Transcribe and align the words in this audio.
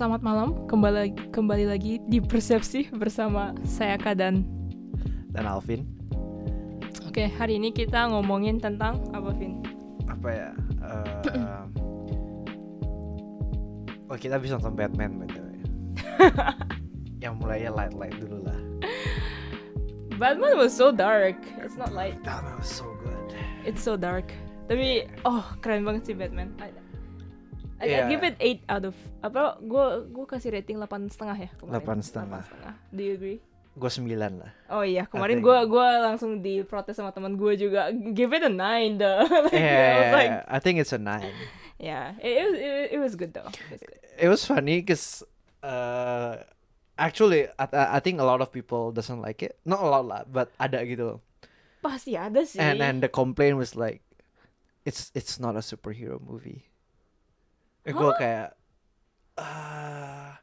selamat 0.00 0.24
malam. 0.24 0.56
Kembali 0.64 1.12
kembali 1.28 1.68
lagi 1.68 2.00
di 2.08 2.24
Persepsi 2.24 2.88
bersama 2.88 3.52
saya 3.68 4.00
Kadan. 4.00 4.48
dan 5.28 5.44
Alvin 5.44 5.84
Oke, 7.04 7.28
hari 7.28 7.60
ini 7.60 7.68
kita 7.68 8.08
ngomongin 8.08 8.56
tentang 8.56 9.04
apa, 9.12 9.28
Vin? 9.36 9.60
apa 10.08 10.28
ya 10.32 10.50
eh, 10.80 11.64
oh 14.08 14.16
kita 14.16 14.40
bisa 14.40 14.56
nonton 14.56 14.72
Batman 14.72 15.20
btw 15.20 15.48
yang 17.28 17.36
mulainya 17.36 17.68
light 17.68 17.92
light 17.92 18.16
dulu 18.16 18.40
lah 18.40 18.56
Batman 20.16 20.56
was 20.56 20.72
so 20.72 20.92
dark. 20.92 21.40
It's 21.60 21.80
not 21.80 21.96
light. 21.96 22.16
Batman 22.24 22.60
was 22.60 22.68
so 22.68 22.88
good 23.00 23.36
It's 23.64 23.80
so 23.80 23.96
dark. 23.96 24.32
Tapi 24.68 25.08
oh, 25.24 25.44
keren 25.64 25.80
banget 25.80 26.12
sih 26.12 26.16
Batman. 26.16 26.52
I, 26.60 26.69
I, 27.80 27.84
Yeah. 27.88 28.12
Give 28.12 28.20
it 28.20 28.36
8 28.36 28.60
out 28.68 28.84
of 28.92 28.96
apa? 29.24 29.56
Gue 29.64 30.04
gue 30.12 30.26
kasih 30.28 30.52
rating 30.52 30.76
8 30.76 31.08
setengah 31.08 31.36
ya 31.36 31.50
kemarin. 31.56 31.80
8 31.80 32.04
setengah. 32.04 32.42
8 32.44 32.48
setengah. 32.48 32.74
Do 32.92 33.00
you 33.00 33.14
agree? 33.16 33.40
gue 33.70 33.86
sembilan 33.86 34.32
lah 34.42 34.52
Oh 34.74 34.82
iya, 34.82 35.06
kemarin 35.06 35.38
gue 35.38 35.56
gua 35.70 36.10
langsung 36.10 36.42
diprotes 36.42 36.98
sama 36.98 37.14
teman 37.14 37.38
gue 37.38 37.54
juga. 37.56 37.88
Give 38.12 38.28
it 38.34 38.42
a 38.44 38.52
9 38.52 38.98
though. 39.00 39.24
Like, 39.48 39.56
yeah, 39.56 39.88
I 39.88 39.96
was 39.96 40.12
like, 40.12 40.32
I 40.50 40.58
think 40.60 40.76
it's 40.82 40.92
a 40.92 41.00
nine 41.00 41.32
yeah, 41.80 42.12
it, 42.20 42.28
it, 42.28 42.44
was- 42.44 42.60
it, 42.60 42.86
it 42.92 43.00
was 43.00 43.12
good 43.16 43.32
though. 43.32 43.48
It 43.48 43.72
was 43.72 43.80
good. 43.80 44.00
it 44.20 44.28
was 44.28 44.42
funny 44.44 44.84
because 44.84 45.24
uh, 45.64 46.44
actually 47.00 47.48
I, 47.56 47.96
I 47.96 48.00
think 48.04 48.20
a 48.20 48.26
lot 48.28 48.44
of 48.44 48.52
people 48.52 48.92
doesn't 48.92 49.22
like 49.24 49.40
it 49.40 49.56
not 49.64 49.80
a 49.80 49.88
lot 49.88 50.04
lah 50.04 50.22
but 50.28 50.52
ada 50.60 50.84
gitu 50.84 51.16
loh 51.16 51.18
Pasti 51.80 52.12
ada 52.12 52.44
sih. 52.44 52.60
and 52.60 52.84
and 52.84 53.00
the 53.00 53.08
complaint 53.08 53.56
was 53.56 53.72
like 53.72 54.04
it's 54.84 55.08
it's 55.16 55.40
not 55.40 55.56
a 55.56 55.64
superhero 55.64 56.20
movie 56.20 56.68
gue 57.82 58.10
Huh? 58.10 58.12
kayak 58.12 58.48
ah 59.40 60.36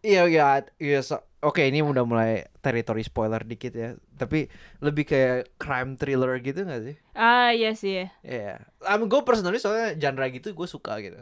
iya 0.00 0.24
iya 0.30 0.46
iya 0.80 1.00
so- 1.02 1.24
oke 1.42 1.60
ini 1.60 1.82
udah 1.84 2.04
mulai 2.06 2.46
teritori 2.64 3.02
spoiler 3.04 3.42
dikit 3.44 3.72
ya 3.74 3.90
tapi 4.16 4.48
lebih 4.80 5.04
kayak 5.06 5.54
crime 5.58 5.94
thriller 5.94 6.38
gitu 6.40 6.64
gak 6.64 6.82
sih 6.86 6.96
Ah 7.14 7.50
iya 7.50 7.74
sih. 7.74 8.06
Iya 8.22 8.58
yeah. 8.58 8.58
I 8.86 8.94
mean, 8.96 9.10
gue 9.10 9.20
personally 9.22 9.58
soalnya 9.58 9.98
genre 9.98 10.26
gitu 10.30 10.54
gue 10.54 10.68
suka 10.70 10.98
gitu 11.02 11.20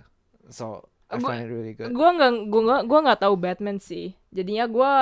so 0.48 0.84
I 1.06 1.18
Gua- 1.18 1.34
find 1.34 1.46
it 1.46 1.50
really 1.50 1.74
good 1.74 1.90
Gue 1.90 2.08
nggak 2.10 2.50
gua 2.50 2.62
nggak 2.66 2.82
gua 2.90 2.98
nggak 3.06 3.20
tahu 3.22 3.34
Batman 3.38 3.78
sih. 3.78 4.18
Jadinya 4.34 4.66
gue 4.66 4.92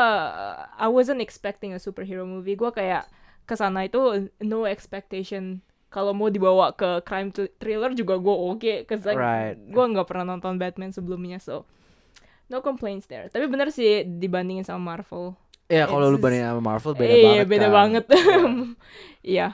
I 0.77 0.89
wasn't 0.89 1.25
expecting 1.25 1.73
a 1.73 1.81
superhero 1.81 2.29
movie. 2.29 2.55
Gue 2.55 2.69
kayak 2.71 3.09
ke 3.45 3.57
sana 3.57 3.89
itu 3.89 4.29
no 4.41 4.69
expectation. 4.69 5.65
Kalau 5.95 6.11
mau 6.11 6.27
dibawa 6.27 6.75
ke 6.75 7.07
crime 7.07 7.31
thr- 7.31 7.55
thriller 7.55 7.95
juga 7.95 8.19
gue 8.19 8.35
oke. 8.35 8.75
Cause 8.85 9.07
like, 9.07 9.15
Right. 9.15 9.55
gue 9.55 9.85
nggak 9.87 10.05
pernah 10.05 10.35
nonton 10.35 10.59
Batman 10.59 10.91
sebelumnya 10.91 11.39
so 11.39 11.63
no 12.45 12.59
complaints 12.61 13.07
there. 13.07 13.31
Tapi 13.31 13.47
bener 13.47 13.71
sih 13.71 14.03
dibandingin 14.03 14.67
sama 14.67 14.99
Marvel. 14.99 15.39
Iya 15.65 15.87
kalau 15.87 16.11
lu 16.11 16.19
bandingin 16.19 16.51
sama 16.51 16.61
Marvel 16.61 16.93
beda 16.93 17.09
iya, 17.09 17.25
banget 17.25 17.47
beda 17.47 17.63
kan. 17.63 17.73
banget. 17.73 18.05
Iya. 18.11 18.37
Iya. 19.25 19.47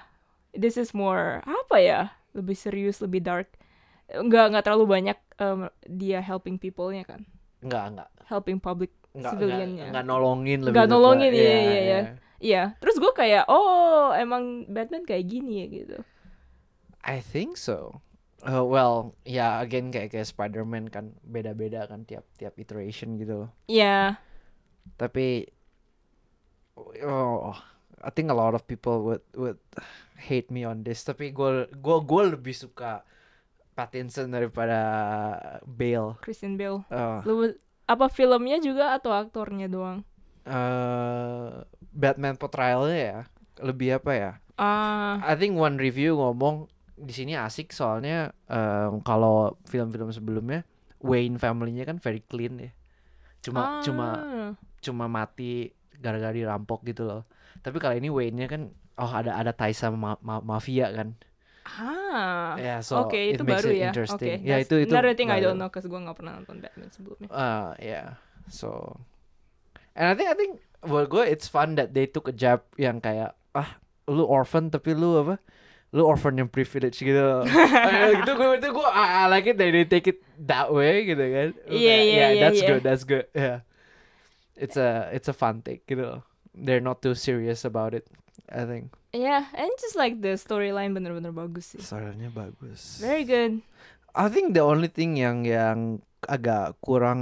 This 0.50 0.74
is 0.74 0.90
more 0.90 1.44
apa 1.44 1.76
ya? 1.78 2.00
Lebih 2.32 2.56
serius, 2.56 2.98
lebih 2.98 3.20
dark. 3.20 3.46
Nggak 4.08 4.44
nggak 4.50 4.64
terlalu 4.64 4.86
banyak 4.88 5.18
um, 5.38 5.68
dia 5.84 6.18
helping 6.18 6.56
people-nya 6.56 7.04
kan. 7.04 7.22
Enggak 7.60 7.84
enggak 7.94 8.08
Helping 8.26 8.58
public 8.58 8.90
enggak 9.10 9.14
enggak, 9.14 9.32
civilian-nya. 9.36 9.86
enggak 9.92 10.06
nolongin 10.06 10.58
lebih 10.64 10.72
Nggak 10.72 10.86
tepat. 10.88 10.96
nolongin, 10.96 11.30
iya, 11.30 11.42
iya, 11.44 11.58
iya. 11.60 11.78
iya. 11.78 12.00
Iya. 12.40 12.62
Terus 12.80 12.96
gue 12.96 13.12
kayak, 13.12 13.44
oh 13.46 14.10
emang 14.16 14.64
Batman 14.66 15.04
kayak 15.04 15.28
gini 15.28 15.52
ya 15.60 15.66
gitu. 15.68 15.98
I 17.04 17.20
think 17.20 17.56
so. 17.56 18.00
Uh, 18.40 18.64
well, 18.64 19.12
ya 19.28 19.60
again 19.60 19.92
kayak 19.92 20.16
kayak 20.16 20.28
Spider-Man 20.28 20.88
kan 20.88 21.12
beda-beda 21.24 21.84
kan 21.84 22.08
tiap 22.08 22.24
tiap 22.40 22.56
iteration 22.56 23.20
gitu 23.20 23.44
loh. 23.46 23.50
Iya. 23.68 24.16
Tapi 24.96 25.44
oh, 27.04 27.52
I 28.00 28.10
think 28.12 28.32
a 28.32 28.36
lot 28.36 28.56
of 28.56 28.64
people 28.64 29.04
would 29.04 29.24
would 29.36 29.60
hate 30.16 30.48
me 30.48 30.64
on 30.64 30.84
this. 30.84 31.04
Tapi 31.04 31.36
gue 31.36 31.68
gue 31.68 31.98
gue 32.00 32.22
lebih 32.32 32.56
suka 32.56 33.04
Pattinson 33.76 34.32
daripada 34.32 34.80
Bale. 35.68 36.16
Christian 36.24 36.56
Bale. 36.56 36.80
Uh, 36.88 37.20
Lu 37.28 37.34
apa 37.84 38.08
filmnya 38.08 38.56
juga 38.62 38.96
atau 38.96 39.12
aktornya 39.12 39.68
doang? 39.68 40.00
uh, 40.46 41.64
Batman 41.90 42.38
portrayalnya 42.38 42.98
ya 42.98 43.20
lebih 43.60 44.00
apa 44.00 44.12
ya? 44.16 44.32
Ah, 44.60 45.20
I 45.24 45.36
think 45.36 45.56
one 45.56 45.80
review 45.80 46.20
ngomong 46.20 46.68
di 47.00 47.12
sini 47.16 47.32
asik 47.32 47.72
soalnya 47.72 48.30
em, 48.46 49.00
kalau 49.00 49.56
film-film 49.64 50.12
sebelumnya 50.12 50.62
Wayne 51.00 51.40
family-nya 51.40 51.88
kan 51.88 51.96
very 51.96 52.20
clean 52.20 52.60
ya. 52.60 52.70
Cuma 53.40 53.80
cuma 53.80 54.06
ah. 54.20 54.50
cuma 54.84 55.08
mati 55.08 55.72
gara-gara 55.96 56.32
dirampok 56.32 56.84
gitu 56.84 57.08
loh. 57.08 57.24
Tapi 57.64 57.80
kalau 57.80 57.96
ini 57.96 58.12
Wayne-nya 58.12 58.46
kan 58.46 58.68
oh 59.00 59.08
ada 59.08 59.32
ada 59.32 59.56
ties 59.56 59.80
sama 59.80 59.96
ma- 59.96 60.20
ma- 60.20 60.44
mafia 60.44 60.92
kan. 60.92 61.16
Ah. 61.64 62.56
Ya, 62.60 62.84
so 62.84 63.06
Oke, 63.06 63.32
it 63.32 63.40
itu 63.40 63.44
baru 63.48 63.68
it 63.72 63.80
ya. 63.80 63.88
Oke. 63.88 63.90
interesting. 63.96 64.38
Ya, 64.44 64.60
that's 64.60 64.68
itu- 64.68 64.80
itu 64.84 64.92
Another 64.92 65.14
thing 65.16 65.32
I 65.32 65.40
baru. 65.40 65.44
don't 65.52 65.58
know 65.60 65.70
cause 65.72 65.88
gue 65.88 65.96
nggak 65.96 66.16
pernah 66.20 66.36
nonton 66.36 66.60
Batman 66.60 66.88
sebelumnya. 66.92 67.28
Ah, 67.32 67.72
yeah. 67.80 68.20
So 68.50 69.00
and 69.96 70.04
I 70.10 70.14
think 70.16 70.28
I 70.28 70.36
think 70.36 70.52
buat 70.84 71.08
gue 71.08 71.24
it's 71.24 71.48
fun 71.48 71.76
that 71.80 71.96
they 71.96 72.04
took 72.04 72.28
a 72.28 72.34
jab 72.34 72.64
yang 72.76 73.00
kayak 73.00 73.36
ah 73.52 73.80
lu 74.04 74.24
orphan 74.26 74.68
tapi 74.68 74.92
lu 74.92 75.16
apa? 75.22 75.40
Lu 75.90 76.06
orphan 76.06 76.38
yang 76.38 76.46
privilege 76.46 77.02
gitu. 77.02 77.26
Gitu 78.22 78.30
gue 78.30 78.48
itu 78.62 78.68
gue 78.70 78.88
I, 78.94 79.26
I 79.26 79.32
like 79.32 79.50
it 79.50 79.58
that 79.58 79.74
they 79.74 79.82
take 79.82 80.06
it 80.06 80.22
that 80.46 80.70
way 80.70 81.02
gitu 81.02 81.24
kan. 81.24 81.48
Iya, 81.66 81.74
iya, 81.74 81.96
yeah, 81.98 82.30
iya, 82.30 82.42
that's 82.46 82.62
iya. 82.62 82.68
good. 82.70 82.82
That's 82.86 83.04
good. 83.04 83.26
Yeah. 83.34 83.66
It's 84.54 84.78
a 84.78 85.10
it's 85.10 85.26
a 85.26 85.34
fun 85.34 85.66
take 85.66 85.88
gitu. 85.90 86.06
loh. 86.06 86.22
They're 86.54 86.82
not 86.82 87.02
too 87.02 87.18
serious 87.18 87.66
about 87.66 87.94
it. 87.96 88.06
I 88.50 88.66
think. 88.66 88.94
Yeah, 89.10 89.46
and 89.54 89.70
just 89.82 89.98
like 89.98 90.22
the 90.22 90.38
storyline 90.38 90.94
bener-bener 90.94 91.34
bagus 91.34 91.74
sih. 91.74 91.82
Soalnya 91.82 92.30
bagus. 92.30 93.02
Very 93.02 93.26
good. 93.26 93.62
I 94.14 94.30
think 94.30 94.54
the 94.54 94.62
only 94.62 94.90
thing 94.90 95.18
yang 95.18 95.46
yang 95.46 96.02
agak 96.26 96.78
kurang 96.82 97.20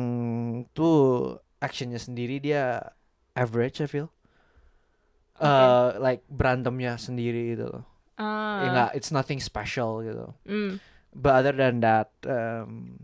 tuh 0.72 1.36
actionnya 1.60 2.00
sendiri 2.00 2.40
dia 2.40 2.92
average 3.36 3.80
I 3.80 3.88
feel. 3.88 4.08
Uh, 5.38 5.94
like 6.02 6.26
berantemnya 6.26 6.98
sendiri 6.98 7.54
gitu 7.54 7.70
loh. 7.70 7.84
Ah. 8.18 8.60
Ya 8.60 8.68
nggak, 8.74 8.90
it's 8.98 9.14
nothing 9.14 9.38
special 9.38 10.02
gitu. 10.02 10.34
Mm. 10.44 10.82
But 11.14 11.40
other 11.40 11.54
than 11.54 11.80
that, 11.80 12.10
um, 12.26 12.98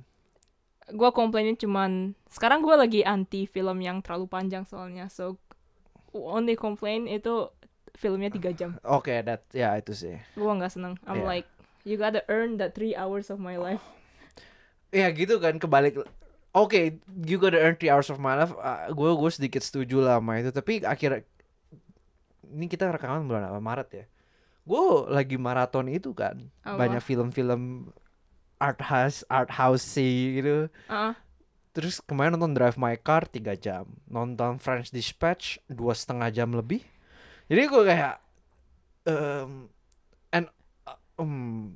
Gue 0.85 1.09
komplainnya 1.17 1.57
cuman 1.57 2.13
sekarang 2.29 2.61
gue 2.61 2.77
lagi 2.77 3.01
anti 3.01 3.49
film 3.49 3.81
yang 3.81 4.05
terlalu 4.05 4.29
panjang 4.29 4.69
soalnya. 4.69 5.09
So 5.09 5.41
only 6.13 6.61
complain 6.61 7.09
itu 7.09 7.49
filmnya 7.97 8.29
tiga 8.29 8.53
jam. 8.53 8.77
oke 8.85 9.09
that 9.25 9.49
ya 9.57 9.73
itu 9.81 9.97
sih. 9.97 10.21
Gue 10.37 10.53
nggak 10.53 10.77
seneng. 10.77 11.01
I'm 11.09 11.25
Yeah. 11.25 11.41
like 11.41 11.49
you 11.89 11.97
gotta 11.97 12.21
earn 12.29 12.61
that 12.61 12.77
three 12.77 12.93
hours 12.93 13.33
of 13.33 13.41
my 13.41 13.57
life. 13.57 13.81
Ya 14.93 15.09
gitu 15.11 15.41
kan 15.41 15.57
kebalik. 15.57 15.97
Oke, 16.55 17.03
you 17.27 17.41
gotta 17.41 17.59
earn 17.59 17.75
three 17.81 17.91
hours 17.91 18.13
of 18.13 18.21
my 18.21 18.37
life. 18.39 18.53
gue 18.93 19.11
gue 19.17 19.31
sedikit 19.33 19.65
setuju 19.65 20.05
lah 20.05 20.21
sama 20.21 20.39
itu. 20.39 20.53
Tapi 20.53 20.85
akhirnya 20.85 21.25
ini 22.47 22.69
kita 22.69 22.93
rekaman 22.93 23.25
bulan 23.27 23.49
apa 23.49 23.59
Maret 23.59 23.89
ya. 23.91 24.05
Gue 24.65 24.85
lagi 25.13 25.37
maraton 25.37 25.87
itu 25.93 26.17
kan. 26.17 26.49
Apa? 26.65 26.81
banyak 26.81 27.03
film-film 27.05 27.93
art 28.59 28.81
house 28.81 29.21
art 29.29 29.51
house 29.53 29.85
gitu 29.99 30.71
Ah, 30.89 31.13
terus 31.75 31.99
kemarin 32.01 32.39
nonton 32.39 32.55
Drive 32.55 32.79
My 32.79 32.97
Car 32.97 33.27
tiga 33.29 33.53
jam 33.59 33.85
nonton 34.09 34.57
French 34.63 34.89
Dispatch 34.95 35.59
dua 35.69 35.93
setengah 35.93 36.31
jam 36.31 36.49
lebih 36.55 36.81
jadi 37.51 37.67
gue 37.69 37.83
kayak 37.85 38.15
um, 39.05 39.69
and 40.33 40.47
uh, 40.89 40.99
um, 41.21 41.75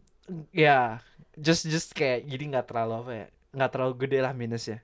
ya 0.55 1.03
just 1.37 1.67
just 1.69 1.93
kayak 1.93 2.25
jadi 2.25 2.57
nggak 2.57 2.67
terlalu 2.71 2.95
apa 3.05 3.13
ya 3.13 3.27
nggak 3.53 3.71
terlalu 3.75 3.95
gede 4.07 4.19
lah 4.23 4.33
minusnya 4.33 4.79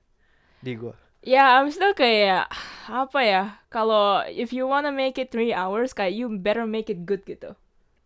di 0.61 0.77
gue 0.77 0.95
Ya, 1.25 1.57
I'm 1.57 1.73
still 1.73 1.97
kayak 1.97 2.53
apa 2.85 3.21
ya? 3.25 3.57
Kalau 3.73 4.21
if 4.29 4.53
you 4.53 4.69
wanna 4.69 4.93
make 4.93 5.17
it 5.17 5.33
three 5.33 5.57
hours, 5.57 5.97
kayak 5.97 6.13
you 6.13 6.29
better 6.29 6.69
make 6.69 6.93
it 6.93 7.09
good 7.09 7.25
gitu. 7.25 7.57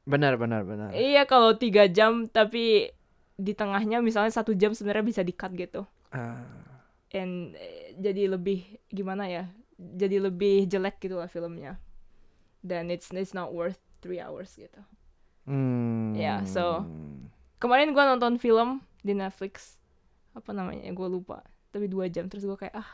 Benar 0.08 0.34
benar 0.34 0.64
benar 0.64 0.90
Iya, 0.90 1.22
kalau 1.22 1.52
tiga 1.52 1.84
jam 1.87 2.25
tapi 2.25 2.88
di 3.37 3.52
tengahnya 3.52 4.00
misalnya 4.00 4.32
satu 4.32 4.50
jam 4.50 4.72
sebenarnya 4.72 5.05
bisa 5.05 5.20
di 5.20 5.31
cut 5.31 5.52
gitu. 5.52 5.84
Ah, 6.08 6.40
And 7.08 7.52
eh, 7.55 7.93
jadi 7.94 8.26
lebih 8.26 8.64
gimana 8.88 9.28
ya? 9.28 9.44
Jadi 9.76 10.16
lebih 10.19 10.64
jelek 10.64 10.99
gitu 10.99 11.14
lah 11.14 11.28
filmnya. 11.28 11.76
Dan 12.58 12.88
it's 12.88 13.08
it's 13.10 13.31
not 13.31 13.52
worth 13.52 13.78
three 14.00 14.19
hours 14.19 14.50
gitu. 14.52 14.81
hmm. 15.44 16.12
Ya, 16.14 16.43
so- 16.44 16.82
Kemarin 17.58 17.90
gua 17.90 18.06
nonton 18.06 18.37
film 18.37 18.78
di 19.00 19.12
Netflix. 19.12 19.78
Apa 20.31 20.50
namanya? 20.50 20.87
Gue 20.88 21.06
lupa. 21.06 21.43
Tapi 21.69 21.87
dua 21.87 22.06
jam 22.06 22.26
terus 22.26 22.43
gua 22.43 22.55
kayak 22.55 22.75
ah 22.76 22.90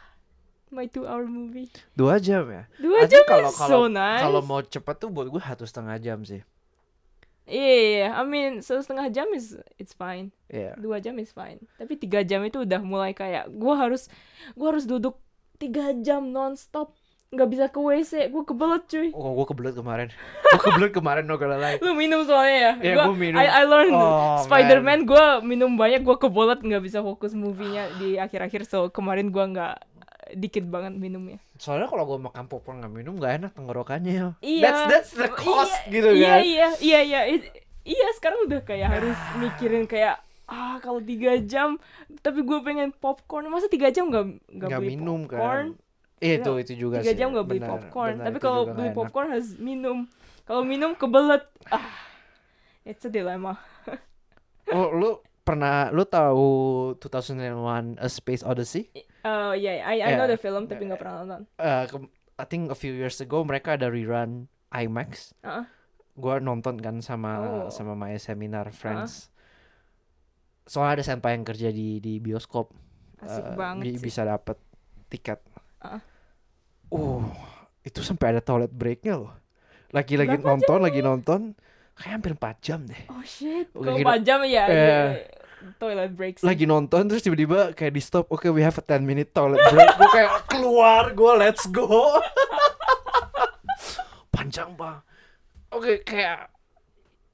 my 0.68 0.84
two 0.86 1.04
hour 1.04 1.24
movie. 1.24 1.70
dua 1.92 2.18
jam 2.18 2.42
ya 2.44 2.66
Dua 2.76 3.04
jam 3.04 3.22
kalau 3.24 3.48
kalau 3.48 3.70
so 3.70 3.80
nice. 3.86 4.18
kalau 4.20 4.40
mau 4.40 4.58
cepat 4.60 4.98
tuh 4.98 5.06
buat 5.06 5.28
gue 5.28 5.38
satu 5.38 5.62
setengah 5.62 5.94
jam 5.96 6.18
sih 6.20 6.42
Iya, 7.44 7.60
iya, 7.68 7.84
iya. 7.94 8.08
I 8.14 8.22
mean, 8.22 8.52
satu 8.58 8.80
setengah 8.80 9.08
jam 9.08 9.28
is 9.30 9.52
it's 9.74 9.92
fine. 9.92 10.32
Iya. 10.46 10.76
Dua 10.76 10.96
jam 10.96 11.12
is 11.16 11.28
fine. 11.28 11.60
Tapi 11.74 11.94
tiga 11.94 12.20
jam 12.20 12.40
itu 12.40 12.62
udah 12.62 12.80
mulai 12.80 13.12
kayak 13.12 13.48
gua 13.50 13.76
harus 13.78 14.08
gua 14.52 14.72
harus 14.72 14.84
duduk 14.84 15.20
tiga 15.54 15.92
jam 15.96 16.28
nonstop 16.28 16.96
nggak 17.26 17.48
bisa 17.48 17.64
ke 17.66 17.76
WC 17.76 18.12
gue 18.28 18.44
kebelet 18.44 18.82
cuy 18.84 19.08
Oh, 19.10 19.34
gue 19.34 19.46
kebelet 19.48 19.74
kemarin. 19.74 20.06
gue 20.46 20.60
kebelet 20.60 20.92
kemarin 20.92 21.24
no 21.24 21.34
gonna 21.34 21.58
lie. 21.58 21.78
lu 21.78 21.90
minum 21.92 22.22
soalnya 22.22 22.54
ya 22.54 22.72
Iya, 22.80 22.94
Gua- 22.94 23.04
gua 23.04 23.16
minum. 23.16 23.36
I, 23.36 23.46
I 23.50 23.62
learned 23.64 23.90
Oh, 23.92 24.38
Spider-Man 24.40 25.02
gue 25.02 25.24
minum 25.42 25.74
banyak 25.74 26.00
gue 26.00 26.16
kebelet 26.16 26.62
nggak 26.62 26.78
bisa 26.80 27.02
fokus 27.02 27.34
movie-nya 27.34 27.90
di 27.98 28.14
akhir-akhir 28.16 28.64
so 28.64 28.86
kemarin 28.88 29.28
gue 29.28 29.44
nggak 29.44 29.74
dikit 30.36 30.62
banget 30.64 30.94
minumnya 30.94 31.42
Soalnya 31.64 31.88
kalau 31.88 32.04
gue 32.04 32.20
makan 32.20 32.44
popcorn 32.44 32.76
nggak 32.78 32.92
minum 32.92 33.16
nggak 33.16 33.32
enak 33.40 33.50
tenggorokannya. 33.56 34.36
Iya. 34.38 34.60
That's 34.60 34.82
that's 34.86 35.12
the 35.16 35.32
cost 35.32 35.72
Iya, 35.88 35.88
gitu 35.88 36.08
iya, 36.12 36.28
kan. 36.28 36.40
Iya, 36.44 36.66
iya, 36.78 37.00
iya, 37.00 37.20
iya. 37.82 38.06
sekarang 38.12 38.44
udah 38.44 38.60
kayak 38.60 38.88
harus 38.90 39.16
mikirin 39.40 39.88
kayak 39.88 40.20
ah 40.44 40.76
kalau 40.76 41.00
tiga 41.00 41.40
jam 41.40 41.80
tapi 42.20 42.44
gue 42.44 42.60
pengen 42.60 42.92
popcorn 42.92 43.48
masa 43.48 43.64
tiga 43.66 43.88
jam 43.88 44.12
nggak 44.12 44.24
nggak 44.52 44.70
beli 44.76 44.88
minum 44.92 45.24
popcorn 45.24 45.72
kan. 45.72 46.20
Iya, 46.20 46.34
itu 46.36 46.52
itu 46.60 46.72
juga 46.78 47.00
tiga 47.00 47.16
jam 47.16 47.32
nggak 47.32 47.46
beli 47.48 47.60
Benar, 47.60 47.70
popcorn 47.72 48.14
benar, 48.14 48.24
tapi 48.28 48.38
kalau 48.38 48.62
beli 48.68 48.88
enak. 48.88 48.96
popcorn 48.96 49.26
harus 49.32 49.48
minum 49.56 50.04
kalau 50.44 50.60
minum 50.60 50.92
kebelet 50.92 51.48
ah 51.68 51.88
it's 52.84 53.00
a 53.00 53.10
dilemma 53.10 53.56
Oh, 54.68 54.88
lu 54.90 55.10
pernah 55.40 55.92
lu 55.92 56.04
tahu 56.04 56.48
2001 56.96 58.00
A 58.00 58.08
Space 58.08 58.40
Odyssey? 58.40 58.88
Uh 59.24 59.52
yeah 59.52 59.80
I 59.82 59.98
I 59.98 60.10
know 60.12 60.24
Yeah. 60.24 60.30
the 60.30 60.38
film 60.38 60.64
tapi 60.64 60.84
nggak 60.84 60.96
pernah 60.96 61.16
nonton 61.18 61.42
Eh, 61.56 61.84
ke- 61.86 62.08
I 62.34 62.44
think 62.44 62.66
a 62.66 62.74
few 62.74 62.92
years 62.92 63.16
ago 63.18 63.40
mereka 63.40 63.74
ada 63.74 63.86
rerun 63.86 64.46
IMAX. 64.68 65.32
Heeh. 65.40 65.64
Gua 66.14 66.38
nonton 66.38 66.76
kan 66.76 66.98
sama 66.98 67.30
Oh. 67.38 67.66
sama 67.68 67.94
my 67.94 68.14
seminar 68.16 68.70
friends. 68.70 69.30
Soalnya 70.64 70.98
ada 70.98 71.04
senpai 71.06 71.32
yang 71.32 71.44
kerja 71.44 71.68
di 71.68 71.98
di 71.98 72.18
bioskop. 72.18 72.72
asik 73.16 73.40
eh, 73.42 73.54
banget 73.54 73.82
bi- 73.82 73.94
sih 73.94 74.02
bisa 74.02 74.22
dapat 74.22 74.58
tiket. 75.08 75.40
Heeh. 75.80 76.00
Oh, 76.90 77.24
itu 77.80 78.00
sampai 78.00 78.30
ada 78.30 78.40
toilet 78.40 78.68
breaknya 78.68 79.16
loh. 79.16 79.32
Lagi-lagi 79.90 80.36
nonton, 80.38 80.78
lagi 80.80 81.00
nonton, 81.00 81.54
kayak 81.94 82.12
hampir 82.12 82.32
4 82.32 82.56
jam 82.60 82.80
deh. 82.82 83.02
oh 83.08 83.22
shit 83.22 83.70
kalau 83.70 83.94
kita- 83.94 84.04
empat 84.04 84.20
jam 84.22 84.38
ya 84.42 84.64
Eh. 84.66 85.10
Toilet 85.74 86.10
break 86.12 86.38
sih. 86.38 86.44
Lagi 86.44 86.64
nonton 86.64 87.06
terus 87.06 87.20
tiba-tiba 87.20 87.72
kayak 87.72 87.90
di 87.90 87.98
stop, 87.98 88.24
oke 88.28 88.44
we 88.48 88.60
have 88.60 88.72
a 88.72 88.82
10 88.82 89.00
minute 89.00 89.30
toilet 89.30 89.58
break. 89.66 89.88
gue 89.94 90.08
kayak 90.12 90.30
keluar, 90.46 91.10
gue 91.10 91.32
let's 91.36 91.64
go. 91.66 91.86
Panjang 94.30 94.74
bang. 94.74 94.98
Oke 95.70 96.02
kayak 96.02 96.50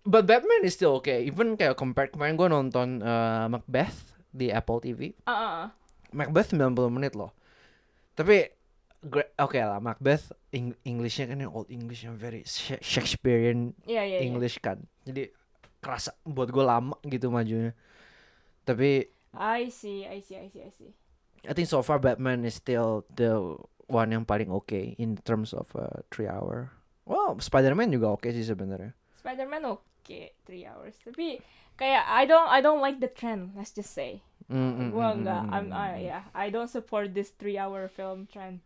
But 0.00 0.24
Batman 0.24 0.64
is 0.64 0.72
still 0.72 0.96
okay. 0.96 1.22
Even 1.22 1.54
kayak 1.54 1.76
compared 1.76 2.10
kemarin 2.10 2.34
gue 2.34 2.48
nonton 2.48 2.98
uh, 2.98 3.46
Macbeth 3.46 4.16
di 4.32 4.48
Apple 4.48 4.80
TV. 4.80 5.12
Ah, 5.22 5.30
ah, 5.30 5.50
ah. 5.60 5.66
Macbeth 6.10 6.50
90 6.50 6.72
menit 6.88 7.12
loh. 7.12 7.30
Tapi 8.16 8.48
oke 9.36 9.56
lah 9.56 9.78
Macbeth 9.78 10.32
Eng- 10.50 10.76
Englishnya 10.82 11.24
kan 11.24 11.38
yang 11.38 11.52
old 11.52 11.68
English 11.68 12.02
yang 12.02 12.16
very 12.16 12.42
Sha- 12.42 12.80
Shakespearean 12.80 13.76
Iya, 13.84 14.02
iya, 14.02 14.16
iya. 14.18 14.20
English 14.24 14.58
kan. 14.58 14.80
Jadi 15.04 15.30
kerasa 15.80 16.16
buat 16.24 16.48
gue 16.48 16.60
lama 16.60 16.96
gitu 17.04 17.28
majunya. 17.28 17.76
Tapi 18.70 19.10
I 19.34 19.66
see, 19.74 20.06
I 20.06 20.22
see, 20.22 20.38
I 20.38 20.46
see, 20.46 20.62
I 20.62 20.70
see. 20.70 20.94
I 21.42 21.52
think 21.58 21.66
so 21.66 21.82
far 21.82 21.98
Batman 21.98 22.46
is 22.46 22.54
still 22.54 23.02
the 23.10 23.58
one 23.90 24.14
yang 24.14 24.22
paling 24.22 24.54
okay 24.62 24.94
in 24.94 25.18
terms 25.26 25.50
of 25.50 25.66
uh, 25.74 26.06
three 26.14 26.30
hour. 26.30 26.70
Well, 27.02 27.34
Spider-Man 27.42 27.90
juga 27.90 28.14
oke 28.14 28.30
sih 28.30 28.46
sebenarnya. 28.46 28.94
Spider-Man 29.18 29.66
oke, 29.66 30.20
three 30.46 30.62
hours. 30.62 30.94
Tapi 31.02 31.42
kayak 31.74 32.06
I 32.06 32.22
don't, 32.30 32.46
I 32.46 32.62
don't 32.62 32.78
like 32.78 33.02
the 33.02 33.10
trend. 33.10 33.58
Let's 33.58 33.74
just 33.74 33.90
say. 33.90 34.22
Mm, 34.46 34.70
mm, 34.78 34.88
Gua 34.94 35.10
mm, 35.10 35.16
enggak, 35.22 35.42
mm, 35.46 35.54
I'm, 35.54 35.66
mm, 35.70 35.74
I, 35.74 35.88
mm. 35.90 36.06
yeah, 36.06 36.22
I 36.34 36.46
don't 36.50 36.70
support 36.70 37.14
this 37.14 37.34
three 37.34 37.58
hour 37.58 37.90
film 37.90 38.30
trend. 38.30 38.62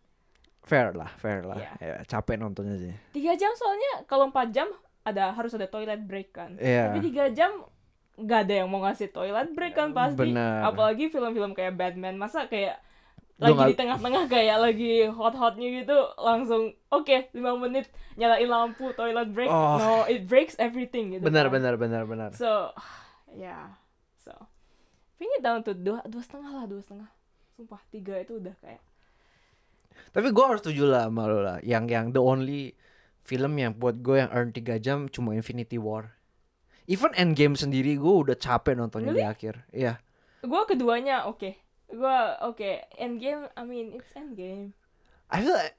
Fair 0.65 0.97
lah, 0.97 1.13
fair 1.21 1.45
lah. 1.45 1.61
Iya. 1.61 1.73
Ya, 1.81 1.97
capek 2.09 2.41
nontonnya 2.41 2.81
sih. 2.81 2.93
Tiga 3.13 3.37
jam 3.37 3.53
soalnya 3.53 4.09
kalau 4.09 4.33
empat 4.33 4.49
jam 4.53 4.69
ada 5.05 5.37
harus 5.37 5.53
ada 5.53 5.69
toilet 5.69 6.01
break 6.09 6.33
kan. 6.33 6.57
Iya. 6.57 6.89
Tapi 6.89 7.05
tiga 7.05 7.29
jam 7.37 7.69
nggak 8.17 8.41
ada 8.41 8.55
yang 8.57 8.69
mau 8.69 8.81
ngasih 8.81 9.09
toilet 9.09 9.51
break 9.51 9.75
kan 9.75 9.91
pasti. 9.91 10.31
Benar. 10.31 10.67
Apalagi 10.67 11.09
film-film 11.09 11.51
kayak 11.51 11.75
Batman 11.75 12.15
masa 12.15 12.47
kayak 12.47 12.79
Lu 13.35 13.51
lagi 13.51 13.53
nggak- 13.53 13.69
di 13.69 13.77
tengah-tengah 13.77 14.25
kayak 14.29 14.59
lagi 14.61 14.93
hot-hotnya 15.09 15.69
gitu 15.77 15.99
langsung 16.17 16.63
oke 16.89 17.35
lima 17.35 17.59
menit 17.59 17.91
nyalain 18.15 18.47
lampu 18.47 18.95
toilet 18.95 19.27
break 19.29 19.51
Oh. 19.51 19.75
no 19.75 19.91
it 20.07 20.23
breaks 20.25 20.55
everything 20.57 21.11
gitu 21.11 21.19
Benar, 21.21 21.51
kan. 21.51 21.59
benar, 21.59 21.75
benar, 21.75 22.03
benar. 22.05 22.31
so 22.31 22.71
ya 23.35 23.75
so 24.17 24.31
bring 25.19 25.35
it 25.35 25.43
down 25.43 25.61
to 25.61 25.75
dua 25.75 25.99
dua 26.05 26.23
setengah 26.23 26.47
lah 26.53 26.65
dua 26.65 26.79
setengah 26.79 27.11
sumpah 27.53 27.83
tiga 27.89 28.15
itu 28.17 28.39
udah 28.39 28.55
kayak 28.57 28.79
Tapi 30.11 30.29
gue 30.29 30.45
harus 30.45 30.59
setuju 30.61 30.87
lah 30.87 31.07
sama 31.07 31.27
lo 31.27 31.39
lah. 31.39 31.59
Yang 31.61 31.85
yang 31.89 32.07
the 32.11 32.19
only 32.19 32.75
film 33.21 33.55
yang 33.57 33.73
buat 33.73 33.99
gue 33.99 34.15
yang 34.17 34.31
earn 34.31 34.51
3 34.51 34.63
jam 34.77 35.07
cuma 35.07 35.33
Infinity 35.33 35.75
War. 35.77 36.15
Even 36.85 37.17
Endgame 37.17 37.57
sendiri 37.57 37.97
gue 37.97 38.15
udah 38.29 38.37
capek 38.37 38.77
nontonnya 38.77 39.11
di 39.11 39.25
Really? 39.25 39.33
akhir. 39.33 39.55
Iya. 39.71 39.95
gua 40.45 40.69
keduanya 40.69 41.25
oke 41.25 41.57
gua 41.89 42.37
oke 42.45 42.69
endgame 43.01 43.49
I 43.57 43.65
mean 43.65 43.97
it's 43.97 44.13
endgame 44.13 44.77
I 45.33 45.41
feel 45.41 45.57
like 45.57 45.73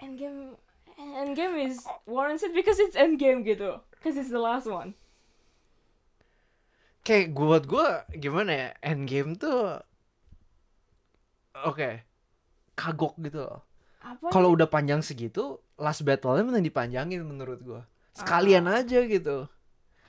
endgame 0.00 0.56
endgame 0.96 1.52
is 1.60 1.84
warranted 2.08 2.56
because 2.56 2.80
it's 2.80 2.96
endgame 2.96 3.44
gitu 3.44 3.84
because 3.92 4.16
it's 4.16 4.32
the 4.32 4.40
last 4.40 4.64
one 4.64 4.96
kayak 7.04 7.36
buat 7.36 7.68
gue 7.68 7.88
gimana 8.16 8.52
ya 8.52 8.68
Endgame 8.80 9.36
tuh 9.36 9.84
oke 11.60 11.88
kagok 12.72 13.20
gitu 13.20 13.44
loh. 13.44 13.60
apa 14.00 14.30
Kalau 14.30 14.54
udah 14.54 14.70
panjang 14.70 15.02
segitu, 15.02 15.58
last 15.76 16.06
battle-nya 16.06 16.46
mending 16.46 16.70
dipanjangin 16.70 17.20
menurut 17.20 17.58
gua. 17.60 17.82
Sekalian 18.14 18.64
Ah. 18.64 18.78
aja 18.80 19.02
gitu. 19.02 19.50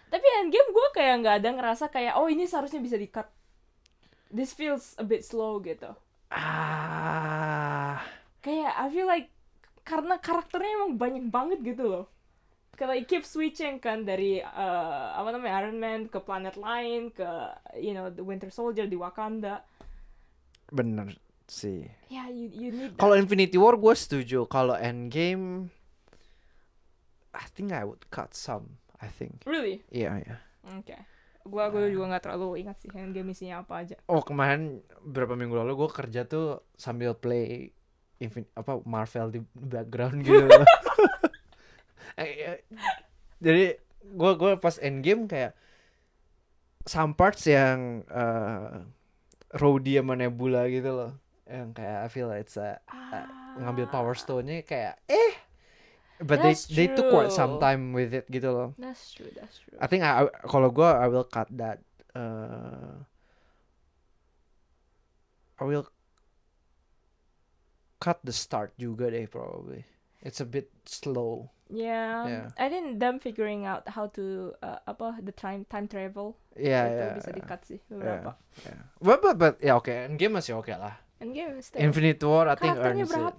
Tapi 0.09 0.25
endgame 0.41 0.69
gue 0.73 0.87
kayak 0.91 1.15
nggak 1.21 1.35
ada 1.39 1.49
ngerasa 1.53 1.85
kayak 1.87 2.17
oh 2.17 2.25
ini 2.25 2.49
seharusnya 2.49 2.81
bisa 2.81 2.97
di 2.97 3.05
cut. 3.07 3.29
This 4.29 4.53
feels 4.53 4.93
a 4.97 5.05
bit 5.05 5.21
slow 5.21 5.57
gitu. 5.61 5.93
Ah, 6.29 7.97
Kayak 8.39 8.73
I 8.77 8.85
feel 8.89 9.09
like 9.09 9.29
karena 9.81 10.21
karakternya 10.21 10.71
emang 10.81 10.93
banyak 10.97 11.25
banget 11.29 11.59
gitu 11.65 11.85
loh. 11.89 12.05
Kayak 12.77 13.03
it 13.03 13.05
keep 13.09 13.23
switching 13.25 13.81
kan 13.81 14.05
dari 14.05 14.39
eh, 14.39 15.07
apa 15.13 15.29
namanya 15.33 15.65
Iron 15.65 15.77
Man 15.81 16.07
ke 16.07 16.21
planet 16.21 16.55
lain 16.55 17.09
ke 17.11 17.27
you 17.77 17.91
know 17.91 18.07
the 18.09 18.21
Winter 18.21 18.49
Soldier 18.49 18.85
di 18.85 18.95
Wakanda. 18.95 19.61
bener 20.69 21.17
sih. 21.49 21.89
Ya 22.13 22.29
you 22.29 22.45
you 22.53 22.69
need. 22.69 22.93
Kalau 22.95 23.17
Infinity 23.17 23.57
War 23.57 23.73
gue 23.73 23.93
setuju. 23.97 24.45
Kalau 24.45 24.77
Endgame, 24.77 25.73
I 27.33 27.45
think 27.49 27.73
I 27.73 27.81
would 27.81 28.05
cut 28.13 28.37
some. 28.37 28.77
I 28.99 29.07
think. 29.07 29.43
really. 29.43 29.83
Iya 29.89 30.11
iya. 30.19 30.35
Oke. 30.75 30.95
Gua 31.43 31.71
gua 31.71 31.87
juga 31.87 32.11
nggak 32.11 32.23
terlalu 32.23 32.61
ingat 32.61 32.77
sih 32.79 32.91
endgame 32.91 33.31
isinya 33.31 33.63
apa 33.63 33.81
aja. 33.81 33.95
Oh 34.05 34.19
kemarin 34.19 34.83
beberapa 35.01 35.33
minggu 35.33 35.55
lalu 35.55 35.73
gue 35.77 35.89
kerja 35.89 36.23
tuh 36.23 36.61
sambil 36.75 37.15
play 37.15 37.71
Infin 38.19 38.43
apa 38.51 38.83
Marvel 38.83 39.31
di 39.31 39.39
background 39.55 40.19
gitu. 40.27 40.43
Eh, 42.19 42.31
eh, 42.45 42.59
Jadi 43.39 43.63
gue 44.03 44.31
gue 44.35 44.51
pas 44.59 44.75
endgame 44.77 45.23
kayak 45.25 45.55
some 46.83 47.15
parts 47.15 47.47
yang 47.47 48.03
uh, 48.11 48.83
Rhodey 49.55 49.97
sama 49.97 50.19
Nebula 50.19 50.67
gitu 50.67 50.91
loh. 50.91 51.11
Yang 51.47 51.79
kayak 51.79 51.97
I 52.03 52.09
feel 52.11 52.27
like 52.27 52.43
it's 52.43 52.59
a, 52.59 52.83
Ah. 53.09 53.25
ngambil 53.57 53.89
Power 53.89 54.13
Stone-nya 54.13 54.61
kayak 54.61 55.01
eh 55.07 55.33
but 56.19 56.43
they 56.43 56.51
That's 56.51 56.67
they 56.67 56.87
took 56.91 57.09
quite 57.09 57.31
some 57.31 57.55
true. 57.57 57.63
time 57.63 57.95
with 57.95 58.11
it 58.11 58.27
gitu 58.27 58.51
loh. 58.51 58.69
That's 58.75 59.15
true, 59.15 59.31
that's 59.31 59.55
true. 59.59 59.79
I 59.79 59.87
think 59.87 60.03
I, 60.03 60.27
I- 60.27 60.35
kalau 60.43 60.69
gue 60.69 60.85
I 60.85 61.07
will 61.07 61.23
cut 61.25 61.47
that. 61.55 61.79
Uh, 62.11 63.07
I 65.55 65.63
will 65.63 65.87
cut 67.99 68.19
the 68.23 68.31
start 68.35 68.71
juga 68.79 69.11
deh 69.11 69.27
probably. 69.27 69.83
It's 70.19 70.39
a 70.43 70.47
bit 70.47 70.71
slow. 70.83 71.51
Yeah, 71.69 72.25
Yeah. 72.25 72.47
I 72.57 72.65
think 72.67 72.97
them 72.97 73.21
figuring 73.21 73.63
out 73.69 73.85
how 73.93 74.09
to 74.17 74.55
uh, 74.65 74.81
apa 74.89 75.21
the 75.21 75.31
time 75.31 75.69
time 75.69 75.85
travel 75.85 76.33
Yeah, 76.57 76.89
itu 76.89 77.03
yeah. 77.05 77.13
bisa 77.15 77.29
di 77.31 77.43
cut 77.45 77.61
sih 77.63 77.79
beberapa. 77.87 78.33
yeah. 78.65 78.89
But 78.99 79.21
but 79.21 79.35
but 79.37 79.53
ya 79.61 79.77
oke, 79.77 79.91
Endgame 79.93 80.41
masih 80.41 80.57
oke 80.57 80.73
lah. 80.73 80.97
Endgame 81.21 81.61
still. 81.61 81.79
Infinity 81.83 82.25
War 82.25 82.49
I 82.49 82.55
think 82.57 82.73
earns 82.79 83.11
it. 83.11 83.37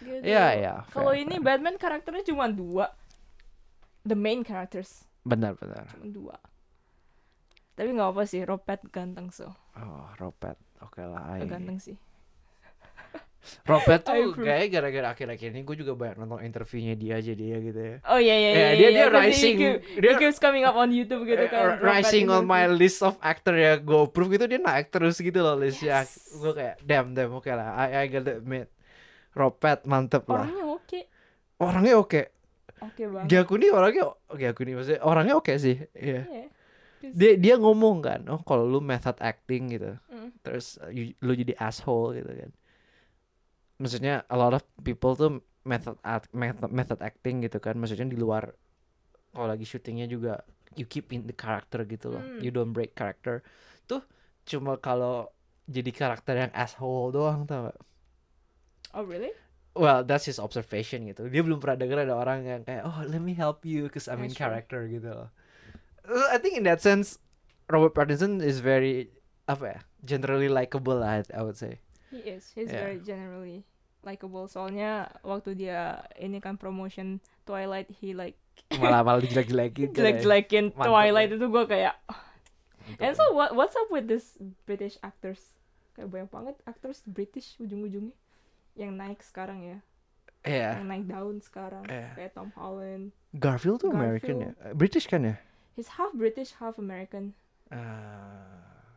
Gitu. 0.00 0.24
Iya 0.24 0.46
iya. 0.54 0.74
Kalau 0.88 1.12
ini 1.12 1.36
fair. 1.36 1.44
Batman 1.46 1.76
karakternya 1.76 2.24
cuma 2.24 2.46
dua. 2.46 2.88
The 4.00 4.14
main 4.14 4.40
characters 4.40 5.04
benar 5.20 5.52
benar. 5.54 5.84
cuma 5.90 6.06
dua. 6.06 6.36
Tapi 7.72 7.88
nggak 7.90 8.10
apa 8.10 8.22
sih, 8.24 8.40
Robert 8.42 8.80
ganteng 8.88 9.28
so. 9.28 9.52
Oh, 9.74 10.08
Robert. 10.16 10.56
Oke 10.80 11.00
lah. 11.00 11.36
I- 11.36 11.44
Ganteng 11.44 11.76
sih. 11.76 11.96
Robert 13.64 14.04
tuh 14.04 14.36
kayak 14.36 14.68
gara-gara 14.68 15.08
akhir-akhir 15.10 15.48
ini 15.50 15.60
gue 15.62 15.72
juga 15.74 15.92
banyak 15.94 16.16
nonton 16.18 16.40
interviewnya 16.40 16.92
dia 16.92 17.16
jadi 17.18 17.44
ya 17.46 17.58
gitu 17.62 17.80
ya. 17.80 17.96
Oh 18.06 18.16
iya 18.16 18.36
iya 18.36 18.50
Ya, 18.50 18.52
iya. 18.52 18.68
dia- 18.68 18.76
iya, 18.76 18.88
dia 18.90 19.06
pasti 19.06 19.16
rising- 19.18 19.56
He, 19.56 19.60
keep- 19.62 19.80
dia- 19.96 20.12
he 20.12 20.20
keeps 20.20 20.38
coming 20.38 20.60
up 20.62 20.76
on 20.76 20.88
YouTube 20.90 21.24
gitu 21.24 21.40
Eh, 21.40 21.48
kan. 21.48 21.80
rising 21.80 22.28
Robert 22.28 22.36
on 22.36 22.44
my 22.46 22.62
interview. 22.62 22.76
list 22.78 23.00
of 23.00 23.16
actor 23.18 23.54
ya 23.54 23.72
gue 23.76 23.96
approve 23.98 24.30
gitu 24.30 24.44
dia 24.46 24.60
naik 24.60 24.88
terus 24.88 25.16
gitu 25.16 25.40
loh 25.40 25.56
listnya 25.56 26.04
Yes. 26.04 26.36
gue 26.36 26.52
kayak 26.52 26.76
damn 26.82 27.12
damn 27.12 27.32
oke 27.32 27.48
lah 27.48 27.80
I, 27.80 28.04
I 28.04 28.12
gotta 28.12 28.36
admit 28.36 28.68
Robert 29.32 29.84
mantep 29.84 30.26
lah 30.26 30.44
Orangnya 30.44 30.64
oke. 30.66 31.00
orangnya 31.58 31.94
oke 31.96 32.22
Oke 32.80 33.04
banget. 33.06 33.28
Gyakuni 33.28 33.66
orangnya 33.68 34.04
Gyakuni 34.32 34.72
maksudnya 34.72 35.00
orangnya 35.02 35.34
oke 35.36 35.52
sih 35.54 35.76
Iya 35.92 36.22
Iya. 36.24 36.46
dia 37.10 37.32
dia 37.36 37.54
ngomong 37.56 38.00
kan 38.00 38.20
oh 38.28 38.40
kalau 38.40 38.64
lu 38.64 38.80
method 38.80 39.16
acting 39.18 39.70
gitu 39.70 39.96
Mm. 40.08 40.30
terus 40.40 40.76
uh, 40.76 40.88
you- 40.88 41.16
lu 41.18 41.32
jadi 41.32 41.56
asshole 41.56 42.12
gitu 42.14 42.28
kan 42.28 42.50
maksudnya 43.76 44.24
a 44.26 44.36
lot 44.36 44.52
of 44.52 44.62
people 44.80 45.12
tuh 45.14 45.40
method 45.62 45.96
act, 46.02 46.28
method, 46.32 46.68
method 46.70 47.00
acting 47.00 47.40
gitu 47.40 47.56
kan 47.56 47.76
maksudnya 47.76 48.04
di 48.04 48.16
luar 48.16 48.52
kalau 49.30 49.46
lagi 49.46 49.64
syutingnya 49.64 50.04
juga 50.04 50.44
you 50.74 50.84
keep 50.84 51.08
in 51.10 51.24
the 51.24 51.34
character 51.34 51.84
gitu 51.84 52.10
loh 52.10 52.20
Hmm. 52.20 52.40
you 52.40 52.48
don't 52.48 52.72
break 52.72 52.92
character 52.92 53.40
tuh 53.84 54.04
cuma 54.44 54.76
kalau 54.76 55.28
jadi 55.64 55.88
karakter 55.90 56.34
yang 56.38 56.52
asshole 56.52 57.10
doang 57.10 57.44
tau 57.44 57.70
gak? 57.70 57.78
Oh 58.92 59.02
really? 59.02 59.30
well 59.70 60.02
that's 60.02 60.26
his 60.26 60.42
observation 60.42 61.06
gitu 61.06 61.30
dia 61.30 61.46
belum 61.46 61.62
pernah 61.62 61.78
denger 61.78 62.02
ada 62.02 62.18
orang 62.18 62.42
yang 62.42 62.66
kayak 62.66 62.82
oh 62.82 63.06
let 63.06 63.22
me 63.22 63.30
help 63.32 63.62
you 63.62 63.86
cause 63.86 64.10
I'm 64.10 64.18
in 64.20 64.34
character 64.34 64.86
gitu 64.86 65.06
loh 65.08 65.30
Uh, 66.00 66.26
I 66.32 66.42
think 66.42 66.58
in 66.58 66.66
that 66.66 66.82
sense 66.82 67.22
Robert 67.70 67.94
Pattinson 67.94 68.42
is 68.42 68.58
very 68.58 69.14
apa 69.46 69.64
ya 69.68 69.78
generally 70.02 70.50
likable 70.50 70.98
lah 70.98 71.22
I 71.30 71.42
would 71.44 71.54
say 71.54 71.78
He 72.10 72.18
is. 72.26 72.50
He's 72.50 72.66
Yeah. 72.66 72.82
very 72.82 72.98
generally 72.98 73.62
likable. 74.02 74.50
Soalnya 74.50 75.06
waktu 75.22 75.54
dia 75.54 76.02
ini 76.18 76.42
kan 76.42 76.58
promotion 76.58 77.22
Twilight, 77.46 77.86
he 77.94 78.10
like 78.10 78.34
malah 78.82 79.06
malah 79.06 79.22
dijelek-jelekin 79.22 79.94
kan 79.94 79.94
ya. 79.94 79.98
jelek-jelekin 80.18 80.64
Twilight 80.74 81.30
ya. 81.30 81.36
itu 81.38 81.46
gue 81.46 81.64
kayak. 81.70 81.94
Mantap 82.02 82.98
And 82.98 83.12
so 83.14 83.30
what 83.30 83.54
what's 83.54 83.78
up 83.78 83.86
with 83.94 84.10
this 84.10 84.34
British 84.66 84.98
actors? 85.00 85.54
Kayak 85.94 86.10
banyak 86.10 86.30
banget 86.34 86.56
actors 86.66 87.06
British 87.06 87.54
ujung-ujungnya 87.62 88.16
yang 88.78 88.96
naik 88.96 89.20
sekarang 89.22 89.62
ya, 89.62 89.78
Iya. 90.40 90.80
Yang 90.80 90.88
naik 90.88 91.04
daun 91.04 91.36
sekarang. 91.44 91.84
Iya. 91.84 92.16
Kayak 92.16 92.32
Tom 92.32 92.50
Holland. 92.56 93.12
Garfield 93.36 93.84
tuh 93.84 93.92
American 93.92 94.36
ya? 94.40 94.50
Eh, 94.64 94.72
British 94.72 95.04
kan 95.04 95.20
ya? 95.20 95.36
He's 95.76 96.00
half 96.00 96.16
British, 96.16 96.56
half 96.56 96.80
American. 96.80 97.36
Ah, 97.70 98.90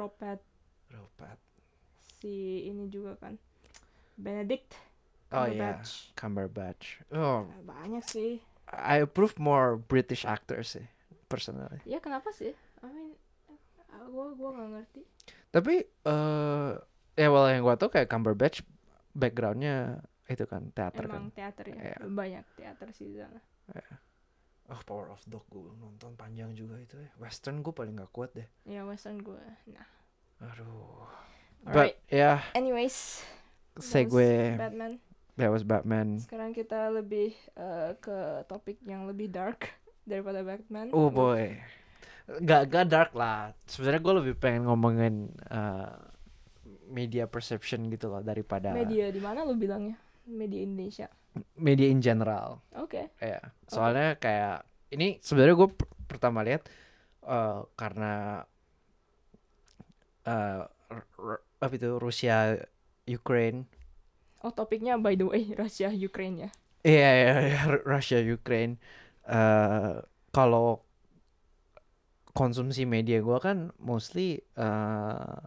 Robert 0.00 0.40
Robert 0.88 1.40
si 2.22 2.64
ini 2.70 2.88
juga 2.88 3.18
kan. 3.20 3.36
Benedict 4.16 4.76
oh 5.32 5.44
iya 5.48 5.76
Cumberbatch. 5.76 5.90
Cumberbatch. 6.16 6.84
Oh. 7.12 7.44
Nah, 7.44 7.62
banyak 7.66 8.04
sih. 8.06 8.40
I 8.70 9.02
approve 9.02 9.36
more 9.36 9.76
British 9.76 10.22
actors 10.24 10.78
sih 10.78 10.86
personally. 11.28 11.82
Ya 11.84 11.98
kenapa 12.00 12.30
sih? 12.32 12.54
I 12.80 12.86
mean 12.88 13.12
uh, 13.92 14.06
gua 14.08 14.32
gua 14.38 14.50
nggak 14.56 14.70
ngerti. 14.80 15.02
Tapi 15.52 15.74
eh 15.84 16.70
ya 17.18 17.28
well 17.28 17.50
yang 17.50 17.66
gua 17.66 17.76
tau 17.76 17.92
kayak 17.92 18.08
Cumberbatch 18.08 18.64
backgroundnya 19.12 19.98
itu 20.24 20.44
kan 20.44 20.70
teater 20.70 21.04
emang 21.04 21.28
kan. 21.28 21.34
teater 21.34 21.64
ya 21.66 21.74
Iya. 21.76 21.96
banyak 22.06 22.44
teater 22.54 22.88
sih 22.90 23.08
di 23.08 23.18
sana 23.18 23.40
Oh 24.66 24.78
Power 24.80 25.10
of 25.10 25.18
Dog 25.24 25.42
gue 25.48 25.66
nonton 25.76 26.14
panjang 26.14 26.54
juga 26.54 26.78
itu 26.78 26.94
ya. 26.94 27.10
Western 27.18 27.58
gue 27.58 27.70
paling 27.70 27.94
gak 27.96 28.10
kuat 28.10 28.30
deh. 28.32 28.46
ya 28.64 28.82
western 28.82 29.18
gua 29.18 29.42
nah 29.66 29.86
Aduh. 30.40 31.10
Alright. 31.64 31.98
But 31.98 32.08
ya 32.08 32.38
anyways 32.52 33.20
that 33.72 33.76
was 33.76 33.84
segue 33.84 34.30
Batman 34.56 34.92
that 35.34 35.50
was 35.50 35.62
Batman. 35.62 36.16
sekarang 36.18 36.52
kita 36.52 36.88
lebih 36.88 37.34
uh, 37.54 37.92
ke 37.96 38.18
topik 38.46 38.78
yang 38.82 39.04
lebih 39.04 39.26
dark 39.28 39.74
daripada 40.02 40.40
Batman 40.40 40.88
Oh 40.90 41.10
boy. 41.10 41.58
Gak 42.40 42.70
gak 42.70 42.86
dark 42.86 43.10
lah. 43.12 43.50
Sebenarnya 43.64 43.98
gue 43.98 44.14
lebih 44.16 44.34
pengen 44.36 44.62
ngomongin 44.64 45.14
eh, 45.44 45.90
media 46.90 47.24
perception 47.30 47.86
gitu 47.94 48.10
loh 48.12 48.20
daripada 48.20 48.74
media 48.74 49.08
di 49.14 49.20
mana 49.22 49.46
lu 49.46 49.54
bilangnya 49.56 49.96
media 50.26 50.60
Indonesia 50.62 51.06
media 51.54 51.86
in 51.88 52.02
general. 52.02 52.58
oke 52.74 53.02
Ya, 53.22 53.40
soalnya 53.70 54.16
kayak 54.18 54.66
ini 54.90 55.20
sebenarnya 55.22 55.54
gue 55.60 55.70
pertama 56.10 56.40
lihat 56.42 56.66
eh, 57.24 57.58
karena 57.78 58.42
eh 60.26 60.62
r- 60.90 61.42
apa 61.60 61.74
itu 61.76 61.96
Rusia 62.00 62.56
Ukraine. 63.08 63.68
oh 64.44 64.52
topiknya 64.52 64.94
by 65.00 65.14
the 65.16 65.26
way 65.26 65.42
Rusia 65.60 65.88
Ukraine 65.92 66.36
ya 66.48 66.50
Iya 66.80 67.08
iya 67.20 67.32
iya, 67.48 67.60
Ru- 67.72 67.84
Rusia 67.92 68.18
Ukraine. 68.24 68.74
eh 69.28 70.00
kalau 70.32 70.80
konsumsi 72.30 72.86
media 72.86 73.18
gue 73.20 73.38
kan 73.42 73.74
mostly 73.82 74.38
eh 74.54 75.40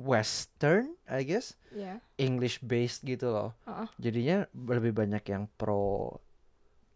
Western, 0.00 0.96
I 1.04 1.22
guess, 1.28 1.60
ya 1.70 2.00
English 2.16 2.64
based 2.64 3.04
gitu 3.04 3.28
loh. 3.28 3.50
Heeh. 3.68 3.88
Jadinya 4.00 4.48
lebih 4.52 4.96
banyak 4.96 5.24
yang 5.28 5.44
pro 5.60 6.16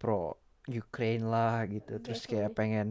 pro 0.00 0.40
Ukraine 0.64 1.28
lah 1.28 1.68
gitu. 1.68 2.00
Terus 2.00 2.25
kayak 2.25 2.56
Definitely. 2.56 2.58
pengen 2.58 2.87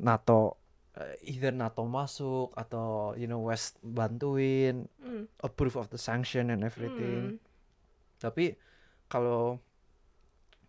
NATO 0.00 0.56
eh, 0.96 1.16
either 1.28 1.52
NATO 1.52 1.84
masuk 1.84 2.56
atau 2.56 3.12
you 3.14 3.28
know 3.28 3.44
West 3.44 3.76
bantuin 3.84 4.88
Hmm. 5.00 5.28
approve 5.44 5.76
of 5.76 5.92
the 5.92 6.00
sanction 6.00 6.48
and 6.48 6.64
everything. 6.64 7.36
Hmm. 7.36 7.40
Tapi 8.20 8.56
kalau 9.08 9.60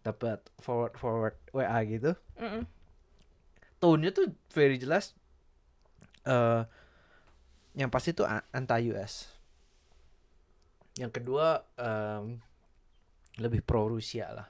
dapat 0.01 0.41
forward 0.57 0.98
forward 0.98 1.36
WA 1.53 1.77
gitu, 1.86 2.17
Mm-mm. 2.41 2.65
tone-nya 3.77 4.10
tuh 4.10 4.33
very 4.50 4.81
jelas 4.81 5.13
eh 6.25 6.65
yang 7.75 7.90
pasti 7.94 8.12
a- 8.24 8.46
anti 8.51 8.80
US. 8.92 9.13
Yang 11.00 11.12
kedua 11.24 11.63
em, 11.80 12.40
lebih 13.40 13.62
pro 13.63 13.88
Rusia 13.88 14.28
lah. 14.32 14.48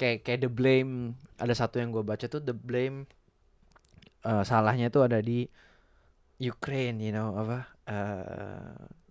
Kayak 0.00 0.26
kayak 0.26 0.40
the 0.46 0.50
blame 0.50 0.92
ada 1.38 1.54
satu 1.54 1.78
yang 1.78 1.94
gue 1.94 2.02
baca 2.02 2.26
tuh 2.26 2.42
the 2.42 2.54
blame 2.56 3.06
eh, 4.26 4.42
salahnya 4.46 4.86
tuh 4.94 5.02
ada 5.06 5.18
di 5.22 5.46
Ukraine, 6.42 6.98
you 7.00 7.12
know 7.14 7.28
apa? 7.38 7.58
eh 7.86 9.02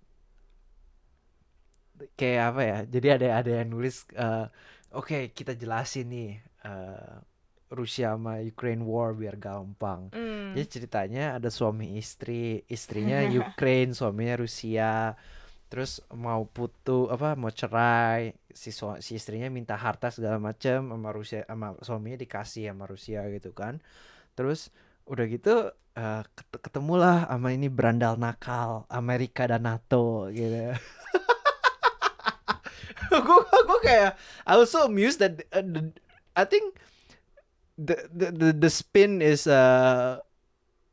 kayak 2.20 2.44
apa 2.54 2.62
ya? 2.70 2.78
Jadi 2.94 3.08
ada 3.16 3.28
ada 3.40 3.52
yang 3.62 3.70
nulis 3.74 3.96
eh, 4.16 4.46
oke 4.96 5.18
kita 5.38 5.52
jelasin 5.62 6.06
nih 6.14 6.30
eh, 6.66 7.14
Rusia 7.72 8.14
sama 8.14 8.44
Ukraine 8.44 8.84
war 8.84 9.16
biar 9.16 9.40
gampang. 9.40 10.12
Hmm. 10.12 10.52
Jadi 10.52 10.68
ceritanya 10.68 11.40
ada 11.40 11.48
suami 11.48 11.96
istri, 11.96 12.68
istrinya 12.68 13.24
Ukraine, 13.24 13.96
suaminya 13.98 14.36
Rusia. 14.38 15.16
Terus 15.72 16.04
mau 16.12 16.44
putu 16.44 17.08
apa 17.08 17.40
mau 17.40 17.48
cerai, 17.48 18.36
si 18.52 18.76
sua- 18.76 19.00
si 19.00 19.16
istrinya 19.16 19.48
minta 19.48 19.80
harta 19.80 20.12
segala 20.12 20.36
macam 20.36 20.92
sama 20.92 21.10
Rusia 21.10 21.48
sama 21.48 21.80
suaminya 21.80 22.20
dikasih 22.20 22.68
sama 22.68 22.84
Rusia 22.86 23.24
gitu 23.32 23.56
kan. 23.56 23.80
Terus 24.36 24.68
udah 25.08 25.26
gitu 25.26 25.72
ket- 26.36 26.60
ketemulah 26.60 27.24
sama 27.32 27.56
ini 27.56 27.72
berandal 27.72 28.20
nakal 28.20 28.84
Amerika 28.92 29.48
dan 29.48 29.64
NATO 29.64 30.28
gitu. 30.28 30.76
gue 33.12 33.40
gue 33.44 33.80
kayak 33.84 34.16
I 34.48 34.56
was 34.56 34.72
so 34.72 34.88
amused 34.88 35.20
that 35.20 35.40
uh, 35.52 35.64
the- 35.64 35.96
I 36.32 36.48
think 36.48 36.80
the 37.82 37.96
the 38.14 38.28
the, 38.30 38.50
the 38.54 38.72
spin 38.72 39.22
is 39.22 39.50
uh 39.50 40.22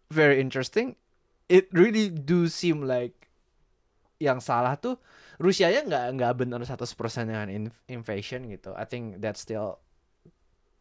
very 0.08 0.40
interesting. 0.40 0.96
It 1.48 1.68
really 1.72 2.08
do 2.08 2.48
seem 2.48 2.84
like 2.84 3.28
yang 4.18 4.42
salah 4.42 4.74
tuh 4.76 4.98
Rusianya 5.38 5.86
nggak 5.86 6.04
nggak 6.18 6.32
benar 6.34 6.58
100% 6.66 7.30
dengan 7.30 7.46
in- 7.46 7.76
invasion 7.86 8.50
gitu. 8.50 8.74
I 8.74 8.82
think 8.90 9.22
that's 9.22 9.38
still 9.38 9.78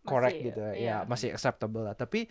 correct 0.01 0.41
Masih, 0.41 0.47
gitu 0.49 0.61
ya, 0.65 0.73
iya. 0.73 0.97
masih 1.05 1.29
acceptable 1.29 1.85
lah. 1.85 1.93
Tapi 1.93 2.25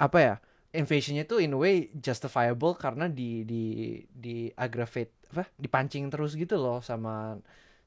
apa 0.00 0.18
ya? 0.18 0.34
Invasionnya 0.72 1.28
tuh 1.28 1.44
in 1.44 1.52
a 1.52 1.58
way 1.60 1.92
justifiable 1.92 2.72
karena 2.80 3.12
di 3.12 3.44
di 3.44 3.64
di 4.08 4.48
aggravate 4.56 5.28
apa? 5.36 5.44
Dipancing 5.60 6.08
terus 6.08 6.32
gitu 6.32 6.56
loh 6.56 6.80
sama 6.80 7.36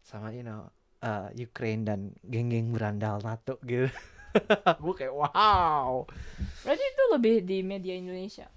sama 0.05 0.29
you 0.29 0.45
know 0.45 0.69
uh, 1.01 1.33
Ukraine 1.33 1.81
dan 1.81 2.13
geng-geng 2.21 2.69
berandal 2.69 3.25
NATO 3.25 3.57
gitu. 3.65 3.89
gue 4.83 4.93
kayak 4.95 5.13
wow. 5.13 6.03
Berarti 6.63 6.83
itu 6.83 7.03
lebih 7.13 7.35
di 7.45 7.57
media 7.61 7.95
Indonesia. 7.95 8.47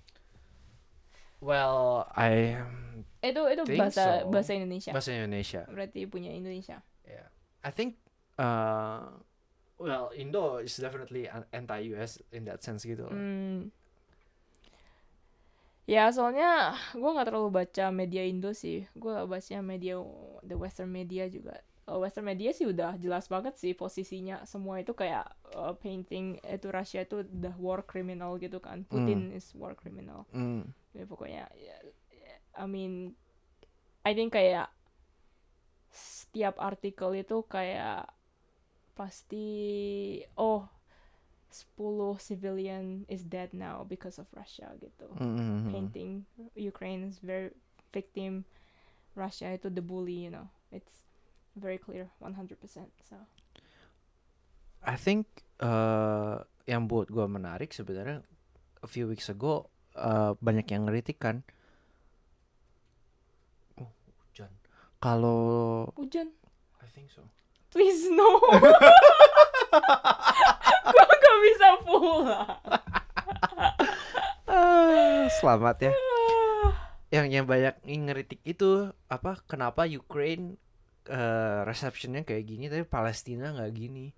Well, 1.39 2.07
I 2.19 2.59
Itu 3.19 3.47
itu 3.51 3.63
Think 3.67 3.79
bahasa 3.83 4.23
so. 4.23 4.31
bahasa 4.31 4.53
Indonesia. 4.55 4.91
bahasa 4.95 5.11
Indonesia. 5.15 5.63
Berarti 5.71 6.07
punya 6.07 6.31
Indonesia. 6.35 6.83
Yeah. 7.07 7.27
I 7.63 7.71
think 7.71 7.99
uh 8.39 9.07
well, 9.79 10.11
Indo 10.15 10.59
is 10.59 10.75
definitely 10.79 11.27
an- 11.31 11.47
anti-US 11.51 12.19
in 12.35 12.47
that 12.47 12.63
sense 12.63 12.83
gitu. 12.87 13.07
Hmm. 13.07 13.71
Ya 15.89 16.11
soalnya 16.13 16.77
gue 16.93 17.11
nggak 17.11 17.27
terlalu 17.33 17.51
baca 17.65 17.85
media 17.95 18.23
Indo 18.27 18.53
sih. 18.53 18.85
Gue 18.93 19.15
baca 19.25 19.57
media 19.65 19.97
the 20.45 20.55
Western 20.59 20.93
media 20.93 21.27
juga. 21.33 21.63
Kalau 21.89 22.05
Western 22.05 22.29
media 22.29 22.53
sih 22.53 22.69
udah 22.69 23.01
jelas 23.01 23.33
banget 23.33 23.57
sih 23.57 23.73
posisinya. 23.73 24.45
Semua 24.45 24.85
itu 24.85 24.93
kayak 24.93 25.25
uh, 25.57 25.73
painting 25.73 26.37
itu 26.45 26.69
Rusia 26.69 27.09
itu 27.09 27.25
the 27.25 27.49
war 27.57 27.81
criminal 27.81 28.37
gitu 28.37 28.61
kan. 28.61 28.85
Putin 28.85 29.33
is 29.33 29.57
war 29.57 29.73
criminal. 29.73 30.29
Hmm. 30.29 30.69
Ya, 30.93 31.09
pokoknya 31.09 31.49
ya, 31.57 31.81
ya, 32.13 32.37
I 32.61 32.69
mean 32.69 33.17
I 34.05 34.13
think 34.13 34.37
kayak 34.37 34.69
setiap 35.89 36.61
artikel 36.61 37.17
itu 37.17 37.41
kayak 37.49 38.05
pasti 38.93 39.49
oh 40.37 40.69
10 41.49 42.21
civilian 42.21 43.09
is 43.09 43.25
dead 43.25 43.57
now 43.57 43.81
because 43.89 44.21
of 44.21 44.29
Russia 44.37 44.77
gitu. 44.77 45.09
Hmm. 45.17 45.73
Painting 45.73 46.29
Ukraine 46.53 47.09
is 47.09 47.17
very 47.25 47.57
victim 47.97 48.45
Russia 49.17 49.57
itu 49.57 49.73
the 49.73 49.81
bully, 49.81 50.29
you 50.29 50.33
know. 50.37 50.53
It's 50.69 51.08
very 51.59 51.79
clear 51.79 52.11
100%. 52.23 52.57
So, 53.05 53.17
I 54.83 54.97
think 54.97 55.27
uh, 55.61 56.43
yang 56.65 56.87
buat 56.87 57.11
gue 57.11 57.27
menarik 57.27 57.75
sebenarnya 57.75 58.23
a 58.83 58.89
few 58.89 59.11
weeks 59.11 59.29
ago 59.29 59.69
uh, 59.99 60.39
banyak 60.39 60.67
yang 60.71 60.87
ngeritik 60.87 61.19
kan. 61.19 61.43
Oh, 63.81 63.91
hujan. 64.23 64.51
Kalau 65.03 65.91
hujan. 65.99 66.31
I 66.79 66.89
think 66.95 67.11
so. 67.11 67.27
Please 67.69 68.09
no. 68.09 68.41
Gua 70.89 71.05
gak 71.05 71.39
bisa 71.45 71.69
pulang. 71.85 72.49
Ah, 74.49 75.29
selamat 75.37 75.77
ya. 75.85 75.93
Yang 77.13 77.27
yang 77.29 77.45
banyak 77.45 77.75
ngeritik 77.85 78.41
itu 78.49 78.89
apa? 79.13 79.41
Kenapa 79.45 79.85
Ukraine 79.85 80.57
uh, 81.09 81.65
receptionnya 81.65 82.23
kayak 82.23 82.45
gini 82.45 82.69
tapi 82.69 82.85
Palestina 82.85 83.53
nggak 83.53 83.73
gini? 83.73 84.13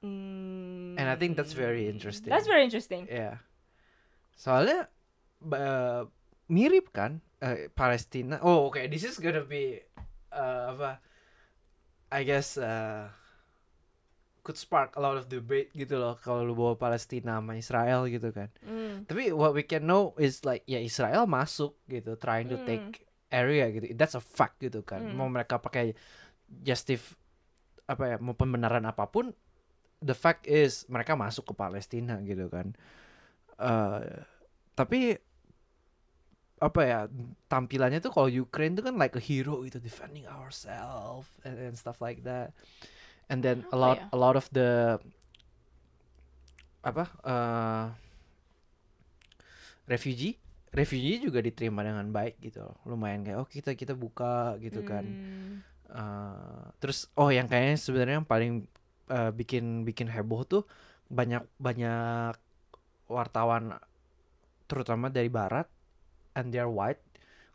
Hmm, 0.00 0.96
And 0.96 1.06
I 1.08 1.16
think 1.16 1.36
that's 1.36 1.52
very 1.52 1.84
interesting. 1.88 2.32
That's 2.32 2.48
very 2.48 2.64
interesting. 2.64 3.04
Ya. 3.04 3.44
Soalnya 4.32 4.88
ba- 5.36 6.08
mirip 6.48 6.88
kan 6.90 7.20
eh, 7.40 7.68
Palestina. 7.68 8.40
Oh, 8.40 8.68
oke, 8.68 8.80
this 8.88 9.04
is 9.04 9.20
gonna 9.20 9.44
be 9.44 9.80
uh, 10.32 10.72
apa? 10.72 10.90
I 12.10 12.24
guess 12.24 12.56
uh, 12.56 13.12
could 14.42 14.56
spark 14.56 14.96
a 14.96 15.02
lot 15.04 15.20
of 15.20 15.28
debate 15.28 15.68
gitu 15.76 16.00
loh 16.00 16.16
kalau 16.16 16.42
lu 16.48 16.56
bawa 16.56 16.74
Palestina 16.74 17.38
sama 17.38 17.60
Israel 17.60 18.08
gitu 18.08 18.32
kan. 18.32 18.48
Hmm. 18.64 19.04
Tapi 19.04 19.36
what 19.36 19.52
we 19.52 19.62
can 19.62 19.84
know 19.84 20.16
is 20.16 20.48
like 20.48 20.64
ya 20.64 20.80
Israel 20.80 21.28
masuk 21.28 21.76
gitu 21.86 22.16
trying 22.16 22.48
to 22.48 22.56
Hmm. 22.56 22.66
take 22.66 23.04
area 23.30 23.70
gitu. 23.70 23.94
That's 23.94 24.18
a 24.18 24.22
fact 24.22 24.60
gitu 24.60 24.82
kan. 24.82 25.02
Hmm. 25.02 25.16
Mau 25.16 25.28
mereka 25.30 25.62
pakai 25.62 25.94
justif 26.50 27.14
apa 27.86 28.14
ya, 28.14 28.16
mau 28.22 28.34
pembenaran 28.34 28.86
apa 28.86 29.06
pun 29.10 29.34
the 30.02 30.14
fact 30.14 30.48
is 30.48 30.86
mereka 30.88 31.14
masuk 31.14 31.50
ke 31.50 31.54
Palestina 31.54 32.18
gitu 32.22 32.50
kan. 32.50 32.74
Eh 33.60 34.22
tapi 34.74 35.12
apa 36.60 36.80
ya 36.84 37.00
tampilannya 37.48 38.04
tuh 38.04 38.12
kalau 38.12 38.28
Ukraine 38.28 38.76
tuh 38.76 38.84
kan 38.84 38.96
like 39.00 39.16
a 39.16 39.22
hero 39.22 39.64
gitu 39.64 39.80
defending 39.80 40.28
ourselves 40.28 41.28
and, 41.44 41.56
and 41.56 41.76
stuff 41.76 42.00
like 42.00 42.24
that. 42.24 42.52
And 43.28 43.44
then 43.44 43.64
a 43.72 43.76
lot 43.76 43.96
ya? 44.00 44.06
a 44.12 44.18
lot 44.18 44.34
of 44.36 44.48
the 44.52 44.96
apa 46.80 47.04
eh 47.28 47.86
refugee 49.84 50.39
refugee 50.70 51.18
juga 51.18 51.38
diterima 51.38 51.82
dengan 51.82 52.06
baik 52.08 52.38
gitu 52.40 52.62
loh. 52.62 52.78
lumayan 52.86 53.22
kayak 53.22 53.38
oh 53.38 53.48
kita 53.48 53.74
kita 53.74 53.92
buka 53.92 54.54
gitu 54.58 54.82
kan 54.82 55.04
Hmm. 55.04 55.66
Eh, 55.90 56.62
terus 56.78 57.10
oh 57.14 57.28
yang 57.28 57.50
kayaknya 57.50 57.74
sebenarnya 57.74 58.16
yang 58.18 58.28
paling 58.28 58.52
eh, 59.08 59.30
bikin 59.30 59.82
bikin 59.82 60.06
heboh 60.06 60.46
tuh 60.46 60.62
banyak 61.10 61.42
banyak 61.58 62.38
wartawan 63.10 63.74
terutama 64.70 65.10
dari 65.10 65.26
barat 65.26 65.66
and 66.32 66.54
they're 66.54 66.70
white 66.70 67.02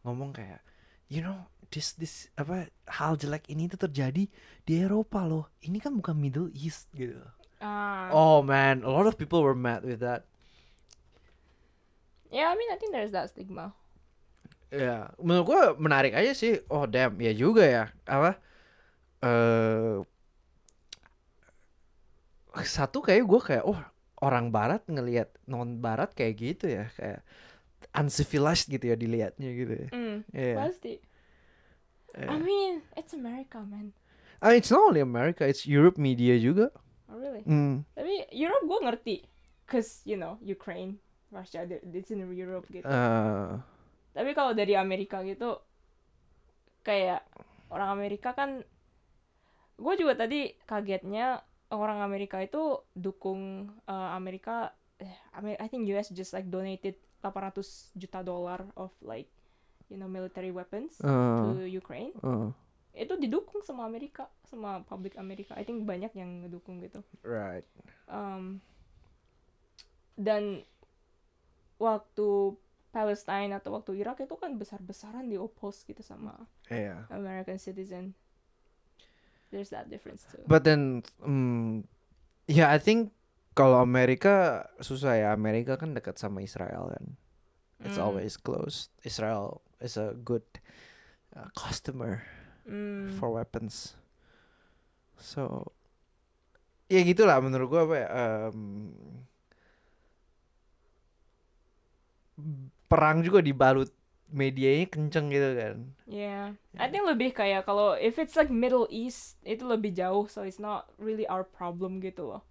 ngomong 0.04 0.36
kayak 0.36 0.60
you 1.08 1.24
know 1.24 1.48
this 1.72 1.96
this 1.96 2.28
apa 2.36 2.68
hal 2.92 3.16
jelek 3.16 3.48
ini 3.48 3.72
tuh 3.72 3.88
terjadi 3.88 4.28
di 4.62 4.74
Eropa 4.76 5.24
loh 5.24 5.48
ini 5.64 5.80
kan 5.80 5.96
bukan 5.96 6.16
Middle 6.16 6.52
East 6.52 6.92
gitu 6.92 7.24
Ah. 7.64 8.12
oh 8.12 8.44
man 8.44 8.84
a 8.84 8.92
lot 8.92 9.08
of 9.08 9.16
people 9.16 9.40
were 9.40 9.56
mad 9.56 9.82
with 9.82 10.04
that 10.04 10.28
Yeah, 12.36 12.52
I 12.52 12.60
mean 12.60 12.68
I 12.68 12.76
think 12.76 12.92
there's 12.92 13.16
that 13.16 13.32
stigma. 13.32 13.72
Ya, 14.68 15.16
menurut 15.16 15.46
gua 15.48 15.62
menarik 15.80 16.12
aja 16.12 16.36
sih. 16.36 16.60
Oh 16.68 16.84
damn, 16.84 17.16
ya 17.24 17.32
juga 17.32 17.64
ya. 17.64 17.84
Apa? 18.04 18.36
Eh 19.24 20.04
satu 22.68 23.00
kayak 23.00 23.24
gua 23.24 23.40
kayak 23.40 23.64
oh 23.64 23.80
orang 24.20 24.52
barat 24.52 24.84
ngelihat 24.92 25.32
non 25.48 25.80
barat 25.80 26.12
kayak 26.12 26.36
gitu 26.36 26.68
ya, 26.68 26.92
kayak 27.00 27.24
uncivilized 27.96 28.68
gitu 28.68 28.92
ya 28.92 29.00
dilihatnya 29.00 29.50
gitu 29.56 29.74
ya. 29.88 29.88
Hmm. 29.96 30.18
Iya. 30.36 30.56
Pasti. 30.60 30.94
iya. 32.20 32.28
I 32.28 32.38
mean, 32.44 32.84
it's 33.00 33.16
America, 33.16 33.64
man. 33.64 33.96
Ah, 34.44 34.52
it's 34.52 34.72
not 34.72 34.92
only 34.92 35.00
America, 35.00 35.48
it's 35.48 35.64
Europe 35.64 35.96
media 35.96 36.36
juga. 36.36 36.72
Oh, 37.08 37.16
really? 37.16 37.48
Hmm. 37.48 37.88
Tapi 37.96 38.28
Europe 38.36 38.64
gue 38.68 38.80
ngerti. 38.84 39.16
Cause, 39.66 40.04
you 40.06 40.20
know, 40.20 40.38
Ukraine, 40.44 41.02
Russia, 41.32 41.66
it's 41.66 42.12
in 42.12 42.22
Europe 42.30 42.68
gitu. 42.70 42.86
Eh, 42.86 43.52
Tapi 44.16 44.32
kalau 44.32 44.56
dari 44.56 44.78
Amerika 44.78 45.20
gitu, 45.26 45.60
kayak 46.82 47.26
orang 47.68 47.90
Amerika 47.92 48.32
kan, 48.32 48.64
gue 49.76 49.94
juga 50.00 50.16
tadi 50.16 50.56
kagetnya 50.64 51.44
orang 51.74 52.00
Amerika 52.00 52.40
itu 52.40 52.80
dukung 52.96 53.68
uh, 53.90 54.16
Amerika, 54.16 54.72
eh, 55.02 55.12
I 55.60 55.68
think 55.68 55.90
US 55.92 56.14
just 56.14 56.32
like 56.32 56.48
donated 56.48 56.96
800 57.20 57.98
juta 57.98 58.22
dolar 58.22 58.62
of 58.78 58.94
like, 59.02 59.28
you 59.90 59.98
know, 59.98 60.08
military 60.08 60.54
weapons 60.54 61.02
eh, 61.02 61.10
to 61.10 61.66
Ukraine. 61.66 62.14
eh, 62.96 63.04
Itu 63.04 63.20
didukung 63.20 63.60
sama 63.66 63.84
Amerika, 63.84 64.30
sama 64.48 64.86
public 64.88 65.20
Amerika. 65.20 65.58
I 65.60 65.66
think 65.68 65.84
banyak 65.84 66.14
yang 66.16 66.46
ngedukung 66.46 66.80
gitu. 66.80 67.04
right. 67.26 67.66
Um, 68.08 68.62
dan 70.16 70.64
waktu 71.78 72.56
Palestine 72.90 73.52
atau 73.52 73.76
waktu 73.76 74.00
Irak 74.00 74.24
itu 74.24 74.36
kan 74.40 74.56
besar-besaran 74.56 75.28
di 75.28 75.36
oppose 75.36 75.84
gitu 75.84 76.00
sama 76.00 76.48
Iya. 76.72 77.04
American 77.12 77.60
citizen. 77.60 78.16
There's 79.52 79.70
that 79.72 79.92
difference 79.92 80.24
too. 80.28 80.44
But 80.48 80.64
then, 80.64 81.04
hmm, 81.20 81.84
ya 82.48 82.72
I 82.72 82.80
think 82.80 83.12
kalau 83.52 83.80
Amerika 83.80 84.68
susah 84.80 85.16
ya. 85.16 85.28
Amerika 85.32 85.76
kan 85.76 85.96
dekat 85.96 86.16
sama 86.16 86.44
Israel 86.44 86.92
kan. 86.92 87.16
It's 87.84 88.00
Mm. 88.00 88.04
always 88.08 88.36
close. 88.36 88.88
Israel 89.04 89.60
is 89.84 89.96
a 89.96 90.16
good 90.16 90.44
uh, 91.36 91.52
customer 91.52 92.24
Mm. 92.64 93.16
for 93.16 93.30
weapons. 93.32 93.96
So, 95.16 95.72
ya 96.88 97.00
gitulah 97.04 97.40
menurut 97.40 97.68
gua 97.70 97.82
apa 97.84 97.96
ya. 97.96 98.08
em, 98.52 98.92
perang 102.86 103.24
juga 103.26 103.42
dibalut 103.42 103.90
medianya 104.34 104.90
kenceng 104.90 105.30
gitu 105.30 105.50
kan. 105.54 105.76
Yeah, 106.10 106.58
I 106.76 106.90
think 106.90 107.06
lebih 107.06 107.32
kayak 107.38 107.70
kalau 107.70 107.94
if 107.96 108.18
it's 108.18 108.34
like 108.36 108.50
Middle 108.50 108.90
East 108.90 109.38
itu 109.46 109.64
lebih 109.64 109.94
jauh, 109.94 110.26
so 110.26 110.42
it's 110.42 110.60
not 110.60 110.90
really 110.98 111.30
our 111.30 111.46
problem 111.46 112.02
gitu 112.02 112.36
loh. 112.36 112.44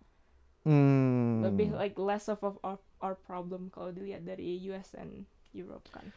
Hmm. 0.65 1.45
Lebih 1.45 1.77
like 1.77 1.99
less 2.01 2.31
of 2.31 2.41
of 2.41 2.57
our, 2.65 2.81
our 3.05 3.19
problem 3.19 3.69
kalau 3.69 3.93
dilihat 3.93 4.25
dari 4.25 4.57
US 4.73 4.97
and 4.97 5.29
Europe 5.53 5.85
kan. 5.93 6.09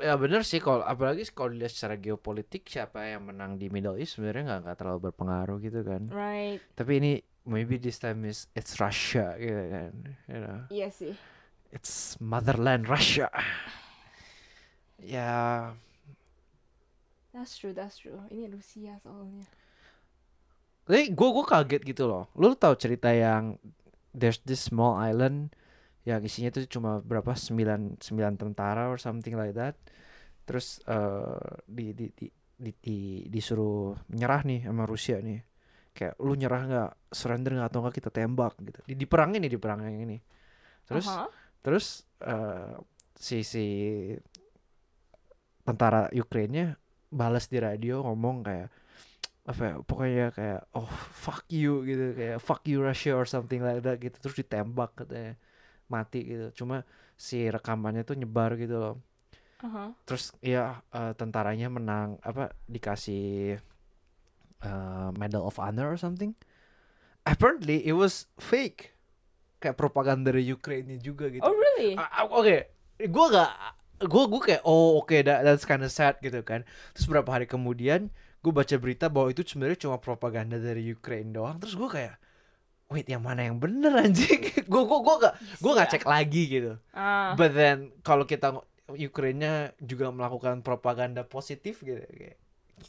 Ya 0.00 0.16
bener 0.16 0.46
sih 0.46 0.62
kalau 0.62 0.80
apalagi 0.86 1.26
kalau 1.34 1.52
dilihat 1.52 1.74
secara 1.74 1.98
geopolitik 1.98 2.64
siapa 2.64 3.04
yang 3.04 3.28
menang 3.28 3.58
di 3.60 3.68
Middle 3.68 3.98
East 3.98 4.16
sebenarnya 4.16 4.46
nggak 4.46 4.60
nggak 4.64 4.76
terlalu 4.78 5.00
berpengaruh 5.10 5.58
gitu 5.60 5.80
kan. 5.82 6.06
Right. 6.08 6.62
Tapi 6.78 6.92
ini 7.02 7.12
maybe 7.44 7.76
this 7.76 7.98
time 7.98 8.24
is 8.24 8.46
it's 8.54 8.78
Russia 8.78 9.34
gitu 9.36 9.64
kan. 9.68 9.92
You 10.30 10.38
know, 10.40 10.58
Iya 10.70 10.88
sih. 10.94 11.12
It's 11.72 12.18
motherland 12.20 12.88
Russia. 12.88 13.30
Ya, 15.00 15.72
That's 17.32 17.54
true, 17.56 17.72
that's 17.72 17.96
true. 18.02 18.18
Ini 18.30 18.50
Rusia 18.50 18.98
soalnya. 19.00 19.46
tapi 20.90 21.14
gue 21.14 21.28
gue 21.30 21.44
kaget 21.46 21.82
gitu 21.86 22.04
loh. 22.10 22.26
Lu 22.34 22.50
tahu 22.58 22.74
cerita 22.74 23.14
yang 23.14 23.54
there's 24.10 24.42
this 24.42 24.66
small 24.66 24.98
island 24.98 25.54
yang 26.02 26.18
isinya 26.26 26.50
tuh 26.50 26.66
cuma 26.66 26.98
berapa 26.98 27.30
sembilan 27.38 28.02
sembilan 28.02 28.34
tentara 28.34 28.90
or 28.90 28.98
something 28.98 29.38
like 29.38 29.54
that. 29.54 29.78
Terus 30.50 30.82
eh 30.90 31.62
di, 31.70 31.94
di, 31.94 32.06
di, 32.10 32.26
di, 32.58 32.72
di- 32.82 33.24
disuruh 33.30 33.94
nyerah 34.10 34.42
nih 34.42 34.66
sama 34.66 34.82
Rusia 34.82 35.22
nih. 35.22 35.38
Kayak 35.94 36.14
lu 36.18 36.34
nyerah 36.34 36.62
nggak, 36.66 36.90
surrender 37.14 37.52
nggak 37.54 37.68
atau 37.70 37.78
nggak 37.86 37.96
kita 38.02 38.10
tembak 38.10 38.54
gitu. 38.58 38.80
Di, 38.90 38.94
diperangin 38.98 39.40
nih 39.46 39.52
diperangin 39.54 39.94
ini. 39.94 40.18
Terus 40.90 41.06
Aha. 41.06 41.30
Terus 41.60 42.08
eh 42.24 42.76
si 43.20 43.44
si 43.44 43.64
tentara 45.64 46.08
Ukraina 46.16 46.74
balas 47.12 47.50
di 47.50 47.58
radio 47.60 48.00
ngomong 48.06 48.36
kayak 48.46 48.68
apa 49.50 49.62
ya, 49.66 49.74
pokoknya 49.82 50.26
kayak 50.30 50.60
oh 50.78 50.86
fuck 51.10 51.42
you 51.50 51.82
gitu 51.82 52.14
kayak 52.14 52.38
fuck 52.38 52.62
you 52.70 52.78
Russia 52.78 53.18
or 53.18 53.26
something 53.26 53.64
like 53.64 53.82
that 53.82 53.98
gitu. 53.98 54.14
Terus 54.20 54.36
ditembak 54.46 54.94
katanya 54.94 55.34
mati 55.90 56.22
gitu. 56.22 56.62
Cuma 56.62 56.86
si 57.18 57.50
rekamannya 57.50 58.06
tuh 58.06 58.16
nyebar 58.16 58.54
gitu 58.56 58.78
loh. 58.78 58.96
Aha. 59.60 59.92
terus 60.08 60.32
ya 60.40 60.80
eh, 60.88 61.12
tentaranya 61.20 61.68
menang 61.68 62.16
apa 62.24 62.48
dikasih 62.64 63.60
eh, 64.64 65.08
Medal 65.20 65.44
of 65.44 65.60
Honor 65.60 65.92
or 65.92 65.98
something. 66.00 66.32
Apparently 67.28 67.84
it 67.84 67.92
was 67.92 68.24
fake 68.40 68.96
kayak 69.60 69.76
propaganda 69.76 70.32
dari 70.32 70.48
Ukraine 70.48 70.96
juga 70.98 71.28
gitu. 71.28 71.44
Oh 71.44 71.52
really? 71.52 71.94
Ah, 71.94 72.26
oke 72.26 72.80
gue 73.00 73.26
gak 73.32 73.52
gue 74.00 74.22
gue 74.28 74.40
kayak 74.40 74.62
oh 74.64 75.00
oke 75.00 75.12
that, 75.24 75.44
that's 75.44 75.68
kind 75.68 75.84
of 75.84 75.92
sad 75.92 76.16
gitu 76.20 76.40
kan. 76.40 76.64
Terus 76.96 77.04
beberapa 77.08 77.36
hari 77.36 77.44
kemudian 77.48 78.08
gue 78.40 78.52
baca 78.52 78.76
berita 78.80 79.12
bahwa 79.12 79.28
itu 79.28 79.44
sebenarnya 79.44 79.84
cuma 79.84 80.00
propaganda 80.00 80.56
dari 80.56 80.84
Ukraine 80.88 81.32
doang. 81.32 81.60
Terus 81.60 81.76
gue 81.76 81.88
kayak 81.88 82.16
wait 82.90 83.06
yang 83.06 83.20
mana 83.22 83.44
yang 83.46 83.60
bener 83.60 83.94
anjing? 83.94 84.50
Gue 84.70 84.82
gue 84.82 84.98
gue 84.98 85.16
gak 85.22 85.34
gue 85.62 85.72
gak 85.78 85.88
cek 85.94 86.04
lagi 86.10 86.42
gitu. 86.50 86.72
Ah. 86.90 87.38
But 87.38 87.54
then 87.54 87.94
kalau 88.02 88.26
kita 88.26 88.58
Ukraina 88.90 89.70
juga 89.78 90.10
melakukan 90.10 90.66
propaganda 90.66 91.22
positif 91.22 91.86
gitu 91.86 92.02
kayak 92.10 92.38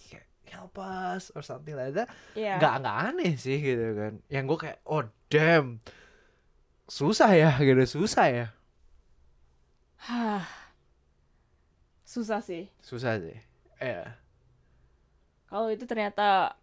kayak, 0.09 0.25
help 0.49 0.75
us 0.81 1.29
or 1.37 1.45
something 1.45 1.77
like 1.77 1.93
that 1.93 2.09
Iya. 2.35 2.57
nggak 2.59 2.73
nggak 2.81 2.97
aneh 3.13 3.33
sih 3.37 3.61
gitu 3.61 3.93
kan. 3.93 4.13
Yang 4.27 4.43
gue 4.49 4.57
kayak 4.67 4.77
oh 4.89 5.03
damn 5.29 5.77
susah 6.91 7.31
ya 7.31 7.51
gitu 7.55 7.79
susah 7.87 8.27
ya 8.27 8.47
Hah. 10.01 10.43
Susah 12.03 12.43
sih. 12.43 12.67
susah 12.83 13.15
sih 13.21 13.37
ya 13.79 14.19
Kalau 15.47 15.71
itu 15.71 15.87
ternyata 15.87 16.55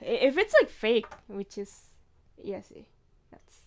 if 0.00 0.36
it's 0.36 0.52
like 0.56 0.68
fake, 0.68 1.08
which 1.28 1.56
is 1.56 1.88
iya 2.36 2.60
sih. 2.60 2.84
That's 3.28 3.64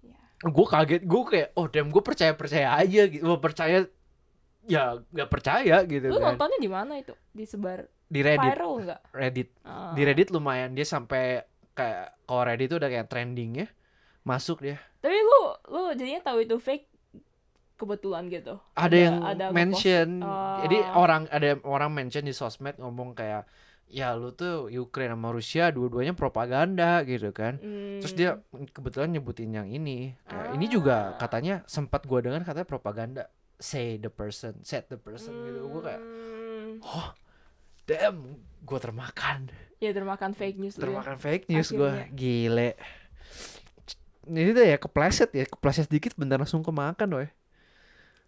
yeah. 0.00 0.20
gue 0.44 0.66
kaget 0.66 1.02
gue 1.04 1.22
kayak 1.24 1.48
oh 1.56 1.68
damn 1.68 1.88
gue 1.88 2.00
percaya 2.00 2.32
percaya 2.32 2.76
aja 2.76 3.04
gitu 3.08 3.20
gue 3.20 3.38
percaya 3.40 3.84
ya 4.64 4.96
nggak 5.00 5.28
percaya 5.32 5.84
gitu 5.84 6.08
Lu 6.12 6.20
kan 6.20 6.36
nontonnya 6.36 6.56
di 6.60 6.68
mana 6.68 7.00
itu? 7.00 7.12
Disebar 7.32 7.88
di 8.08 8.20
Reddit 8.20 8.52
viral 8.56 8.72
nggak? 8.84 9.00
Reddit 9.12 9.48
Ah. 9.64 9.92
di 9.92 10.02
Reddit 10.04 10.28
lumayan 10.32 10.72
dia 10.72 10.84
sampai 10.84 11.40
kayak 11.72 12.24
kalau 12.24 12.42
Reddit 12.44 12.68
itu 12.68 12.76
udah 12.76 12.88
kayak 12.92 13.08
trending 13.08 13.64
ya 13.64 13.68
masuk 14.22 14.60
dia 14.60 14.76
Tapi 14.98 15.16
lu 15.16 15.40
lu 15.68 15.80
jadinya 15.92 16.20
tahu 16.22 16.42
itu 16.42 16.56
fake 16.56 16.86
kebetulan 17.74 18.28
gitu. 18.28 18.60
ada, 18.74 18.84
Ada- 18.86 18.96
yang 18.98 19.16
ada 19.24 19.44
mention 19.50 20.08
jadi 20.60 20.78
Oh. 20.86 21.00
orang 21.00 21.24
ada 21.28 21.56
orang 21.64 21.88
mention 21.90 22.22
di 22.22 22.30
sosmed 22.30 22.76
ngomong 22.76 23.14
kayak 23.14 23.48
ya 23.88 24.12
lu 24.12 24.30
tuh 24.30 24.68
Ukraine 24.68 25.10
sama 25.10 25.28
Rusia 25.30 25.72
dua-duanya 25.72 26.12
propaganda 26.12 27.00
gitu 27.02 27.32
kan 27.32 27.56
terus 27.98 28.12
dia 28.12 28.38
Hmm. 28.46 28.68
kebetulan 28.68 29.10
nyebutin 29.10 29.50
yang 29.50 29.66
ini 29.66 30.14
Kayak 30.22 30.48
ini 30.54 30.66
juga 30.68 30.96
Ah. 31.08 31.18
katanya 31.18 31.64
sempat 31.64 32.04
gua 32.04 32.20
dengar 32.20 32.44
katanya 32.44 32.68
propaganda 32.68 33.22
say 33.56 33.96
the 33.96 34.06
person 34.06 34.60
set 34.60 34.86
the 34.86 34.96
person 34.96 35.32
gitu 35.40 35.64
gua 35.66 35.82
kayak 35.86 36.00
Hmm. 36.00 36.84
oh 36.84 37.08
damn 37.82 38.18
gua 38.60 38.78
termakan 38.78 39.48
Ya 39.80 39.90
termakan 39.90 40.36
fake 40.36 40.60
news 40.60 40.76
ya. 40.76 40.84
termakan 40.84 41.16
fake 41.16 41.48
news 41.48 41.72
gua 41.72 41.96
Akhirnya. 41.96 42.12
gile 42.12 42.70
ini 44.30 44.54
tuh 44.54 44.62
ya 44.62 44.78
kepleset 44.78 45.30
ya 45.34 45.44
kepleset 45.44 45.90
dikit 45.90 46.14
bentar 46.14 46.38
langsung 46.38 46.62
kemakan 46.62 47.10
woy 47.10 47.28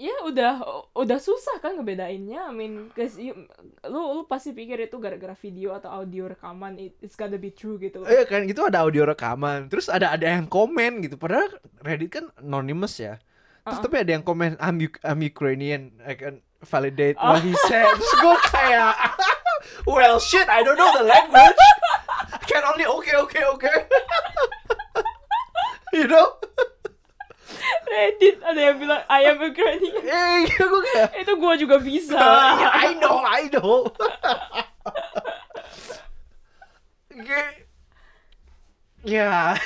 Ya 0.01 0.11
udah 0.27 0.59
udah 0.99 1.19
susah 1.23 1.63
kan 1.63 1.79
ngebedainnya. 1.79 2.51
I 2.51 2.51
mean, 2.51 2.91
cause 2.91 3.15
you, 3.15 3.47
lu 3.87 4.19
lu 4.19 4.23
pasti 4.27 4.51
pikir 4.51 4.75
itu 4.83 4.99
gara-gara 4.99 5.31
video 5.39 5.79
atau 5.79 6.03
audio 6.03 6.27
rekaman 6.27 6.75
it, 6.75 6.99
it's 6.99 7.15
gotta 7.15 7.39
be 7.39 7.55
true 7.55 7.79
gitu. 7.79 8.03
Iya 8.03 8.27
kan 8.27 8.43
itu 8.43 8.59
ada 8.67 8.83
audio 8.83 9.07
rekaman 9.07 9.71
terus 9.71 9.87
ada 9.87 10.11
ada 10.11 10.27
yang 10.27 10.51
komen 10.51 11.07
gitu 11.07 11.15
padahal 11.15 11.47
Reddit 11.87 12.19
kan 12.19 12.25
anonymous 12.35 12.99
ya 12.99 13.23
terus 13.63 13.79
Uh-uh. 13.79 13.85
tapi 13.87 13.97
ada 14.03 14.11
yang 14.19 14.27
komen 14.27 14.59
I'm, 14.59 14.83
I'm 15.07 15.21
Ukrainian 15.23 15.95
I 16.03 16.19
can 16.19 16.43
validate 16.67 17.15
Oh. 17.23 17.39
what 17.39 17.47
he 17.47 17.55
said 17.71 17.87
terus 17.95 18.15
gue 18.19 18.37
kayak 18.51 18.91
well 19.87 20.19
shit 20.19 20.51
I 20.51 20.67
don't 20.67 20.75
know 20.75 20.91
the 20.99 21.07
language 21.07 21.63
I 22.35 22.43
can 22.43 22.67
only 22.67 22.91
okay 22.91 23.15
okay 23.23 23.45
okay 23.55 23.77
you 25.93 26.09
know? 26.09 26.41
Reddit 27.87 28.41
ada 28.41 28.61
yang 28.61 28.77
bilang 28.81 29.03
I 29.07 29.29
am 29.29 29.39
Ukrainian. 29.39 30.03
eh 30.03 30.49
gue 30.49 30.81
kayak 30.89 31.11
itu 31.21 31.33
gua 31.37 31.55
juga 31.61 31.77
bisa. 31.79 32.17
yeah, 32.61 32.73
I 32.73 32.97
know 32.97 33.21
I 33.21 33.43
know. 33.53 33.93
Ya. 39.05 39.59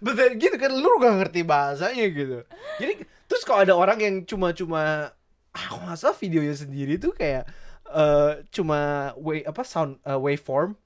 Betul 0.00 0.40
gitu 0.40 0.56
kan 0.56 0.72
lu 0.72 0.96
gak 0.96 1.14
ngerti 1.20 1.40
bahasanya 1.44 2.08
gitu. 2.08 2.38
Jadi 2.80 3.04
terus 3.28 3.44
kalau 3.44 3.60
ada 3.62 3.76
orang 3.76 3.98
yang 4.00 4.16
cuma-cuma 4.24 5.12
aku 5.52 5.76
nggak 5.82 5.98
salah 5.98 6.16
videonya 6.16 6.56
sendiri 6.56 6.96
tuh 6.96 7.12
kayak 7.12 7.44
eh 7.90 8.32
cuma 8.54 9.10
way 9.18 9.42
apa 9.42 9.66
sound 9.66 9.98
eh, 10.06 10.14
waveform 10.14 10.78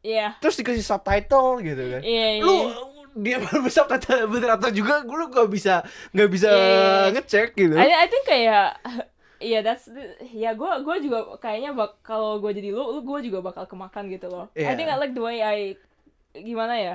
Iya. 0.00 0.36
terus 0.40 0.56
dikasih 0.56 0.80
subtitle 0.80 1.60
gitu 1.60 1.82
kan 1.92 2.00
Iya, 2.00 2.26
iya. 2.36 2.42
lu 2.42 2.56
dia 3.16 3.36
subtitle 3.76 4.26
bener 4.26 4.56
atau 4.56 4.70
juga 4.70 5.04
lu 5.04 5.28
gak 5.28 5.48
bisa 5.48 5.84
nggak 6.10 6.28
bisa 6.30 6.48
Iya, 6.48 6.56
iya, 6.56 6.80
iya. 6.80 7.08
ngecek 7.12 7.48
gitu 7.52 7.74
I, 7.76 7.88
I 7.90 8.06
think 8.06 8.24
kayak 8.24 8.68
Iya, 9.40 9.64
that's 9.64 9.88
the- 9.88 10.20
ya 10.36 10.52
gue 10.52 10.68
gua 10.84 11.00
juga 11.00 11.40
kayaknya 11.40 11.72
bak 11.72 12.04
kalau 12.04 12.36
gue 12.38 12.52
jadi 12.52 12.76
lu, 12.76 12.92
lu 12.92 13.00
gue 13.00 13.24
juga 13.24 13.40
bakal 13.40 13.64
kemakan 13.64 14.12
gitu 14.12 14.28
loh. 14.28 14.52
I 14.52 14.68
Iya. 14.68 14.76
think 14.76 14.92
I 14.92 15.00
like 15.00 15.16
the 15.16 15.24
way 15.24 15.40
I 15.40 15.80
gimana 16.36 16.76
ya? 16.76 16.94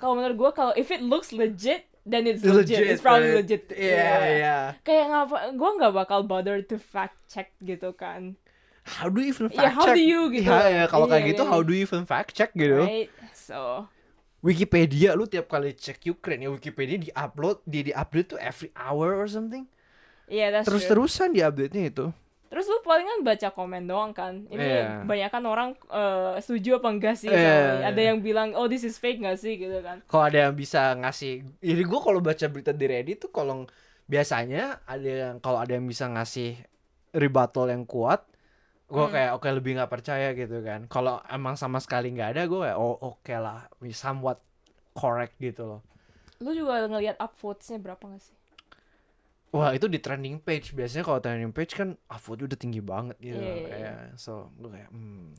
Kalau 0.00 0.16
menurut 0.16 0.32
gue 0.32 0.50
kalau 0.56 0.72
if 0.74 0.88
it 0.88 1.04
looks 1.04 1.28
legit, 1.28 1.84
then 2.02 2.24
it's 2.24 2.40
legit. 2.40 2.88
It's 2.88 3.04
probably 3.04 3.36
right? 3.36 3.44
legit. 3.44 3.68
Iya, 3.68 4.16
iya. 4.32 4.56
Kayak 4.80 5.06
ngapa? 5.12 5.36
Gue 5.52 5.70
nggak 5.76 5.92
bakal 5.92 6.24
bother 6.24 6.64
to 6.64 6.80
fact 6.80 7.20
check 7.28 7.52
gitu 7.60 7.92
kan. 7.92 8.32
How 8.84 9.08
do 9.08 9.18
you 9.18 9.28
even 9.30 9.48
Iya, 9.48 9.56
fact 9.56 9.74
how 9.74 9.84
check? 9.86 9.96
do 9.96 10.02
you 10.02 10.20
gitu. 10.28 10.44
Iya, 10.46 10.66
iya, 10.68 10.84
kalau 10.86 11.06
kayak 11.06 11.22
Iya, 11.22 11.30
gitu 11.32 11.42
iya. 11.42 11.50
how 11.50 11.60
do 11.60 11.72
you 11.72 11.82
even 11.82 12.04
fact 12.04 12.30
check 12.32 12.52
gitu? 12.52 12.78
Right? 12.78 13.08
So 13.32 13.88
Wikipedia 14.40 15.16
lu 15.16 15.24
tiap 15.24 15.48
kali 15.48 15.72
cek 15.72 16.04
Ukraine 16.06 16.44
ya 16.44 16.50
Wikipedia 16.50 17.00
di-upload, 17.00 17.64
di 17.64 17.80
di-update 17.82 18.28
tuh 18.28 18.38
every 18.38 18.68
hour 18.74 19.16
or 19.16 19.24
something. 19.24 19.64
yeah, 20.26 20.52
that's. 20.52 20.68
Terus-terusan 20.68 21.32
di-update-nya 21.32 21.84
itu. 21.86 22.06
Terus 22.46 22.68
lu 22.68 22.78
palingan 22.80 23.24
baca 23.24 23.48
komen 23.50 23.82
doang 23.84 24.12
kan. 24.12 24.44
Ini 24.46 24.60
Iya. 24.60 25.02
banyakan 25.02 25.42
orang 25.44 25.68
eh, 25.88 26.36
setuju 26.38 26.76
apa 26.76 26.88
enggak 26.88 27.16
sih? 27.16 27.26
Iya. 27.26 27.80
sama- 27.80 27.88
Ada 27.88 28.00
yang 28.04 28.18
bilang, 28.20 28.52
"Oh, 28.52 28.68
this 28.68 28.84
is 28.84 28.94
fake 28.94 29.16
enggak 29.18 29.40
sih?" 29.40 29.56
gitu 29.56 29.80
kan. 29.80 30.04
Kalau 30.04 30.24
ada 30.24 30.38
yang 30.44 30.54
bisa 30.54 30.92
ngasih, 30.94 31.32
jadi 31.58 31.82
gua 31.82 32.00
kalau 32.00 32.20
baca 32.20 32.46
berita 32.46 32.70
di 32.70 32.84
Reddit 32.84 33.18
tuh 33.18 33.32
kalau 33.32 33.64
biasanya 34.04 34.84
ada 34.84 35.08
yang 35.08 35.34
kalau 35.40 35.56
ada 35.56 35.72
yang 35.72 35.88
bisa 35.88 36.04
ngasih 36.06 36.60
rebuttal 37.10 37.66
yang 37.66 37.82
kuat, 37.82 38.22
gua 38.94 39.10
Hmm. 39.10 39.14
kayak 39.18 39.30
oke 39.34 39.48
lebih 39.50 39.70
nggak 39.74 39.90
percaya 39.90 40.28
gitu 40.38 40.62
kan. 40.62 40.86
Kalau 40.86 41.18
emang 41.26 41.58
sama 41.58 41.82
sekali 41.82 42.14
nggak 42.14 42.38
ada, 42.38 42.42
gua 42.46 42.70
kayak 42.70 42.78
oh 42.78 42.94
oke 42.94 43.34
lah, 43.34 43.66
somewhat 43.90 44.38
correct 44.94 45.34
gitu 45.42 45.66
loh. 45.66 45.80
Lu 46.38 46.54
juga 46.54 46.86
ngelihat 46.86 47.18
upvotes-nya 47.18 47.82
berapa 47.82 48.04
gak 48.04 48.22
sih? 48.22 48.36
Wah 49.54 49.70
itu 49.70 49.86
di 49.86 50.02
trending 50.02 50.42
page 50.42 50.74
biasanya 50.74 51.06
kalau 51.06 51.22
trending 51.22 51.54
page 51.54 51.78
kan 51.78 51.94
upvote 52.10 52.42
udah 52.42 52.58
tinggi 52.58 52.82
banget 52.82 53.14
gitu 53.22 53.38
Iya, 53.38 53.54
iya, 53.54 53.66
kayak 53.70 53.98
so 54.18 54.50
gue 54.58 54.66
kayak 54.66 54.90
hmm. 54.90 55.30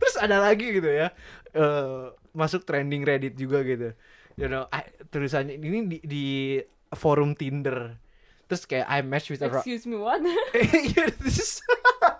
terus 0.00 0.16
ada 0.20 0.36
lagi 0.36 0.68
gitu 0.68 0.90
ya 0.90 1.08
eh 1.56 2.12
masuk 2.36 2.62
trending 2.68 3.02
Reddit 3.08 3.34
juga 3.40 3.64
gitu 3.64 3.96
you 4.36 4.46
know 4.52 4.68
I- 4.70 4.92
tulisannya 5.08 5.56
ini 5.58 5.78
di, 5.88 5.98
di 6.04 6.24
forum 6.92 7.32
Tinder 7.32 7.96
terus 8.50 8.66
kayak 8.66 8.84
I 8.84 8.98
match 9.00 9.30
with 9.30 9.38
a 9.38 9.48
Excuse 9.48 9.86
me, 9.86 9.94
what? 9.94 10.18
Iya, 10.58 11.14
this 11.22 11.38
is- 11.38 11.62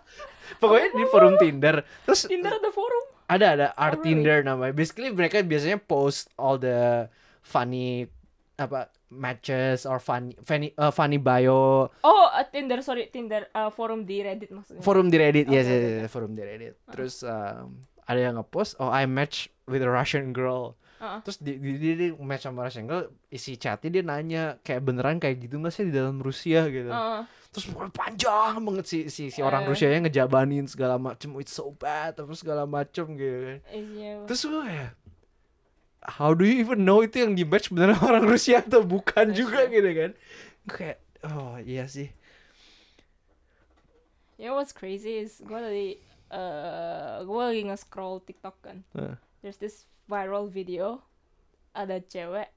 pokoknya 0.62 0.88
di 0.92 1.04
forum 1.06 1.34
Tinder 1.36 1.82
terus 2.04 2.24
Tinder 2.24 2.52
ada 2.52 2.70
forum? 2.70 3.04
ada 3.26 3.46
ada 3.50 3.66
art 3.74 3.98
Oh, 3.98 4.02
really? 4.02 4.22
Tinder 4.22 4.38
namanya. 4.42 4.70
Basically 4.70 5.08
mereka 5.08 5.40
biasanya 5.40 5.78
post 5.78 6.30
all 6.34 6.54
the 6.54 7.06
funny 7.40 8.06
apa 8.54 8.86
matches 9.08 9.82
or 9.82 9.96
funny 9.96 10.36
funny 10.42 10.70
uh, 10.76 10.90
funny 10.90 11.16
bio 11.16 11.88
Oh, 12.00 12.24
uh, 12.28 12.44
Tinder, 12.44 12.78
sorry, 12.80 13.08
Tinder 13.08 13.48
uh, 13.50 13.70
forum 13.70 14.04
di 14.04 14.20
Reddit 14.20 14.50
maksudnya. 14.50 14.82
forum 14.82 15.08
di 15.08 15.16
Reddit 15.16 15.46
Oke, 15.46 15.54
yes, 15.54 15.64
oke, 15.64 15.72
yes, 15.72 15.94
yes, 15.96 16.10
forum 16.10 16.30
di 16.34 16.42
Reddit. 16.42 16.74
Terus 16.86 17.22
um, 17.22 17.78
ada 18.04 18.20
yang 18.20 18.34
ngepost 18.36 18.78
oh 18.78 18.86
I 18.86 19.06
match 19.06 19.48
with 19.64 19.80
a 19.80 19.88
Russian 19.88 20.30
girl. 20.30 20.74
Uh-uh. 21.00 21.20
Terus 21.24 21.40
di, 21.40 21.56
di, 21.56 21.80
dia, 21.80 21.94
dia 21.96 22.08
match 22.20 22.44
sama 22.44 22.68
girl 22.68 23.08
isi 23.32 23.56
chatnya 23.56 23.88
dia 23.88 24.02
nanya 24.04 24.42
kayak 24.60 24.84
beneran 24.84 25.16
kayak 25.16 25.40
gitu 25.40 25.56
nggak 25.56 25.72
sih 25.72 25.88
di 25.88 25.94
dalam 25.96 26.20
Rusia 26.20 26.68
gitu. 26.68 26.92
Uh, 26.92 27.24
Terus 27.50 27.66
pokoknya 27.72 27.90
panjang 27.96 28.54
banget 28.62 28.84
si 28.86 28.98
si, 29.08 29.32
si 29.32 29.40
orang 29.40 29.64
Eh. 29.64 29.72
Rusianya 29.72 30.06
ngejabanin 30.06 30.68
segala 30.68 31.00
macem 31.00 31.32
it's 31.40 31.56
so 31.56 31.72
bad 31.72 32.14
terus 32.14 32.44
segala 32.44 32.68
macem 32.68 33.16
gitu 33.16 33.38
kan. 33.48 33.58
iya. 33.72 34.22
Terus 34.28 34.40
gue 34.44 34.62
kayak 34.62 34.92
how 36.20 36.36
do 36.36 36.44
you 36.44 36.60
even 36.60 36.84
know 36.84 37.00
itu 37.00 37.24
yang 37.24 37.32
di 37.32 37.48
match 37.48 37.72
beneran 37.72 37.96
orang 38.06 38.22
Rusia 38.28 38.60
atau 38.60 38.84
bukan 38.84 39.32
That's 39.32 39.40
juga 39.40 39.66
true. 39.66 39.72
gitu 39.80 39.90
kan 39.96 40.10
kayak 40.68 40.98
oh 41.26 41.56
iya 41.64 41.88
sih 41.88 42.12
You 44.40 44.48
know 44.48 44.56
what's 44.56 44.72
crazy 44.72 45.20
is 45.20 45.36
gue 45.44 45.58
tadi 45.60 45.88
uh, 46.32 47.20
gue 47.20 47.42
lagi 47.44 47.60
nge-scroll 47.68 48.24
TikTok 48.24 48.56
kan. 48.64 48.80
Heeh. 48.96 49.20
There's 49.44 49.60
this 49.60 49.84
viral 50.10 50.50
video 50.50 50.98
ada 51.70 52.02
cewek 52.02 52.50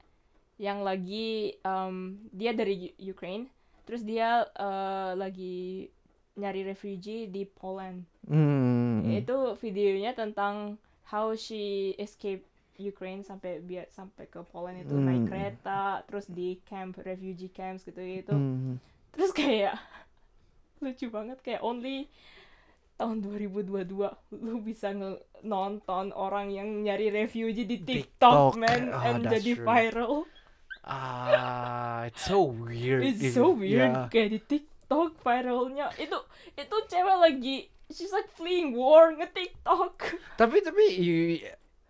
yang 0.58 0.82
lagi 0.82 1.54
um, 1.62 2.18
dia 2.30 2.54
dari 2.54 2.94
Ukraine, 2.98 3.50
terus 3.86 4.02
dia 4.02 4.46
uh, 4.54 5.14
lagi 5.14 5.90
nyari 6.34 6.66
refugee 6.66 7.30
di 7.30 7.46
Poland. 7.46 8.02
hmm. 8.26 9.06
Itu 9.14 9.54
videonya 9.58 10.14
tentang 10.18 10.78
how 11.10 11.34
she 11.38 11.94
escape 11.98 12.42
Ukraine 12.74 13.22
sampai 13.22 13.62
biar 13.62 13.86
sampai 13.86 14.26
ke 14.26 14.42
Poland 14.50 14.82
itu 14.82 14.94
naik 14.98 15.26
Hmm. 15.26 15.30
kereta, 15.30 16.02
terus 16.10 16.26
di 16.26 16.58
camp 16.66 16.98
refugee 17.02 17.50
camps 17.50 17.86
gitu 17.86 18.02
gitu. 18.02 18.34
Hmm. 18.34 18.82
Terus 19.14 19.30
kayak 19.30 19.78
lucu 20.82 21.06
banget 21.10 21.38
kayak 21.42 21.62
only 21.62 22.10
tahun 22.94 23.26
2022 23.26 23.90
lu 24.38 24.54
bisa 24.62 24.94
nonton 25.42 26.14
orang 26.14 26.54
yang 26.54 26.68
nyari 26.82 27.10
refugee 27.10 27.66
di 27.66 27.82
TikTok, 27.82 28.54
TikTok, 28.54 28.60
man 28.60 28.82
oh, 28.94 29.02
and 29.02 29.22
jadi 29.26 29.52
true. 29.58 29.66
viral. 29.66 30.14
ah 30.84 32.04
it's 32.04 32.28
so 32.28 32.44
weird 32.44 33.02
It's 33.02 33.24
if- 33.24 33.34
so 33.34 33.56
weird 33.56 33.88
yeah. 33.90 34.06
kayak 34.12 34.36
di 34.36 34.40
TikTok 34.44 35.16
viralnya 35.24 35.88
itu 35.96 36.18
itu 36.60 36.76
cewek 36.92 37.16
lagi 37.18 37.56
she's 37.88 38.12
like 38.12 38.28
fleeing 38.36 38.76
war 38.76 39.10
nge 39.16 39.32
TikTok. 39.32 39.94
tapi 40.40 40.60
tapi 40.60 40.84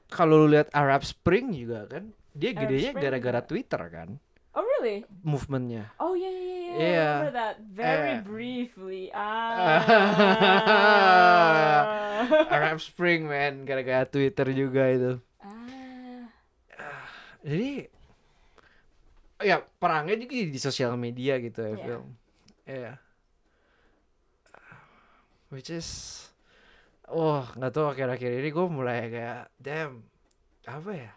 kalau 0.09 0.47
lu 0.47 0.55
lihat 0.55 0.71
Arab 0.71 1.03
Spring 1.03 1.51
juga 1.51 1.91
kan 1.91 2.15
dia 2.33 2.55
Arab 2.55 2.71
gedenya 2.71 2.91
gara-gara. 2.95 3.41
Twitter 3.43 3.83
kan 3.91 4.09
Oh 4.55 4.63
really? 4.79 5.03
movementnya 5.21 5.91
Oh 5.99 6.15
yeah 6.15 6.31
yeah 6.31 6.47
yeah. 6.47 6.55
yeah. 6.55 6.73
I 6.75 6.83
Yeah. 6.85 7.13
remember 7.19 7.35
that 7.35 7.55
very 7.65 8.13
Eh. 8.15 8.23
briefly. 8.23 9.03
Ah. 9.11 9.79
Arab 12.55 12.79
Spring 12.79 13.27
man 13.27 13.63
gara-gara 13.63 14.03
Twitter 14.05 14.49
juga 14.51 14.87
itu 14.89 15.13
ah. 15.39 16.27
jadi 17.43 17.91
ya 19.43 19.61
perangnya 19.77 20.17
juga 20.17 20.35
di 20.41 20.59
sosial 20.59 20.95
media 20.97 21.37
gitu 21.37 21.61
ya 21.61 21.71
Iya. 21.71 21.79
film 21.81 22.05
Iya. 22.65 22.93
which 25.51 25.69
is 25.69 25.89
wah 27.07 27.53
nggak 27.53 27.71
tahu 27.71 27.87
akhir-akhir 27.89 28.31
ini 28.33 28.49
gue 28.49 28.67
mulai 28.67 29.07
kayak 29.09 29.53
damn 29.61 30.03
apa 30.65 30.91
ya 30.91 31.13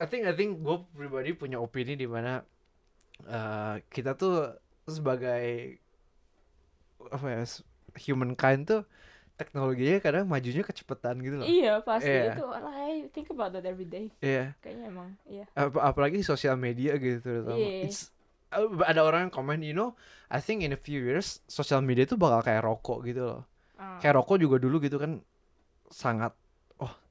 I 0.00 0.06
think 0.08 0.24
I 0.24 0.32
think 0.32 0.64
gue 0.64 0.76
pribadi 0.96 1.36
punya 1.36 1.60
opini 1.60 1.92
di 1.94 2.08
mana 2.08 2.40
eh, 3.22 3.74
kita 3.86 4.16
tuh 4.16 4.56
sebagai 4.88 5.76
apa 7.12 7.26
ya 7.28 7.42
humankind 8.08 8.64
tuh 8.64 8.82
teknologinya 9.36 10.00
kadang 10.04 10.24
majunya 10.28 10.60
kecepatan 10.60 11.16
gitu 11.24 11.36
loh. 11.40 11.46
Iya 11.48 11.80
pasti 11.80 12.12
Iya. 12.12 12.36
itu. 12.36 12.44
I 12.52 13.08
think 13.08 13.32
about 13.32 13.56
that 13.56 13.64
every 13.64 13.88
day. 13.88 14.12
Iya. 14.20 14.52
Kayaknya 14.60 14.84
emang. 14.88 15.08
Iya. 15.24 15.44
Ap- 15.56 15.80
apalagi 15.80 16.20
di 16.20 16.26
sosial 16.26 16.60
media 16.60 17.00
gitu 17.00 17.24
terutama. 17.24 17.56
Iya. 17.56 17.88
It's 17.88 18.12
uh, 18.52 18.68
ada 18.84 19.00
orang 19.00 19.28
yang 19.28 19.32
komen, 19.32 19.64
you 19.64 19.72
know, 19.72 19.96
I 20.28 20.44
think 20.44 20.60
in 20.60 20.76
a 20.76 20.80
few 20.80 21.00
years 21.00 21.40
sosial 21.48 21.80
media 21.80 22.04
tuh 22.04 22.20
bakal 22.20 22.44
kayak 22.44 22.68
rokok 22.68 23.00
gitu 23.08 23.24
loh. 23.24 23.42
Ah. 23.80 23.96
Kayak 23.96 24.20
rokok 24.20 24.36
juga 24.36 24.60
dulu 24.60 24.76
gitu 24.84 25.00
kan 25.00 25.24
sangat 25.88 26.36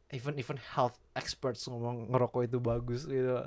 even 0.09 0.37
even 0.37 0.57
health 0.73 0.97
experts 1.13 1.65
ngomong 1.65 2.09
ngerokok 2.09 2.41
itu 2.45 2.57
bagus 2.57 3.05
gitu. 3.05 3.45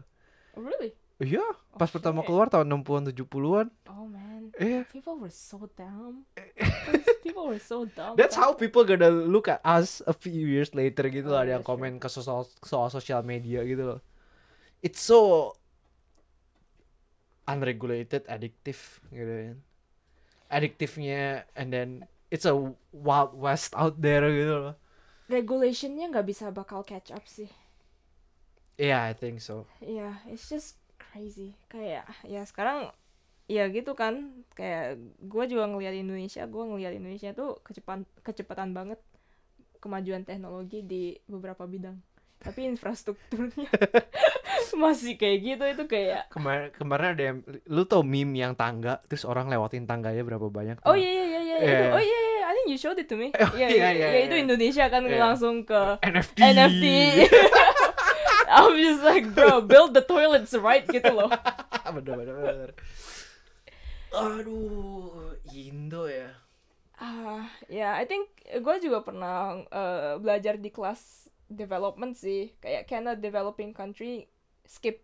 Oh, 0.52 0.62
really? 0.62 0.92
Iya, 1.18 1.42
Oh, 1.42 1.78
pas 1.78 1.86
pertama 1.86 2.20
shit. 2.20 2.28
keluar 2.28 2.50
tahun 2.50 2.66
60-an 2.66 3.14
70-an. 3.14 3.66
Oh 3.88 4.06
man. 4.10 4.50
Iya. 4.58 4.82
People 4.90 5.22
were 5.22 5.30
so 5.30 5.70
dumb. 5.78 6.26
People 7.22 7.46
were 7.46 7.62
so 7.62 7.86
dumb. 7.86 8.18
That's 8.18 8.34
how 8.34 8.50
people 8.52 8.82
gonna 8.82 9.06
look 9.06 9.46
at 9.46 9.62
us 9.62 10.02
a 10.02 10.12
few 10.12 10.34
years 10.34 10.74
later 10.74 11.06
gitu 11.06 11.30
Oh, 11.30 11.38
loh. 11.38 11.40
Ada 11.40 11.56
yang 11.56 11.64
true. 11.64 11.78
komen 11.78 12.02
ke 12.02 12.10
soal 12.10 12.42
soal 12.66 12.90
sosial 12.90 13.22
media 13.22 13.62
gitu 13.62 13.86
loh. 13.86 14.00
It's 14.82 14.98
so 14.98 15.54
unregulated, 17.46 18.26
addictive 18.26 18.80
gitu 19.10 19.32
kan. 19.52 19.56
Addiktifnya 20.50 21.46
and 21.54 21.72
then 21.72 21.88
it's 22.28 22.44
a 22.44 22.54
wild 22.92 23.32
west 23.34 23.72
out 23.74 23.98
there 23.98 24.26
gitu 24.26 24.54
loh. 24.58 24.74
Regulationnya 25.32 26.12
nggak 26.12 26.28
bisa 26.28 26.52
bakal 26.52 26.84
catch 26.84 27.08
up 27.08 27.24
sih. 27.24 27.48
Yeah, 28.76 29.00
I 29.00 29.16
think 29.16 29.40
so. 29.40 29.64
Iya, 29.80 30.20
it's 30.28 30.52
just 30.52 30.76
crazy. 31.00 31.56
Kayak 31.72 32.04
ya 32.28 32.44
sekarang 32.44 32.92
ya 33.48 33.72
gitu 33.72 33.96
kan. 33.96 34.44
Kayak 34.52 35.00
gue 35.24 35.44
juga 35.48 35.72
ngeliat 35.72 35.96
Indonesia, 35.96 36.44
gue 36.44 36.64
ngeliat 36.68 36.92
Indonesia 36.92 37.32
tuh 37.32 37.64
kecepatan 37.64 38.04
kecepatan 38.20 38.76
banget 38.76 39.00
kemajuan 39.80 40.28
teknologi 40.28 40.84
di 40.84 41.16
beberapa 41.24 41.64
bidang. 41.64 41.96
Tapi 42.42 42.66
infrastrukturnya 42.76 43.72
masih 44.82 45.20
kayak 45.20 45.38
gitu 45.44 45.64
itu 45.68 45.84
kayak 45.84 46.32
Kemarin 46.32 46.72
kemarin 46.72 47.06
ada 47.14 47.22
yang 47.22 47.38
lu 47.68 47.84
tau 47.84 48.00
meme 48.02 48.40
yang 48.40 48.56
tangga 48.56 48.98
terus 49.04 49.22
orang 49.28 49.46
lewatin 49.52 49.84
tangganya 49.84 50.24
berapa 50.24 50.48
banyak 50.48 50.80
Oh 50.88 50.96
iya 50.96 51.10
iya 51.12 51.24
iya 51.28 51.56
iya. 51.60 51.88
Oh 51.92 52.00
iya 52.02 52.18
iya, 52.18 52.31
Think 52.62 52.78
you 52.78 52.78
showed 52.78 52.98
it 53.02 53.10
to 53.10 53.18
me. 53.18 53.34
Oh, 53.34 53.58
Iya 53.58 53.66
iya, 53.74 53.74
iya 53.74 53.90
iya, 53.90 54.08
iya, 54.14 54.24
itu. 54.30 54.34
Indonesia 54.38 54.86
kan 54.86 55.02
Iya. 55.02 55.18
langsung 55.18 55.66
ke 55.66 55.98
NFT. 55.98 56.38
NFT. 56.38 56.84
I'm 58.54 58.78
just 58.78 59.02
like, 59.02 59.26
bro, 59.34 59.58
build 59.66 59.98
the 59.98 60.04
toilets 60.06 60.54
right 60.54 60.86
gitu 60.86 61.10
loh. 61.10 61.26
bener 61.98 62.14
bener 62.22 62.34
bener. 62.38 62.70
Aduh, 64.14 65.34
Indo 65.50 66.06
ya. 66.06 66.30
Ah, 67.02 67.50
ya, 67.66 67.98
I 67.98 68.06
think 68.06 68.30
gue 68.46 68.76
juga 68.78 69.02
pernah 69.02 69.58
eh, 69.66 70.14
belajar 70.22 70.54
di 70.54 70.70
kelas 70.70 71.26
development 71.50 72.14
sih, 72.14 72.54
kayak 72.62 72.86
can 72.86 73.10
a 73.10 73.18
developing 73.18 73.74
country 73.74 74.30
skip 74.62 75.02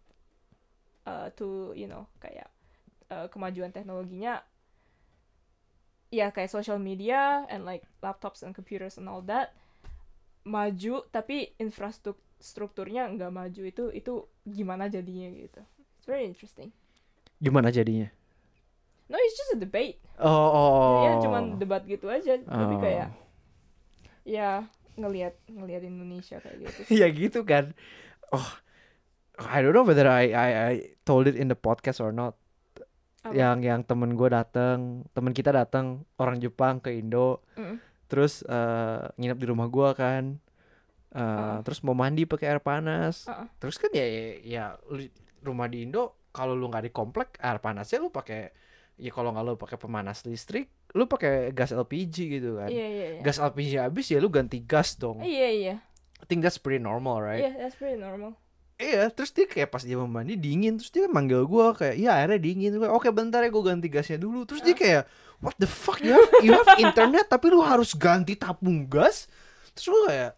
uh, 1.10 1.34
to, 1.34 1.74
you 1.74 1.90
know, 1.90 2.06
kayak 2.22 2.46
eh, 3.10 3.26
kemajuan 3.34 3.74
teknologinya, 3.74 4.38
ya 6.08 6.32
kayak 6.32 6.48
social 6.48 6.80
media 6.80 7.44
and 7.52 7.68
like 7.68 7.84
laptops 8.00 8.40
and 8.40 8.56
computers 8.56 8.96
and 8.96 9.08
all 9.08 9.20
that 9.20 9.52
maju, 10.48 11.04
tapi 11.12 11.52
infrastrukturnya 11.60 13.12
nggak 13.12 13.28
maju 13.28 13.62
itu 13.68 13.84
itu 13.92 14.12
gimana 14.48 14.88
jadinya 14.88 15.28
gitu. 15.28 15.60
It's 16.00 16.08
very 16.08 16.24
interesting. 16.24 16.72
Gimana 17.36 17.68
jadinya? 17.68 18.08
No, 19.08 19.16
it's 19.20 19.36
just 19.36 19.56
a 19.56 19.60
debate. 19.60 20.00
Oh, 20.20 20.28
oh. 20.28 20.96
ya 21.04 21.12
cuman 21.20 21.56
debat 21.60 21.84
gitu 21.84 22.08
aja 22.08 22.36
tapi 22.40 22.74
Oh. 22.76 22.80
kayak 22.80 23.08
ya 24.28 24.64
ngelihat 24.98 25.36
ngelihat 25.48 25.82
Indonesia 25.84 26.36
kayak 26.40 26.56
gitu 26.64 26.80
ya 27.00 27.06
gitu 27.12 27.40
kan. 27.44 27.76
Oh, 28.32 28.48
I 29.38 29.60
don't 29.60 29.72
know 29.76 29.84
whether 29.84 30.08
I 30.08 30.32
I, 30.32 30.48
I 30.48 30.72
told 31.04 31.28
it 31.28 31.36
in 31.36 31.48
the 31.52 31.56
podcast 31.56 32.00
or 32.00 32.10
not. 32.12 32.36
Apa? 33.20 33.32
Yang 33.32 33.58
yang 33.64 33.80
temen 33.82 34.14
gue 34.14 34.28
datang, 34.28 34.78
temen 35.10 35.32
kita 35.32 35.50
datang 35.50 35.86
orang 36.16 36.38
Jepang 36.38 36.78
ke 36.78 36.92
Indo, 36.92 37.42
Mm. 37.54 37.76
terus 38.06 38.40
eh, 38.42 39.02
nginep 39.12 39.36
di 39.36 39.46
rumah 39.46 39.66
gua 39.66 39.92
kan. 39.92 40.38
Eh, 41.08 41.18
Ah. 41.18 41.58
terus 41.60 41.80
mau 41.80 41.92
mandi 41.92 42.24
pakai 42.24 42.46
air 42.48 42.60
panas. 42.60 43.26
Ah. 43.26 43.48
Terus 43.56 43.74
kan 43.74 43.90
ya 43.90 44.04
ya 44.38 44.64
lu- 44.86 45.10
rumah 45.40 45.66
di 45.66 45.82
Indo 45.82 46.14
kalau 46.30 46.52
lu 46.52 46.66
nggak 46.66 46.84
di 46.84 46.92
komplek 46.92 47.38
air 47.38 47.58
panasnya 47.58 47.98
lu 47.98 48.08
pakai 48.08 48.52
ya 48.96 49.10
kalau 49.10 49.30
nggak 49.30 49.44
lu 49.44 49.54
pakai 49.56 49.76
pemanas 49.76 50.22
listrik, 50.22 50.66
lu 50.92 51.06
pakai 51.06 51.50
gas 51.50 51.70
LPG 51.70 52.16
gitu 52.30 52.56
kan. 52.56 52.66
iya 52.66 52.86
iya 52.86 53.06
iya 53.12 53.20
Gas 53.20 53.38
LPG 53.38 53.78
habis 53.80 54.06
ya 54.06 54.18
lu 54.18 54.28
ganti 54.28 54.58
gas 54.60 54.94
dong. 54.94 55.18
iya 55.20 55.48
iya 55.48 55.74
I 56.18 56.24
think 56.24 56.40
that's 56.40 56.58
pretty 56.58 56.78
normal, 56.78 57.18
right? 57.18 57.38
iya 57.40 57.54
that's 57.56 57.74
pretty 57.74 57.94
normal 57.94 58.34
Iya, 58.78 59.10
terus 59.10 59.34
dia 59.34 59.42
kayak 59.44 59.68
pas 59.68 59.82
dia 59.82 59.98
mau 59.98 60.06
mandi 60.06 60.38
dingin, 60.38 60.78
terus 60.78 60.94
dia 60.94 61.10
manggil 61.10 61.42
gua 61.44 61.74
kayak, 61.74 61.98
iya 61.98 62.14
airnya 62.14 62.38
dingin. 62.38 62.78
Gua, 62.78 62.94
Oke 62.94 63.10
bentar 63.10 63.42
ya 63.42 63.50
gua 63.50 63.74
ganti 63.74 63.90
gasnya 63.90 64.16
dulu. 64.16 64.46
Terus 64.46 64.62
dia 64.62 64.70
kayak, 64.72 65.02
what 65.42 65.58
the 65.58 65.66
fuck 65.66 65.98
you 65.98 66.14
have, 66.14 66.30
you 66.40 66.54
have 66.54 66.78
internet 66.78 67.26
tapi 67.26 67.50
lu 67.50 67.58
harus 67.58 67.90
ganti 67.92 68.38
tabung 68.38 68.86
gas. 68.86 69.26
Terus 69.74 69.86
gua 69.90 70.02
kayak, 70.06 70.32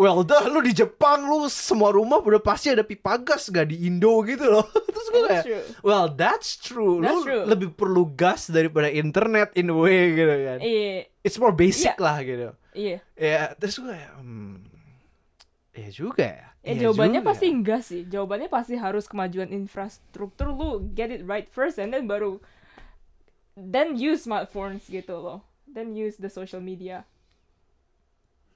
well 0.00 0.24
dah 0.24 0.48
lu 0.48 0.64
di 0.64 0.72
Jepang 0.72 1.28
lu 1.28 1.44
semua 1.48 1.92
rumah 1.92 2.20
udah 2.20 2.40
pasti 2.40 2.68
ada 2.68 2.80
pipa 2.80 3.20
gas 3.20 3.48
gak 3.48 3.68
di 3.68 3.84
Indo 3.84 4.16
gitu 4.24 4.48
loh. 4.48 4.64
terus 4.96 5.06
gua 5.12 5.20
that's 5.28 5.44
kayak, 5.44 5.64
well 5.84 6.06
that's 6.08 6.50
true. 6.56 7.04
That's 7.04 7.12
lu 7.12 7.20
true. 7.20 7.44
lebih 7.44 7.68
perlu 7.76 8.16
gas 8.16 8.48
daripada 8.48 8.88
internet 8.88 9.52
in 9.52 9.68
a 9.68 9.76
way 9.76 10.16
gitu 10.16 10.34
kan. 10.40 10.58
iya 10.64 11.04
It's 11.20 11.36
more 11.36 11.52
basic 11.52 11.92
Iya. 11.92 12.00
lah 12.00 12.16
gitu. 12.24 12.48
iya 12.72 12.96
Ya, 13.12 13.52
terus 13.52 13.76
gue 13.76 13.92
kayak, 13.92 14.12
hmm, 14.16 14.56
iya 15.76 15.88
juga 15.92 16.24
ya. 16.24 16.48
Ya 16.66 16.74
Iya 16.74 16.90
jawabannya 16.90 17.22
juga 17.22 17.28
pasti 17.30 17.46
ya. 17.46 17.52
enggak 17.54 17.80
sih 17.86 18.00
jawabannya 18.04 18.48
pasti 18.50 18.74
harus 18.74 19.06
kemajuan 19.06 19.54
infrastruktur 19.54 20.50
lu 20.50 20.82
get 20.90 21.14
it 21.14 21.22
right 21.22 21.46
first 21.46 21.78
and 21.78 21.94
then 21.94 22.10
baru 22.10 22.42
then 23.54 23.94
use 23.94 24.26
smartphones 24.26 24.82
gitu 24.90 25.14
loh 25.14 25.46
then 25.64 25.94
use 25.94 26.18
the 26.18 26.26
social 26.26 26.58
media 26.58 27.06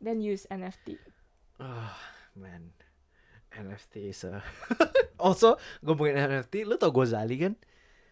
then 0.03 0.19
use 0.19 0.43
NFT 0.51 0.99
Ah, 1.61 1.93
man. 2.33 2.73
NFT 3.53 4.09
is 4.09 4.25
a... 4.25 4.41
also, 5.21 5.61
ngomongin 5.85 6.17
NFT, 6.17 6.65
lu 6.65 6.81
tau 6.81 6.89
Gozali 6.89 7.37
kan? 7.37 7.53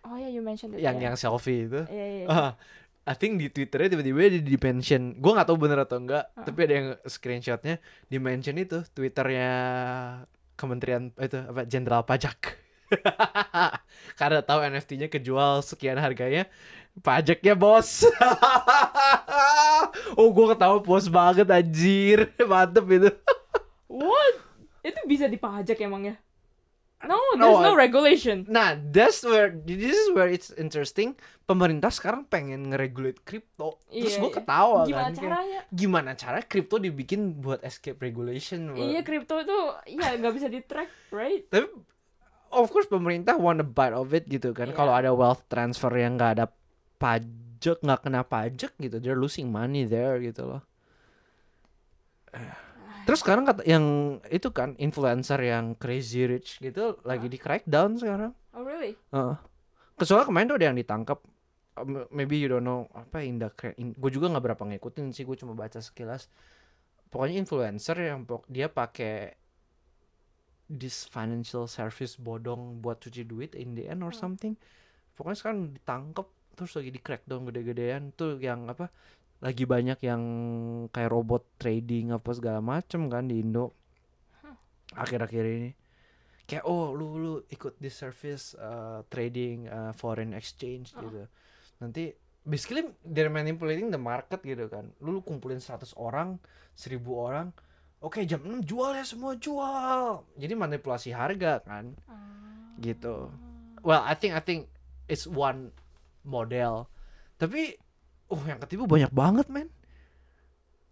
Oh 0.05 0.21
ya, 0.21 0.29
you 0.29 0.45
mentioned 0.45 0.77
it. 0.77 0.85
Yang 0.85 0.97
ya. 1.01 1.05
yang 1.09 1.17
selfie 1.17 1.65
itu. 1.65 1.81
Iya, 1.89 2.05
iya, 2.05 2.21
iya. 2.23 2.27
Ah, 2.29 2.53
I 3.09 3.16
think 3.16 3.40
di 3.40 3.49
Twitternya 3.49 3.97
tiba-tiba 3.97 4.29
dia 4.29 4.44
di 4.44 4.57
mention, 4.61 5.16
gue 5.16 5.33
nggak 5.33 5.49
tahu 5.49 5.57
bener 5.57 5.81
atau 5.81 5.97
enggak, 5.97 6.29
Ah. 6.37 6.44
tapi 6.44 6.68
ada 6.68 6.75
yang 6.77 6.88
screenshotnya 7.09 7.81
di 8.05 8.21
mention 8.21 8.61
itu 8.61 8.85
Twitternya 8.92 9.49
Kementerian 10.61 11.09
itu 11.16 11.40
apa 11.40 11.64
Jenderal 11.64 12.05
Pajak. 12.05 12.61
Karena 14.21 14.44
tahu 14.44 14.61
NFT-nya 14.61 15.09
kejual 15.09 15.64
sekian 15.64 15.97
harganya, 15.97 16.53
pajaknya 17.01 17.57
bos. 17.57 18.05
oh 20.18 20.29
gue 20.29 20.47
ketawa 20.53 20.77
bos 20.85 21.09
banget 21.09 21.49
anjir, 21.49 22.29
mantep 22.51 22.85
itu. 22.92 23.09
What? 23.88 24.35
Itu 24.85 25.01
bisa 25.09 25.25
dipajak 25.29 25.81
emangnya? 25.81 26.21
No, 27.01 27.15
No, 27.33 27.47
there's 27.55 27.63
no 27.63 27.73
I- 27.73 27.81
regulation. 27.81 28.43
Nah, 28.47 28.75
that's 28.75 29.23
where 29.23 29.49
this 29.49 29.95
is 29.95 30.11
where 30.11 30.27
it's 30.27 30.51
interesting. 30.53 31.15
Pemerintah 31.45 31.89
sekarang 31.89 32.27
pengen 32.27 32.69
ngeregulate 32.69 33.23
kripto. 33.23 33.79
Terus 33.87 34.13
Iya, 34.13 34.19
gue 34.19 34.27
iya. 34.27 34.37
ketawa 34.37 34.79
Gimana 34.83 34.99
kan. 35.01 35.13
kayak, 35.13 35.23
caranya? 35.23 35.61
gimana 35.71 36.11
cara 36.13 36.39
kripto 36.43 36.77
dibikin 36.77 37.39
buat 37.39 37.63
escape 37.63 37.97
regulation 37.99 38.69
Bro. 38.69 38.83
Iya, 38.83 39.01
kripto 39.01 39.39
itu 39.39 39.59
ya 39.95 40.11
nggak 40.13 40.35
bisa 40.35 40.47
di 40.47 40.59
track, 40.61 40.91
right? 41.11 41.47
tapi 41.47 41.71
of 42.51 42.67
course 42.67 42.85
pemerintah 42.87 43.37
want 43.37 43.59
a 43.59 43.67
bite 43.67 43.93
of 43.93 44.11
it 44.11 44.27
gitu 44.27 44.51
kan 44.51 44.67
Iya. 44.67 44.75
kalau 44.75 44.91
ada 44.91 45.11
wealth 45.13 45.47
transfer 45.47 45.93
yang 45.93 46.17
nggak 46.17 46.33
ada 46.35 46.47
pajak 46.97 47.79
nggak 47.79 48.01
kena 48.03 48.23
pajak 48.23 48.75
gitu 48.77 48.99
they're 48.99 49.15
losing 49.17 49.47
money 49.47 49.85
there 49.85 50.19
gitu 50.19 50.49
loh 50.49 50.63
Eh, 52.29 52.53
terus 53.09 53.25
sekarang 53.25 53.49
kata 53.49 53.64
yang 53.64 53.85
itu 54.29 54.53
kan 54.53 54.77
influencer 54.77 55.40
yang 55.40 55.73
crazy 55.75 56.29
rich 56.29 56.61
gitu 56.61 57.01
lagi 57.03 57.33
di 57.33 57.40
crackdown 57.40 57.97
sekarang 57.97 58.37
Oh 58.53 58.61
really? 58.61 58.92
Heeh. 59.09 59.37
Kesoalnya 59.97 60.29
kemarin 60.29 60.47
tuh 60.53 60.57
ada 60.61 60.66
yang 60.68 60.77
ditangkap 60.77 61.18
Um, 61.79 62.11
maybe 62.11 62.35
you 62.35 62.51
don't 62.51 62.66
know 62.66 62.90
apa 62.90 63.23
Indah 63.23 63.55
in, 63.79 63.94
gue 63.94 64.11
juga 64.11 64.27
nggak 64.27 64.51
berapa 64.51 64.62
ngikutin 64.66 65.14
sih 65.14 65.23
gue 65.23 65.38
cuma 65.38 65.55
baca 65.55 65.79
sekilas 65.79 66.27
pokoknya 67.07 67.38
influencer 67.38 67.94
yang 68.03 68.27
pok- 68.27 68.51
dia 68.51 68.66
pakai 68.66 69.38
this 70.66 71.07
financial 71.07 71.71
service 71.71 72.18
bodong 72.18 72.83
buat 72.83 72.99
cuci 72.99 73.23
duit 73.25 73.55
in 73.55 73.79
the 73.79 73.87
end 73.87 74.03
or 74.03 74.11
Hmm. 74.11 74.35
something 74.35 74.53
pokoknya 75.14 75.38
sekarang 75.38 75.61
ditangkap 75.73 76.27
terus 76.53 76.75
lagi 76.75 76.90
di 76.90 76.99
crackdown 76.99 77.47
gede-gedean 77.47 78.11
tuh 78.12 78.42
yang 78.42 78.66
apa 78.66 78.90
lagi 79.38 79.64
banyak 79.64 80.03
yang 80.03 80.22
kayak 80.90 81.14
robot 81.14 81.46
trading 81.62 82.11
apa 82.11 82.31
segala 82.35 82.59
macem 82.59 83.07
kan 83.07 83.31
di 83.31 83.38
Indo. 83.38 83.74
Akhir-akhir 84.98 85.44
ini. 85.46 85.70
Kayak 86.48 86.64
oh 86.64 86.96
lu 86.96 87.20
lu 87.20 87.33
ikut 87.53 87.77
di 87.77 87.92
service 87.92 88.57
uh, 88.57 89.05
trading 89.12 89.68
uh, 89.68 89.92
foreign 89.94 90.33
exchange 90.33 90.96
Oh. 90.96 91.05
gitu. 91.05 91.22
Nanti 91.79 92.11
basically 92.42 92.88
they're 93.05 93.31
manipulating 93.31 93.92
the 93.92 94.01
market 94.01 94.40
gitu 94.42 94.66
kan. 94.66 94.90
Lu, 95.05 95.18
lu 95.18 95.20
kumpulin 95.20 95.61
100 95.61 95.92
orang 95.94 96.40
1000 96.74 96.98
orang 97.05 97.53
oke 98.01 98.18
jam 98.24 98.40
6 98.42 98.64
jual 98.64 98.96
ya 98.96 99.05
semua 99.05 99.37
jual. 99.37 100.24
Jadi 100.35 100.55
manipulasi 100.57 101.12
harga 101.14 101.61
kan. 101.62 101.94
Gitu. 102.81 103.29
Well 103.85 104.03
I 104.03 104.16
think 104.18 104.35
I 104.35 104.42
think 104.42 104.72
it's 105.07 105.29
one 105.29 105.70
model. 106.24 106.88
Tapi 107.38 107.77
oh 108.29 108.43
yang 108.45 108.61
ketipu 108.62 108.85
banyak 108.85 109.12
banget 109.12 109.47
men. 109.49 109.69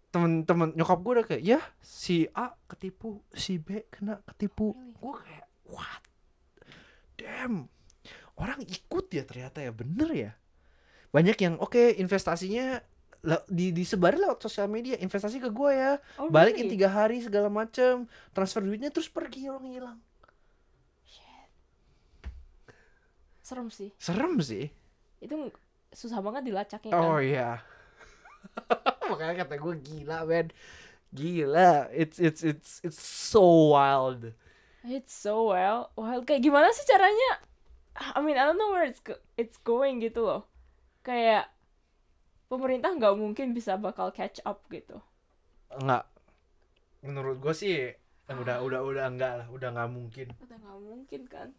Temen-temen 0.09 0.73
nyokap 0.73 0.99
gue 1.03 1.11
udah 1.19 1.25
kayak 1.27 1.43
ya 1.43 1.59
si 1.83 2.25
A 2.31 2.55
ketipu 2.65 3.21
si 3.35 3.59
B 3.61 3.85
kena 3.91 4.23
ketipu. 4.23 4.73
Gue 4.97 5.13
kayak 5.21 5.45
what? 5.69 6.03
Damn. 7.19 7.69
Orang 8.37 8.61
ikut 8.63 9.05
ya 9.09 9.25
ternyata 9.25 9.61
ya 9.61 9.73
bener 9.73 10.09
ya. 10.13 10.31
Banyak 11.11 11.37
yang 11.41 11.55
oke 11.57 11.97
investasinya 11.97 12.81
le- 13.25 13.47
di 13.49 13.73
disebarin 13.73 14.21
lewat 14.21 14.39
sosial 14.45 14.69
media 14.69 14.95
investasi 14.97 15.41
ke 15.41 15.49
gue 15.49 15.71
ya. 15.73 15.97
Oh, 16.21 16.29
balikin 16.29 16.69
tiga 16.69 16.87
hari 16.89 17.19
segala 17.19 17.49
macem 17.49 18.05
transfer 18.31 18.61
duitnya 18.61 18.93
terus 18.93 19.09
pergi 19.09 19.49
orang 19.49 19.67
hilang. 19.67 19.99
Serem 23.47 23.71
sih. 23.71 23.95
serem 23.95 24.43
sih. 24.43 24.67
Itu 25.23 25.55
susah 25.91 26.19
banget 26.19 26.51
dilacaknya 26.51 26.91
Oh 26.93 27.17
kan. 27.17 27.23
iya. 27.23 27.49
Makanya 29.11 29.45
kata 29.45 29.55
gue 29.55 29.75
gila, 29.81 30.27
men. 30.27 30.47
Gila. 31.11 31.87
It's 31.95 32.19
it's 32.19 32.43
it's 32.43 32.83
it's 32.83 32.99
so 32.99 33.71
wild. 33.71 34.35
It's 34.83 35.11
so 35.15 35.51
well. 35.51 35.91
Wild 35.95 36.27
kayak 36.27 36.43
gimana 36.43 36.71
sih 36.71 36.83
caranya? 36.87 37.43
I 37.97 38.19
mean, 38.21 38.37
I 38.37 38.45
don't 38.45 38.61
know 38.61 38.69
where 38.69 38.85
it's 38.85 39.01
go- 39.01 39.19
it's 39.35 39.57
going 39.63 39.99
gitu 39.99 40.21
loh. 40.21 40.45
Kayak 41.01 41.49
pemerintah 42.47 42.93
nggak 42.93 43.15
mungkin 43.17 43.51
bisa 43.51 43.75
bakal 43.75 44.11
catch 44.13 44.39
up 44.43 44.63
gitu. 44.69 45.01
Enggak. 45.73 46.05
Menurut 47.03 47.39
gue 47.39 47.53
sih 47.55 47.91
udah 48.27 48.59
udah 48.59 48.79
udah 48.83 49.05
enggak 49.07 49.33
lah, 49.43 49.47
udah 49.47 49.69
nggak 49.71 49.89
mungkin. 49.91 50.27
Udah 50.43 50.57
nggak 50.59 50.79
mungkin 50.83 51.21
kan? 51.27 51.49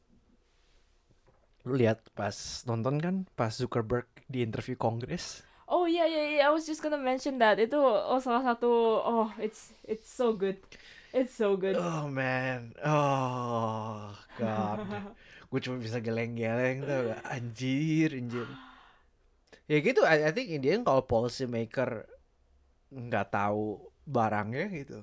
Lu 1.69 1.77
lihat 1.77 2.01
pas 2.17 2.65
nonton 2.65 2.97
kan 2.97 3.15
pas 3.37 3.53
Zuckerberg 3.53 4.09
di 4.25 4.41
interview 4.41 4.73
Kongres. 4.81 5.45
Oh 5.69 5.85
iya 5.85 6.09
iya 6.09 6.23
iya, 6.33 6.43
I 6.49 6.51
was 6.57 6.65
just 6.65 6.81
gonna 6.81 6.97
mention 6.97 7.37
that. 7.45 7.61
Itu 7.61 7.77
oh 7.85 8.17
salah 8.25 8.41
satu 8.41 8.73
oh 9.05 9.29
it's 9.37 9.77
it's 9.85 10.09
so 10.09 10.33
good. 10.33 10.57
It's 11.13 11.37
so 11.37 11.61
good. 11.61 11.77
Oh 11.77 12.09
man. 12.09 12.73
Oh 12.81 14.17
god. 14.41 14.81
gue 15.49 15.61
cuma 15.65 15.81
bisa 15.81 15.97
geleng-geleng 16.05 16.85
tuh 16.85 17.17
anjir 17.25 18.13
anjir 18.13 18.45
ya 19.65 19.81
gitu 19.81 20.05
I, 20.05 20.29
I 20.29 20.33
think 20.37 20.53
in 20.53 20.61
the 20.61 20.77
end 20.77 20.85
kalau 20.85 21.09
policy 21.09 21.49
maker 21.49 22.05
nggak 22.93 23.33
tahu 23.33 23.81
barangnya 24.05 24.69
gitu 24.73 25.01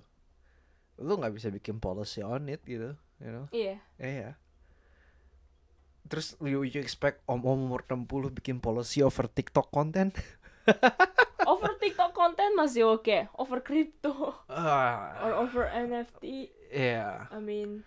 lu 1.01 1.17
nggak 1.17 1.34
bisa 1.34 1.49
bikin 1.49 1.82
policy 1.82 2.21
on 2.21 2.45
it 2.45 2.62
gitu 2.62 2.93
you 3.17 3.30
know 3.34 3.45
Iya. 3.49 3.82
Eh, 3.97 4.13
ya 4.21 4.32
terus 6.06 6.38
you, 6.39 6.62
you 6.62 6.80
expect 6.80 7.22
om-om 7.26 7.65
umur 7.65 7.82
60 7.82 8.30
bikin 8.34 8.58
policy 8.62 9.02
over 9.02 9.26
TikTok 9.26 9.70
konten 9.70 10.13
Over 11.46 11.78
TikTok 11.78 12.10
konten 12.18 12.58
masih 12.58 12.89
oke. 12.89 13.30
Over 13.38 13.62
crypto 13.62 14.34
ah 14.50 15.13
or 15.22 15.46
over 15.46 15.70
NFT, 15.70 16.50
ya 16.74 17.30
I 17.30 17.38
mean 17.38 17.86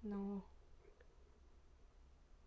no. 0.00 0.40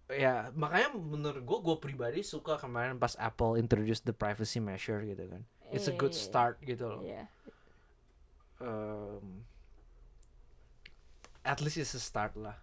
ya 0.10 0.50
makanya 0.54 0.94
menurut 0.94 1.42
gue 1.42 1.60
gue 1.62 1.78
pribadi 1.78 2.22
suka 2.22 2.58
kemarin 2.58 2.98
pas 2.98 3.14
Apple 3.18 3.58
introduce 3.58 4.02
the 4.02 4.14
privacy 4.14 4.62
measure 4.62 5.02
gitu 5.02 5.26
kan 5.26 5.42
it's 5.74 5.90
a 5.90 5.96
good 5.96 6.14
iya, 6.14 6.22
iya. 6.22 6.26
start 6.30 6.56
gitu 6.62 6.86
loh 6.86 7.02
Iya. 7.02 7.24
um, 8.62 9.42
at 11.42 11.62
least 11.62 11.78
it's 11.78 11.94
a 11.94 12.02
start 12.02 12.34
lah. 12.38 12.56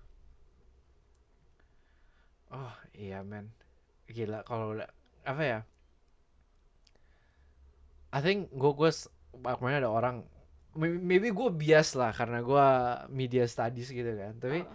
Oh 2.50 2.72
iya 2.92 3.22
men, 3.22 3.54
gila 4.06 4.42
kalau 4.42 4.74
apa 5.22 5.42
ya? 5.42 5.60
I 8.10 8.18
think 8.20 8.50
gue 8.50 8.72
gue 8.74 8.90
kemarin 9.38 9.80
ada 9.80 9.90
orang 9.90 10.16
maybe, 10.74 11.30
gue 11.30 11.48
bias 11.50 11.94
lah 11.94 12.10
karena 12.10 12.42
gue 12.42 12.66
media 13.10 13.46
studies 13.46 13.90
gitu 13.90 14.10
kan. 14.12 14.34
Tapi 14.36 14.66
Oh. 14.66 14.74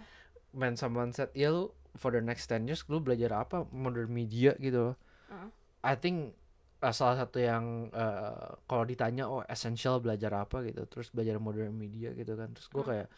when 0.56 0.72
someone 0.72 1.12
said 1.12 1.28
ya 1.36 1.52
lu 1.52 1.68
for 1.96 2.12
the 2.12 2.20
next 2.20 2.48
10 2.48 2.64
years 2.64 2.80
lu 2.88 3.00
belajar 3.00 3.32
apa 3.36 3.68
modern 3.68 4.08
media 4.08 4.56
gitu 4.56 4.92
loh. 4.92 4.96
Uh. 5.28 5.52
I 5.84 5.96
think 5.96 6.32
uh, 6.80 6.92
salah 6.92 7.20
satu 7.20 7.36
yang 7.36 7.92
uh, 7.92 8.56
kalau 8.64 8.84
ditanya 8.84 9.28
oh 9.28 9.44
essential 9.46 10.00
belajar 10.00 10.32
apa 10.32 10.64
gitu 10.64 10.88
terus 10.88 11.12
belajar 11.12 11.36
modern 11.36 11.76
media 11.76 12.12
gitu 12.12 12.32
kan 12.34 12.56
terus 12.56 12.68
gue 12.68 12.80
Hmm. 12.80 12.90
kayak 12.92 13.08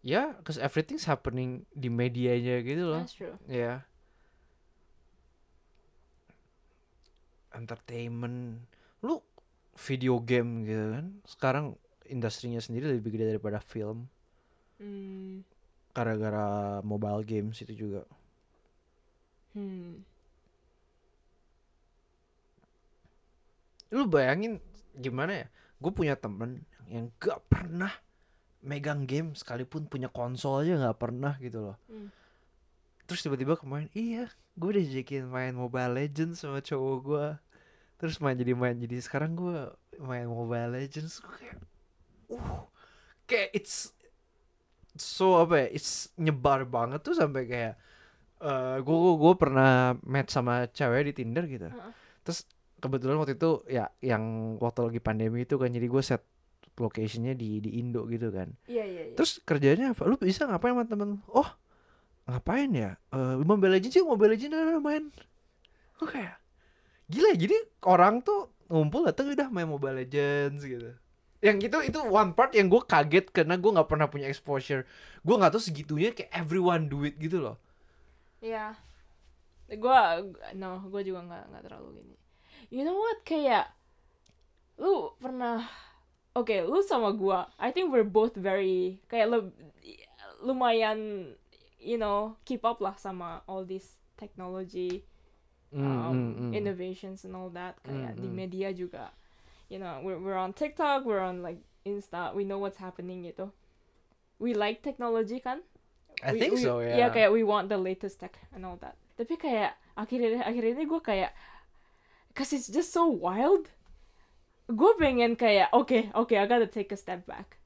ya 0.00 0.22
cause 0.42 0.56
everything's 0.56 1.04
happening 1.04 1.62
di 1.70 1.86
medianya 1.86 2.58
gitu 2.62 2.90
loh 2.90 3.02
That's 3.04 3.14
true. 3.14 3.36
Entertainment 7.52 8.62
lu 9.00 9.18
video 9.76 10.20
game 10.20 10.64
gitu 10.64 10.84
kan 10.92 11.06
sekarang 11.24 11.66
industrinya 12.06 12.58
sendiri 12.58 12.90
lebih 12.90 13.14
gede 13.14 13.36
daripada 13.36 13.58
film 13.58 14.06
Hmm. 14.80 15.44
gara-gara 15.92 16.80
mobile 16.80 17.20
games 17.22 17.60
itu 17.60 17.74
juga 17.76 18.02
Hmm. 19.52 20.00
lu 23.90 24.06
bayangin 24.06 24.62
gimana 24.96 25.44
ya 25.44 25.46
gue 25.82 25.92
punya 25.92 26.14
temen 26.14 26.62
yang 26.86 27.10
gak 27.18 27.42
pernah 27.50 27.90
megang 28.62 29.04
game 29.04 29.34
sekalipun 29.34 29.84
punya 29.84 30.06
konsol 30.06 30.62
aja 30.62 30.78
gak 30.78 30.98
pernah 31.00 31.34
gitu 31.38 31.60
loh 31.60 31.76
Hmm. 31.90 32.08
Terus 33.10 33.26
tiba-tiba 33.26 33.58
kemarin 33.58 33.90
iya 33.90 34.30
gue 34.54 34.68
udah 34.70 34.82
diajakin 34.86 35.26
main 35.26 35.50
Mobile 35.58 35.98
Legends 35.98 36.46
sama 36.46 36.62
cowok 36.62 36.96
gue 37.02 37.26
terus 37.98 38.22
main 38.22 38.38
jadi 38.38 38.54
main 38.54 38.78
jadi 38.78 39.02
sekarang 39.02 39.34
gue 39.34 39.66
main 39.98 40.30
Mobile 40.30 40.78
Legends 40.78 41.18
gue 41.18 41.34
kayak 41.34 41.58
uh 42.30 42.70
kayak 43.26 43.50
it's 43.50 43.90
so 44.94 45.42
apa 45.42 45.66
ya 45.66 45.66
it's 45.74 46.14
nyebar 46.14 46.62
banget 46.70 47.02
tuh 47.02 47.18
sampai 47.18 47.50
kayak 47.50 47.74
eh 48.40 48.76
gue 48.80 48.96
gue 49.20 49.32
pernah 49.36 49.98
match 50.06 50.32
sama 50.32 50.70
cewek 50.72 51.12
di 51.12 51.12
Tinder 51.12 51.44
gitu. 51.44 51.68
Terus 52.24 52.48
kebetulan 52.80 53.20
waktu 53.20 53.36
itu 53.36 53.60
ya 53.68 53.92
yang 54.00 54.56
waktu 54.56 54.88
lagi 54.88 55.00
pandemi 55.02 55.44
itu 55.44 55.60
kan 55.60 55.68
jadi 55.68 55.84
gue 55.84 56.02
set 56.02 56.24
locationnya 56.80 57.36
di 57.36 57.60
di 57.60 57.76
Indo 57.76 58.08
gitu 58.08 58.32
kan. 58.32 58.48
Iya 58.64 58.84
iya 58.88 59.02
iya. 59.12 59.14
terus 59.14 59.44
kerjanya 59.44 59.92
apa? 59.92 60.08
Lu 60.08 60.16
bisa 60.16 60.48
ngapain 60.48 60.72
sama 60.72 60.88
temen 60.88 61.20
oh 61.28 61.48
ngapain 62.30 62.70
ya 62.70 62.90
Eh 63.10 63.34
Mobile 63.42 63.76
Legends 63.78 63.94
sih 63.98 64.04
Mobile 64.06 64.32
Legends 64.38 64.54
udah 64.54 64.80
main 64.82 65.04
gue 66.00 66.08
kayak 66.08 66.36
gila 67.10 67.30
jadi 67.36 67.56
orang 67.84 68.22
tuh 68.22 68.54
ngumpul 68.70 69.04
datang 69.04 69.34
udah 69.34 69.48
main 69.50 69.68
Mobile 69.68 69.98
Legends 70.00 70.62
gitu 70.62 70.94
yang 71.40 71.56
itu 71.58 71.78
itu 71.88 71.98
one 72.04 72.36
part 72.36 72.52
yang 72.52 72.68
gue 72.68 72.80
kaget 72.84 73.32
karena 73.32 73.56
gue 73.56 73.70
nggak 73.72 73.88
pernah 73.88 74.06
punya 74.06 74.28
exposure 74.28 74.84
gue 75.24 75.34
nggak 75.34 75.52
tahu 75.56 75.62
segitunya 75.62 76.10
kayak 76.14 76.30
everyone 76.32 76.86
do 76.86 77.02
it 77.04 77.16
gitu 77.18 77.40
loh 77.42 77.56
Iya. 78.40 78.72
Gua 79.78 80.18
no, 80.56 80.82
gua 80.90 81.00
juga 81.04 81.20
nggak 81.28 81.44
nggak 81.52 81.62
terlalu 81.68 81.88
gini. 82.02 82.16
You 82.72 82.82
know 82.82 82.96
what? 82.96 83.22
Kayak 83.22 83.70
lu 84.80 85.14
pernah 85.20 85.62
Oke, 86.30 86.62
lu 86.62 86.78
sama 86.86 87.10
gua. 87.12 87.50
I 87.58 87.74
think 87.74 87.90
we're 87.90 88.06
both 88.06 88.34
very 88.38 89.02
kayak 89.10 89.28
lu 89.30 89.38
lumayan 90.40 91.32
you 91.80 91.96
know, 91.96 92.36
keep 92.44 92.62
up 92.64 92.78
lah 92.80 92.94
sama 92.96 93.42
all 93.48 93.64
this 93.64 93.96
technology 94.16 95.04
Mm, 95.70 95.86
um, 95.86 96.14
mm, 96.18 96.30
mm. 96.34 96.52
innovations 96.54 97.22
and 97.22 97.38
all 97.38 97.46
that 97.54 97.78
kayak 97.86 98.18
Mm, 98.18 98.22
di 98.22 98.26
mm. 98.26 98.34
media 98.34 98.68
juga. 98.74 99.14
You 99.70 99.78
know, 99.78 100.02
we're 100.02 100.18
we're 100.18 100.34
on 100.34 100.50
TikTok, 100.50 101.06
we're 101.06 101.22
on 101.22 101.46
like 101.46 101.62
Insta, 101.86 102.34
we 102.34 102.42
know 102.42 102.58
what's 102.58 102.82
happening 102.82 103.22
gitu. 103.22 103.54
We 104.42 104.50
like 104.52 104.82
technology 104.82 105.38
kan? 105.38 105.62
I 106.26 106.34
we- 106.34 106.40
think 106.42 106.58
we- 106.58 106.66
so 106.66 106.82
yeah, 106.82 107.06
ya 107.06 107.06
kayak 107.14 107.30
we 107.30 107.46
want 107.46 107.70
the 107.70 107.78
latest 107.78 108.18
tech 108.18 108.34
and 108.50 108.66
all 108.66 108.76
that. 108.82 108.98
Tapi 109.14 109.38
kayak 109.38 109.78
akhirnya 109.94 110.42
akhirnya 110.42 110.82
gue 110.82 111.00
kayak, 111.00 111.30
cause 112.34 112.50
it's 112.50 112.66
just 112.66 112.90
so 112.90 113.06
wild. 113.06 113.70
Gue 114.66 114.90
pengen 114.98 115.38
kayak, 115.38 115.70
oke 115.70 116.10
oke, 116.18 116.34
I 116.34 116.46
gotta 116.50 116.66
take 116.66 116.90
a 116.90 116.98
step 116.98 117.30
back. 117.30 117.62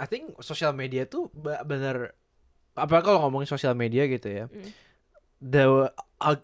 I 0.00 0.08
think 0.08 0.32
sosial 0.40 0.72
media 0.72 1.04
tuh 1.04 1.28
bener 1.68 2.16
apa 2.72 3.00
kalau 3.00 3.20
ngomongin 3.20 3.46
sosial 3.46 3.72
media 3.72 4.04
gitu 4.06 4.26
ya 4.26 4.46
Mm. 4.46 4.70
the 5.42 5.62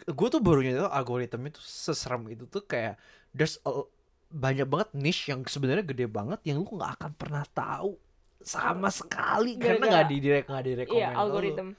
gue 0.04 0.28
tuh 0.28 0.38
baru 0.38 0.58
nyadar 0.58 0.90
algoritma 0.90 1.46
itu 1.46 1.60
seserem 1.60 2.26
itu 2.26 2.44
tuh 2.44 2.60
kayak 2.60 2.98
there's 3.30 3.56
a- 3.62 3.86
banyak 4.28 4.66
banget 4.66 4.90
niche 4.92 5.28
yang 5.28 5.40
sebenarnya 5.42 5.80
gede 5.82 6.04
banget 6.04 6.42
yang 6.42 6.58
lu 6.58 6.68
nggak 6.68 6.98
akan 6.98 7.12
pernah 7.14 7.46
tahu 7.46 7.96
sama 8.38 8.88
sekali 8.88 9.56
karena 9.56 9.78
Gara-gara- 9.78 9.92
nggak 9.94 10.06
di 10.06 10.16
direct 10.18 10.46
nggak 10.46 10.62
di 10.62 10.70
Iya, 10.90 11.08
algoritma. 11.14 11.72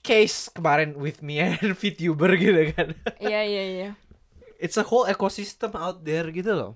case 0.00 0.50
kemarin 0.50 0.92
with 0.94 1.18
me 1.18 1.38
and 1.38 1.56
VTuber 1.80 2.36
gitu 2.36 2.62
kan 2.72 2.92
Iya 3.16 3.40
iya 3.42 3.64
iya. 3.64 3.90
it's 4.56 4.76
a 4.76 4.84
whole 4.84 5.06
ecosystem 5.06 5.72
out 5.72 6.02
there 6.02 6.28
gitu 6.28 6.52
loh 6.52 6.74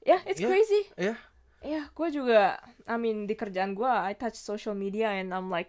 Yeah, 0.00 0.20
it's 0.24 0.40
Yeah, 0.40 0.48
crazy. 0.48 0.82
yeah. 0.96 1.18
Yeah, 1.60 1.92
gue 1.92 2.08
juga, 2.08 2.56
I 2.88 2.96
mean 2.96 3.28
di 3.28 3.36
kerjaan 3.36 3.76
gue, 3.76 3.84
I 3.84 4.16
touch 4.16 4.40
social 4.40 4.72
media 4.72 5.12
and 5.12 5.28
I'm 5.28 5.52
like, 5.52 5.68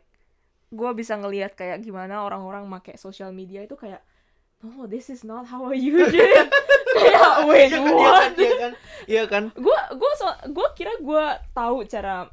gue 0.72 0.90
bisa 0.96 1.20
ngelihat 1.20 1.60
kayak 1.60 1.84
gimana 1.84 2.24
orang-orang 2.24 2.64
make 2.72 2.96
social 2.96 3.36
media 3.36 3.68
itu 3.68 3.76
kayak, 3.76 4.00
no, 4.64 4.88
this 4.88 5.12
is 5.12 5.28
not 5.28 5.52
how 5.52 5.68
I 5.68 5.76
use 5.76 6.16
it. 6.16 6.48
kayak, 6.96 7.44
wait, 7.44 7.72
Iya 7.72 7.80
kan, 7.84 7.92
iya 7.92 7.92
what? 7.92 8.22
kan, 8.24 8.32
iya 8.40 8.54
kan, 8.56 8.72
iya 9.08 9.24
kan. 9.28 9.44
gue 9.52 9.80
gue 9.96 10.12
so, 10.16 10.28
gue 10.48 10.68
kira 10.76 10.94
gue 11.00 11.26
tahu 11.52 11.84
cara 11.88 12.28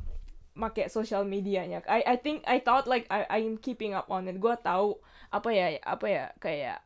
make 0.55 0.91
social 0.91 1.23
medianya 1.23 1.79
I 1.87 2.03
I 2.03 2.17
think 2.19 2.43
I 2.47 2.59
thought 2.59 2.91
like 2.91 3.07
I 3.11 3.23
I'm 3.31 3.59
keeping 3.59 3.95
up 3.95 4.11
on 4.11 4.27
it 4.27 4.39
gue 4.39 4.55
tahu 4.59 4.99
apa 5.31 5.49
ya 5.55 5.67
apa 5.87 6.07
ya 6.07 6.25
kayak 6.39 6.79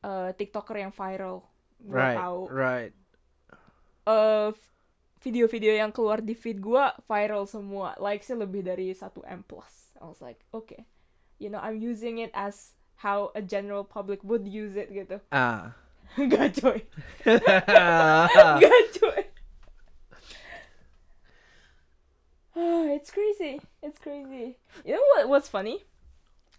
eh, 0.00 0.30
tiktoker 0.36 0.76
yang 0.80 0.92
viral 0.92 1.44
gue 1.76 1.92
Right, 1.92 2.16
tahu 2.16 2.40
right. 2.48 2.92
eh 4.08 4.48
video-video 5.20 5.72
yang 5.76 5.90
keluar 5.92 6.20
di 6.20 6.36
feed 6.36 6.60
gue 6.60 6.84
viral 7.08 7.48
semua 7.48 7.96
likesnya 7.96 8.44
lebih 8.44 8.62
dari 8.66 8.92
1 8.92 9.02
m 9.26 9.40
plus 9.44 9.96
I 10.00 10.04
was 10.04 10.20
like 10.20 10.40
okay 10.52 10.84
you 11.40 11.48
know 11.48 11.60
I'm 11.60 11.80
using 11.80 12.20
it 12.20 12.30
as 12.36 12.76
how 13.00 13.32
a 13.36 13.42
general 13.44 13.84
public 13.84 14.24
would 14.24 14.48
use 14.48 14.76
it 14.76 14.92
gitu 14.92 15.20
Ah. 15.32 15.76
Enggak 16.20 16.56
coy 16.62 16.80
Enggak 17.26 18.84
cuy. 18.96 19.22
Ah, 22.56 22.88
it's 22.96 23.12
crazy. 23.12 23.60
It's 23.84 24.00
crazy. 24.00 24.56
You 24.80 24.96
know 24.96 25.06
what 25.12 25.28
what's 25.28 25.52
funny? 25.52 25.84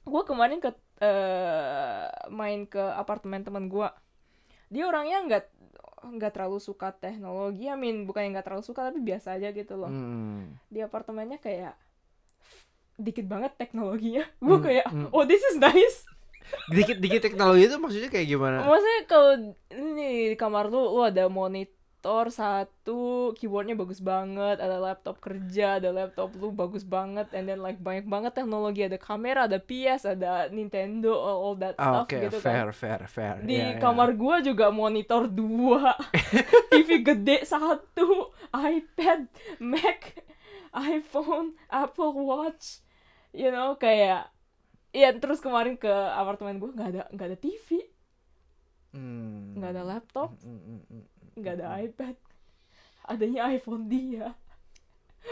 Gue 0.06 0.22
kemarin 0.30 0.62
ke 0.62 0.70
eh, 1.02 2.06
main 2.30 2.70
ke 2.70 2.78
apartemen 2.78 3.42
teman 3.42 3.66
gue. 3.66 3.90
Dia 4.70 4.86
orangnya 4.86 5.26
nggak 5.26 5.44
nggak 6.10 6.34
terlalu 6.34 6.60
suka 6.60 6.92
teknologi. 6.96 7.68
I 7.68 7.76
mean 7.76 8.08
bukan 8.08 8.28
yang 8.28 8.34
nggak 8.40 8.48
terlalu 8.48 8.66
suka 8.66 8.90
tapi 8.90 9.00
biasa 9.04 9.38
aja 9.38 9.52
gitu 9.52 9.76
loh. 9.78 9.92
Hmm. 9.92 10.56
Di 10.72 10.80
apartemennya 10.84 11.38
kayak 11.40 11.76
dikit 12.98 13.26
banget 13.30 13.54
teknologinya. 13.56 14.26
Gue 14.46 14.58
Hmm, 14.58 14.66
kayak 14.66 14.86
hmm. 14.90 15.08
oh 15.14 15.24
this 15.24 15.44
is 15.54 15.58
nice. 15.62 16.04
Dikit 16.72 16.98
dikit 17.04 17.22
teknologi 17.22 17.68
itu 17.68 17.76
maksudnya 17.76 18.10
kayak 18.10 18.28
gimana? 18.28 18.64
Maksudnya 18.64 19.02
kalau 19.06 19.32
ini 19.76 20.32
di 20.32 20.38
kamar 20.40 20.72
lu 20.72 20.96
lu 20.96 21.02
ada 21.04 21.28
monitor 21.28 21.77
satu, 22.02 23.34
keyboardnya 23.36 23.76
bagus 23.76 24.00
banget, 24.00 24.62
ada 24.62 24.78
laptop 24.80 25.20
kerja, 25.20 25.82
ada 25.82 25.90
laptop 25.92 26.32
lu 26.38 26.54
bagus 26.54 26.88
banget, 26.88 27.28
and 27.34 27.50
then 27.50 27.60
like 27.60 27.78
banyak 27.82 28.06
banget 28.08 28.32
teknologi, 28.38 28.86
ada 28.86 28.96
kamera, 28.96 29.46
ada 29.50 29.60
PS, 29.60 30.08
ada 30.08 30.48
Nintendo, 30.48 31.12
all, 31.18 31.38
all 31.52 31.56
that 31.60 31.76
Ah, 31.76 32.04
stuff 32.04 32.08
Oke, 32.08 32.18
gitu 32.22 32.38
fair, 32.40 32.68
kan. 32.72 32.76
fair, 32.76 33.02
fair. 33.10 33.36
Di 33.44 33.58
iya. 33.60 33.80
kamar 33.82 34.16
gua 34.16 34.40
juga 34.40 34.72
monitor 34.72 35.28
dua, 35.28 35.98
TV 36.72 37.04
gede 37.04 37.44
satu, 37.44 38.32
iPad, 38.54 39.28
Mac, 39.60 40.16
iPhone, 40.72 41.58
Apple 41.68 42.14
Watch, 42.24 42.82
you 43.34 43.50
know 43.50 43.76
kayak 43.76 44.32
Iya 44.96 45.14
terus 45.20 45.44
kemarin 45.44 45.76
ke 45.78 45.92
apartemen 45.92 46.58
gue 46.58 46.72
nggak 46.74 46.90
ada 46.90 47.02
nggak 47.14 47.28
ada 47.30 47.38
TV, 47.38 47.70
Hmm. 48.96 49.54
nggak 49.60 49.72
ada 49.76 49.84
laptop, 49.84 50.30
Hmm, 50.42 50.58
hmm, 50.64 50.82
hmm, 50.90 51.06
nggak 51.38 51.56
ada 51.62 51.78
iPad. 51.80 52.16
Adanya 53.08 53.48
iPhone 53.48 53.88
dia 53.88 54.36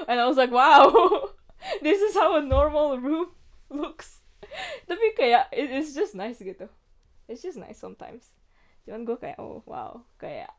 and 0.08 0.16
I 0.20 0.28
was 0.28 0.40
like 0.40 0.52
wow 0.52 0.88
this 1.86 2.00
is 2.00 2.16
how 2.16 2.36
a 2.36 2.44
normal 2.44 2.96
room 3.00 3.32
looks. 3.74 4.24
Tapi 4.88 5.12
kayak 5.18 5.52
it- 5.52 5.72
it's 5.74 5.92
just 5.92 6.16
nice 6.16 6.40
gitu. 6.40 6.70
It's 7.28 7.42
just 7.44 7.58
nice 7.60 7.76
sometimes. 7.82 8.32
Cuman 8.86 9.04
gue 9.04 9.18
kayak 9.18 9.42
oh 9.42 9.60
wow. 9.68 10.06
Kayak 10.16 10.54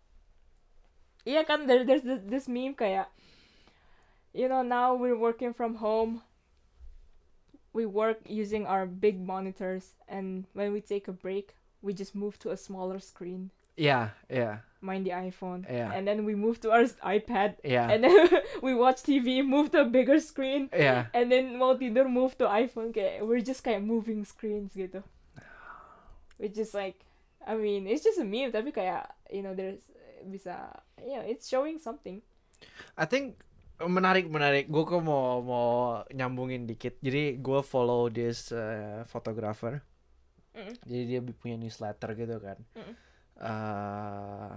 iya 1.25 1.41
kan 1.43 1.65
there, 1.65 1.83
there's 1.89 2.05
this, 2.05 2.21
this 2.27 2.47
meme 2.47 2.75
kayak 2.77 3.09
you 4.37 4.45
know 4.51 4.61
now 4.61 4.93
we're 4.93 5.17
working 5.17 5.57
from 5.57 5.81
home. 5.81 6.21
We 7.73 7.85
work 7.85 8.25
using 8.25 8.65
our 8.65 8.85
big 8.89 9.21
monitors 9.21 9.97
and 10.09 10.45
when 10.57 10.73
we 10.73 10.81
take 10.81 11.09
a 11.09 11.17
break 11.17 11.57
we 11.85 11.93
just 11.93 12.17
move 12.17 12.37
to 12.41 12.51
a 12.53 12.57
smaller 12.61 13.01
screen. 13.01 13.53
Yeah 13.77 14.17
iya, 14.33 14.65
main 14.87 15.03
di 15.03 15.11
iPhone 15.11 15.67
Iya. 15.67 15.91
and 15.91 16.07
then 16.07 16.23
we 16.23 16.39
move 16.39 16.63
to 16.63 16.71
our 16.71 16.87
iPad 17.03 17.59
iya, 17.67 17.91
and 17.91 18.07
then 18.07 18.15
we 18.65 18.71
watch 18.79 19.03
TV 19.03 19.43
move 19.43 19.75
to 19.75 19.83
a 19.83 19.89
bigger 19.89 20.23
screen 20.23 20.71
iya. 20.71 21.11
and 21.11 21.35
then 21.35 21.59
mau 21.59 21.75
tidur 21.75 22.07
move 22.07 22.39
to 22.39 22.47
iPhone 22.47 22.95
kayak 22.95 23.27
we're 23.27 23.43
just 23.43 23.67
kayak 23.67 23.83
moving 23.83 24.23
screens 24.23 24.71
gitu 24.79 25.03
which 26.39 26.55
is 26.55 26.71
like 26.71 27.03
I 27.43 27.59
mean 27.59 27.91
it's 27.91 28.07
just 28.07 28.23
a 28.23 28.27
meme 28.27 28.55
tapi 28.55 28.71
kayak 28.71 29.11
you 29.35 29.43
know 29.43 29.59
there's 29.59 29.83
bisa 30.23 30.71
you 31.03 31.19
know 31.19 31.27
it's 31.27 31.51
showing 31.51 31.83
something 31.83 32.23
I 32.95 33.05
think 33.11 33.43
menarik 33.85 34.33
menarik. 34.33 34.73
Gue 34.73 34.89
kok 34.89 35.05
mau 35.05 35.45
mau 35.45 35.69
nyambungin 36.09 36.65
dikit. 36.65 36.97
Jadi 37.05 37.37
gue 37.37 37.61
follow 37.61 38.09
this 38.09 38.49
uh, 38.57 39.05
photographer. 39.05 39.85
Mm. 40.57 40.73
Jadi 40.89 41.03
dia 41.05 41.21
punya 41.37 41.61
newsletter 41.61 42.17
gitu 42.17 42.37
kan. 42.41 42.59
Mm. 42.73 42.95
Uh, 43.37 44.53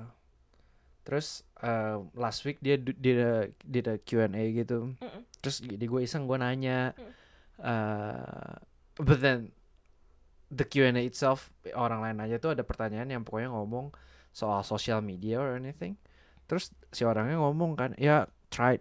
terus 1.09 1.41
uh, 1.65 2.05
last 2.13 2.45
week 2.45 2.61
dia 2.61 2.77
did 2.77 3.85
a 3.89 3.97
Q&A 3.97 4.53
gitu. 4.53 4.93
Mm-mm. 4.93 5.21
Terus 5.41 5.65
di 5.65 5.81
gue 5.81 6.05
iseng 6.05 6.29
gue 6.29 6.37
nanya. 6.37 6.93
Mm. 6.93 7.11
Uh, 7.57 8.55
but 9.01 9.17
then 9.17 9.49
the 10.53 10.61
Q&A 10.61 10.93
itself 11.01 11.49
orang 11.73 12.05
lain 12.05 12.21
aja 12.21 12.37
tuh 12.37 12.53
ada 12.53 12.61
pertanyaan 12.61 13.09
yang 13.09 13.25
pokoknya 13.25 13.49
ngomong 13.49 13.89
soal 14.29 14.61
social 14.61 15.01
media 15.01 15.41
or 15.41 15.57
anything. 15.57 15.97
Terus 16.45 16.69
si 16.93 17.01
orangnya 17.05 17.41
ngomong 17.41 17.73
kan, 17.73 17.91
ya 17.97 18.29
try 18.53 18.77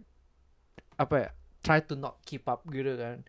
apa 1.01 1.15
ya, 1.17 1.31
try 1.65 1.81
to 1.81 1.97
not 1.97 2.21
keep 2.29 2.45
up 2.45 2.65
gitu 2.69 2.97
kan 3.01 3.25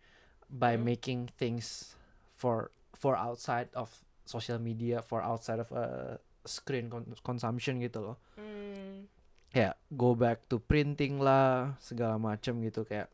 by 0.52 0.76
Hmm. 0.76 0.84
making 0.84 1.20
things 1.40 1.96
for 2.36 2.76
for 2.96 3.16
outside 3.16 3.72
of 3.76 3.92
social 4.28 4.60
media, 4.60 5.00
for 5.00 5.24
outside 5.24 5.60
of 5.64 5.72
uh, 5.72 6.20
screen 6.42 6.88
con- 6.88 7.10
consumption 7.20 7.78
gitu 7.80 8.00
loh. 8.02 8.18
Hmm. 8.36 9.06
kayak 9.50 9.74
go 9.90 10.14
back 10.14 10.46
to 10.46 10.58
printing 10.58 11.18
lah 11.18 11.74
segala 11.78 12.16
macem 12.16 12.62
gitu 12.62 12.86
kayak 12.86 13.10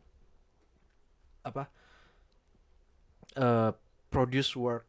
apa 1.42 1.72
eh 3.34 3.72
produce 4.10 4.52
work 4.54 4.84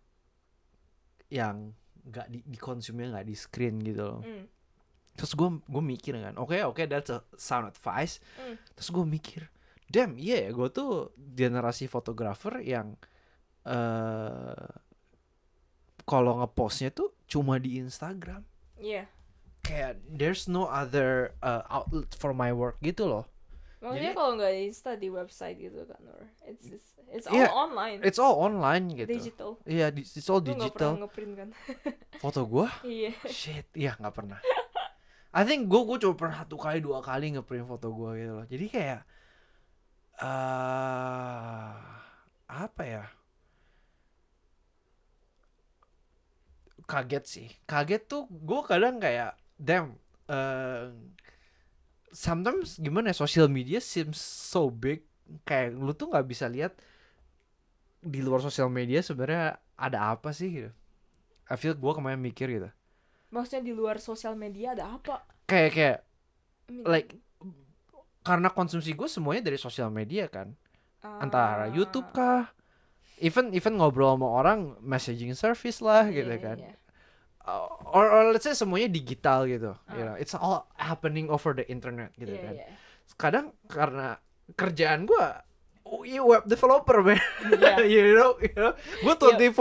yang 1.28 1.70
nggak 2.02 2.26
di 2.28 2.38
dikonsumnya 2.44 3.14
nggak 3.14 3.26
di 3.26 3.34
screen 3.34 3.78
gitu 3.80 4.02
loh 4.04 4.20
Mm. 4.22 4.46
terus 5.14 5.32
gue 5.32 5.48
gue 5.64 5.82
mikir 5.84 6.18
kan 6.18 6.34
oke 6.34 6.54
oke 6.62 6.82
that's 6.84 7.10
a 7.10 7.22
sound 7.34 7.66
advice 7.66 8.18
Mm. 8.36 8.54
terus 8.74 8.90
gue 8.90 9.02
mikir 9.02 9.42
damn 9.86 10.14
iya 10.14 10.46
ya 10.46 10.50
gue 10.50 10.68
tuh 10.68 10.90
generasi 11.16 11.86
fotografer 11.86 12.58
yang 12.60 12.98
eh 13.64 14.66
kalau 16.02 16.38
ngepostnya 16.38 16.90
tuh 16.90 17.10
cuma 17.26 17.58
di 17.58 17.76
Instagram. 17.76 18.42
Iya. 18.76 19.06
kayak 19.60 19.98
there's 20.06 20.46
no 20.46 20.62
other 20.64 21.34
uh, 21.42 21.66
outlet 21.66 22.06
for 22.14 22.30
my 22.30 22.54
work 22.54 22.78
gitu 22.78 23.02
loh. 23.02 23.26
Maksudnya 23.82 24.10
Jadi- 24.10 24.16
kalau 24.16 24.30
nggak 24.38 24.52
di 24.52 24.62
Insta 24.64 24.90
di 24.94 25.08
website 25.10 25.58
gitu 25.58 25.80
kan, 25.84 26.00
or 26.06 26.22
it's 26.46 26.64
it's, 26.70 26.90
it's 27.10 27.26
all 27.26 27.34
Iya, 27.34 27.46
online, 27.50 27.98
it's 28.00 28.18
all 28.18 28.38
online 28.38 28.94
gitu. 28.94 29.10
Digital. 29.10 29.50
iya 29.66 29.90
di- 29.90 30.06
it's 30.06 30.26
all 30.26 30.38
Lu 30.38 30.54
digital. 30.54 30.96
ngeprint 30.96 31.32
kan? 31.34 31.48
foto 32.22 32.46
gue 32.46 32.66
iya. 32.86 33.10
shit 33.26 33.66
iya 33.74 33.98
nggak 33.98 34.14
pernah. 34.14 34.38
I 35.34 35.42
think 35.42 35.66
gue 35.66 35.82
gue 35.82 35.98
cuma 36.00 36.14
pernah 36.14 36.36
satu 36.40 36.56
kali 36.56 36.78
dua 36.78 37.02
kali 37.02 37.34
ngeprint 37.34 37.66
foto 37.66 37.90
gue 37.90 38.10
gitu 38.16 38.32
loh. 38.32 38.46
Jadi 38.46 38.66
kayak 38.70 39.00
eh 40.16 41.74
apa 42.46 42.82
ya 42.86 43.04
kaget 46.86 47.24
sih. 47.26 47.48
Kaget 47.66 48.02
tuh 48.06 48.30
gue 48.30 48.60
kadang 48.64 49.02
kayak 49.02 49.36
damn 49.58 49.98
eh 50.26 50.90
sometimes 52.14 52.80
gimana 52.80 53.12
ya 53.12 53.16
social 53.18 53.50
media 53.50 53.82
seems 53.82 54.18
so 54.18 54.70
big. 54.72 55.04
Kayak 55.42 55.74
lu 55.76 55.92
tuh 55.92 56.08
nggak 56.10 56.26
bisa 56.26 56.46
lihat 56.46 56.78
di 57.98 58.22
luar 58.22 58.38
sosial 58.38 58.70
media 58.70 59.02
sebenarnya 59.02 59.58
ada 59.74 60.14
apa 60.14 60.30
sih 60.30 60.48
gitu. 60.48 60.70
I 61.46 61.54
feel 61.58 61.74
gue 61.74 61.92
kemarin 61.92 62.22
mikir 62.22 62.46
gitu. 62.50 62.70
Maksudnya 63.34 63.62
di 63.66 63.74
luar 63.74 63.98
sosial 63.98 64.38
media 64.38 64.72
ada 64.72 64.94
apa? 64.94 65.26
kayak 65.46 65.70
kayak 65.78 65.98
like 66.82 67.14
karena 68.26 68.50
konsumsi 68.50 68.98
gue 68.98 69.06
semuanya 69.06 69.46
dari 69.46 69.58
sosial 69.58 69.90
media 69.94 70.26
kan. 70.26 70.54
Antara 71.06 71.66
ah, 71.66 71.70
YouTube 71.70 72.10
kah 72.10 72.50
even 73.18 73.52
even 73.52 73.76
ngobrol 73.76 74.12
sama 74.12 74.28
orang 74.28 74.74
messaging 74.80 75.32
service 75.32 75.80
lah 75.80 76.04
iya, 76.06 76.22
gitu 76.22 76.32
iya, 76.36 76.42
kan 76.42 76.58
iya. 76.60 76.74
Uh, 77.46 77.70
or, 77.94 78.10
or 78.10 78.22
let's 78.34 78.42
say 78.42 78.52
semuanya 78.52 78.90
digital 78.90 79.46
gitu 79.46 79.72
you 79.94 80.02
Ah. 80.02 80.06
know 80.10 80.16
it's 80.16 80.34
all 80.34 80.66
happening 80.74 81.30
over 81.30 81.54
the 81.54 81.62
internet 81.66 82.10
gitu 82.14 82.34
Iya, 82.34 82.42
kan 82.42 82.54
iya. 82.58 82.66
kadang 83.14 83.46
karena 83.66 84.18
kerjaan 84.52 85.06
gue 85.06 85.26
oh, 85.86 86.02
you 86.02 86.26
web 86.26 86.42
developer 86.44 87.00
man 87.00 87.22
Iya. 87.46 87.86
you 87.94 88.18
know 88.18 88.34
you 88.42 88.50
know 88.52 88.74
gue 88.74 89.14
24/7 89.14 89.54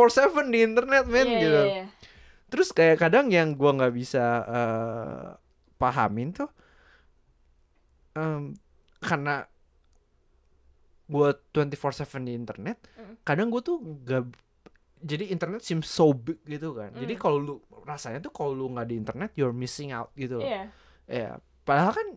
di 0.50 0.60
internet 0.66 1.06
man 1.06 1.28
Iya, 1.30 1.40
gitu 1.40 1.62
iya, 1.62 1.74
iya. 1.78 1.86
terus 2.50 2.74
kayak 2.74 2.98
kadang 2.98 3.30
yang 3.30 3.54
gua 3.54 3.74
nggak 3.74 3.94
bisa 3.94 4.24
eh, 4.46 5.28
pahamin 5.78 6.34
tuh 6.34 6.50
em, 8.14 8.58
karena 8.98 9.46
gua 11.06 11.38
24/7 11.54 12.22
di 12.22 12.34
internet 12.34 12.78
Mm. 12.96 13.16
kadang 13.22 13.48
gua 13.50 13.62
tuh 13.62 13.78
nggak 13.78 14.24
jadi 15.00 15.30
internet 15.30 15.62
seems 15.62 15.86
so 15.86 16.10
big 16.12 16.42
gitu 16.44 16.74
kan 16.74 16.90
jadi 16.94 17.14
Mm. 17.14 17.22
kalau 17.22 17.38
lu 17.38 17.56
rasanya 17.84 18.20
tuh 18.20 18.34
kalau 18.34 18.52
lu 18.52 18.66
nggak 18.70 18.88
di 18.88 18.96
internet 18.96 19.30
you're 19.34 19.54
missing 19.54 19.94
out 19.94 20.10
gitu 20.14 20.42
loh 20.42 20.46
Iya. 20.46 20.64
ya 21.06 21.30
padahal 21.62 21.94
kan 21.94 22.08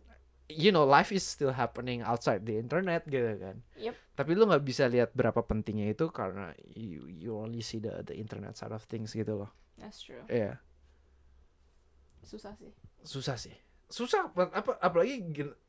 you 0.49 0.73
know 0.73 0.83
life 0.83 1.13
is 1.13 1.21
still 1.21 1.53
happening 1.53 2.01
outside 2.01 2.41
the 2.43 2.57
internet 2.57 3.05
gitu 3.05 3.37
kan 3.37 3.61
Yep. 3.77 3.93
tapi 4.17 4.33
lu 4.33 4.49
nggak 4.49 4.65
bisa 4.65 4.89
lihat 4.89 5.13
berapa 5.13 5.45
pentingnya 5.45 5.93
itu 5.93 6.09
karena 6.09 6.57
you, 6.73 7.05
you 7.05 7.37
only 7.37 7.61
see 7.61 7.77
the 7.77 8.01
the 8.03 8.17
internet 8.17 8.57
side 8.57 8.73
of 8.73 8.81
things 8.85 9.13
gitu 9.13 9.45
loh 9.45 9.53
That's 9.77 10.01
true. 10.01 10.25
ya 10.27 10.57
Susah 12.25 12.53
sih. 12.57 12.73
susah 13.05 13.37
sih 13.37 13.57
susah 13.89 14.29
apa, 14.29 14.53
apa 14.53 14.71
apalagi 14.81 15.25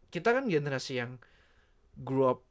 kita 0.09 0.35
kan 0.35 0.47
generasi 0.47 0.99
yang 0.99 1.15
grew 1.95 2.27
up 2.27 2.43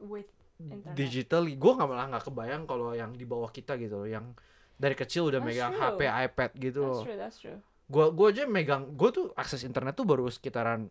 With 0.00 0.28
internet. 0.58 0.92
digital 0.94 1.44
gue 1.46 1.72
nggak 1.72 1.86
malah 1.86 2.06
nggak 2.08 2.24
kebayang 2.26 2.62
kalau 2.64 2.92
yang 2.92 3.12
di 3.12 3.24
bawah 3.24 3.48
kita 3.48 3.76
gitu 3.76 3.96
loh 3.96 4.08
yang 4.08 4.32
dari 4.74 4.92
kecil 4.92 5.28
udah 5.28 5.38
That's 5.38 5.48
megang 5.50 5.72
true. 5.72 5.82
HP 5.82 6.00
iPad 6.04 6.50
gitu 6.54 6.80
That's 6.80 6.90
loh 6.90 7.02
true, 7.02 7.18
that's 7.18 7.38
true. 7.38 7.58
gue 7.86 8.04
gua 8.10 8.28
aja 8.28 8.44
megang 8.44 8.82
gue 8.90 9.10
tuh 9.10 9.26
akses 9.34 9.60
internet 9.62 9.92
tuh 9.92 10.04
baru 10.04 10.26
sekitaran 10.26 10.88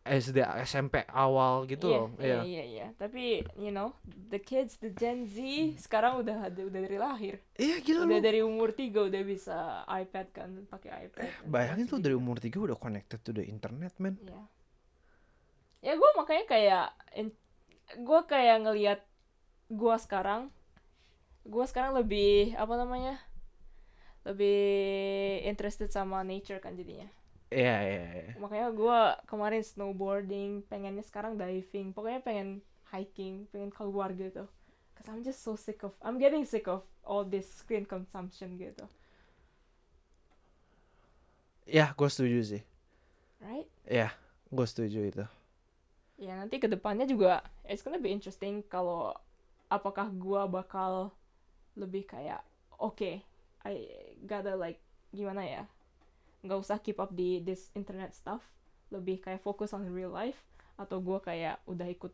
SD 0.00 0.40
SMP 0.62 1.04
awal 1.06 1.64
gitu 1.64 1.84
Iya, 1.86 1.92
loh 1.94 2.08
iya, 2.14 2.24
Iya. 2.24 2.40
iya, 2.42 2.64
iya. 2.64 2.86
Tapi, 2.94 3.24
you 3.54 3.68
know, 3.68 3.92
the 4.26 4.40
kids, 4.40 4.76
the 4.76 4.88
Gen 4.90 5.28
Z, 5.28 5.36
sekarang 5.78 6.16
udah 6.16 6.48
ada, 6.48 6.56
udah 6.56 6.80
dari 6.80 6.96
lahir. 6.96 7.36
iya 7.54 7.76
gila 7.78 8.08
Udah 8.08 8.16
lu 8.16 8.24
dari 8.24 8.40
umur 8.40 8.72
tiga 8.72 9.04
udah 9.04 9.20
bisa 9.22 9.56
iPad 9.86 10.26
kan, 10.30 10.50
pakai 10.66 11.04
iPad. 11.04 11.28
dan 11.44 11.44
bayangin 11.46 11.84
tuh 11.86 11.98
dari 11.98 12.14
umur 12.14 12.36
tiga 12.36 12.62
udah 12.62 12.74
connected 12.74 13.20
to 13.20 13.30
the 13.30 13.44
internet 13.44 13.92
man 13.96 14.16
Iya. 14.18 14.40
Ya 15.82 15.92
gue 15.94 16.10
makanya 16.14 16.44
kayak, 16.46 16.86
gue 17.98 18.20
kayak 18.28 18.62
ngelihat 18.66 19.00
gue 19.70 19.96
sekarang, 20.02 20.50
gue 21.46 21.64
sekarang 21.66 21.96
lebih 21.96 22.54
apa 22.54 22.74
namanya, 22.78 23.18
lebih 24.22 24.60
interested 25.46 25.90
sama 25.90 26.22
nature 26.22 26.60
kan 26.62 26.76
jadinya. 26.76 27.08
iya 27.50 27.76
iya 27.82 28.04
iya. 28.14 28.32
Makanya 28.38 28.70
gue 28.70 28.98
kemarin 29.26 29.62
snowboarding, 29.66 30.62
pengennya 30.70 31.02
sekarang 31.02 31.34
diving, 31.34 31.90
pokoknya 31.90 32.22
pengen 32.22 32.62
hiking, 32.94 33.50
pengen 33.50 33.74
keluar 33.74 34.14
gitu. 34.14 34.46
Cause 34.94 35.08
I'm 35.08 35.24
just 35.26 35.42
so 35.42 35.56
sick 35.56 35.82
of, 35.82 35.96
I'm 36.04 36.20
getting 36.20 36.46
sick 36.46 36.68
of 36.70 36.86
all 37.02 37.26
this 37.26 37.48
screen 37.48 37.88
consumption 37.88 38.60
gitu, 38.60 38.84
ya 41.70 41.94
gue 41.94 42.08
setuju 42.10 42.38
sih 42.42 42.62
right? 43.38 43.66
ya 43.86 44.10
gue 44.50 44.66
setuju 44.66 45.00
itu 45.06 45.24
Ya 46.20 46.36
nanti 46.36 46.60
ke 46.60 46.68
depannya 46.68 47.08
juga 47.08 47.40
it's 47.64 47.80
gonna 47.80 47.96
be 47.96 48.12
interesting 48.12 48.60
kalau 48.68 49.16
apakah 49.72 50.12
gua 50.12 50.44
bakal 50.44 51.16
lebih 51.80 52.04
kayak 52.04 52.44
oke 52.76 53.24
I 53.64 53.72
gotta 54.28 54.52
like 54.52 54.84
gimana 55.16 55.42
ya 55.48 55.62
nggak 56.44 56.60
usah 56.60 56.80
keep 56.80 56.96
up 57.00 57.12
di 57.12 57.40
this 57.44 57.68
internet 57.76 58.16
stuff. 58.16 58.40
Lebih 58.90 59.20
kayak 59.22 59.44
fokus 59.44 59.76
on 59.76 59.86
real 59.88 60.12
life 60.12 60.40
atau 60.80 60.98
gua 61.00 61.20
kayak 61.20 61.60
udah 61.68 61.88
ikut 61.88 62.12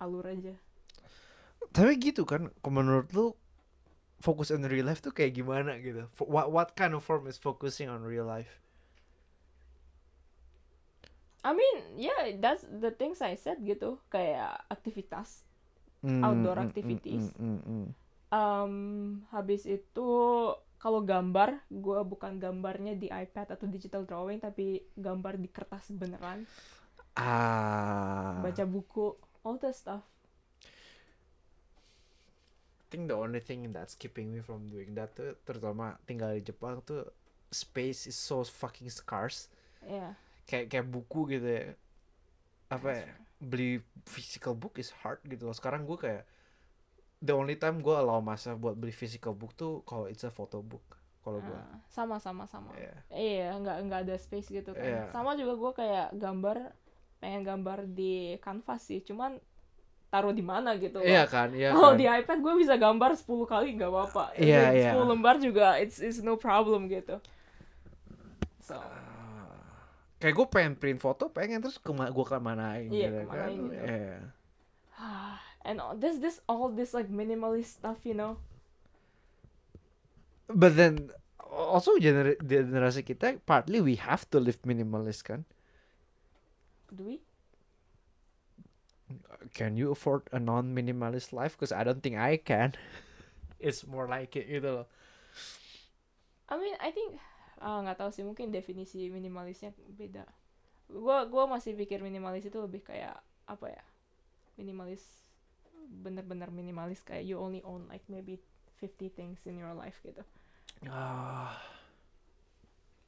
alur 0.00 0.24
aja. 0.24 0.56
Tapi 1.70 1.92
gitu 2.00 2.24
kan 2.24 2.48
menurut 2.64 3.12
lu 3.12 3.36
fokus 4.24 4.50
on 4.50 4.64
real 4.66 4.88
life 4.88 5.04
tuh 5.04 5.12
kayak 5.12 5.36
gimana 5.36 5.76
gitu? 5.78 6.08
What 6.24 6.48
what 6.48 6.68
kind 6.74 6.96
of 6.96 7.04
form 7.04 7.28
is 7.28 7.36
focusing 7.36 7.92
on 7.92 8.02
real 8.02 8.24
life 8.26 8.61
I 11.42 11.50
mean 11.54 11.76
yeah 11.98 12.34
that's 12.38 12.62
the 12.66 12.90
things 12.94 13.18
I 13.22 13.34
said 13.38 13.58
gitu. 13.66 13.98
Kayak 14.10 14.62
aktivitas 14.70 15.42
Hmm, 16.02 16.18
Outdoor 16.26 16.58
hmm, 16.58 16.68
activities. 16.68 16.98
hmm, 17.08 17.28
hmm, 17.38 17.58
hmm. 17.66 17.84
um, 18.32 18.74
habis 19.34 19.62
itu 19.68 20.08
kalau 20.82 21.00
gambar 21.06 21.62
gua 21.70 22.02
bukan 22.02 22.32
gambarnya 22.42 22.94
di 22.98 23.06
iPad 23.06 23.54
atau 23.54 23.66
digital 23.70 24.02
drawing 24.08 24.42
tapi 24.42 24.82
gambar 24.98 25.38
di 25.38 25.48
kertas 25.56 25.94
beneran. 25.94 26.40
Ah. 27.16 28.42
Baca 28.42 28.64
buku 28.66 29.16
all 29.44 29.56
that 29.62 29.74
stuff. 29.74 30.04
I 32.80 32.84
think 32.90 33.08
the 33.08 33.14
only 33.16 33.40
thing 33.40 33.72
that's 33.72 33.94
keeping 33.94 34.32
me 34.34 34.40
from 34.40 34.68
doing 34.68 34.92
that 34.98 35.16
tuh 35.16 35.32
terutama 35.48 35.96
tinggal 36.04 36.36
di 36.36 36.42
Jepang 36.44 36.84
tuh 36.84 37.08
space 37.48 38.04
is 38.06 38.16
so 38.18 38.44
fucking 38.44 38.90
scarce. 38.92 39.48
Ya 39.82 40.16
kayak 40.52 40.66
kayak 40.68 40.86
buku 40.86 41.20
gitu 41.32 41.48
ya 41.48 41.64
apa 42.68 42.88
ya 42.92 43.08
beli 43.40 43.80
physical 44.04 44.52
book 44.52 44.76
is 44.76 44.92
hard 45.00 45.18
gitu 45.24 45.48
loh 45.48 45.56
sekarang 45.56 45.82
gue 45.82 45.96
kayak 45.96 46.28
the 47.18 47.32
only 47.32 47.56
time 47.56 47.80
gue 47.80 47.94
allow 47.96 48.20
masa 48.20 48.52
buat 48.52 48.76
beli 48.76 48.92
physical 48.92 49.32
book 49.32 49.56
tuh 49.56 49.80
kalau 49.82 50.04
it's 50.06 50.22
a 50.22 50.30
photo 50.30 50.60
book 50.60 50.84
kalau 51.22 51.40
gue 51.40 51.54
Ah, 51.56 51.80
sama 51.88 52.20
sama 52.20 52.44
sama 52.44 52.70
Iya. 52.76 52.94
iya 53.10 53.48
nggak 53.56 53.76
nggak 53.88 54.00
ada 54.04 54.16
space 54.20 54.52
gitu 54.52 54.74
kan 54.74 54.84
Iya. 54.84 55.02
sama 55.08 55.32
juga 55.34 55.54
gua 55.54 55.72
kayak 55.72 56.12
gambar 56.14 56.56
pengen 57.16 57.42
gambar 57.42 57.86
di 57.88 58.34
kanvas 58.38 58.82
sih 58.82 59.00
cuman 59.00 59.38
taruh 60.10 60.34
di 60.36 60.44
mana 60.44 60.76
gitu 60.76 61.00
loh. 61.00 61.08
Iya 61.08 61.24
kan, 61.24 61.56
iya 61.56 61.72
Kalau 61.72 61.94
kan. 61.94 61.96
di 61.96 62.04
iPad 62.04 62.38
gue 62.44 62.54
bisa 62.60 62.76
gambar 62.76 63.16
10 63.16 63.48
kali 63.48 63.80
nggak 63.80 63.88
apa-apa. 63.88 64.24
Iya, 64.36 64.60
Like, 64.68 64.76
iya. 64.76 64.90
10 64.92 65.08
lembar 65.08 65.34
juga 65.40 65.80
it's 65.80 66.04
it's 66.04 66.20
no 66.20 66.36
problem 66.36 66.84
gitu. 66.92 67.16
So, 68.60 68.76
Kayak 70.22 70.34
gue 70.38 70.46
pengen 70.46 70.74
print 70.78 71.02
foto, 71.02 71.26
pengen 71.26 71.58
terus 71.58 71.82
ke 71.82 71.90
gue 71.90 72.26
kemanain 72.26 72.86
Iya, 72.86 73.10
gitu 73.10 73.18
kan. 73.26 73.26
kemanain 73.26 73.58
gitu. 73.58 73.82
Iya. 73.82 74.18
and 75.66 75.76
all- 75.82 75.98
this 75.98 76.22
this 76.22 76.38
all 76.46 76.70
this 76.70 76.94
like 76.94 77.10
minimalist 77.10 77.82
stuff, 77.82 78.06
you 78.06 78.14
know. 78.14 78.38
But 80.46 80.78
then 80.78 81.10
also 81.50 81.98
gener 81.98 82.38
generasi 82.38 83.02
kita 83.02 83.42
partly 83.42 83.82
we 83.82 83.98
have 83.98 84.22
to 84.30 84.38
live 84.38 84.62
minimalist 84.62 85.26
kan. 85.26 85.42
Do 86.92 87.02
we? 87.02 87.18
Can 89.52 89.74
you 89.76 89.90
afford 89.92 90.28
a 90.30 90.38
non 90.38 90.70
minimalist 90.70 91.34
life? 91.34 91.58
Because 91.58 91.72
I 91.74 91.82
don't 91.84 92.00
think 92.00 92.14
I 92.16 92.38
can. 92.38 92.72
It's 93.58 93.82
more 93.84 94.06
like 94.08 94.38
it 94.38 94.46
gitu 94.48 94.70
loh. 94.82 94.86
I 96.48 96.60
mean, 96.60 96.76
I 96.80 96.92
think 96.92 97.16
ah 97.62 97.78
nggak 97.84 97.98
tahu 98.00 98.10
sih 98.16 98.24
mungkin 98.28 98.50
definisi 98.56 99.08
minimalisnya 99.16 99.70
beda. 100.00 100.24
Gua 100.90 101.18
gua 101.32 101.44
masih 101.54 101.72
pikir 101.80 101.98
minimalis 102.04 102.44
itu 102.50 102.58
lebih 102.66 102.82
kayak 102.88 103.16
apa 103.48 103.66
ya? 103.76 103.84
Minimalis 104.60 105.02
bener-bener 106.04 106.48
minimalis 106.58 107.00
kayak 107.08 107.24
you 107.28 107.36
only 107.38 107.60
own 107.66 107.82
like 107.90 108.04
maybe 108.08 108.34
50 108.80 109.08
things 109.16 109.40
in 109.50 109.56
your 109.62 109.74
life 109.76 109.98
gitu. 110.02 110.22
Ah, 110.90 111.54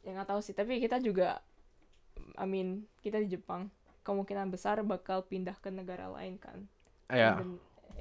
Ya 0.04 0.12
nggak 0.14 0.28
tahu 0.30 0.40
sih, 0.44 0.52
tapi 0.52 0.78
kita 0.84 1.00
juga 1.00 1.40
I 2.38 2.46
mean, 2.46 2.86
kita 3.02 3.18
di 3.22 3.28
Jepang 3.34 3.72
kemungkinan 4.06 4.52
besar 4.52 4.76
bakal 4.84 5.24
pindah 5.26 5.56
ke 5.58 5.70
negara 5.72 6.06
lain 6.12 6.36
kan. 6.38 6.68
ya. 7.10 7.40
in 7.40 7.40
the, 7.40 7.46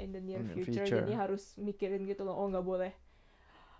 in 0.03 0.09
the 0.15 0.21
near 0.21 0.41
In 0.41 0.47
the 0.51 0.55
future, 0.57 0.83
future. 0.85 1.03
jadi 1.05 1.13
harus 1.15 1.55
mikirin 1.59 2.03
gitu 2.09 2.23
loh 2.27 2.35
oh 2.35 2.47
nggak 2.49 2.65
boleh 2.65 2.91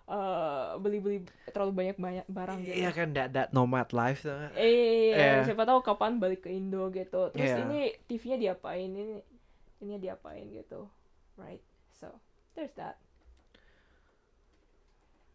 eh, 0.05 0.67
beli-beli 0.77 1.23
terlalu 1.47 1.71
banyak 1.73 1.97
banyak 1.97 2.25
barang 2.27 2.59
gitu 2.61 2.75
Iya 2.75 2.89
kan 2.91 3.07
that 3.13 3.29
that 3.31 3.49
nomad 3.51 3.87
life 3.91 4.21
tuh. 4.21 4.35
eh 4.53 5.15
Iya. 5.15 5.47
siapa 5.47 5.63
tahu 5.63 5.79
kapan 5.79 6.17
balik 6.17 6.43
ke 6.43 6.49
Indo 6.49 6.89
gitu 6.89 7.31
terus 7.31 7.49
Iya. 7.49 7.63
ini 7.63 7.79
TV-nya 8.05 8.37
diapain 8.39 8.89
ini 8.89 9.19
ini 9.79 9.95
diapain 9.97 10.47
gitu 10.49 10.87
right 11.35 11.63
so 11.93 12.11
there's 12.53 12.71
that 12.75 12.99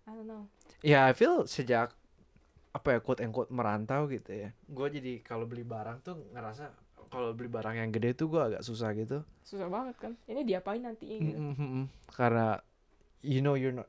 I 0.05 0.13
don't 0.13 0.25
know 0.25 0.49
Ya, 0.81 1.05
I 1.05 1.13
feel 1.13 1.43
sejak 1.45 1.91
apa 2.71 2.89
ya 2.95 2.99
quote 3.03 3.25
quote 3.35 3.51
merantau 3.51 4.07
gitu 4.07 4.31
ya. 4.31 4.55
Gue 4.71 4.87
jadi 4.89 5.19
kalau 5.21 5.43
beli 5.45 5.67
barang 5.67 6.01
tuh 6.01 6.23
ngerasa 6.31 6.71
kalau 7.11 7.35
beli 7.35 7.51
barang 7.51 7.75
yang 7.75 7.91
gede 7.91 8.15
tuh 8.15 8.31
gue 8.31 8.39
agak 8.39 8.63
susah 8.63 8.93
gitu. 8.95 9.25
susah 9.43 9.67
banget 9.67 9.97
kan 9.97 10.13
ini 10.29 10.45
diapain 10.45 10.85
nanti 10.85 11.09
gitu 11.09 11.35
Mm, 11.35 11.51
mm, 11.51 11.57
mm, 11.57 11.71
mm. 11.75 11.87
Karena 12.13 12.61
you 13.21 13.41
know 13.41 13.57
you're 13.57 13.73
not 13.75 13.89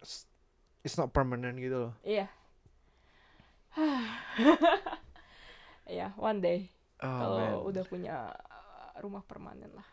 it's 0.84 0.96
not 0.96 1.12
permanent 1.12 1.60
gitu 1.60 1.90
loh. 1.90 1.94
iya. 2.04 2.28
Ya 5.90 6.14
one 6.22 6.38
day. 6.38 6.70
Oh, 7.02 7.10
kalau 7.10 7.74
udah 7.74 7.82
punya 7.82 8.30
uh, 8.30 8.94
rumah 9.02 9.26
permanen 9.26 9.74
lah. 9.74 9.90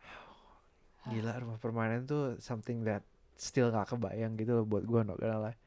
Gila 1.12 1.36
rumah 1.44 1.60
permanen 1.60 2.08
tuh 2.08 2.40
something 2.40 2.88
that 2.88 3.04
still 3.36 3.68
gak 3.68 3.92
kebayang 3.92 4.40
gitu 4.40 4.56
loh 4.56 4.64
buat 4.64 4.88
gue 4.88 4.96
gonna 5.04 5.16
lie. 5.20 5.58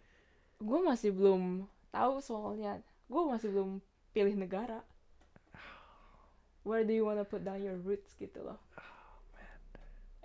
gue 0.57 0.79
masih 0.81 1.13
belum 1.13 1.69
tahu 1.93 2.17
soalnya. 2.17 2.81
Gue 3.05 3.21
masih 3.29 3.53
belum 3.53 3.77
pilih 4.09 4.33
negara. 4.33 4.81
Where 6.65 6.81
do 6.81 6.97
you 6.97 7.05
wanna 7.05 7.21
put 7.21 7.45
down 7.45 7.61
your 7.61 7.77
roots 7.77 8.17
gitu 8.17 8.41
loh 8.41 8.57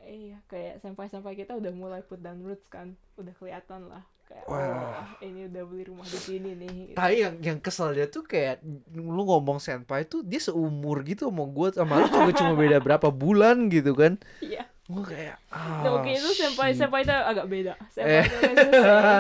iya 0.00 0.38
kayak 0.46 0.78
sampai-sampai 0.78 1.34
kita 1.34 1.52
udah 1.52 1.70
mulai 1.70 2.00
put 2.00 2.18
down 2.18 2.40
roots 2.40 2.64
kan 2.66 2.92
udah 3.14 3.34
kelihatan 3.34 3.86
lah 3.86 4.00
kayak 4.24 4.44
Wah. 4.44 4.60
oh 4.60 5.04
ini 5.20 5.46
udah 5.46 5.62
beli 5.64 5.84
rumah 5.84 6.04
di 6.04 6.18
sini 6.18 6.52
nih 6.54 6.68
gitu. 6.84 6.96
Tapi 6.96 7.14
yang 7.18 7.34
yang 7.40 7.58
kesel 7.58 7.90
dia 7.90 8.06
tuh 8.06 8.22
kayak 8.22 8.60
lu 8.90 9.22
ngomong 9.22 9.56
senpai 9.56 10.04
tuh 10.04 10.20
dia 10.20 10.36
seumur 10.36 11.00
gitu 11.02 11.26
sama 11.26 11.44
gue 11.44 11.68
sama 11.72 11.92
lu 11.98 12.06
cuma 12.08 12.30
cuma 12.30 12.52
beda 12.54 12.76
berapa 12.78 13.08
bulan 13.08 13.68
gitu 13.68 13.92
kan. 13.92 14.20
iya 14.38 14.68
Gue 14.84 15.04
kayak 15.04 15.36
nah, 15.48 15.84
ah, 15.84 16.00
oke 16.00 16.08
itu 16.08 16.28
senpai 16.34 16.72
shit. 16.72 16.80
senpai 16.80 17.04
itu 17.04 17.12
agak 17.12 17.44
beda 17.44 17.72
Eh. 17.98 18.24
senpai 18.24 18.52
itu 18.56 18.68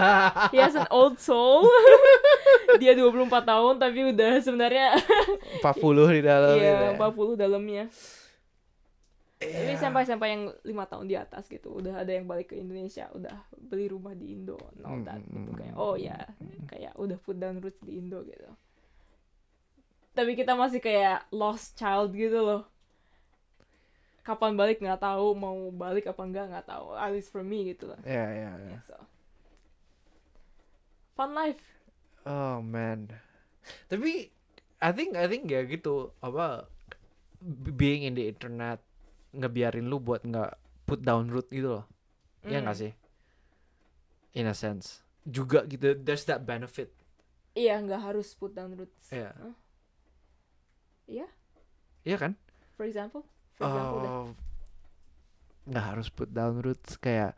he 0.52 0.58
has 0.58 0.72
an 0.72 0.88
old 0.88 1.16
soul 1.16 1.68
dia 2.80 2.92
24 2.92 3.28
tahun 3.44 3.74
tapi 3.76 4.00
udah 4.08 4.40
sebenarnya 4.40 4.96
40 5.60 6.16
di 6.16 6.22
dalam 6.22 6.56
gitu 6.56 6.64
iya 6.64 6.88
ya. 6.88 6.96
40 6.96 7.36
dalamnya 7.36 7.84
Tapi 9.38 9.70
Iya. 9.70 9.78
sampai-sampai 9.78 10.28
yang 10.34 10.44
lima 10.66 10.82
tahun 10.90 11.06
di 11.06 11.14
atas 11.14 11.46
gitu, 11.46 11.70
udah 11.78 12.02
ada 12.02 12.10
yang 12.10 12.26
balik 12.26 12.50
ke 12.50 12.58
Indonesia, 12.58 13.06
udah 13.14 13.46
beli 13.54 13.86
rumah 13.86 14.10
di 14.10 14.34
Indo, 14.34 14.58
that 15.06 15.22
Mm, 15.22 15.30
gitu 15.30 15.50
mm, 15.54 15.58
kayak, 15.62 15.74
oh 15.78 15.94
ya, 15.94 16.18
kayak 16.66 16.92
udah 16.98 17.18
put 17.22 17.38
down 17.38 17.62
roots 17.62 17.78
di 17.86 18.02
Indo 18.02 18.26
gitu. 18.26 18.50
Tapi 20.18 20.34
kita 20.34 20.58
masih 20.58 20.82
kayak 20.82 21.30
lost 21.30 21.78
child 21.78 22.10
gitu 22.18 22.42
loh. 22.42 22.66
Kapan 24.26 24.58
balik 24.58 24.82
nggak 24.82 24.98
tahu, 24.98 25.38
mau 25.38 25.54
balik 25.70 26.10
apa 26.10 26.22
enggak 26.26 26.50
nggak 26.50 26.66
tahu. 26.66 26.98
At 26.98 27.14
least 27.14 27.30
for 27.30 27.46
me 27.46 27.70
gitu 27.70 27.94
lah. 27.94 28.00
Iya, 28.02 28.26
iya, 28.34 28.50
iya. 28.58 28.70
Yeah, 28.74 28.82
so. 28.82 28.98
Fun 31.14 31.30
life. 31.38 31.62
Oh 32.26 32.58
man. 32.58 33.14
Tapi 33.86 34.34
I 34.82 34.90
think 34.90 35.14
I 35.14 35.30
think 35.30 35.46
ya 35.46 35.62
gitu 35.62 36.10
apa 36.18 36.66
being 37.78 38.02
in 38.02 38.18
the 38.18 38.26
internet 38.26 38.82
ngebiarin 39.30 39.86
lu 39.86 39.98
buat 39.98 40.22
nggak 40.22 40.52
put 40.84 41.00
down 41.00 41.28
root 41.28 41.48
gitu 41.48 41.68
loh. 41.74 41.84
Iya 42.42 42.60
nggak 42.60 42.76
Mm. 42.76 42.82
sih? 42.82 42.92
In 44.34 44.46
a 44.46 44.54
sense. 44.54 45.02
Juga 45.22 45.64
gitu 45.64 45.92
there's 45.94 46.24
that 46.24 46.42
benefit. 46.42 46.94
Iya, 47.52 47.76
nggak 47.78 48.02
harus 48.04 48.32
put 48.32 48.52
down 48.52 48.72
roots. 48.72 49.10
Iya. 49.10 49.34
Huh? 49.34 49.54
Iya, 51.06 51.26
Iya 52.04 52.16
kan? 52.18 52.32
for 52.72 52.84
example. 52.84 53.24
For 53.54 53.66
example. 53.66 54.00
Oh, 54.00 54.28
nggak 55.66 55.84
harus 55.84 56.08
put 56.08 56.30
down 56.30 56.60
roots 56.60 56.96
kayak 56.96 57.36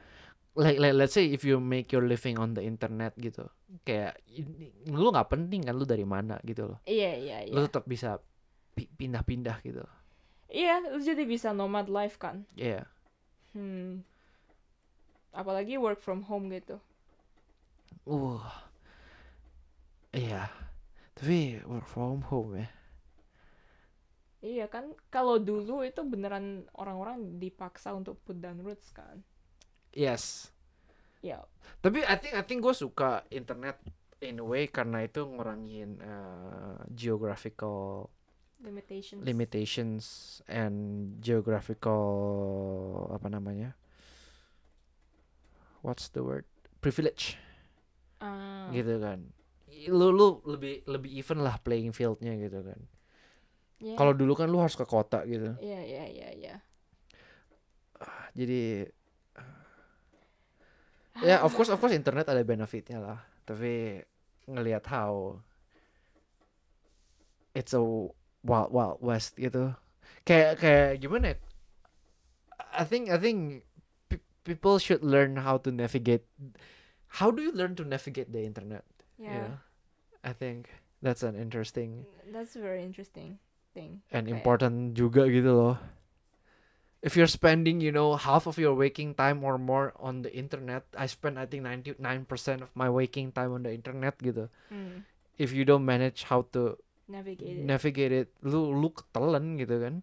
like, 0.52 0.76
like 0.76 0.92
let's 0.92 1.10
say 1.10 1.26
if 1.26 1.42
you 1.42 1.58
make 1.58 1.90
your 1.90 2.04
living 2.04 2.36
on 2.36 2.52
the 2.52 2.62
internet 2.62 3.10
gitu 3.16 3.42
kayak 3.82 4.18
lu 4.86 5.10
nggak 5.10 5.26
penting 5.26 5.64
kan 5.64 5.74
lu 5.74 5.82
dari 5.82 6.04
mana 6.04 6.38
gitu 6.44 6.70
loh 6.70 6.78
Iya, 6.84 7.10
iya, 7.16 7.36
iya. 7.42 7.50
lu 7.50 7.64
tetap 7.64 7.86
bisa 7.86 8.22
pi- 8.70 8.86
pindah-pindah 8.88 9.58
gitu 9.62 9.82
Iya, 10.58 10.74
lu 10.92 10.98
jadi 11.08 11.22
bisa 11.32 11.48
nomad 11.58 11.86
life 11.96 12.16
kan. 12.24 12.36
Iya 12.56 12.86
Hmm. 13.54 14.02
Apalagi 15.34 15.74
work 15.84 15.98
from 16.06 16.22
home 16.30 16.46
gitu. 16.54 16.78
uh 18.06 18.42
iya 20.20 20.42
tapi 21.16 21.38
work 21.70 21.86
from 21.92 22.20
home 22.30 22.52
ya 22.62 22.68
Iya 24.54 24.66
kan, 24.74 24.84
kalau 25.14 25.36
dulu 25.48 25.76
itu 25.90 26.00
beneran 26.12 26.46
orang-orang 26.82 27.18
dipaksa 27.42 27.88
untuk 28.00 28.14
put 28.24 28.36
down 28.44 28.58
roots 28.66 28.88
kan. 28.98 29.16
yes 29.92 30.50
Ya, 31.22 31.44
tapi 31.84 32.00
I 32.04 32.16
think 32.20 32.32
I 32.36 32.42
think 32.44 32.60
gue 32.64 32.74
suka 32.76 33.24
internet 33.32 33.80
in 34.20 34.40
a 34.40 34.44
way 34.44 34.68
karena 34.68 35.04
itu 35.04 35.24
ngurangin 35.24 36.00
uh, 36.00 36.76
geographical 36.92 38.08
limitations. 38.60 39.22
limitations 39.24 40.04
and 40.46 40.76
geographical 41.24 42.02
apa 43.12 43.28
namanya? 43.32 43.74
What's 45.80 46.12
the 46.12 46.20
word? 46.20 46.44
Privilege. 46.84 47.40
Ah, 48.20 48.68
gitu 48.72 49.00
kan. 49.00 49.32
Lu 49.88 50.12
lu 50.12 50.44
lebih 50.44 50.84
lebih 50.84 51.10
even 51.16 51.40
lah 51.40 51.56
playing 51.60 51.96
fieldnya 51.96 52.36
gitu 52.36 52.60
kan. 52.60 52.80
Iya. 53.80 53.96
kalau 53.96 54.12
dulu 54.12 54.36
kan 54.36 54.44
lu 54.52 54.60
harus 54.60 54.76
ke 54.76 54.84
kota 54.84 55.24
gitu. 55.24 55.56
Iya, 55.56 55.80
iya, 55.80 56.04
iya, 56.04 56.28
iya. 56.36 56.54
jadi 58.36 58.88
ya 61.24 61.40
of 61.44 61.52
course 61.56 61.72
of 61.72 61.80
course 61.80 61.96
internet 61.96 62.28
ada 62.28 62.44
benefitnya 62.44 63.00
lah. 63.00 63.18
Tapi 63.48 64.04
ngelihat 64.44 64.84
how 64.92 65.40
it's 67.56 67.72
a 67.72 67.80
wild 68.42 68.70
wild 68.70 68.98
west 69.00 69.36
gitu 69.36 69.74
kayak 70.24 70.58
kayak 70.58 71.00
gimana 71.00 71.34
ya 71.34 71.38
I 72.70 72.84
think 72.84 73.10
I 73.10 73.18
think 73.18 73.66
people 74.44 74.78
should 74.78 75.02
learn 75.02 75.36
how 75.42 75.58
to 75.58 75.68
navigate 75.68 76.24
how 77.18 77.28
do 77.34 77.42
you 77.42 77.50
learn 77.50 77.74
to 77.76 77.84
navigate 77.84 78.30
the 78.30 78.44
internet 78.44 78.84
Yeah. 79.20 79.36
Yeah. 79.36 79.52
I 80.24 80.32
think 80.32 80.72
that's 81.04 81.20
an 81.20 81.36
interesting 81.36 82.08
That's 82.32 82.56
a 82.56 82.62
very 82.64 82.80
interesting 82.80 83.36
thing. 83.76 84.00
and 84.08 84.24
Kayak- 84.24 84.36
important 84.40 84.96
juga 84.96 85.28
gitu 85.28 85.52
loh. 85.52 85.76
If 87.00 87.16
you're 87.16 87.28
spending, 87.28 87.80
you 87.80 87.92
know, 87.92 88.16
half 88.16 88.44
of 88.44 88.60
your 88.60 88.76
waking 88.76 89.16
time 89.16 89.40
or 89.40 89.56
more 89.56 89.96
on 89.96 90.20
the 90.20 90.28
internet, 90.28 90.84
I 90.92 91.08
spend 91.08 91.40
I 91.40 91.48
think 91.48 91.64
99% 91.64 92.28
of 92.60 92.68
my 92.76 92.92
waking 92.92 93.32
time 93.32 93.56
on 93.56 93.64
the 93.64 93.72
internet 93.72 94.20
gitu. 94.20 94.52
Hmm, 94.68 95.08
If 95.36 95.56
you 95.56 95.64
don't 95.64 95.84
manage 95.88 96.28
how 96.28 96.44
to 96.52 96.76
navigate 97.10 97.58
it. 97.58 97.66
navigate 97.66 98.14
it, 98.16 98.28
lu 98.40 98.70
lu 98.70 98.94
ketelen 98.94 99.58
gitu 99.58 99.76
kan. 99.76 99.94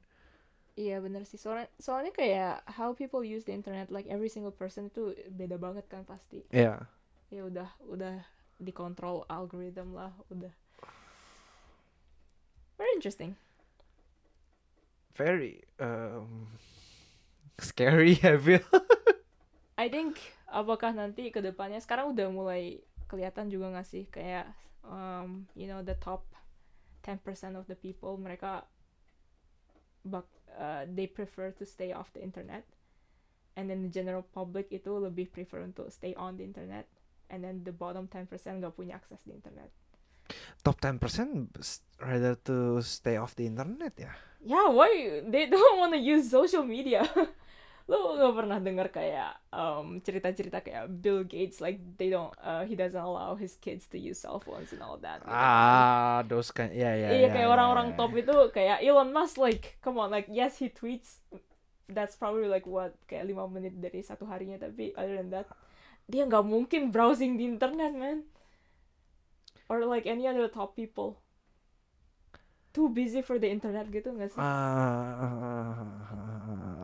Iya 0.77 1.01
bener 1.01 1.25
sih 1.25 1.41
soalnya 1.41 1.65
soalnya 1.81 2.13
kayak 2.13 2.61
how 2.69 2.93
people 2.93 3.25
use 3.25 3.47
the 3.47 3.55
internet 3.55 3.89
like 3.89 4.05
every 4.05 4.29
single 4.29 4.53
person 4.53 4.93
itu 4.93 5.09
beda 5.33 5.57
banget 5.57 5.89
kan 5.89 6.05
pasti 6.05 6.45
Iya. 6.53 6.85
ya 7.33 7.41
udah 7.49 7.65
udah 7.81 8.21
dikontrol 8.61 9.25
algorithm 9.25 9.97
lah 9.97 10.13
udah 10.29 10.53
very 12.77 12.93
interesting 12.93 13.33
Very 15.17 15.65
um, 15.81 16.45
scary 17.57 18.21
I 18.21 18.37
feel. 18.37 18.61
I 19.73 19.89
think 19.89 20.21
apakah 20.45 20.93
nanti 20.93 21.33
ke 21.33 21.41
depannya 21.41 21.81
sekarang 21.81 22.13
udah 22.13 22.29
mulai 22.29 22.85
kelihatan 23.09 23.49
juga 23.49 23.73
nggak 23.73 23.87
sih 23.89 24.05
kayak 24.13 24.45
um, 24.85 25.49
you 25.57 25.65
know 25.65 25.81
the 25.81 25.97
top 25.97 26.21
10% 27.07 27.23
of 27.55 27.63
the 27.71 27.79
people 27.79 28.19
mereka 28.19 28.67
bak 30.03 30.27
uh, 30.51 30.83
they 30.91 31.07
prefer 31.07 31.55
to 31.55 31.63
stay 31.63 31.95
off 31.95 32.11
the 32.11 32.19
internet. 32.19 32.67
And 33.57 33.71
then 33.71 33.81
the 33.81 33.89
general 33.89 34.21
public 34.21 34.69
itu 34.69 34.91
lebih 35.01 35.33
prefer 35.33 35.65
untuk 35.65 35.89
stay 35.89 36.13
on 36.13 36.37
the 36.37 36.45
internet. 36.45 36.85
And 37.31 37.41
then 37.41 37.65
the 37.65 37.73
bottom 37.73 38.05
10% 38.05 38.27
nggak 38.29 38.75
punya 38.77 38.99
akses 39.01 39.23
di 39.25 39.33
internet. 39.33 39.71
Top 40.61 40.77
10% 40.83 40.99
s- 41.57 41.81
rather 41.97 42.35
to 42.45 42.83
stay 42.83 43.15
off 43.15 43.33
the 43.33 43.47
internet 43.47 43.95
ya. 43.95 44.11
yeah 44.43 44.69
why? 44.69 45.23
They 45.25 45.49
don't 45.49 45.79
want 45.79 45.95
to 45.95 46.01
use 46.01 46.29
social 46.29 46.63
media 46.63 47.07
lo 47.87 48.19
nggak 48.19 48.35
pernah 48.35 48.59
dengar 48.59 48.87
kayak 48.91 49.31
um, 49.55 50.03
cerita-cerita 50.03 50.59
kayak 50.59 50.91
Bill 50.99 51.23
Gates 51.23 51.63
like 51.63 51.79
they 51.95 52.11
don't 52.11 52.35
uh, 52.43 52.67
he 52.67 52.75
doesn't 52.75 52.99
allow 52.99 53.39
his 53.39 53.55
kids 53.63 53.87
to 53.87 53.95
use 53.95 54.19
cell 54.19 54.43
phones 54.43 54.75
and 54.75 54.83
all 54.83 54.99
that 54.99 55.23
gitu. 55.23 55.31
Ah, 55.31 56.19
those 56.27 56.51
kind. 56.51 56.75
Ya 56.75 56.91
ya. 56.91 57.15
Iya 57.15 57.27
ya, 57.27 57.29
kayak 57.31 57.47
ya, 57.47 57.53
orang-orang 57.55 57.87
ya, 57.91 57.95
top 57.95 58.11
itu 58.11 58.35
kayak 58.51 58.83
Elon 58.83 59.15
Musk 59.15 59.39
like 59.39 59.79
come 59.79 60.03
on 60.03 60.11
like 60.11 60.27
yes 60.27 60.59
he 60.59 60.67
tweets 60.67 61.23
that's 61.87 62.19
probably 62.19 62.51
like 62.51 62.67
what 62.67 62.91
kayak 63.07 63.23
lima 63.23 63.47
menit 63.47 63.79
dari 63.79 64.03
satu 64.03 64.27
harinya 64.27 64.59
tapi 64.59 64.91
other 64.99 65.23
than 65.23 65.31
that 65.31 65.47
dia 66.11 66.27
nggak 66.27 66.43
mungkin 66.43 66.91
browsing 66.91 67.39
di 67.39 67.47
internet 67.47 67.95
man 67.95 68.27
or 69.71 69.87
like 69.87 70.03
any 70.03 70.27
other 70.27 70.51
top 70.51 70.75
people 70.75 71.23
too 72.77 72.93
busy 72.93 73.25
for 73.25 73.41
the 73.41 73.49
internet 73.49 73.89
gitu 73.89 74.13
nggak 74.13 74.29
sih 74.29 74.37
Ah, 74.37 75.81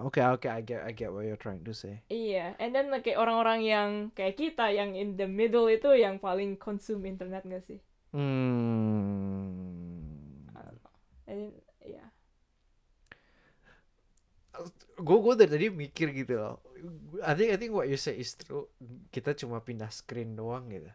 okay, 0.01 0.25
okay, 0.33 0.49
I 0.49 0.65
get, 0.65 0.81
I 0.81 0.91
get 0.91 1.13
what 1.13 1.21
you're 1.23 1.37
trying 1.37 1.61
to 1.61 1.73
say. 1.77 2.01
iya 2.09 2.57
and 2.57 2.73
then 2.73 2.89
like, 2.89 3.05
kayak 3.05 3.21
orang-orang 3.21 3.61
yang 3.61 3.89
kayak 4.17 4.33
kita 4.33 4.73
yang 4.73 4.97
in 4.97 5.13
the 5.13 5.29
middle 5.29 5.69
itu 5.69 5.93
yang 5.93 6.17
paling 6.17 6.57
consume 6.57 7.05
internet 7.05 7.45
nggak 7.45 7.61
sih 7.61 7.77
Hmm. 8.13 9.93
And 11.29 11.37
then, 11.37 11.51
yeah 11.81 12.09
Gue 14.93 15.17
gue 15.17 15.33
dari 15.33 15.49
tadi 15.49 15.67
mikir 15.73 16.13
gitu 16.13 16.37
loh. 16.37 16.61
I 17.25 17.33
think 17.33 17.49
I 17.49 17.57
think 17.57 17.73
what 17.73 17.89
you 17.89 17.97
say 17.97 18.13
is 18.13 18.37
true. 18.37 18.69
Kita 19.09 19.33
cuma 19.33 19.57
pindah 19.57 19.89
screen 19.89 20.37
doang 20.37 20.69
gitu. 20.69 20.93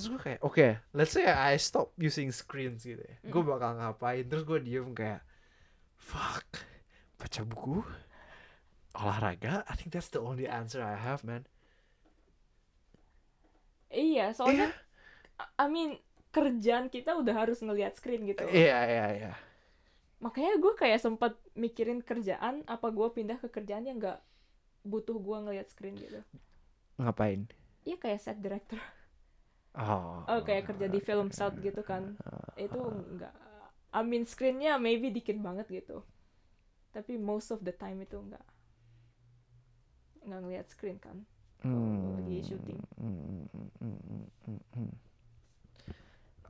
Terus 0.00 0.08
gue 0.10 0.20
kayak, 0.22 0.40
oke, 0.40 0.66
let's 0.90 1.12
say 1.12 1.28
I 1.28 1.54
stop 1.56 1.92
using 1.94 2.32
screens 2.32 2.82
gitu 2.82 2.98
ya. 2.98 3.16
Gue 3.22 3.42
Mm. 3.42 3.50
bakal 3.50 3.70
ngapain? 3.76 4.24
Terus 4.24 4.42
gue 4.42 4.58
diem 4.58 4.88
kayak, 4.90 5.20
fuck, 5.94 6.48
baca 7.14 7.40
buku, 7.44 7.84
olahraga. 8.94 9.60
I 9.68 9.74
think 9.76 9.92
that's 9.92 10.08
the 10.08 10.18
only 10.18 10.48
answer 10.48 10.80
I 10.80 10.96
have, 10.96 11.20
man. 11.20 11.44
iya 13.90 14.30
soalnya 14.30 14.70
I 15.58 15.66
mean 15.66 15.98
kerjaan 16.30 16.86
kita 16.86 17.18
udah 17.18 17.34
harus 17.34 17.58
ngelihat 17.58 17.98
screen 17.98 18.22
gitu 18.22 18.46
Iya, 18.46 18.78
iya, 18.86 19.06
iya. 19.10 19.32
makanya 20.22 20.62
gue 20.62 20.72
kayak 20.78 21.02
sempat 21.02 21.34
mikirin 21.58 21.98
kerjaan 21.98 22.62
apa 22.70 22.86
gue 22.86 23.08
pindah 23.10 23.42
ke 23.42 23.50
kerjaan 23.50 23.82
yang 23.82 23.98
nggak 23.98 24.22
butuh 24.86 25.18
gue 25.18 25.36
ngelihat 25.42 25.66
screen 25.66 25.98
gitu 25.98 26.22
Ngapain? 27.02 27.50
iya 27.82 27.98
kayak 27.98 28.22
set 28.22 28.38
director 28.38 28.78
Oh. 29.74 30.24
oh 30.30 30.40
kayak 30.46 30.64
kerja 30.68 30.86
di 30.94 31.00
film 31.08 31.28
set 31.38 31.54
gitu 31.66 31.82
kan 31.90 32.02
itu 32.64 32.80
nggak 33.16 33.34
I 33.90 34.00
mean 34.10 34.24
screennya 34.32 34.72
maybe 34.86 35.08
dikit 35.16 35.36
banget 35.46 35.66
gitu 35.78 35.96
tapi 36.94 37.14
most 37.30 37.48
of 37.54 37.60
the 37.66 37.74
time 37.74 37.98
itu 38.06 38.18
nggak 38.28 38.44
nggak 40.26 40.40
ngelihat 40.42 40.66
screen 40.72 40.98
kan 41.00 41.16
kalau 41.60 42.16
lagi 42.16 42.36
syuting 42.44 42.80
Hmm, 43.00 43.46
hmm, 43.80 43.96
hmm, 44.46 44.56
hmm. 44.74 44.88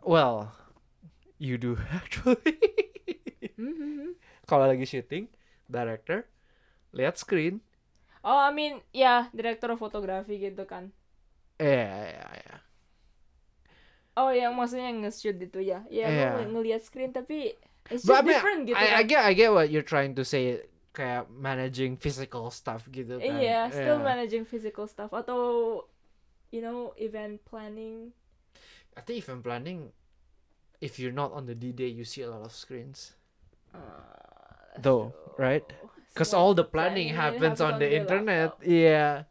Well, 0.03 0.53
you 1.39 1.59
do 1.59 1.79
actually. 1.93 2.59
Mhm. 3.59 4.16
Kalau 4.49 4.66
lagi 4.68 4.85
syuting, 4.89 5.31
director 5.71 6.27
lihat 6.93 7.16
screen. 7.21 7.62
oh 8.25 8.39
I 8.49 8.51
mean 8.59 8.81
ya 9.03 9.29
direktur 9.37 9.71
fotografi 9.83 10.35
gitu 10.41 10.64
kan 10.73 10.85
Iya, 11.61 11.85
iya, 12.11 12.25
iya. 12.41 12.55
Oh 14.21 14.31
yang 14.31 14.53
maksudnya 14.53 14.93
nge-shoot 14.93 15.41
itu 15.41 15.61
ya 15.64 15.81
ya 15.89 16.07
Iya. 16.07 16.29
lu 16.45 16.61
ngelihat 16.61 16.85
screen 16.85 17.11
tapi 17.11 17.57
it's 17.89 18.05
But 18.05 18.12
I 18.12 18.16
just 18.21 18.25
mean, 18.25 18.35
different 18.37 18.61
gitu 18.68 18.77
I, 18.77 18.85
I 18.85 19.03
kan 19.03 19.07
get, 19.09 19.21
I 19.25 19.33
get 19.33 19.51
what 19.51 19.66
you're 19.73 19.87
trying 19.87 20.12
to 20.14 20.25
say. 20.25 20.64
Kayak 20.91 21.31
managing 21.31 21.95
physical 21.95 22.51
stuff 22.51 22.91
gitu 22.91 23.23
kan. 23.23 23.39
Iya, 23.39 23.71
still 23.71 24.03
Yeah. 24.03 24.11
managing 24.11 24.43
physical 24.43 24.91
stuff 24.91 25.14
atau 25.14 25.41
you 26.51 26.59
know 26.59 26.91
event 26.99 27.39
planning. 27.47 28.11
I 28.99 29.01
think 29.07 29.23
event 29.23 29.47
planning, 29.47 29.95
if 30.83 30.99
you're 30.99 31.14
not 31.14 31.31
on 31.31 31.47
the 31.47 31.55
D-day, 31.55 31.87
you 31.87 32.03
see 32.03 32.27
a 32.27 32.31
lot 32.31 32.43
of 32.43 32.51
screens. 32.51 33.14
Uh, 33.71 33.79
Though, 34.83 35.14
right? 35.39 35.62
Because 36.11 36.35
all 36.35 36.59
the 36.59 36.66
planning, 36.66 37.14
happens, 37.14 37.62
on, 37.62 37.79
the, 37.79 37.87
internet. 37.87 38.59
laptop. 38.59 38.66
Iya. 38.66 39.31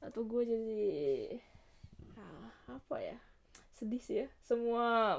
Atau 0.00 0.24
gue 0.24 0.42
jadi 0.48 0.80
ah, 2.16 2.48
apa 2.72 2.96
ya? 3.04 3.16
Sedih 3.82 3.98
sih 3.98 4.16
ya. 4.22 4.28
Semua 4.46 5.18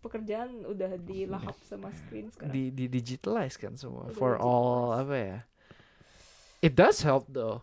pekerjaan 0.00 0.64
udah 0.64 0.96
dilahap 0.96 1.52
sama 1.68 1.92
screen 1.92 2.32
sekarang. 2.32 2.56
Di, 2.56 2.72
di 2.72 2.88
digitalize 2.88 3.60
kan 3.60 3.76
semua. 3.76 4.08
Udah 4.08 4.16
For 4.16 4.40
all, 4.40 4.96
apa 4.96 5.16
ya. 5.20 5.38
It 6.64 6.72
does 6.72 7.04
help 7.04 7.28
though. 7.28 7.60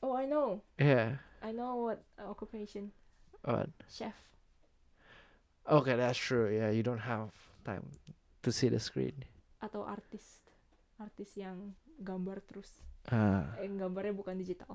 Oh, 0.00 0.16
I 0.16 0.24
know. 0.24 0.64
Yeah. 0.80 1.20
I 1.44 1.52
know 1.52 1.84
what 1.84 2.00
occupation. 2.16 2.96
What? 3.44 3.68
Chef. 3.92 4.16
Okay, 5.68 5.96
that's 6.00 6.16
true. 6.16 6.48
Yeah, 6.48 6.72
you 6.72 6.80
don't 6.80 7.04
have 7.04 7.28
time 7.68 7.84
to 8.40 8.48
see 8.48 8.72
the 8.72 8.80
screen. 8.80 9.28
Atau 9.60 9.84
artis. 9.84 10.40
Artis 10.96 11.36
yang 11.36 11.76
gambar 12.00 12.40
terus. 12.48 12.80
Ah. 13.12 13.52
Eh, 13.60 13.68
gambarnya 13.68 14.16
bukan 14.16 14.40
digital. 14.40 14.72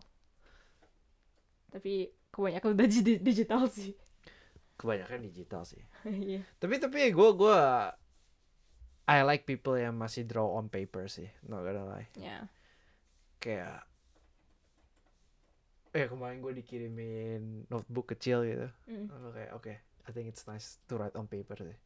Tapi 1.73 2.09
kebanyakan 2.29 2.77
udah 2.77 2.85
di- 2.93 3.21
digital 3.21 3.65
sih. 3.65 3.97
Kebanyakan 4.79 5.27
digital 5.27 5.67
sih. 5.67 5.83
Iya. 6.07 6.47
Tapi 6.57 6.79
tapi 6.79 7.11
gue 7.11 7.29
gue 7.35 7.57
I 9.09 9.25
like 9.25 9.43
people 9.43 9.75
yang 9.75 9.97
masih 9.99 10.23
draw 10.23 10.55
on 10.55 10.71
paper 10.71 11.11
sih. 11.11 11.27
Not 11.43 11.67
gonna 11.67 11.83
lie. 11.83 12.07
Ya. 12.15 12.47
Kayak 13.43 13.83
eh 15.89 16.05
kemarin 16.05 16.39
gue 16.39 16.53
dikirimin 16.53 17.65
notebook 17.67 18.13
kecil 18.13 18.45
gitu. 18.45 18.69
Mm. 18.85 19.09
Kayak 19.33 19.51
oke, 19.57 19.73
I 20.05 20.09
think 20.13 20.29
it's 20.29 20.45
nice 20.45 20.77
to 20.85 21.01
write 21.01 21.17
on 21.17 21.25
paper 21.25 21.57
sih. 21.57 21.77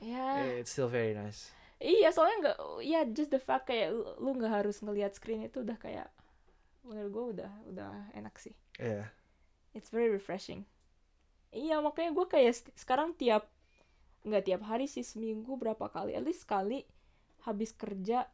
Ya. 0.00 0.40
Eh, 0.42 0.64
It's 0.64 0.72
still 0.72 0.88
very 0.90 1.12
nice. 1.12 1.52
Iya, 1.76 2.08
soalnya 2.16 2.36
nggak, 2.40 2.58
ya 2.86 3.00
just 3.12 3.28
the 3.34 3.42
fact 3.42 3.68
kayak 3.68 3.92
lu, 3.92 4.30
nggak 4.40 4.64
harus 4.64 4.80
ngelihat 4.80 5.12
screen 5.12 5.44
itu 5.44 5.60
udah 5.60 5.76
kayak, 5.76 6.08
menurut 6.80 7.10
gue 7.12 7.24
udah 7.38 7.52
udah 7.68 7.92
enak 8.16 8.32
sih. 8.40 8.56
Iya. 8.80 9.12
It's 9.76 9.92
very 9.92 10.08
refreshing. 10.08 10.64
Iya, 11.54 11.78
makanya 11.78 12.10
gue 12.12 12.26
kayak 12.26 12.52
sekarang 12.74 13.14
tiap, 13.14 13.46
nggak 14.22 14.44
tiap 14.44 14.62
hari 14.66 14.84
sih 14.84 15.00
seminggu 15.00 15.54
berapa 15.54 15.86
kali, 15.86 16.12
at 16.12 16.20
least 16.20 16.42
sekali 16.42 16.82
habis 17.40 17.70
kerja 17.70 18.26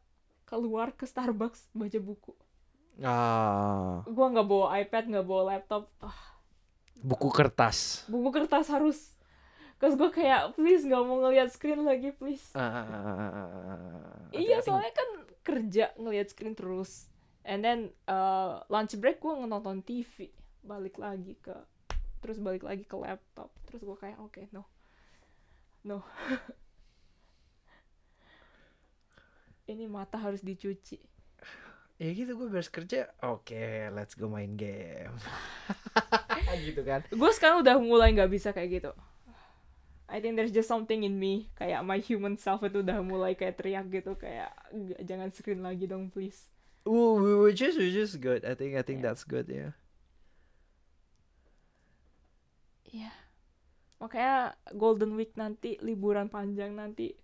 keluar 0.43 0.91
ke 0.91 1.05
Starbucks 1.05 1.69
baca 1.71 1.99
buku. 1.99 2.33
Ah, 2.99 4.01
Gue 4.03 4.25
nggak 4.27 4.47
bawa 4.47 4.73
iPad, 4.77 5.03
nggak 5.07 5.25
bawa 5.25 5.43
laptop, 5.55 5.87
ah, 6.01 6.17
buku 6.97 7.29
kertas. 7.29 8.03
buku 8.05 8.29
kertas 8.31 8.67
harus. 8.67 9.13
Cause 9.77 9.97
gue 9.97 10.09
kayak 10.09 10.53
please 10.53 10.85
nggak 10.85 11.01
mau 11.01 11.21
ngelihat 11.21 11.49
screen 11.49 11.81
lagi 11.81 12.13
please. 12.13 12.53
Ah, 12.53 14.29
I 14.29 14.41
Iya, 14.41 14.61
think- 14.61 14.65
soalnya 14.65 14.93
kan 14.93 15.09
kerja 15.41 15.85
ngelihat 15.97 16.27
screen 16.29 16.53
terus. 16.53 17.09
And 17.41 17.61
then 17.61 17.79
uh, 18.05 18.61
lunch 18.67 18.93
break 18.97 19.17
gue 19.17 19.33
nonton 19.41 19.81
TV, 19.81 20.29
balik 20.61 20.97
lagi 20.97 21.33
ke 21.35 21.53
terus 22.21 22.37
balik 22.37 22.61
lagi 22.61 22.85
ke 22.85 22.95
laptop. 22.95 23.49
Terus 23.65 23.81
gue 23.81 23.97
kayak 23.97 24.17
oke, 24.17 24.41
no. 24.49 24.65
No. 25.81 26.05
Ini 29.65 29.85
mata 29.87 30.17
harus 30.17 30.41
dicuci. 30.41 30.99
ya 32.01 32.09
gitu 32.11 32.33
gue 32.33 32.47
beres 32.49 32.67
kerja. 32.67 33.13
Oke, 33.21 33.87
let's 33.93 34.17
go 34.17 34.25
main 34.25 34.57
game. 34.57 35.13
gitu 36.65 36.81
kan. 36.81 37.05
Gue 37.07 37.31
sekarang 37.31 37.61
udah 37.61 37.77
mulai 37.77 38.11
nggak 38.11 38.31
bisa 38.31 38.49
kayak 38.51 38.81
gitu. 38.81 38.91
I 40.11 40.19
think 40.19 40.35
there's 40.35 40.51
just 40.51 40.67
something 40.67 41.07
in 41.07 41.15
me 41.15 41.47
kayak 41.55 41.79
my 41.87 42.01
human 42.01 42.35
self 42.35 42.59
itu 42.67 42.83
udah 42.83 42.99
mulai 42.99 43.31
kayak 43.31 43.55
teriak 43.55 43.87
gitu 43.87 44.19
kayak 44.19 44.51
"Nggak, 44.75 44.99
jangan 45.07 45.29
screen 45.31 45.61
lagi 45.63 45.87
dong 45.87 46.11
please. 46.11 46.51
Ooh, 46.83 47.47
which 47.47 47.63
is 47.63 47.79
which 47.79 47.95
is 47.95 48.17
good. 48.19 48.43
I 48.43 48.57
think 48.57 48.75
I 48.75 48.83
think 48.83 48.99
Yeah. 48.99 49.13
that's 49.13 49.23
good. 49.23 49.47
Yeah. 49.47 49.71
Iya. 52.91 53.11
Makanya 54.03 54.59
Golden 54.75 55.15
Week 55.15 55.31
nanti, 55.39 55.79
liburan 55.79 56.27
panjang 56.27 56.75
nanti, 56.75 57.15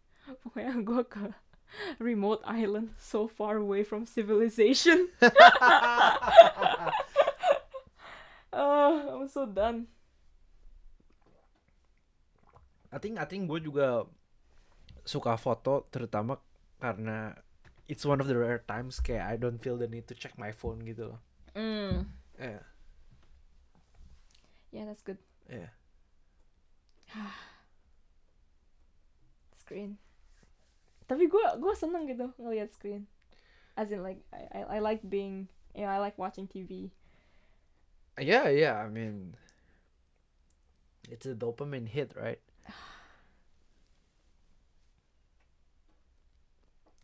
pokoknya 0.43 0.80
gue 0.82 1.03
ke 1.07 1.24
remote 1.99 2.43
island 2.47 2.95
so 2.95 3.28
far 3.28 3.59
away 3.59 3.84
from 3.84 4.07
civilization. 4.07 5.11
Ah, 8.55 9.03
I'm 9.11 9.28
so 9.28 9.45
done. 9.45 9.91
I 12.88 12.97
think 13.03 13.20
I 13.20 13.28
think 13.28 13.51
gue 13.51 13.59
juga 13.59 14.07
suka 15.03 15.36
foto 15.36 15.88
terutama 15.91 16.39
karena 16.80 17.36
it's 17.91 18.07
one 18.07 18.24
of 18.24 18.28
the 18.32 18.36
rare 18.36 18.63
times 18.63 19.03
kayak 19.03 19.28
I 19.28 19.36
don't 19.36 19.59
feel 19.59 19.76
the 19.76 19.91
need 19.91 20.07
to 20.07 20.15
check 20.15 20.39
my 20.39 20.55
phone 20.55 20.84
gitu 20.88 21.15
loh. 21.15 21.20
Mm. 21.51 22.07
Yeah, 24.98 24.98
Yeah, 24.98 24.98
that's 24.98 25.04
good. 25.04 25.18
yeah. 25.50 25.70
Screen. 29.58 29.98
Tapi 31.08 31.28
gue 31.32 31.45
gue 31.60 31.74
seneng 31.76 32.04
gitu 32.08 32.32
ngelihat 32.39 32.72
screen. 32.76 33.08
As 33.80 33.91
in 33.91 34.04
like 34.04 34.20
I, 34.34 34.43
I 34.52 34.62
I 34.76 34.80
like 34.84 35.00
being 35.08 35.48
you 35.72 35.88
know 35.88 35.91
I 35.91 36.00
like 36.04 36.18
watching 36.20 36.48
TV. 36.48 36.91
Yeah, 38.20 38.50
yeah. 38.50 38.82
I 38.82 38.89
mean, 38.89 39.36
it's 41.10 41.26
a 41.26 41.36
dopamine 41.36 41.88
hit, 41.88 42.14
right? 42.16 42.39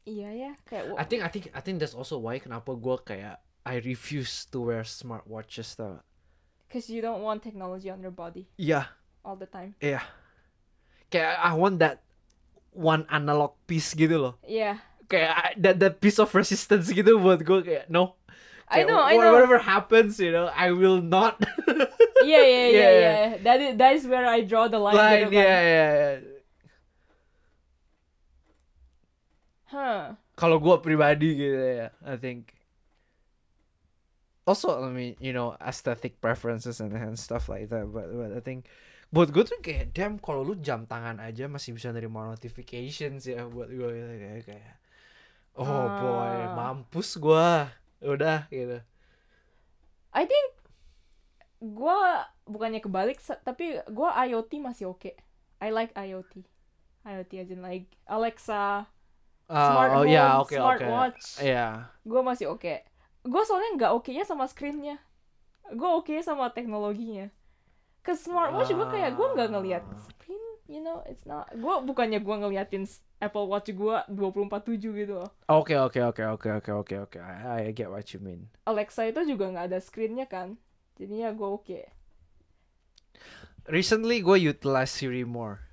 Iya 0.04 0.36
ya 0.36 0.52
kayak 0.68 1.00
I 1.00 1.06
think 1.08 1.22
I 1.24 1.30
think 1.32 1.44
I 1.56 1.62
think 1.64 1.80
that's 1.80 1.96
also 1.96 2.20
why 2.20 2.36
kenapa 2.36 2.76
gua 2.76 3.00
kayak 3.00 3.40
I 3.64 3.80
refuse 3.80 4.44
to 4.52 4.60
wear 4.68 4.84
smartwatches 4.84 5.80
tau. 5.80 6.04
Because 6.74 6.90
you 6.90 7.06
don't 7.06 7.22
want 7.22 7.46
technology 7.46 7.94
on 7.94 8.02
your 8.02 8.10
body 8.10 8.50
Yeah, 8.58 8.90
all 9.22 9.38
the 9.38 9.46
time. 9.46 9.78
yeah. 9.78 10.02
Kayak 11.14 11.38
I 11.38 11.54
want 11.54 11.78
that 11.78 12.02
one 12.74 13.06
analog 13.14 13.54
piece 13.70 13.94
gitu 13.94 14.18
loh. 14.18 14.34
Yeah. 14.42 14.82
Kayak 15.06 15.32
I- 15.38 15.56
that 15.62 15.78
that 15.78 15.96
piece 16.02 16.18
of 16.18 16.34
resistance 16.34 16.90
gitu 16.90 17.22
buat 17.22 17.46
gua 17.46 17.62
kayak 17.62 17.86
no. 17.94 18.18
I 18.66 18.82
Kayak 18.82 18.88
know, 18.90 18.98
I 18.98 19.14
know. 19.14 19.30
Whatever 19.38 19.62
happens, 19.62 20.18
you 20.18 20.34
know, 20.34 20.50
I 20.50 20.74
will 20.74 20.98
not. 20.98 21.38
Yeah, 22.24 22.40
yeah, 22.40 22.48
yeah, 22.48 22.72
Yeah. 22.72 22.92
yeah. 23.04 23.28
That 23.44 23.58
is 23.60 23.72
that 23.78 23.92
is 24.00 24.04
where 24.08 24.24
I 24.24 24.48
draw 24.48 24.72
the 24.72 24.80
line. 24.80 24.96
Line, 24.96 25.28
gitu 25.28 25.36
kan. 25.36 25.44
yeah, 25.44 25.60
yeah, 25.62 25.92
yeah. 25.94 26.14
Huh. 29.70 30.04
kalau 30.34 30.58
gue 30.62 30.76
pribadi 30.82 31.34
gitu 31.34 31.58
ya 31.58 31.90
I 32.06 32.16
think 32.18 32.54
also 34.44 34.76
I 34.80 34.90
mean 34.92 35.16
you 35.24 35.32
know 35.32 35.56
aesthetic 35.60 36.20
preferences 36.20 36.84
and, 36.84 36.92
and 36.94 37.16
stuff 37.16 37.48
like 37.48 37.72
that 37.72 37.88
but, 37.90 38.12
but 38.12 38.32
I 38.36 38.42
think 38.44 38.68
buat 39.14 39.30
gue 39.30 39.46
tuh 39.46 39.62
kayak 39.62 39.94
damn 39.94 40.18
kalau 40.18 40.42
lu 40.42 40.58
jam 40.58 40.90
tangan 40.90 41.22
aja 41.22 41.46
masih 41.46 41.78
bisa 41.78 41.94
nerima 41.94 42.26
notifications 42.26 43.30
ya 43.30 43.46
buat 43.46 43.70
gue 43.70 43.90
gitu 43.94 44.14
kayak 44.18 44.42
kayak 44.50 44.74
oh 45.54 45.86
boy 46.02 46.34
Ah. 46.50 46.54
mampus 46.58 47.22
gue 47.22 47.50
udah 48.04 48.50
gitu 48.50 48.82
I 50.14 50.30
think 50.30 50.46
gua 51.64 52.28
bukannya 52.46 52.84
kebalik 52.84 53.18
tapi 53.42 53.80
gua 53.90 54.14
IoT 54.28 54.62
masih 54.62 54.92
oke. 54.94 55.16
I 55.58 55.70
like 55.72 55.96
IoT. 55.96 56.44
IoT 57.02 57.32
as 57.40 57.50
in 57.50 57.64
like 57.64 57.88
Alexa, 58.06 58.86
smart 59.48 59.92
oh 59.96 60.04
home, 60.04 60.12
ya 60.12 60.38
oke 60.38 60.54
oke 60.54 60.60
smartwatch. 60.60 61.42
ya 61.42 61.88
Gua 62.06 62.22
masih 62.22 62.52
oke. 62.52 62.84
Gua 63.24 63.44
soalnya 63.48 63.72
nggak 63.80 63.92
oke-nya 63.98 64.24
sama 64.28 64.46
screennya. 64.48 65.00
Gua 65.74 66.00
oke 66.00 66.14
sama 66.24 66.52
teknologinya. 66.52 67.32
Ke 68.04 68.14
smartwatch 68.16 68.72
gua 68.76 68.88
kayak 68.92 69.16
gua 69.16 69.28
nggak 69.36 69.50
ngelihat 69.56 69.84
Ah. 69.88 69.96
screen, 70.08 70.44
you 70.68 70.84
know, 70.84 71.00
it's 71.08 71.24
not. 71.24 71.48
Gua 71.56 71.80
bukannya 71.82 72.20
gua 72.20 72.36
ngeliatin 72.44 72.84
Apple 73.24 73.48
Watch 73.48 73.72
gua 73.72 74.04
24/7 74.12 74.92
gitu 74.94 75.14
loh. 75.24 75.32
oke 75.48 75.72
oke 75.80 76.00
oke 76.04 76.24
oke 76.36 76.50
oke 76.60 76.72
oke 76.74 76.96
oke 77.08 77.18
I, 77.20 77.72
I 77.72 77.72
get 77.72 77.88
what 77.88 78.04
you 78.12 78.20
mean 78.20 78.52
Alexa 78.68 79.08
itu 79.08 79.24
juga 79.24 79.48
nggak 79.52 79.66
ada 79.72 79.80
screennya 79.80 80.28
kan. 80.28 80.60
Jadinya 81.00 81.32
gua 81.32 81.56
oke. 81.56 81.80
recently 83.64 84.20
gue 84.20 84.38
utilize 84.44 84.92
Siri 84.92 85.24
more 85.24 85.64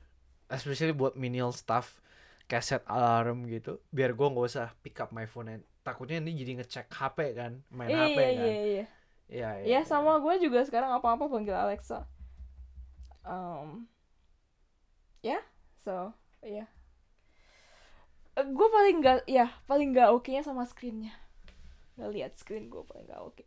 especially 0.51 0.95
buat 0.95 1.15
menial 1.19 1.51
stuff 1.51 1.99
kayak 2.47 2.63
set 2.67 2.83
alarm 2.87 3.47
gitu 3.47 3.83
biar 3.91 4.15
gue 4.15 4.27
nggak 4.27 4.47
usah 4.47 4.75
pick 4.83 4.99
up 4.99 5.11
my 5.11 5.27
phone 5.27 5.51
and 5.51 5.63
takutnya 5.81 6.21
ini 6.21 6.37
jadi 6.37 6.53
ngecek 6.61 6.87
HP 6.93 7.19
kan 7.37 7.53
main 7.73 7.89
Iya 7.89 8.05
HP 8.05 8.19
iya 8.19 8.29
kan 8.37 8.45
iya 8.45 8.57
iya. 8.61 8.87
iya 9.31 9.51
Ya 9.65 9.81
sama 9.87 10.19
gue 10.21 10.35
juga 10.43 10.61
sekarang 10.67 10.91
apa-apa 10.93 11.31
panggil 11.31 11.55
Alexa. 11.55 12.05
Um, 13.23 13.87
ya, 15.21 15.39
so 15.85 16.17
ya. 16.43 16.67
gue 18.41 18.69
paling 18.73 18.97
nggak, 19.05 19.29
ya 19.29 19.53
paling 19.69 19.93
nggak 19.93 20.09
oke 20.17 20.33
nya 20.33 20.41
sama 20.41 20.65
screennya. 20.65 21.13
Nggak 22.01 22.11
lihat 22.17 22.33
screen 22.41 22.73
gue 22.73 22.81
paling 22.83 23.05
nggak 23.07 23.23
oke. 23.23 23.45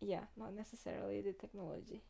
Yeah, 0.00 0.26
not 0.36 0.56
necessarily 0.56 1.20
the 1.20 1.36
technology. 1.36 2.02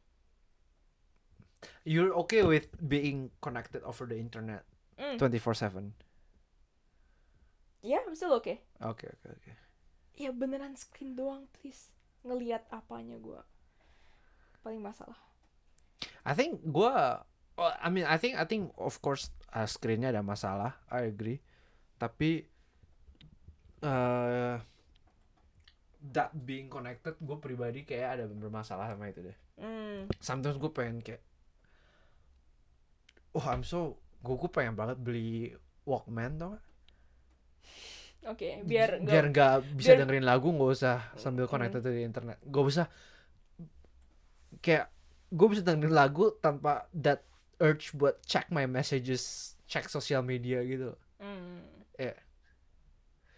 You're 1.83 2.13
okay 2.17 2.41
with 2.41 2.69
being 2.81 3.29
connected 3.41 3.81
over 3.83 4.05
the 4.05 4.17
internet 4.17 4.65
Mm. 4.97 5.17
24/7 5.17 5.97
Yeah, 7.81 8.05
I'm 8.05 8.13
still 8.13 8.37
okay. 8.37 8.61
oke 8.79 9.09
oke 9.09 9.27
oke 9.33 9.53
Ya 10.21 10.29
beneran 10.31 10.77
screen 10.77 11.17
doang, 11.17 11.49
please. 11.49 11.89
Ngelihat 12.21 12.69
apanya 12.69 13.17
gue. 13.17 13.41
Paling 14.61 14.85
masalah. 14.85 15.17
I 16.21 16.37
think 16.37 16.61
gue 16.61 16.93
oh, 17.57 17.73
I 17.81 17.89
mean 17.89 18.05
I 18.05 18.21
think 18.21 18.37
I 18.37 18.45
think 18.45 18.77
of 18.77 19.01
course 19.01 19.33
uh, 19.57 19.65
screennya 19.65 20.13
ada 20.13 20.21
masalah 20.21 20.77
I 20.93 21.09
agree 21.09 21.41
tapi 21.97 22.45
uh, 23.81 24.61
that 26.13 26.33
being 26.35 26.69
connected 26.69 27.17
gue 27.17 27.37
pribadi 27.37 27.85
kayak 27.85 28.21
ada 28.21 28.25
bermasalah 28.29 28.93
sama 28.93 29.09
itu 29.09 29.25
deh 29.25 29.39
Hmm. 29.61 30.09
sometimes 30.25 30.57
gue 30.57 30.73
pengen 30.73 31.05
kayak 31.05 31.21
oh 33.33 33.45
I'm 33.45 33.63
so 33.63 33.95
gue 34.21 34.35
gue 34.35 34.51
pengen 34.51 34.75
banget 34.75 34.97
beli 34.97 35.55
Walkman 35.83 36.37
tau 36.37 36.53
gak? 36.53 36.65
Oke, 38.27 38.61
biar 38.63 39.01
biar 39.01 39.25
nggak 39.27 39.55
bisa 39.75 39.91
biar- 39.91 40.05
dengerin 40.05 40.23
lagu 40.23 40.49
nggak 40.49 40.71
usah 40.71 41.09
sambil 41.17 41.45
Mm. 41.45 41.51
connected 41.51 41.81
di 41.83 42.05
internet 42.05 42.37
gue 42.43 42.63
bisa 42.63 42.85
kayak 44.61 44.93
gue 45.31 45.47
bisa 45.49 45.63
dengerin 45.63 45.95
lagu 45.95 46.37
tanpa 46.37 46.85
that 46.93 47.25
urge 47.59 47.93
buat 47.93 48.21
check 48.23 48.49
my 48.49 48.65
messages 48.65 49.23
check 49.65 49.87
sosial 49.87 50.21
media 50.21 50.61
gitu 50.63 50.93
Hmm. 51.17 51.61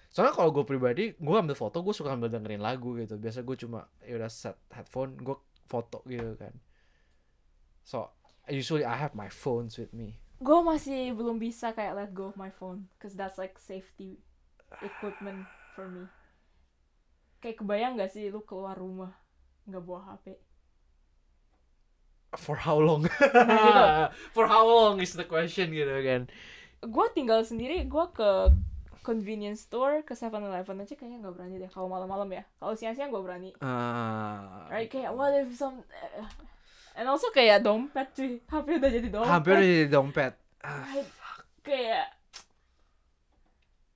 soalnya 0.09 0.33
kalau 0.33 0.51
gue 0.51 0.63
pribadi 0.63 1.05
gue 1.13 1.37
ambil 1.37 1.55
foto 1.55 1.81
gue 1.81 1.91
suka 1.91 2.13
ambil 2.13 2.29
dengerin 2.29 2.61
lagu 2.61 2.95
gitu 2.95 3.17
biasa 3.17 3.41
gue 3.41 3.57
cuma 3.57 3.87
ya 4.01 4.15
udah 4.15 4.29
set 4.29 4.55
headphone 4.69 5.17
gue 5.17 5.35
foto 5.65 6.05
gitu 6.05 6.37
kan 6.37 6.53
so 7.83 8.13
usually 8.53 8.85
I 8.85 9.01
have 9.01 9.17
my 9.17 9.33
phones 9.33 9.81
with 9.81 9.97
me. 9.97 10.21
Gue 10.45 10.61
masih 10.61 11.17
belum 11.17 11.41
bisa 11.41 11.73
kayak 11.73 11.97
let 11.97 12.11
go 12.13 12.29
of 12.29 12.37
my 12.37 12.53
phone 12.53 12.87
cause 13.01 13.17
that's 13.17 13.41
like 13.41 13.57
safety 13.57 14.21
equipment 14.85 15.49
for 15.73 15.89
me. 15.89 16.05
Kayak 17.41 17.65
kebayang 17.65 17.97
gak 17.97 18.13
sih 18.13 18.29
lu 18.29 18.45
keluar 18.45 18.77
rumah 18.77 19.17
nggak 19.67 19.83
bawa 19.83 20.19
HP 20.19 20.37
for 22.37 22.57
how 22.57 22.79
long? 22.81 23.09
Nah, 23.35 24.09
for 24.35 24.49
how 24.49 24.65
long 24.65 25.01
is 25.01 25.13
the 25.13 25.25
question 25.25 25.73
gitu 25.73 25.93
kan? 26.01 26.29
Gue 26.83 27.07
tinggal 27.13 27.45
sendiri 27.45 27.85
gue 27.85 28.05
ke 28.13 28.31
convenience 29.03 29.67
store 29.67 30.07
ke 30.07 30.15
7-Eleven 30.15 30.87
aja 30.87 30.95
kayaknya 30.95 31.19
nggak 31.27 31.35
berani 31.35 31.57
deh 31.59 31.71
kalau 31.71 31.91
malam-malam 31.91 32.29
ya. 32.33 32.43
Kalau 32.57 32.75
siang-siang 32.75 33.13
gue 33.13 33.23
berani. 33.23 33.51
Ah, 33.61 34.67
right 34.73 34.89
kayak 34.89 35.13
what 35.13 35.35
if 35.37 35.53
some 35.55 35.85
eh, 35.93 36.25
and 36.95 37.07
also 37.07 37.29
kayak 37.31 37.61
dompet 37.61 38.09
cuy 38.13 38.41
HP 38.41 38.67
udah 38.73 38.91
jadi 38.91 39.09
dompet 39.09 39.31
hampir 39.31 39.55
jadi 39.57 39.87
dompet 39.89 40.33
ah, 40.61 40.85
kayak 41.61 42.07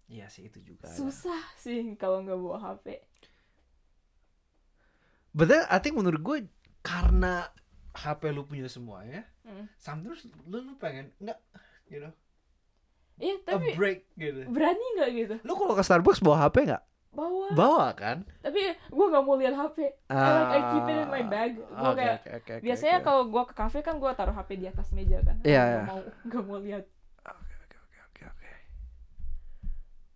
iya 0.07 0.27
sih 0.27 0.47
itu 0.47 0.59
juga 0.61 0.87
ada. 0.87 0.95
susah 0.95 1.43
sih 1.57 1.95
kalau 1.95 2.21
nggak 2.21 2.37
bawa 2.37 2.59
HP 2.59 3.03
But 5.31 5.47
then 5.47 5.69
I 5.69 5.77
think 5.77 5.93
menurut 5.95 6.17
gue 6.19 6.39
karena 6.81 7.45
HP 7.93 8.29
lu 8.31 8.45
punya 8.45 8.65
semuanya, 8.67 9.21
Hmm. 9.45 9.69
sometimes 9.77 10.25
lu, 10.43 10.59
lu 10.59 10.75
pengen 10.75 11.13
enggak, 11.19 11.37
you 11.87 12.01
know, 12.01 12.09
iya 13.17 13.37
a 13.37 13.45
tapi 13.47 13.77
break 13.77 14.09
gitu. 14.17 14.49
berani 14.49 14.81
nggak 14.97 15.11
gitu 15.13 15.35
Lu 15.45 15.53
kalau 15.55 15.73
ke 15.73 15.85
Starbucks 15.85 16.19
bawa 16.19 16.41
HP 16.43 16.67
nggak? 16.67 16.83
Bawa 17.17 17.47
Bawa 17.51 17.87
kan? 17.93 18.23
tapi 18.39 18.61
gue 18.77 19.07
nggak 19.09 19.25
mau 19.25 19.35
lihat 19.35 19.57
HP 19.57 19.79
I 20.07 20.29
like 20.29 20.53
I 20.53 20.61
keep 20.71 20.85
it 20.87 20.97
in 21.01 21.09
my 21.09 21.25
bag 21.25 21.51
gue 21.57 21.65
Ah, 21.73 21.91
Oke, 21.91 21.99
kayak 21.99 22.19
oke, 22.21 22.31
oke, 22.37 22.53
biasanya 22.61 22.97
oke. 22.99 23.05
kalau 23.05 23.23
gue 23.27 23.43
ke 23.43 23.55
kafe 23.57 23.79
kan 23.81 23.97
gue 23.97 24.11
taruh 24.13 24.33
HP 24.33 24.51
di 24.55 24.67
atas 24.67 24.93
meja 24.93 25.19
kan 25.21 25.37
nggak 25.41 25.49
iya. 25.49 25.83
mau 25.83 26.01
nggak 26.23 26.43
mau 26.45 26.59
lihat 26.61 26.85
Oke, 27.25 27.55
oke, 27.59 27.77
oke, 27.81 27.99
oke, 28.05 28.23
oke. 28.29 28.51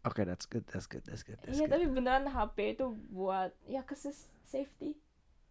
Oke, 0.02 0.20
that's 0.22 0.44
good, 0.44 0.64
that's 0.66 0.84
good, 0.84 1.02
that's 1.02 1.20
good, 1.22 1.40
iya 1.46 1.64
good. 1.64 1.70
tapi 1.70 1.84
beneran 1.86 2.24
HP 2.24 2.56
itu 2.74 2.86
buat 3.08 3.50
ya 3.64 3.80
keses 3.82 4.28
safety 4.44 4.96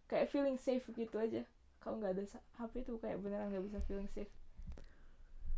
kayak 0.06 0.26
feeling 0.28 0.54
safe 0.56 0.82
gitu 0.88 1.16
aja 1.16 1.42
kalau 1.78 1.98
nggak 1.98 2.14
ada 2.14 2.24
HP 2.58 2.82
itu 2.82 2.94
kayak 2.98 3.18
beneran 3.18 3.50
nggak 3.50 3.64
bisa 3.64 3.78
feeling 3.84 4.06
safe 4.06 4.30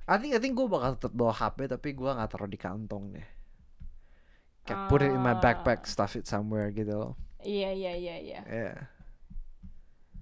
I 0.02 0.18
think 0.18 0.34
I 0.34 0.42
think 0.42 0.54
gue 0.54 0.66
bakal 0.66 0.98
tetap 0.98 1.14
bawa 1.14 1.30
HP 1.30 1.70
tapi 1.70 1.94
gue 1.94 2.10
nggak 2.10 2.26
taruh 2.28 2.50
di 2.50 2.58
kantong 2.58 3.14
deh. 3.14 3.28
Kayak 4.62 4.86
put 4.86 5.02
it 5.02 5.10
in 5.10 5.18
my 5.18 5.34
backpack, 5.34 5.82
Ah. 5.82 5.90
stuff 5.90 6.14
it 6.14 6.24
somewhere 6.24 6.70
gitu. 6.70 7.18
iya 7.42 7.74
iya 7.74 7.98
iya 7.98 8.16
iya 8.22 8.40
Yeah. 8.46 8.86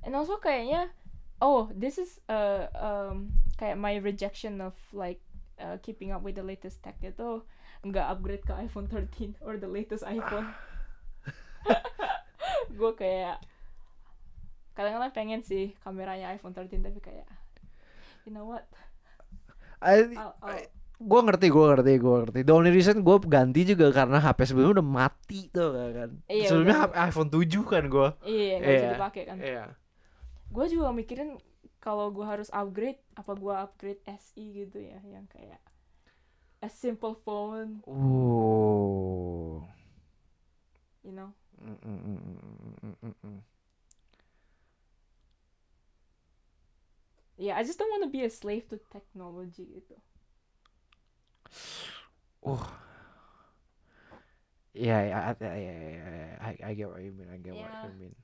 and 0.01 0.17
also 0.17 0.41
kayaknya 0.41 0.89
oh 1.45 1.69
this 1.77 2.01
is 2.01 2.17
uh, 2.33 2.65
um, 2.73 3.37
kayak 3.61 3.77
my 3.77 4.01
rejection 4.01 4.65
of 4.65 4.73
like 4.97 5.21
uh, 5.61 5.77
keeping 5.85 6.09
up 6.09 6.25
with 6.25 6.41
the 6.41 6.45
latest 6.45 6.81
tech 6.81 6.97
itu 7.05 7.45
nggak 7.85 8.09
upgrade 8.09 8.41
ke 8.41 8.57
iPhone 8.57 8.89
13 8.89 9.37
or 9.45 9.61
the 9.61 9.69
latest 9.69 10.01
iPhone 10.09 10.49
gue 12.81 12.93
kayak 12.97 13.37
kadang-kadang 14.73 15.13
pengen 15.13 15.41
sih 15.45 15.77
kameranya 15.85 16.33
iPhone 16.33 16.57
13 16.57 16.81
tapi 16.81 17.01
kayak 17.05 17.29
you 18.25 18.33
know 18.33 18.49
what 18.49 18.65
I, 19.85 20.09
I'll, 20.17 20.37
I'll, 20.41 20.65
gue 21.01 21.21
ngerti 21.25 21.49
gue 21.49 21.65
ngerti 21.65 21.93
gue 21.97 22.15
ngerti. 22.21 22.39
The 22.45 22.53
only 22.53 22.69
reason 22.69 23.01
gue 23.01 23.17
ganti 23.25 23.65
juga 23.65 23.89
karena 23.89 24.21
HP 24.21 24.39
sebelumnya 24.45 24.85
udah 24.85 24.89
mati 25.01 25.49
tuh 25.49 25.73
kan? 25.73 26.11
Iya, 26.29 26.47
sebelumnya. 26.53 26.77
HP 26.85 26.93
iPhone 27.09 27.31
7 27.33 27.65
kan 27.65 27.85
gue 27.89 28.09
iya 28.29 28.55
nggak 28.61 28.69
bisa 28.69 28.85
Iya, 28.85 28.93
dipakai 28.95 29.23
kan. 29.25 29.37
iya. 29.41 29.65
Gue 30.53 30.65
juga 30.69 30.93
mikirin 30.93 31.41
kalau 31.81 32.13
gue 32.13 32.27
harus 32.29 32.53
upgrade 32.53 33.01
apa 33.17 33.33
gue 33.33 33.55
upgrade 33.57 34.03
SE 34.21 34.45
gitu 34.45 34.77
ya 34.77 35.01
yang 35.09 35.25
kayak 35.27 35.57
a 36.61 36.69
simple 36.69 37.17
phone. 37.17 37.81
Uh 37.89 39.65
you 41.01 41.17
know? 41.17 41.33
Mm, 41.57 41.81
mm, 41.81 42.01
mm, 42.05 42.97
mm, 43.01 43.15
mm. 43.25 43.39
yeah 47.37 47.57
I 47.57 47.65
just 47.65 47.79
don't 47.81 47.89
want 47.89 48.05
to 48.05 48.13
be 48.13 48.25
a 48.25 48.31
slave 48.31 48.69
to 48.69 48.77
technology 48.93 49.65
gitu 49.81 49.97
Uh. 52.41 52.57
Yeah, 54.73 55.03
yeah, 55.03 55.35
yeah, 55.41 55.57
yeah, 55.59 55.79
yeah. 55.91 56.39
I, 56.41 56.53
I 56.71 56.75
get 56.79 56.89
what 56.89 57.03
you 57.03 57.11
mean. 57.13 57.29
I 57.29 57.37
get 57.43 57.53
what 57.53 57.67
Yeah. 57.69 57.85
you 57.91 57.95
mean. 57.99 58.15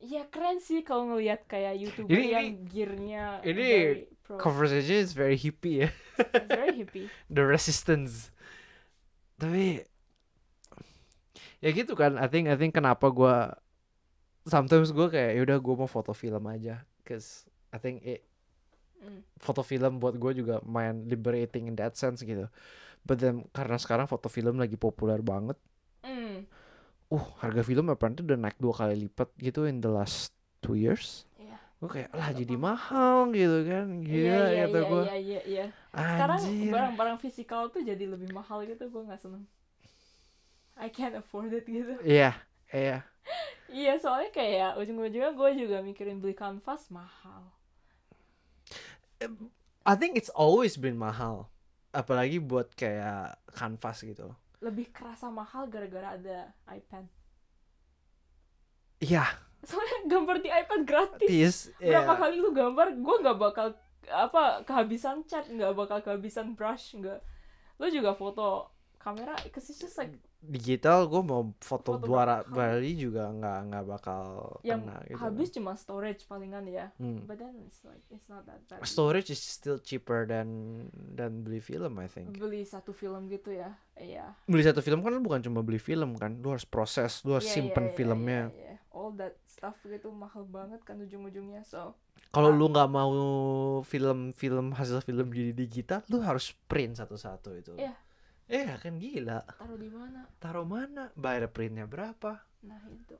Iya 0.00 0.24
keren 0.32 0.64
sih 0.64 0.80
kalau 0.80 1.12
ngelihat 1.12 1.44
kayak 1.44 1.76
youtuber 1.76 2.16
Ini- 2.16 2.32
yang 2.32 2.48
gearnya 2.64 3.24
ini. 3.44 4.08
Conversation 4.40 4.96
is 5.04 5.12
very 5.12 5.36
hippie 5.36 5.84
ya. 5.84 5.90
It's 6.16 6.48
very 6.48 6.72
hippie. 6.80 7.06
The 7.34 7.44
resistance. 7.44 8.32
Tapi 9.36 9.84
ya 11.60 11.68
gitu 11.74 11.92
kan. 11.98 12.16
I 12.16 12.30
think 12.32 12.48
I 12.48 12.56
think 12.56 12.72
kenapa 12.72 13.12
gua 13.12 13.60
sometimes 14.48 14.88
gua 14.94 15.12
kayak 15.12 15.36
yaudah 15.36 15.58
gua 15.60 15.84
mau 15.84 15.90
foto 15.90 16.16
film 16.16 16.48
aja. 16.48 16.80
Cause 17.04 17.44
I 17.74 17.76
think 17.82 18.00
it 18.06 18.24
Mm. 19.00 19.24
foto 19.40 19.64
film 19.64 19.96
buat 19.96 20.20
gue 20.20 20.44
juga 20.44 20.60
main 20.60 21.08
liberating 21.08 21.72
in 21.72 21.76
that 21.76 21.96
sense 21.96 22.20
gitu. 22.20 22.44
But 23.00 23.16
then 23.18 23.48
karena 23.50 23.80
sekarang 23.80 24.04
foto 24.04 24.28
film 24.28 24.60
lagi 24.60 24.76
populer 24.76 25.24
banget. 25.24 25.56
Mm. 26.04 26.44
Uh, 27.08 27.26
harga 27.40 27.64
film 27.64 27.88
apparently 27.88 28.22
udah 28.22 28.38
naik 28.38 28.60
dua 28.60 28.76
kali 28.76 29.08
lipat 29.08 29.32
gitu 29.40 29.64
in 29.64 29.80
the 29.80 29.88
last 29.88 30.36
two 30.60 30.76
years. 30.76 31.24
Iya. 31.40 31.56
Gue 31.80 31.88
kayak 31.90 32.10
lah 32.12 32.28
Agak 32.28 32.44
jadi 32.44 32.54
mahal. 32.60 33.16
gitu 33.32 33.58
kan. 33.64 33.86
Iya 34.04 34.04
Gila 34.04 34.46
iya 34.52 34.64
kata 34.68 34.78
iya 34.78 34.84
gue. 34.84 35.02
iya 35.02 35.16
iya 35.18 35.40
iya. 35.48 35.64
Sekarang 35.90 36.40
barang-barang 36.70 37.18
fisikal 37.18 37.72
tuh 37.72 37.80
jadi 37.80 38.04
lebih 38.04 38.30
mahal 38.30 38.62
gitu 38.68 38.84
gue 38.86 39.02
nggak 39.08 39.18
seneng. 39.18 39.48
I 40.76 40.88
can't 40.88 41.16
afford 41.16 41.52
it 41.52 41.64
gitu. 41.64 41.96
Iya, 42.00 42.36
iya. 42.72 43.04
Iya 43.70 43.92
soalnya 43.96 44.32
kayak 44.32 44.76
ujung-ujungnya 44.76 45.32
gue 45.36 45.50
juga 45.56 45.76
mikirin 45.80 46.18
beli 46.18 46.32
kanvas 46.32 46.88
mahal. 46.88 47.48
I 49.84 49.94
think 49.96 50.16
it's 50.16 50.32
always 50.32 50.76
been 50.76 50.96
mahal. 50.96 51.52
Apalagi 51.90 52.38
buat 52.38 52.72
kayak 52.78 53.36
kanvas 53.52 54.06
gitu. 54.06 54.32
Lebih 54.62 54.92
kerasa 54.94 55.28
mahal 55.32 55.66
gara-gara 55.66 56.14
ada 56.14 56.54
iPad. 56.70 57.08
Iya, 59.00 59.24
Soalnya 59.60 60.08
gambar 60.08 60.36
di 60.40 60.48
iPad 60.48 60.82
gratis. 60.88 61.28
is. 61.28 61.56
Berapa 61.76 62.16
iya. 62.16 62.20
kali 62.20 62.36
lu 62.40 62.50
gambar, 62.52 62.96
gue 62.96 63.16
nggak 63.20 63.38
bakal 63.38 63.76
apa 64.08 64.64
kehabisan 64.64 65.22
cat, 65.28 65.44
nggak 65.52 65.76
bakal 65.76 66.00
kehabisan 66.00 66.56
brush, 66.56 66.96
nggak. 66.96 67.20
Lu 67.76 67.86
juga 67.92 68.16
foto 68.16 68.72
kamera, 68.96 69.36
cause 69.52 69.68
it's 69.68 69.80
just 69.80 70.00
like 70.00 70.12
Digital 70.40 71.04
gue 71.04 71.20
mau 71.20 71.52
foto 71.56 71.94
Foto 71.94 72.00
dua 72.00 72.22
ra- 72.24 72.40
kali 72.42 72.96
juga 72.96 73.28
nggak 73.28 73.58
nggak 73.68 73.84
bakal 73.86 74.24
yang 74.62 74.80
kena 74.80 74.96
gitu. 75.04 75.20
habis 75.20 75.48
cuma 75.50 75.72
storage 75.74 76.24
palingan 76.24 76.64
ya. 76.64 76.88
Hmm. 76.96 77.28
But 77.28 77.38
then 77.38 77.60
it's 77.60 77.84
like 77.84 78.00
it's 78.08 78.24
not 78.24 78.48
that 78.48 78.56
bad. 78.64 78.80
Storage 78.82 79.28
is 79.28 79.38
still 79.38 79.76
cheaper 79.76 80.24
than 80.24 80.48
dan 81.12 81.44
beli 81.44 81.60
film 81.60 81.92
I 81.96 82.08
think. 82.08 82.32
Beli 82.32 82.64
satu 82.64 82.90
film 82.90 83.28
gitu 83.28 83.52
ya, 83.52 83.68
iya. 83.94 84.32
Beli 84.44 84.64
satu 84.64 84.80
film 84.80 85.00
kan 85.00 85.12
bukan 85.18 85.40
cuma 85.40 85.60
beli 85.60 85.76
film 85.76 86.16
kan, 86.16 86.40
lu 86.40 86.50
harus 86.50 86.64
proses, 86.64 87.20
lu 87.22 87.36
harus 87.36 87.44
Iya, 87.46 87.54
simpen 87.56 87.84
iya, 87.86 87.94
filmnya. 87.94 88.42
iya, 88.48 88.64
iya. 88.66 88.76
All 88.90 89.12
that 89.14 89.36
stuff 89.44 89.76
gitu 89.82 90.08
mahal 90.08 90.42
banget 90.44 90.80
kan 90.82 90.96
ujung-ujungnya. 90.96 91.62
So 91.62 91.94
Kalau 92.30 92.48
Ah. 92.48 92.54
lu 92.54 92.66
nggak 92.66 92.88
mau 92.88 93.10
film-film 93.82 94.72
hasil 94.72 95.02
film 95.02 95.28
jadi 95.28 95.50
digital, 95.52 96.00
lu 96.06 96.20
harus 96.20 96.54
print 96.64 96.96
satu-satu 96.96 97.50
itu. 97.54 97.74
Iya. 97.74 97.92
Eh 98.50 98.70
kan 98.82 98.94
gila. 99.04 99.40
taruh 99.58 99.78
di 99.78 99.88
mana? 99.98 100.20
Taruh 100.42 100.66
mana? 100.74 101.04
Bayar 101.14 101.46
printnya 101.54 101.86
berapa? 101.86 102.32
Nah 102.68 102.82
itu. 102.90 103.16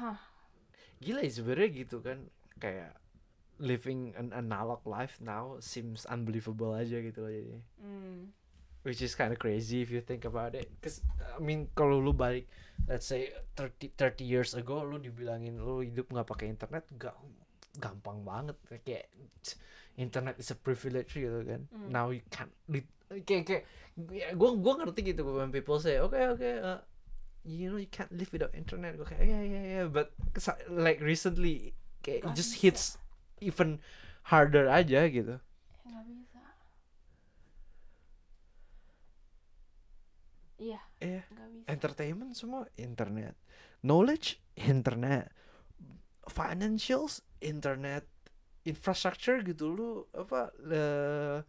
Hah, 0.00 0.16
Gila 1.04 1.20
ya 1.24 1.32
sebenarnya 1.32 1.68
gitu 1.84 1.96
kan 2.04 2.18
kayak 2.60 2.92
living 3.60 4.12
an 4.20 4.32
analog 4.32 4.80
life 4.88 5.16
now 5.20 5.56
seems 5.60 6.04
unbelievable 6.08 6.72
aja 6.76 7.00
gitu 7.00 7.18
loh 7.24 7.32
jadi. 7.32 7.56
hmm. 7.80 8.18
Which 8.80 9.04
is 9.04 9.12
kind 9.12 9.28
of 9.28 9.38
crazy 9.38 9.84
if 9.84 9.92
you 9.92 10.00
think 10.00 10.24
about 10.24 10.56
it. 10.56 10.72
Cause 10.80 11.04
I 11.36 11.40
mean 11.40 11.68
kalau 11.76 12.00
lu 12.00 12.16
balik 12.16 12.48
let's 12.88 13.04
say 13.04 13.28
30 13.56 13.92
30 13.92 14.24
years 14.24 14.56
ago 14.56 14.80
lu 14.80 14.96
dibilangin 14.96 15.60
lu 15.60 15.84
hidup 15.84 16.08
nggak 16.08 16.24
pakai 16.24 16.48
internet 16.48 16.88
gak 16.96 17.12
gampang 17.76 18.24
banget 18.24 18.56
kayak 18.82 19.12
internet 20.00 20.40
is 20.40 20.48
a 20.48 20.56
privilege 20.56 21.12
gitu 21.12 21.44
kan. 21.44 21.68
Hmm. 21.68 21.88
Now 21.92 22.08
you 22.08 22.24
can't 22.32 22.52
kayak 23.28 23.44
kayak 23.44 24.32
gue 24.32 24.50
gue 24.56 24.72
ngerti 24.80 25.00
gitu 25.12 25.28
when 25.28 25.52
people 25.52 25.76
say 25.76 26.00
okay 26.00 26.30
okay 26.32 26.56
uh, 26.62 26.80
you 27.44 27.68
know 27.68 27.76
you 27.76 27.90
can't 27.90 28.10
live 28.16 28.32
without 28.32 28.54
internet 28.56 28.96
gue 28.96 29.04
kayak 29.04 29.28
yeah 29.28 29.44
yeah 29.44 29.64
yeah 29.80 29.86
but 29.88 30.16
like 30.72 31.04
recently 31.04 31.76
kayak 32.00 32.24
it 32.24 32.32
just 32.32 32.64
hits 32.64 32.96
even 33.44 33.80
harder 34.28 34.68
aja 34.68 35.08
gitu. 35.08 35.36
Bisa. 35.84 36.29
Iya, 40.60 40.80
Iya. 41.00 41.24
bisa. 41.24 41.64
entertainment 41.72 42.32
semua 42.36 42.68
internet 42.76 43.32
knowledge 43.80 44.36
internet 44.60 45.32
financials 46.28 47.24
internet 47.40 48.04
infrastructure 48.68 49.40
gitu 49.40 49.72
lu 49.72 49.90
apa 50.12 50.52
le- 50.60 51.42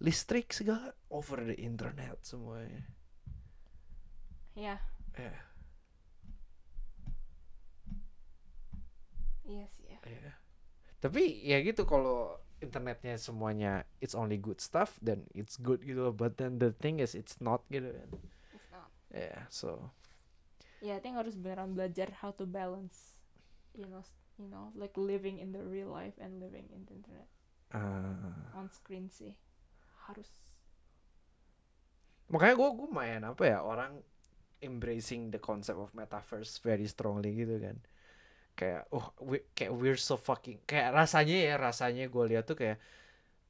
listrik 0.00 0.48
segala 0.50 0.96
over 1.12 1.44
the 1.44 1.56
internet 1.60 2.16
semuanya 2.24 2.88
Iya, 4.56 4.80
ya 5.20 5.34
iya 9.44 9.66
sih 9.68 9.84
ya. 9.92 9.98
ya 10.08 10.32
tapi 11.04 11.22
ya 11.44 11.60
gitu 11.60 11.84
kalau 11.84 12.40
internetnya 12.64 13.20
semuanya 13.20 13.84
it's 14.00 14.16
only 14.16 14.40
good 14.40 14.56
stuff 14.56 14.96
then 15.04 15.28
it's 15.36 15.60
good 15.60 15.84
gitu 15.84 16.08
loh. 16.08 16.14
but 16.16 16.40
then 16.40 16.56
the 16.56 16.72
thing 16.72 16.96
is 16.96 17.12
it's 17.12 17.36
not 17.44 17.60
gitu 17.68 17.92
kan 17.92 18.08
Ya 19.14 19.46
so. 19.46 19.94
Ya, 20.82 20.98
I 20.98 21.00
think 21.00 21.14
harus 21.16 21.38
beneran 21.38 21.72
belajar 21.72 22.12
how 22.20 22.34
to 22.36 22.44
balance, 22.44 23.16
you 23.72 23.88
know, 23.88 24.04
you 24.36 24.50
know, 24.50 24.74
like 24.76 24.98
living 24.98 25.40
in 25.40 25.54
the 25.54 25.62
real 25.62 25.88
life 25.88 26.18
and 26.20 26.42
living 26.42 26.68
in 26.74 26.84
the 26.84 26.98
internet. 26.98 27.30
Uh, 27.72 28.34
on 28.54 28.68
screen 28.70 29.10
sih 29.10 29.34
harus. 30.06 30.30
makanya 32.24 32.56
gue 32.56 32.68
gue 32.80 32.88
main 32.88 33.20
apa 33.20 33.42
ya 33.44 33.58
orang 33.60 34.00
embracing 34.64 35.28
the 35.28 35.36
concept 35.38 35.76
of 35.76 35.92
metaverse 35.92 36.56
very 36.64 36.88
strongly 36.88 37.36
gitu 37.36 37.60
kan. 37.60 37.76
Kayak 38.56 38.88
oh 38.94 39.12
we, 39.20 39.44
kayak 39.52 39.74
we're 39.76 39.98
so 39.98 40.16
fucking 40.16 40.62
kayak 40.64 40.94
rasanya 40.94 41.36
ya 41.36 41.54
rasanya 41.60 42.08
gue 42.08 42.24
lihat 42.32 42.48
tuh 42.48 42.56
kayak 42.56 42.78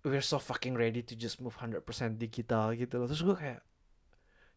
we're 0.02 0.24
so 0.24 0.42
fucking 0.42 0.74
ready 0.74 1.00
to 1.00 1.14
just 1.14 1.38
move 1.40 1.54
100% 1.56 1.84
digital 2.18 2.74
gitu 2.74 2.98
loh. 2.98 3.06
Terus 3.08 3.22
gue 3.22 3.36
kayak 3.36 3.60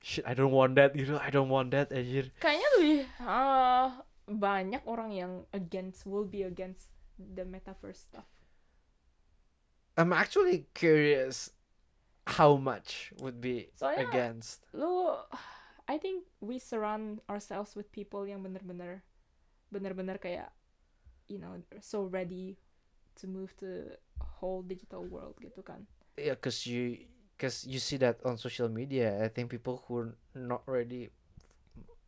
shit 0.02 0.26
I 0.26 0.34
don't 0.34 0.54
want 0.54 0.76
that 0.78 0.94
gitu 0.94 1.18
I 1.18 1.30
don't 1.34 1.50
want 1.50 1.74
that 1.74 1.90
anjir. 1.92 2.30
Kayaknya 2.38 2.70
lebih 2.78 3.00
ah, 3.24 4.04
banyak 4.28 4.84
orang 4.86 5.12
yang 5.16 5.34
against 5.56 6.04
will 6.06 6.28
be 6.28 6.44
against 6.44 6.92
the 7.18 7.48
metaverse 7.48 8.08
stuff. 8.08 8.28
I'm 9.98 10.14
actually 10.14 10.70
curious 10.78 11.50
how 12.28 12.60
much 12.60 13.10
would 13.18 13.42
be 13.42 13.74
Soalnya 13.74 14.06
against. 14.06 14.62
lu 14.76 15.18
I 15.88 15.96
think 15.96 16.28
we 16.44 16.60
surround 16.60 17.24
ourselves 17.32 17.74
with 17.74 17.90
people 17.96 18.28
yang 18.28 18.44
bener-bener 18.44 19.02
bener-bener 19.72 20.20
kayak 20.20 20.52
you 21.32 21.40
know 21.40 21.58
so 21.80 22.06
ready 22.06 22.60
to 23.16 23.26
move 23.26 23.56
to 23.58 23.96
whole 24.20 24.62
digital 24.62 25.08
world 25.08 25.40
gitu 25.42 25.64
kan. 25.66 25.88
Yeah 26.20 26.38
cause 26.38 26.68
you 26.68 27.08
because 27.38 27.70
you 27.70 27.78
see 27.78 28.02
that 28.02 28.18
on 28.26 28.36
social 28.42 28.66
media. 28.68 29.14
I 29.22 29.30
think 29.30 29.54
people 29.54 29.86
who 29.86 29.94
are 30.02 30.12
not 30.34 30.66
ready 30.66 31.14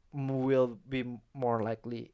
m- 0.10 0.42
will 0.42 0.82
be 0.90 1.06
more 1.38 1.62
likely 1.62 2.10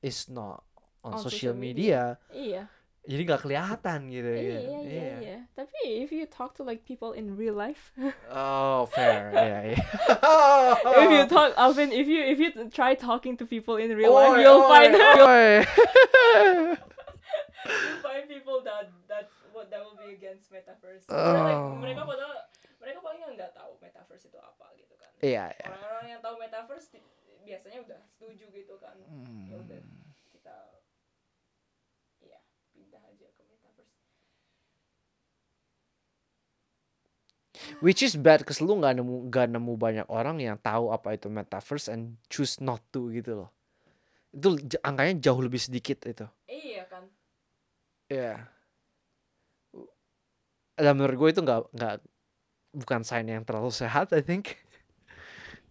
is 0.00 0.30
not 0.30 0.62
on, 1.02 1.14
On 1.14 1.18
social, 1.18 1.50
social 1.50 1.56
media. 1.58 2.22
Iya. 2.30 2.70
Jadi 3.06 3.22
nggak 3.22 3.42
kelihatan 3.46 4.10
gitu 4.10 4.30
Iya, 4.34 4.42
ya. 4.42 4.58
iya, 4.58 4.78
iya, 4.82 5.14
iya. 5.22 5.38
Tapi 5.54 5.78
if 6.02 6.10
you 6.10 6.26
talk 6.26 6.58
to 6.58 6.66
like 6.66 6.82
people 6.82 7.14
in 7.14 7.38
real 7.38 7.54
life, 7.54 7.94
Oh, 8.34 8.90
fair. 8.90 9.30
yeah, 9.34 9.62
yeah. 9.78 9.82
if 10.82 11.10
you 11.14 11.22
talk 11.30 11.54
often, 11.54 11.94
if 11.94 12.10
you 12.10 12.18
if 12.26 12.38
you 12.42 12.50
try 12.74 12.98
talking 12.98 13.38
to 13.38 13.46
people 13.46 13.78
in 13.78 13.94
real 13.94 14.10
Oi, 14.10 14.18
life, 14.18 14.38
you'll 14.42 14.66
oi, 14.66 14.70
find 14.70 14.90
oi. 14.98 15.50
you'll 16.66 18.02
find 18.02 18.26
people 18.26 18.58
that 18.66 18.90
that 19.76 19.84
will 19.84 20.00
be 20.00 20.16
against 20.16 20.48
metaverse. 20.48 21.04
Oh. 21.12 21.36
Like, 21.36 21.60
mereka 21.84 22.02
pada 22.08 22.24
mereka 22.80 22.98
paling 23.04 23.20
nggak 23.36 23.52
tahu 23.52 23.76
metaverse 23.84 24.24
itu 24.32 24.38
apa 24.40 24.66
gitu 24.80 24.94
kan. 24.96 25.10
Iya, 25.20 25.44
iya. 25.52 25.68
Orang-orang 25.68 26.06
yang 26.16 26.20
tahu 26.24 26.34
metaverse 26.40 26.96
biasanya 27.44 27.78
udah 27.84 28.00
setuju 28.08 28.44
gitu 28.56 28.74
kan. 28.80 28.96
Hmm. 29.04 29.52
Ya 29.52 29.56
udah 29.60 29.78
kita 30.32 30.56
iya 32.24 32.38
pindah 32.72 33.02
aja 33.04 33.28
ke 33.36 33.42
metaverse. 33.44 33.92
Which 37.84 38.00
is 38.00 38.16
bad 38.16 38.48
cause 38.48 38.64
lu 38.64 38.80
nggak 38.80 38.96
nemu 38.96 39.28
nggak 39.28 39.46
nemu 39.52 39.72
banyak 39.76 40.06
orang 40.08 40.40
yang 40.40 40.56
tahu 40.56 40.88
apa 40.88 41.20
itu 41.20 41.28
metaverse 41.28 41.92
and 41.92 42.16
choose 42.32 42.64
not 42.64 42.80
to 42.96 43.12
gitu 43.12 43.44
loh. 43.44 43.50
Itu 44.32 44.56
angkanya 44.80 45.20
jauh 45.20 45.40
lebih 45.44 45.60
sedikit 45.60 46.00
itu. 46.08 46.24
Iya 46.48 46.88
kan. 46.88 47.04
Iya. 48.08 48.55
Dan 50.76 50.92
menurut 51.00 51.16
gue 51.16 51.28
itu 51.32 51.40
nggak 51.40 51.72
nggak 51.72 51.96
bukan 52.76 53.00
sign 53.00 53.32
yang 53.32 53.44
terlalu 53.48 53.72
sehat, 53.72 54.12
I 54.12 54.20
think. 54.20 54.60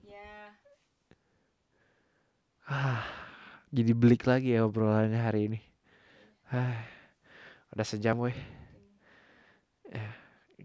Ya. 0.02 0.58
Ah, 2.66 3.06
jadi 3.76 3.94
belik 3.94 4.26
lagi 4.26 4.58
ya 4.58 4.66
obrolannya 4.66 5.22
hari 5.22 5.54
ini. 5.54 5.60
Ah, 6.50 6.82
udah 7.78 7.86
sejam 7.86 8.18
weh. 8.18 8.34
Ya, 9.94 10.10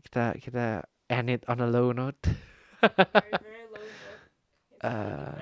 kita 0.00 0.40
kita 0.40 0.88
end 1.12 1.28
it 1.28 1.44
on 1.44 1.60
a 1.60 1.68
low 1.68 1.92
note. 1.92 2.24
very 2.24 3.36
very 3.44 3.66
low 3.68 3.84
note. 3.84 4.24
Uh. 4.80 5.36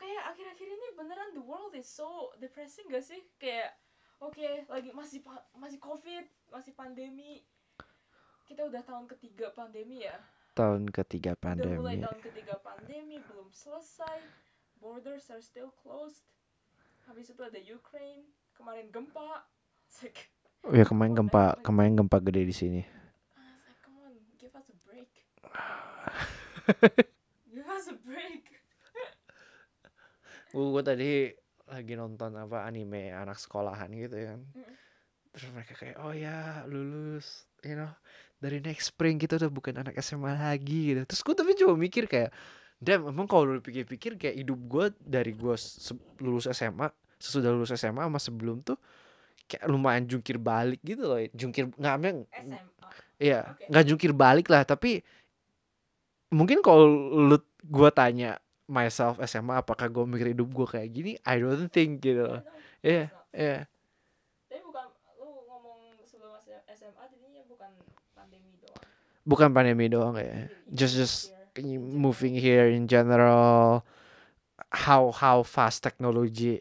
Kayak 0.00 0.32
akhir-akhir 0.32 0.64
ini 0.64 0.88
beneran 0.96 1.36
the 1.36 1.44
world 1.44 1.76
is 1.76 1.84
so 1.84 2.32
depressing 2.40 2.88
gak 2.88 3.04
sih? 3.04 3.20
Kayak 3.36 3.76
oke 4.20 4.64
lagi 4.66 4.90
masih 4.90 5.20
pa- 5.20 5.44
masih 5.54 5.78
covid, 5.78 6.24
masih 6.48 6.72
pandemi. 6.72 7.44
Kita 8.44 8.64
udah 8.64 8.80
tahun 8.80 9.06
ketiga 9.06 9.50
pandemi 9.50 10.02
ya. 10.02 10.16
Tahun 10.52 10.88
ketiga 10.88 11.34
Udah 11.34 11.54
mulai 11.70 11.94
pandemi. 11.94 12.02
tahun 12.02 12.18
ketiga 12.20 12.54
pandemi 12.58 13.16
belum 13.22 13.48
selesai. 13.48 14.18
Borders 14.76 15.28
are 15.28 15.38
still 15.38 15.68
closed. 15.76 16.24
Habis 17.04 17.28
itu 17.28 17.40
ada 17.40 17.58
Ukraine, 17.58 18.24
kemarin 18.52 18.88
gempa. 18.88 19.42
Like, 19.98 20.28
Oh 20.60 20.70
ya 20.70 20.84
kemarin 20.84 21.14
gempa 21.14 21.56
kemarin 21.62 21.94
gempa 21.94 22.18
gede 22.20 22.42
di 22.42 22.52
sini. 22.52 22.80
Like, 22.84 23.78
come 23.80 23.96
on, 24.02 24.12
give 24.36 24.52
us 24.52 24.68
a 24.68 24.76
break. 24.78 25.08
give 27.48 27.66
us 27.66 27.86
a 27.88 27.96
break. 27.96 28.44
Gue 30.52 30.82
tadi 30.82 31.32
lagi 31.68 31.92
nonton 31.94 32.32
apa 32.34 32.64
anime 32.64 33.12
anak 33.12 33.36
sekolahan 33.36 33.92
gitu 33.92 34.16
ya 34.16 34.26
kan. 34.34 34.40
Mm. 34.56 34.74
Terus 35.28 35.48
mereka 35.52 35.72
kayak 35.76 35.96
oh 36.00 36.12
ya 36.16 36.64
lulus, 36.66 37.46
you 37.62 37.76
know 37.76 37.92
dari 38.38 38.62
next 38.62 38.94
spring 38.94 39.18
kita 39.18 39.34
udah 39.36 39.50
bukan 39.50 39.74
anak 39.82 39.98
SMA 39.98 40.38
lagi 40.38 40.94
gitu. 40.94 41.02
Terus 41.04 41.20
gue 41.26 41.34
tapi 41.34 41.52
coba 41.58 41.74
mikir 41.74 42.06
kayak, 42.06 42.30
damn 42.78 43.10
emang 43.10 43.26
kalau 43.26 43.58
lu 43.58 43.60
pikir-pikir 43.60 44.14
kayak 44.14 44.38
hidup 44.38 44.58
gue 44.70 44.86
dari 45.02 45.34
gue 45.34 45.54
lulus 46.22 46.46
SMA, 46.54 46.86
sesudah 47.18 47.50
lulus 47.50 47.74
SMA 47.74 48.06
sama 48.06 48.18
sebelum 48.22 48.62
tuh 48.62 48.78
kayak 49.50 49.66
lumayan 49.66 50.06
jungkir 50.06 50.38
balik 50.38 50.78
gitu 50.86 51.02
loh. 51.02 51.18
Jungkir 51.34 51.66
nggak 51.74 51.96
SMA. 52.46 52.88
Iya, 53.18 53.58
nggak 53.66 53.84
jungkir 53.90 54.14
balik 54.14 54.46
lah, 54.46 54.62
tapi 54.62 55.02
mungkin 56.30 56.62
kalau 56.62 56.86
lu 57.26 57.38
gua 57.66 57.90
tanya 57.90 58.38
myself 58.68 59.16
SMA 59.24 59.58
apakah 59.58 59.88
gue 59.88 60.04
mikir 60.04 60.36
hidup 60.36 60.48
gue 60.52 60.66
kayak 60.68 60.88
gini, 60.92 61.12
I 61.24 61.40
don't 61.40 61.72
think 61.72 62.04
gitu 62.04 62.20
loh. 62.28 62.44
Iya, 62.84 63.08
not. 63.08 63.24
iya. 63.32 63.58
Tapi 64.46 64.60
bukan 64.62 64.84
lu 65.18 65.26
ngomong 65.48 65.78
sebelum 66.04 66.36
SMA 66.68 67.04
jadinya 67.08 67.42
bukan 67.48 67.70
pandemi 68.12 68.52
doang. 68.60 68.80
Bukan 69.24 69.48
pandemi 69.50 69.86
doang 69.88 70.14
ya. 70.20 70.52
Just 70.68 70.94
just 70.94 71.16
here 71.56 71.80
moving 71.80 72.36
here 72.38 72.70
in 72.70 72.86
general 72.86 73.82
how 74.70 75.10
how 75.10 75.40
fast 75.42 75.80
technology 75.82 76.60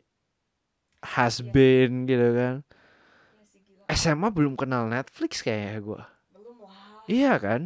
has 1.04 1.44
Iya. 1.44 1.52
been 1.54 1.92
gitu 2.08 2.28
kan. 2.34 2.56
Iya. 3.54 3.94
SMA 3.94 4.32
belum 4.32 4.56
kenal 4.56 4.88
Netflix 4.88 5.44
kayaknya 5.44 5.84
gue. 5.84 6.02
Belum 6.34 6.56
lah. 6.64 7.04
Iya 7.06 7.34
kan? 7.38 7.62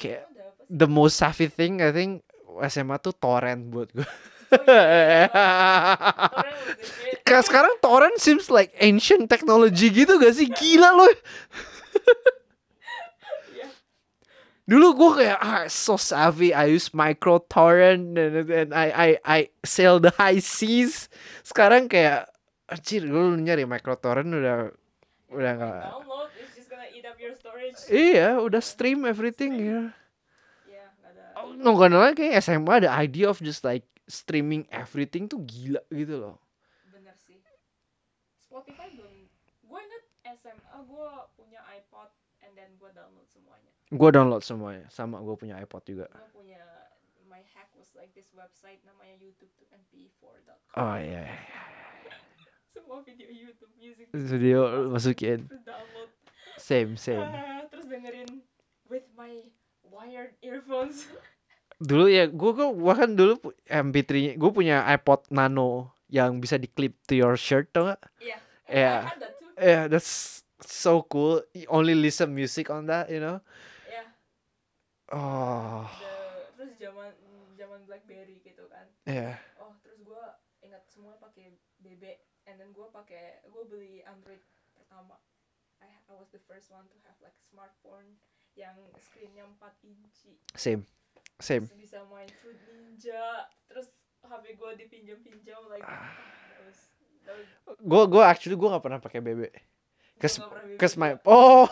Kayak? 0.00 0.29
The 0.70 0.86
most 0.86 1.18
savvy 1.18 1.50
thing 1.50 1.82
I 1.82 1.90
think 1.90 2.22
SMA 2.70 3.02
tuh 3.02 3.12
torrent 3.18 3.74
buat 3.74 3.90
gue. 3.90 4.06
Oh, 4.50 4.66
iya. 4.66 5.30
The 6.50 6.82
shit. 6.82 7.22
Kayak 7.22 7.44
sekarang 7.46 7.74
torrent 7.78 8.18
seems 8.18 8.50
like 8.50 8.74
ancient 8.82 9.30
technology 9.30 9.90
gitu 9.90 10.18
gak 10.18 10.34
sih? 10.34 10.50
Gila 10.50 10.90
loh. 10.90 11.06
Iya. 13.54 13.68
Dulu 14.66 14.86
gue 14.98 15.10
kayak 15.22 15.38
ah 15.38 15.62
so 15.70 15.94
savvy. 15.94 16.50
I 16.50 16.74
use 16.74 16.90
micro 16.90 17.38
torrent 17.46 18.18
and, 18.18 18.34
and 18.50 18.70
I 18.74 18.86
I 18.90 19.08
I 19.22 19.40
sail 19.62 20.02
the 20.02 20.10
high 20.18 20.42
seas. 20.42 21.06
Sekarang 21.46 21.86
kayak 21.86 22.26
anjir 22.66 23.06
gue 23.06 23.22
nyari 23.38 23.66
micro 23.70 23.94
torrent 23.94 24.34
udah 24.34 24.74
udah 25.30 25.52
nggak. 25.58 25.86
Download 25.94 26.30
it's 26.34 26.58
just 26.58 26.66
gonna 26.66 26.90
eat 26.90 27.06
up 27.06 27.18
your 27.22 27.38
storage. 27.38 27.78
Iya, 27.86 28.42
udah 28.42 28.58
stream 28.58 29.06
everything 29.06 29.54
ya. 29.54 29.62
Iya. 29.62 29.99
No 31.58 31.74
karena 31.74 32.14
kayak 32.14 32.38
SMA 32.44 32.84
ada 32.86 32.94
idea 33.00 33.26
of 33.26 33.42
just 33.42 33.66
like 33.66 33.86
streaming 34.06 34.66
everything 34.70 35.26
tuh 35.26 35.42
gila 35.42 35.82
gitu 35.90 36.18
loh. 36.18 36.36
Bener 36.90 37.14
sih. 37.18 37.38
Spotify 38.38 38.90
belum. 38.94 39.26
Gue 39.66 39.80
inget 39.82 40.04
SMA 40.38 40.76
gue 40.86 41.10
punya 41.34 41.60
iPod 41.74 42.10
and 42.42 42.52
then 42.58 42.70
gue 42.78 42.90
download 42.90 43.26
semuanya. 43.30 43.70
Gue 43.90 44.10
download 44.14 44.42
semuanya, 44.46 44.86
sama 44.90 45.18
gue 45.18 45.34
punya 45.34 45.58
iPod 45.58 45.82
juga. 45.86 46.06
Gue 46.10 46.30
punya 46.46 46.62
my 47.26 47.42
hack 47.54 47.70
was 47.78 47.90
like 47.94 48.10
this 48.14 48.30
website 48.34 48.82
namanya 48.82 49.14
YouTube 49.18 49.50
to 49.58 49.64
mp4.com. 49.70 50.58
Oh 50.78 50.98
iya, 50.98 51.26
iya. 51.26 51.38
Semua 52.74 53.02
video 53.02 53.26
YouTube 53.30 53.74
music 53.78 54.06
video 54.14 54.90
masukin 54.90 55.46
terus 55.46 55.62
download. 55.66 56.10
same 56.58 56.94
same. 56.98 57.22
Ah, 57.22 57.66
terus 57.70 57.86
dengerin 57.86 58.42
with 58.86 59.06
my 59.14 59.46
wired 59.86 60.34
earphones. 60.42 61.06
Dulu 61.80 62.04
ya 62.06 62.28
gue 62.28 62.50
gue 62.52 62.68
gua 62.76 62.92
kan 62.94 63.10
dulu 63.10 63.40
pu- 63.40 63.56
MP3 63.64 64.36
gue 64.36 64.50
punya 64.52 64.84
iPod 64.86 65.24
Nano 65.32 65.96
yang 66.06 66.36
bisa 66.36 66.60
diklip 66.60 66.92
to 67.08 67.16
your 67.16 67.40
shirt 67.40 67.72
tau 67.72 67.88
gak? 67.88 68.02
Iya. 68.68 69.08
Had 69.08 69.18
that 69.18 69.32
too. 69.34 69.48
Yeah, 69.56 69.84
that's 69.88 70.40
so 70.60 71.00
cool. 71.02 71.40
You 71.50 71.66
only 71.68 71.96
listen 71.96 72.30
music 72.30 72.68
on 72.68 72.84
that, 72.86 73.08
you 73.08 73.18
know? 73.18 73.40
Iya. 73.88 74.04
Oh, 75.10 75.88
The- 75.90 76.52
terus 76.54 76.72
zaman 76.76 77.10
zaman 77.56 77.80
BlackBerry 77.82 78.38
gitu 78.40 78.68
kan. 78.68 78.86
yeah. 79.02 79.40
Oh, 79.56 79.72
terus 79.80 79.98
gue 80.00 80.24
ingat 80.60 80.84
semua 80.86 81.16
pakai 81.16 81.50
BB 81.80 82.04
and 82.44 82.60
then 82.60 82.70
gue 82.70 82.86
pakai 82.86 83.40
gue 83.42 83.62
beli 83.66 84.04
Android 84.04 84.38
pertama. 84.70 85.16
I, 85.80 85.88
I 86.06 86.14
was 86.14 86.28
the 86.28 86.42
first 86.44 86.68
one 86.68 86.84
to 86.86 86.96
have 87.08 87.16
like 87.18 87.34
smartphone 87.42 88.20
yang 88.52 88.76
screennya 89.00 89.48
4 89.56 89.72
inci. 89.82 90.36
Same, 90.52 90.84
same. 91.40 91.66
Bisa 91.74 92.04
main 92.06 92.28
Fruit 92.40 92.56
Ninja. 92.68 93.48
Terus 93.66 93.88
HP 94.20 94.44
gue 94.54 94.70
dipinjam-pinjam 94.78 95.60
ah, 95.82 96.12
was 96.62 96.80
Gue 97.80 98.02
gue 98.06 98.22
actually 98.22 98.54
gue 98.54 98.68
nggak 98.68 98.84
pernah 98.84 99.00
pakai 99.00 99.20
BB. 99.20 99.50
BB 100.20 100.76
cause 100.76 101.00
my 101.00 101.16
oh 101.24 101.64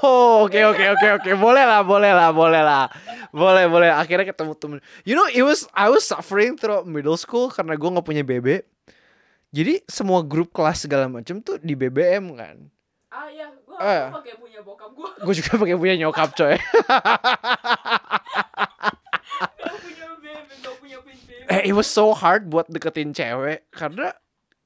oke 0.48 0.56
oke 0.56 0.84
oke 0.96 1.08
oke 1.20 1.30
boleh 1.36 1.64
lah 1.68 1.84
boleh 1.84 2.16
lah 2.16 2.32
boleh 2.32 2.62
lah 2.64 2.88
boleh 3.28 3.68
boleh 3.68 3.92
akhirnya 3.92 4.32
ketemu 4.32 4.56
temen 4.56 4.78
you 5.04 5.12
know 5.12 5.28
it 5.28 5.44
was 5.44 5.68
I 5.76 5.92
was 5.92 6.08
suffering 6.08 6.56
through 6.56 6.88
middle 6.88 7.20
school 7.20 7.52
karena 7.52 7.76
gue 7.76 7.88
nggak 7.92 8.08
punya 8.08 8.24
BB 8.24 8.64
jadi 9.52 9.84
semua 9.84 10.24
grup 10.24 10.48
kelas 10.48 10.80
segala 10.88 11.12
macam 11.12 11.44
tuh 11.44 11.60
di 11.60 11.76
BBM 11.76 12.32
kan 12.32 12.56
Ah 13.08 13.28
ya, 13.28 13.48
gue 13.52 13.76
Eh. 13.80 14.04
pakai 14.12 14.36
punya 14.36 14.60
bokap 14.60 14.92
gue. 14.92 15.08
gue 15.28 15.34
juga 15.44 15.50
pakai 15.60 15.76
punya 15.76 15.94
nyokap 16.00 16.32
coy 16.32 16.56
Gak 19.58 19.76
punya 19.80 20.06
BB, 20.08 20.08
gak 20.08 20.16
punya 20.16 20.16
pin 20.16 20.24
BB. 20.24 20.36
Eh 21.48 21.60
it 21.68 21.74
was 21.76 21.88
so 21.88 22.12
hard 22.12 22.48
buat 22.48 22.68
deketin 22.68 23.12
cewek 23.16 23.68
karena 23.72 24.12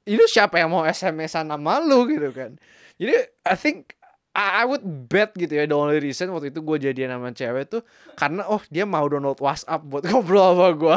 itu 0.03 0.25
siapa 0.27 0.59
yang 0.59 0.75
mau 0.75 0.83
SMS-an 0.83 1.47
sama 1.47 1.79
lu 1.79 2.11
gitu 2.11 2.35
kan 2.35 2.59
jadi 2.99 3.31
I 3.47 3.55
think 3.55 3.95
I, 4.33 4.63
I 4.63 4.69
would 4.69 4.83
bet 5.13 5.37
gitu 5.37 5.53
ya 5.53 5.69
the 5.69 5.77
only 5.77 6.01
reason 6.01 6.33
waktu 6.33 6.49
itu 6.49 6.65
gue 6.65 6.77
jadian 6.81 7.13
sama 7.13 7.37
cewek 7.37 7.69
tuh 7.69 7.83
karena 8.17 8.49
oh 8.49 8.65
dia 8.73 8.89
mau 8.89 9.05
download 9.05 9.39
WhatsApp 9.39 9.85
buat 9.85 10.03
ngobrol 10.09 10.57
sama 10.57 10.69
gue. 10.73 10.97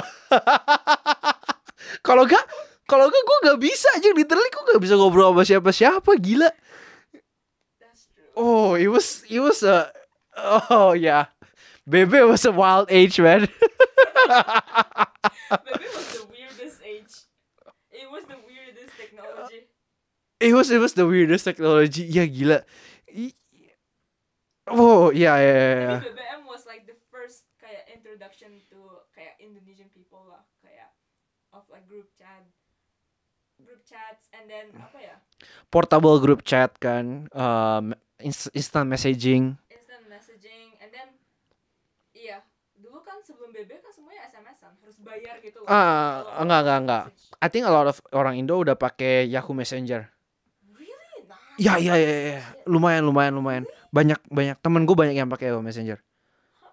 kalau 2.07 2.24
gak 2.24 2.45
kalau 2.88 3.12
gak 3.12 3.24
gue 3.28 3.38
gak 3.52 3.60
bisa 3.60 3.88
aja 3.91 4.10
literally 4.16 4.48
gue 4.48 4.64
gak 4.72 4.84
bisa 4.84 4.95
ngobrol 4.95 5.36
sama 5.36 5.44
siapa-siapa 5.44 6.12
gila. 6.16 6.48
That's 7.84 8.07
true. 8.07 8.32
Oh, 8.40 8.80
it 8.80 8.88
was 8.88 9.28
it 9.28 9.44
was 9.44 9.60
a 9.68 9.91
oh 10.72 10.95
yeah. 10.95 11.35
Bebe 11.88 12.22
was 12.26 12.45
a 12.45 12.52
wild 12.52 12.88
age 12.90 13.20
man. 13.20 13.48
It 14.26 15.94
was 15.94 16.07
the 16.18 16.26
weirdest 16.30 16.80
age. 16.84 17.14
It 17.91 18.07
was 18.10 18.24
the 18.26 18.40
weirdest 18.41 18.94
technology. 18.98 19.62
it 20.40 20.53
was 20.53 20.68
it 20.72 20.80
was 20.82 20.94
the 20.94 21.06
weirdest 21.07 21.45
technology. 21.45 22.03
Ya 22.10 22.26
gila. 22.26 22.66
Oh 24.68 25.14
yeah 25.14 25.38
yeah 25.38 25.45
yeah. 25.45 25.76
yeah. 25.78 25.98
Maybe 26.02 26.10
BBM 26.18 26.41
was 26.49 26.66
like 26.66 26.90
the 26.90 26.98
first 27.14 27.45
kayak 27.62 27.86
introduction 27.94 28.57
to 28.74 29.06
kayak 29.14 29.38
Indonesian 29.38 29.94
people 29.94 30.26
lah, 30.26 30.41
kayak 30.66 30.90
of 31.53 31.70
like 31.70 31.86
group 31.86 32.10
chat, 32.18 32.41
group 33.62 33.86
chats, 33.86 34.26
and 34.34 34.49
then 34.49 34.74
apa 34.74 34.98
ya, 34.98 35.16
Portable 35.70 36.18
group 36.18 36.41
chat 36.41 36.74
kan, 36.82 37.30
um, 37.38 37.94
ins- 38.18 38.49
instant 38.57 38.90
messaging. 38.90 38.90
instant 38.90 38.90
messaging, 38.90 39.65
bayar 45.06 45.36
gitu 45.40 45.61
loh. 45.61 45.68
Ah, 45.69 46.26
kalau 46.26 46.41
enggak, 46.44 46.60
enggak, 46.61 46.80
enggak. 46.82 47.03
I 47.38 47.48
think 47.48 47.64
a 47.64 47.72
lot 47.72 47.86
of 47.86 47.98
orang 48.11 48.36
Indo 48.36 48.57
udah 48.57 48.73
pakai 48.73 49.30
Yahoo 49.30 49.53
Messenger. 49.53 50.10
Really? 50.73 51.30
Nah. 51.30 51.38
Ya 51.56 51.77
ya 51.77 51.94
ya 51.94 52.11
ya. 52.36 52.44
Lumayan 52.65 53.06
lumayan 53.06 53.38
lumayan. 53.38 53.64
Banyak 53.90 54.19
banyak 54.27 54.57
temen 54.60 54.84
gue 54.84 54.95
banyak 54.98 55.14
yang 55.14 55.30
pakai 55.30 55.53
Yahoo 55.53 55.61
Messenger. 55.61 56.02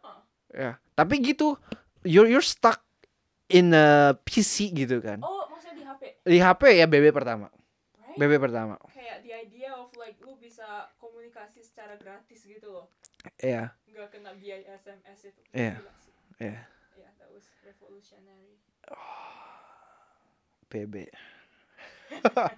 Huh. 0.00 0.18
Ya. 0.50 0.80
Tapi 0.92 1.20
gitu, 1.20 1.60
you're 2.02 2.26
you're 2.26 2.42
stuck 2.42 2.80
in 3.46 3.70
a 3.70 4.16
PC 4.18 4.72
gitu 4.72 4.98
kan. 4.98 5.20
Oh, 5.20 5.44
maksudnya 5.46 5.76
di 5.76 5.84
HP, 5.84 6.02
Di 6.24 6.38
HP 6.40 6.62
ya 6.74 6.86
BB 6.88 7.12
pertama. 7.12 7.52
right? 7.52 8.16
BB 8.16 8.40
pertama. 8.40 8.80
Kayak 8.90 9.20
the 9.20 9.32
idea 9.34 9.70
of 9.72 9.92
like 9.94 10.16
lu 10.20 10.32
bisa 10.36 10.64
komunikasi 10.96 11.60
secara 11.60 11.96
gratis 11.96 12.40
gitu 12.40 12.68
loh, 12.70 12.86
Iya. 13.36 13.76
nggak 13.86 14.09
kena 14.10 14.32
biaya 14.34 14.72
SMS 14.72 15.20
itu. 15.28 15.40
Iya. 15.52 15.74
Sih. 16.00 16.12
Iya. 16.40 16.48
Yeah, 16.48 16.60
revolutionary. 17.93 18.56
BB. 20.73 21.06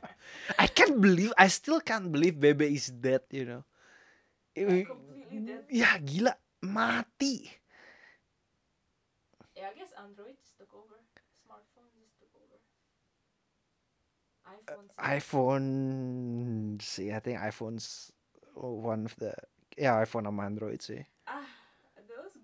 I 0.59 0.67
can't 0.67 1.01
believe 1.01 1.33
I 1.39 1.49
still 1.49 1.81
can't 1.81 2.11
believe 2.11 2.35
BB 2.35 2.63
is 2.75 2.91
dead, 2.91 3.23
you 3.31 3.45
know. 3.45 3.65
Like, 4.57 4.87
completely 4.87 5.39
dead. 5.43 5.65
Ya 5.71 5.99
gila, 5.99 6.35
mati. 6.63 7.51
Yeah, 9.57 9.71
I 9.71 9.75
guess 9.79 9.91
Android 9.99 10.35
just 10.39 10.59
took 10.59 10.71
over. 10.75 10.99
Smartphone 11.43 11.91
just 11.99 12.19
took 12.19 12.31
over. 12.35 12.59
iPhone. 14.45 14.87
sih. 14.91 15.03
iPhone 15.19 15.69
sih, 16.83 17.09
I 17.15 17.21
think 17.21 17.39
iPhone's 17.41 18.13
one 18.55 19.07
of 19.07 19.15
the 19.19 19.35
ya 19.75 19.99
iPhone 20.03 20.27
sama 20.31 20.47
Android 20.47 20.83
sih. 20.83 21.03
Ah, 21.27 21.47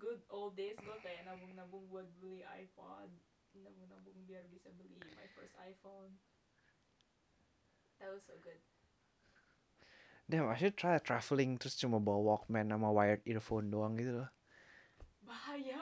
good 0.01 0.25
old 0.33 0.57
days 0.57 0.73
gue 0.81 0.97
kayak 1.05 1.29
nabung-nabung 1.29 1.85
buat 1.93 2.09
beli 2.17 2.41
iPod, 2.41 3.13
nabung-nabung 3.53 4.17
biar 4.25 4.49
bisa 4.49 4.73
beli 4.73 4.97
my 4.97 5.29
first 5.37 5.53
iPhone. 5.61 6.17
That 8.01 8.09
was 8.09 8.25
so 8.25 8.33
good. 8.41 8.57
Damn, 10.25 10.49
I 10.49 10.57
should 10.57 10.73
try 10.73 10.97
traveling 10.97 11.61
terus 11.61 11.77
cuma 11.77 12.01
bawa 12.01 12.41
Walkman 12.41 12.73
sama 12.73 12.89
wired 12.89 13.21
earphone 13.29 13.69
doang 13.69 13.93
gitu 13.93 14.25
loh. 14.25 14.29
Bahaya. 15.21 15.77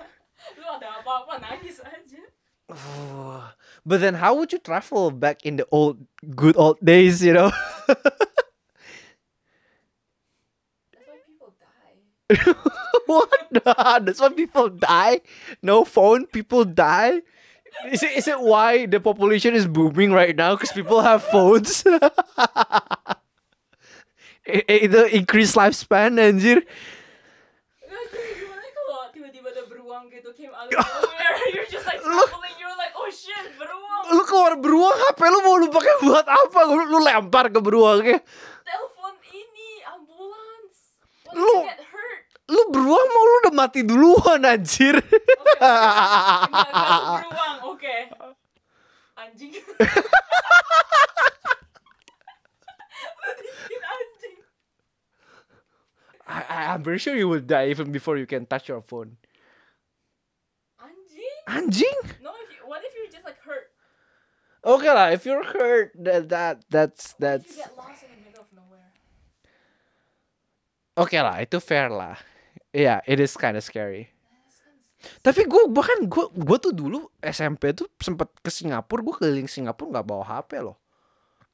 Lu 0.56 0.64
ada 0.64 1.04
apa-apa 1.04 1.36
nangis 1.36 1.84
aja. 1.84 2.24
Oh, 2.72 3.52
but 3.84 4.00
then 4.00 4.16
how 4.16 4.36
would 4.36 4.52
you 4.52 4.60
travel 4.60 5.12
back 5.12 5.44
in 5.44 5.60
the 5.60 5.68
old 5.68 6.08
good 6.36 6.56
old 6.56 6.80
days, 6.80 7.20
you 7.20 7.36
know? 7.36 7.52
That's 10.92 11.04
why 11.04 11.20
people 11.28 11.52
die. 11.60 12.72
what? 13.08 13.32
That's 14.04 14.20
why 14.20 14.28
people 14.30 14.68
die. 14.68 15.20
No 15.64 15.84
phone, 15.84 16.28
people 16.28 16.64
die. 16.64 17.24
Is 17.92 18.02
it 18.02 18.12
is 18.16 18.26
it 18.28 18.40
why 18.40 18.86
the 18.86 19.00
population 19.00 19.54
is 19.54 19.66
booming 19.66 20.12
right 20.12 20.34
now? 20.36 20.54
Because 20.56 20.72
people 20.72 21.00
have 21.00 21.24
phones. 21.24 21.84
I- 24.48 24.64
i- 24.68 24.86
the 24.88 25.08
increased 25.12 25.56
lifespan, 25.56 26.16
anjir. 26.16 26.64
Gitu 30.08 30.30
came 30.38 30.54
out 30.54 30.70
of 30.70 30.78
nowhere, 30.78 31.34
you're 31.52 31.66
just 31.66 31.82
like 31.84 31.98
Lu- 31.98 32.14
traveling, 32.22 32.54
you're 32.62 32.76
like, 32.78 32.94
oh 32.94 33.10
shit, 33.10 33.50
beruang. 33.58 34.14
Lu 34.14 34.22
keluar 34.24 34.54
beruang, 34.54 34.94
HP 34.94 35.20
lu 35.26 35.38
mau 35.42 35.58
lu 35.58 35.66
pakai 35.74 35.94
buat 36.06 36.22
apa? 36.22 36.60
Lu, 36.70 36.86
lu 36.86 36.98
lempar 37.02 37.50
ke 37.50 37.58
beruangnya. 37.58 38.22
Telepon 38.62 39.14
ini, 39.34 39.68
ambulans. 39.90 40.76
What 41.26 41.34
Lu-? 41.34 41.66
Lu 42.48 42.62
beruang 42.72 43.08
mau 43.12 43.24
lu 43.28 43.34
udah 43.44 43.54
mati 43.54 43.84
duluan, 43.84 44.40
anjir. 44.40 44.96
Oke, 44.96 45.60
lu 46.72 47.20
beruang, 47.20 47.56
oke. 47.76 47.96
Anjing. 49.20 49.52
Dikit 53.38 53.82
anjing. 53.84 54.38
I, 56.28 56.40
I, 56.48 56.58
I'm 56.72 56.82
pretty 56.82 56.98
sure 57.04 57.16
you 57.16 57.28
will 57.28 57.44
die 57.44 57.68
even 57.68 57.92
before 57.92 58.16
you 58.16 58.24
can 58.24 58.46
touch 58.46 58.68
your 58.68 58.80
phone. 58.80 59.20
Anjing? 60.80 61.36
Anjing? 61.52 62.00
No, 62.24 62.32
if 62.40 62.48
you, 62.54 62.64
what 62.64 62.80
if 62.80 62.96
you're 62.96 63.12
just 63.12 63.24
like 63.28 63.40
hurt? 63.44 63.68
Okay 64.64 64.92
lah, 64.92 65.12
if 65.12 65.26
you're 65.26 65.44
hurt, 65.44 65.92
that 66.00 66.28
that 66.32 66.64
that's 66.70 67.12
that's 67.20 67.56
you 67.56 67.62
get 67.62 67.76
lost 67.76 68.02
in 68.02 68.10
the 68.10 68.20
middle 68.24 68.42
of 68.42 68.50
nowhere? 68.56 68.88
okay 70.96 71.20
lah, 71.20 71.44
itu 71.44 71.60
fair 71.60 71.92
lah. 71.92 72.16
Yeah, 72.72 73.00
it 73.08 73.20
is 73.20 73.32
kind 73.36 73.56
of 73.56 73.64
scary. 73.64 74.12
Tapi 75.22 75.46
gue 75.46 75.62
bahkan 75.70 76.10
gue 76.10 76.26
gue 76.34 76.58
tuh 76.58 76.74
dulu 76.74 77.06
SMP 77.22 77.70
tuh 77.70 77.86
sempet 78.02 78.28
ke 78.42 78.50
Singapura, 78.50 79.00
gue 79.06 79.14
keliling 79.14 79.46
Singapura 79.46 79.98
nggak 79.98 80.06
bawa 80.10 80.24
HP 80.26 80.58
loh. 80.58 80.76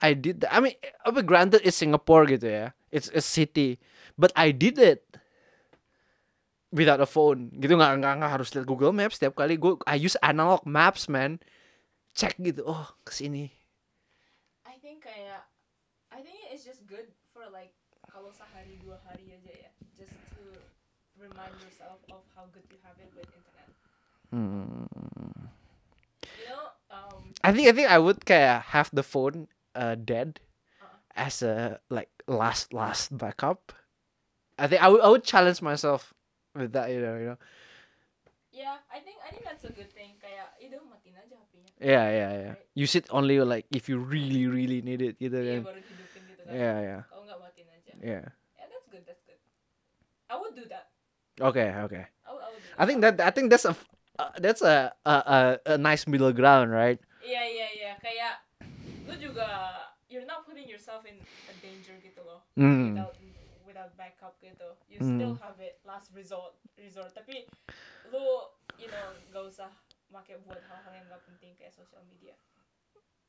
I 0.00 0.16
did 0.16 0.42
that. 0.42 0.50
I 0.52 0.58
mean, 0.64 0.76
I 1.04 1.08
mean, 1.12 1.24
granted 1.28 1.60
it's 1.60 1.76
Singapore 1.76 2.24
gitu 2.24 2.48
ya, 2.48 2.66
it's 2.88 3.12
a 3.12 3.20
city, 3.20 3.76
but 4.16 4.32
I 4.32 4.50
did 4.50 4.80
it 4.80 5.04
without 6.72 7.04
a 7.04 7.08
phone. 7.08 7.52
Gitu 7.60 7.76
nggak 7.76 8.00
nggak 8.00 8.32
harus 8.32 8.48
lihat 8.56 8.64
Google 8.64 8.96
Maps 8.96 9.20
setiap 9.20 9.36
kali 9.36 9.60
gue 9.60 9.76
I 9.84 10.00
use 10.00 10.16
analog 10.24 10.64
maps 10.64 11.06
man, 11.12 11.36
cek 12.16 12.40
gitu. 12.40 12.64
Oh 12.64 12.96
ke 13.04 13.12
sini. 13.12 13.52
I 14.64 14.80
think 14.80 15.04
kayak 15.04 15.44
I 16.08 16.24
think 16.24 16.48
it's 16.48 16.64
just 16.64 16.88
good 16.88 17.12
for 17.28 17.44
like 17.52 17.76
kalau 18.08 18.32
sehari 18.32 18.80
dua 18.80 18.96
hari 19.04 19.36
aja 19.36 19.52
ya 19.52 19.70
remind 21.24 21.54
yourself 21.60 21.98
of 22.12 22.22
how 22.36 22.44
good 22.52 22.66
you 22.68 22.78
have 22.84 22.96
it 23.00 23.10
with 23.16 23.28
internet 23.32 23.68
Hmm. 24.32 24.84
you 26.22 26.46
know 26.50 26.64
um 26.90 27.22
I 27.44 27.52
think 27.52 27.68
I 27.68 27.72
think 27.72 27.88
I 27.90 27.98
would 27.98 28.24
kayak 28.24 28.72
have 28.76 28.90
the 28.92 29.04
phone 29.06 29.46
uh, 29.76 29.94
dead 29.94 30.40
Uh-uh. 30.80 30.98
as 31.28 31.42
a 31.42 31.78
like 31.90 32.10
last 32.26 32.72
last 32.72 33.14
backup. 33.16 33.72
I 34.58 34.66
think 34.70 34.80
I 34.82 34.88
would 34.88 35.02
I 35.02 35.08
would 35.10 35.24
challenge 35.26 35.60
myself 35.62 36.14
with 36.54 36.72
that, 36.74 36.90
you 36.90 37.00
know, 37.02 37.16
you 37.18 37.28
know. 37.34 37.40
yeah 38.54 38.78
I 38.90 39.02
think 39.02 39.18
I 39.26 39.34
think 39.34 39.42
that's 39.44 39.66
a 39.66 39.72
good 39.74 39.90
thing 39.90 40.14
kayak 40.22 40.54
itu 40.62 40.78
matiin 40.86 41.18
aja 41.18 41.34
HP-nya 41.34 41.70
Yeah, 41.82 42.06
yeah, 42.06 42.32
yeah. 42.38 42.54
Use 42.78 42.94
it 42.94 43.10
only 43.10 43.42
like 43.42 43.66
if 43.74 43.90
you 43.90 43.98
really 43.98 44.46
really 44.46 44.78
need 44.78 45.02
it 45.02 45.18
gitu 45.18 45.34
Iya 45.34 45.58
kan. 45.58 45.62
baru 45.66 45.80
hidupin 45.82 46.22
gitu 46.30 46.42
kan 46.46 46.54
Yeah, 46.54 46.76
yeah, 46.80 47.00
kalau 47.10 47.22
nggak 47.26 47.38
matiin 47.42 47.68
aja 47.70 47.92
yeah. 47.98 48.24
yeah 48.54 48.66
that's 48.70 48.86
good 48.90 49.02
that's 49.06 49.22
good 49.26 49.40
I 50.30 50.38
would 50.38 50.54
do 50.54 50.64
that 50.70 50.83
Okay, 51.40 51.68
okay. 51.88 52.04
I 52.26 52.30
would, 52.32 52.42
I 52.42 52.48
would 52.50 52.62
I 52.78 52.84
think 52.86 53.00
that 53.02 53.20
I 53.20 53.30
think 53.30 53.50
that's 53.50 53.64
a 53.64 53.74
uh, 54.18 54.30
that's 54.38 54.62
a, 54.62 54.94
a 55.04 55.10
a 55.10 55.38
a 55.74 55.78
nice 55.78 56.06
middle 56.06 56.32
ground, 56.32 56.70
right? 56.70 57.00
Iya 57.24 57.42
iya 57.42 57.66
iya 57.74 57.92
kayak 57.98 58.44
lu 59.08 59.14
juga 59.18 59.48
you're 60.08 60.28
not 60.28 60.46
putting 60.46 60.68
yourself 60.70 61.02
in 61.08 61.18
a 61.50 61.54
danger 61.58 61.98
gitu 62.00 62.22
loh 62.22 62.44
Mm. 62.54 62.94
without 62.94 63.16
without 63.66 63.92
backup 63.98 64.38
gitu 64.38 64.78
you 64.86 65.02
Hmm. 65.02 65.18
still 65.18 65.34
have 65.42 65.58
it 65.58 65.82
last 65.82 66.14
resort 66.14 66.54
resort 66.78 67.10
tapi 67.10 67.50
lu 68.06 68.24
you 68.78 68.86
know 68.92 69.18
gak 69.34 69.44
usah 69.50 69.70
pakai 70.12 70.38
buat 70.46 70.62
hal-hal 70.70 70.92
yang 70.94 71.06
gak 71.10 71.24
penting 71.26 71.58
kayak 71.58 71.74
social 71.74 72.00
media 72.06 72.38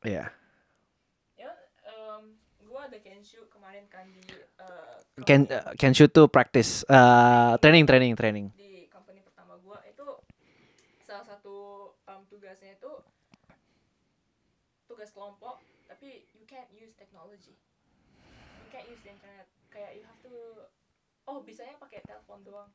Yeah. 0.06 0.30
ya 1.36 1.49
um, 1.90 2.38
gua 2.65 2.89
ada 2.89 2.97
Kenshu 2.99 3.45
kemarin 3.47 3.85
kan 3.87 4.09
di 4.09 4.25
uh, 4.59 4.99
company- 5.21 5.49
uh, 5.53 5.93
shoot 5.95 6.11
to 6.11 6.27
practice 6.27 6.83
uh 6.89 7.55
training 7.61 7.85
training 7.85 8.13
training. 8.17 8.49
di 8.57 8.89
company 8.89 9.21
pertama 9.21 9.55
gua. 9.61 9.79
Itu 9.85 10.25
salah 11.05 11.23
satu 11.23 11.55
um, 12.09 12.21
tugasnya 12.27 12.75
itu 12.75 12.91
tugas 14.89 15.09
kelompok 15.13 15.61
tapi 15.85 16.25
you 16.33 16.45
can't 16.49 16.69
use 16.73 16.91
technology. 16.97 17.55
You 18.65 18.69
can't 18.73 18.89
use 18.89 19.01
the 19.05 19.13
internet. 19.13 19.47
Kayak 19.69 20.01
you 20.01 20.03
have 20.03 20.19
to 20.25 20.33
oh 21.29 21.45
bisanya 21.45 21.77
pakai 21.77 22.01
telepon 22.03 22.41
doang. 22.41 22.69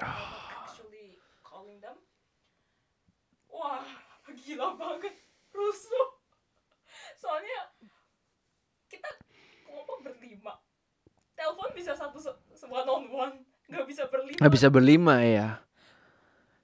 Not 0.00 0.48
actually 0.50 1.20
calling 1.44 1.78
them. 1.84 2.00
Wah 3.52 3.84
gila 4.44 4.74
banget. 4.76 5.14
Rusuh. 5.52 6.08
Soalnya 7.18 7.72
kita 8.88 9.08
kelompok 9.64 10.02
berlima. 10.02 10.58
Telepon 11.32 11.70
bisa 11.76 11.92
satu 11.94 12.18
se 12.18 12.32
se- 12.52 12.66
one 12.66 12.88
on 12.88 13.04
one. 13.08 13.36
Nggak 13.68 13.86
bisa 13.86 14.02
berlima. 14.08 14.38
Nggak 14.40 14.54
bisa 14.56 14.68
berlima 14.72 15.14
ya 15.22 15.48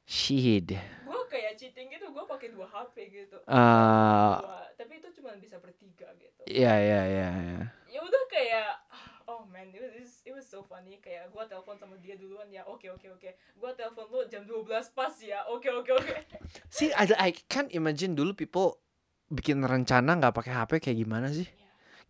shit. 0.05 0.76
Gue 1.05 1.20
kayak 1.32 1.56
cheating 1.56 1.88
gitu 1.88 2.12
gue 2.12 2.24
pakai 2.28 2.52
dua 2.52 2.68
hp 2.68 2.94
gitu. 3.09 3.36
Ah. 3.48 4.40
Dua, 4.40 4.59
tapi 4.76 5.01
itu 5.01 5.09
cuma 5.20 5.32
bisa 5.40 5.56
bertiga 5.59 6.12
gitu. 6.20 6.40
Ya 6.44 6.76
ya 6.76 7.02
ya 7.09 7.30
ya 7.32 7.59
ya 7.88 8.01
udah 8.02 8.22
kayak 8.26 8.74
oh 9.30 9.46
man 9.48 9.70
it 9.72 9.80
was 9.80 10.20
it 10.28 10.32
was 10.36 10.44
so 10.44 10.60
funny. 10.60 11.01
Kayak 11.01 11.32
gua 11.32 11.48
telepon 11.48 11.78
sama 11.80 11.96
dia 12.02 12.18
duluan 12.20 12.51
ya 12.52 12.66
oke 12.68 12.84
oke 12.90 13.06
oke. 13.16 13.30
Gua 13.56 13.72
telepon 13.72 14.05
lu 14.12 14.20
jam 14.28 14.44
12 14.44 14.68
pas 14.92 15.14
ya 15.22 15.46
oke 15.48 15.70
oke 15.72 15.90
oke. 15.94 16.14
See, 16.68 16.92
I, 16.92 17.09
I 17.16 17.30
can't 17.48 17.72
imagine 17.72 18.12
dulu 18.12 18.36
people 18.36 18.76
bikin 19.32 19.64
rencana 19.64 20.20
nggak 20.20 20.36
pakai 20.36 20.52
HP 20.52 20.70
kayak 20.84 20.98
gimana 21.01 21.32
sih? 21.32 21.48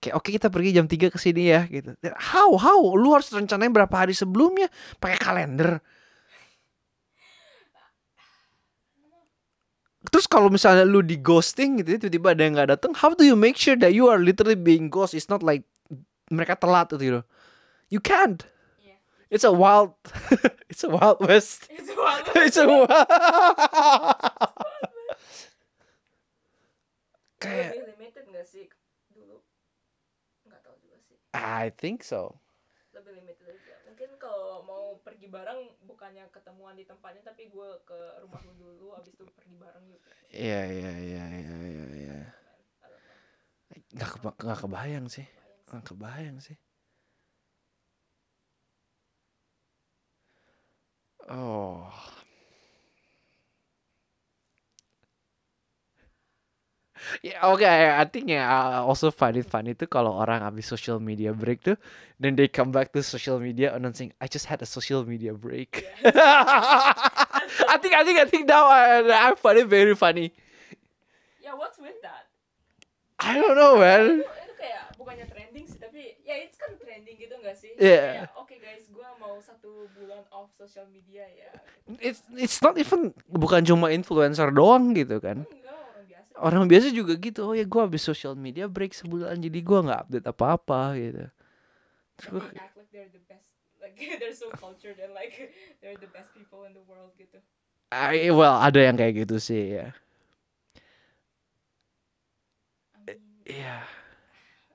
Kayak 0.04 0.20
oke 0.20 0.28
kita 0.28 0.52
pergi 0.52 0.76
jam 0.76 0.84
3 0.84 1.08
ke 1.08 1.16
sini 1.16 1.48
ya 1.48 1.64
gitu. 1.64 1.96
How 2.36 2.52
how 2.60 2.92
lu 2.92 3.16
harus 3.16 3.32
rencanain 3.32 3.72
berapa 3.72 3.96
hari 3.96 4.12
sebelumnya 4.12 4.68
pakai 5.00 5.16
kalender. 5.16 5.80
Terus 10.12 10.28
kalau 10.28 10.52
misalnya 10.52 10.84
lu 10.84 11.00
di 11.00 11.16
ghosting 11.16 11.80
gitu 11.80 11.96
ya, 11.96 11.98
tiba-tiba 12.04 12.36
ada 12.36 12.42
yang 12.44 12.52
nggak 12.60 12.70
datang, 12.76 12.92
how 12.92 13.16
do 13.16 13.24
you 13.24 13.32
make 13.32 13.56
sure 13.56 13.72
that 13.72 13.96
you 13.96 14.12
are 14.12 14.20
literally 14.20 14.52
being 14.52 14.92
ghost? 14.92 15.16
It's 15.16 15.32
not 15.32 15.40
like 15.40 15.64
mereka 16.28 16.60
telat 16.60 16.92
gitu. 16.92 17.24
You 17.88 18.04
can't. 18.04 18.44
It's 19.32 19.42
a 19.42 19.50
wild, 19.50 19.96
it's 20.70 20.84
a 20.84 20.92
wild 20.92 21.18
west. 21.24 21.66
It's 21.72 22.60
a 22.60 22.68
wild. 22.68 22.92
Kayak 27.40 27.76
lebih 27.76 27.84
limited 27.98 28.24
gak 28.30 28.46
sih 28.46 28.64
dulu 29.12 29.42
nggak 30.48 30.60
tahu 30.64 30.76
juga 30.80 30.96
sih 31.02 31.18
I 31.34 31.74
think 31.74 32.06
so. 32.06 32.38
lebih 32.94 33.10
limited 33.18 33.58
aja 33.58 33.74
mungkin 33.90 34.10
kalau 34.22 34.62
mau 34.62 34.84
pergi 35.02 35.26
bareng 35.26 35.66
bukannya 35.82 36.30
ketemuan 36.30 36.78
di 36.78 36.86
tempatnya 36.86 37.26
tapi 37.26 37.50
gue 37.50 37.68
ke 37.82 37.98
rumah 38.22 38.38
lu 38.46 38.54
dulu 38.54 38.94
abis 38.94 39.18
itu 39.18 39.26
pergi 39.34 39.58
bareng 39.58 39.84
gitu 39.90 40.06
Iya 40.34 40.60
iya 40.66 40.92
iya 40.98 41.24
iya 41.30 41.56
iya 41.62 41.86
iya. 41.94 42.18
Nggak 43.94 44.10
keba 44.18 44.30
nggak 44.34 44.60
kebayang 44.66 45.06
sih. 45.06 45.26
Nggak 45.70 45.84
kebayang 45.94 46.38
sih. 46.42 46.58
Oh. 51.30 51.90
Ya 57.20 57.40
oke, 57.46 57.64
I 57.64 58.04
think 58.06 58.28
ya 58.28 58.44
I 58.44 58.80
also 58.80 59.10
find 59.10 59.36
it 59.36 59.44
funny 59.44 59.72
tuh 59.72 59.86
kalau 59.86 60.12
orang 60.12 60.40
habis 60.40 60.64
social 60.64 60.96
media 60.98 61.32
break 61.32 61.60
tuh, 61.60 61.76
then 62.16 62.32
they 62.34 62.48
come 62.48 62.70
back 62.70 62.92
to 62.92 63.00
social 63.00 63.36
media 63.36 63.72
announcing 63.72 64.12
I 64.18 64.26
just 64.26 64.46
had 64.46 64.60
a 64.60 64.68
social 64.68 65.04
media 65.04 65.32
break. 65.32 65.84
I 67.68 67.76
think 67.80 67.94
I 67.94 68.02
think 68.04 68.18
I 68.20 68.26
think 68.26 68.44
now 68.46 68.66
I, 68.66 69.04
I 69.04 69.34
find 69.34 69.58
it 69.58 69.68
very 69.68 69.94
funny. 69.94 70.32
ya 71.40 71.52
what's 71.52 71.76
with 71.76 72.00
that 72.00 72.24
I 73.20 73.36
don't 73.36 73.52
know 73.54 73.76
man. 73.76 74.20
itu, 74.20 74.24
itu 74.24 74.54
kayak 74.56 74.82
bukannya 74.96 75.26
trending 75.28 75.64
sih 75.68 75.76
tapi 75.76 76.16
ya 76.24 76.40
itu 76.40 76.56
kan 76.56 76.72
trending 76.74 77.16
gitu 77.16 77.34
gak 77.38 77.52
sih 77.54 77.76
Iya. 77.76 78.24
Kayak, 78.24 78.32
oke 78.34 78.54
guys 78.56 78.84
gue 78.88 79.08
mau 79.20 79.36
satu 79.38 79.86
bulan 79.92 80.24
off 80.32 80.48
social 80.56 80.88
media 80.88 81.28
ya 81.28 81.52
It's 82.00 82.24
it's 82.32 82.58
not 82.58 82.80
even 82.80 83.12
bukan 83.28 83.60
cuma 83.60 83.92
influencer 83.92 84.48
doang 84.50 84.96
gitu 84.96 85.20
kan. 85.20 85.44
enggak 85.44 85.63
orang 86.44 86.68
biasa 86.70 86.92
juga 86.92 87.16
gitu. 87.16 87.40
Oh 87.48 87.54
ya 87.56 87.64
gua 87.64 87.88
habis 87.88 88.04
social 88.04 88.36
media 88.36 88.68
break 88.68 88.92
sebulan 88.92 89.40
jadi 89.40 89.58
gua 89.64 89.78
nggak 89.86 90.00
update 90.08 90.26
apa-apa 90.28 90.80
gitu. 91.00 91.24
Terus 92.20 92.44
gitu 97.18 97.38
I, 97.94 98.30
well 98.34 98.58
ada 98.58 98.80
yang 98.82 98.96
kayak 98.98 99.24
gitu 99.26 99.36
sih 99.38 99.78
ya. 99.78 99.94
Mean 103.06 103.20
Iya. 103.44 103.84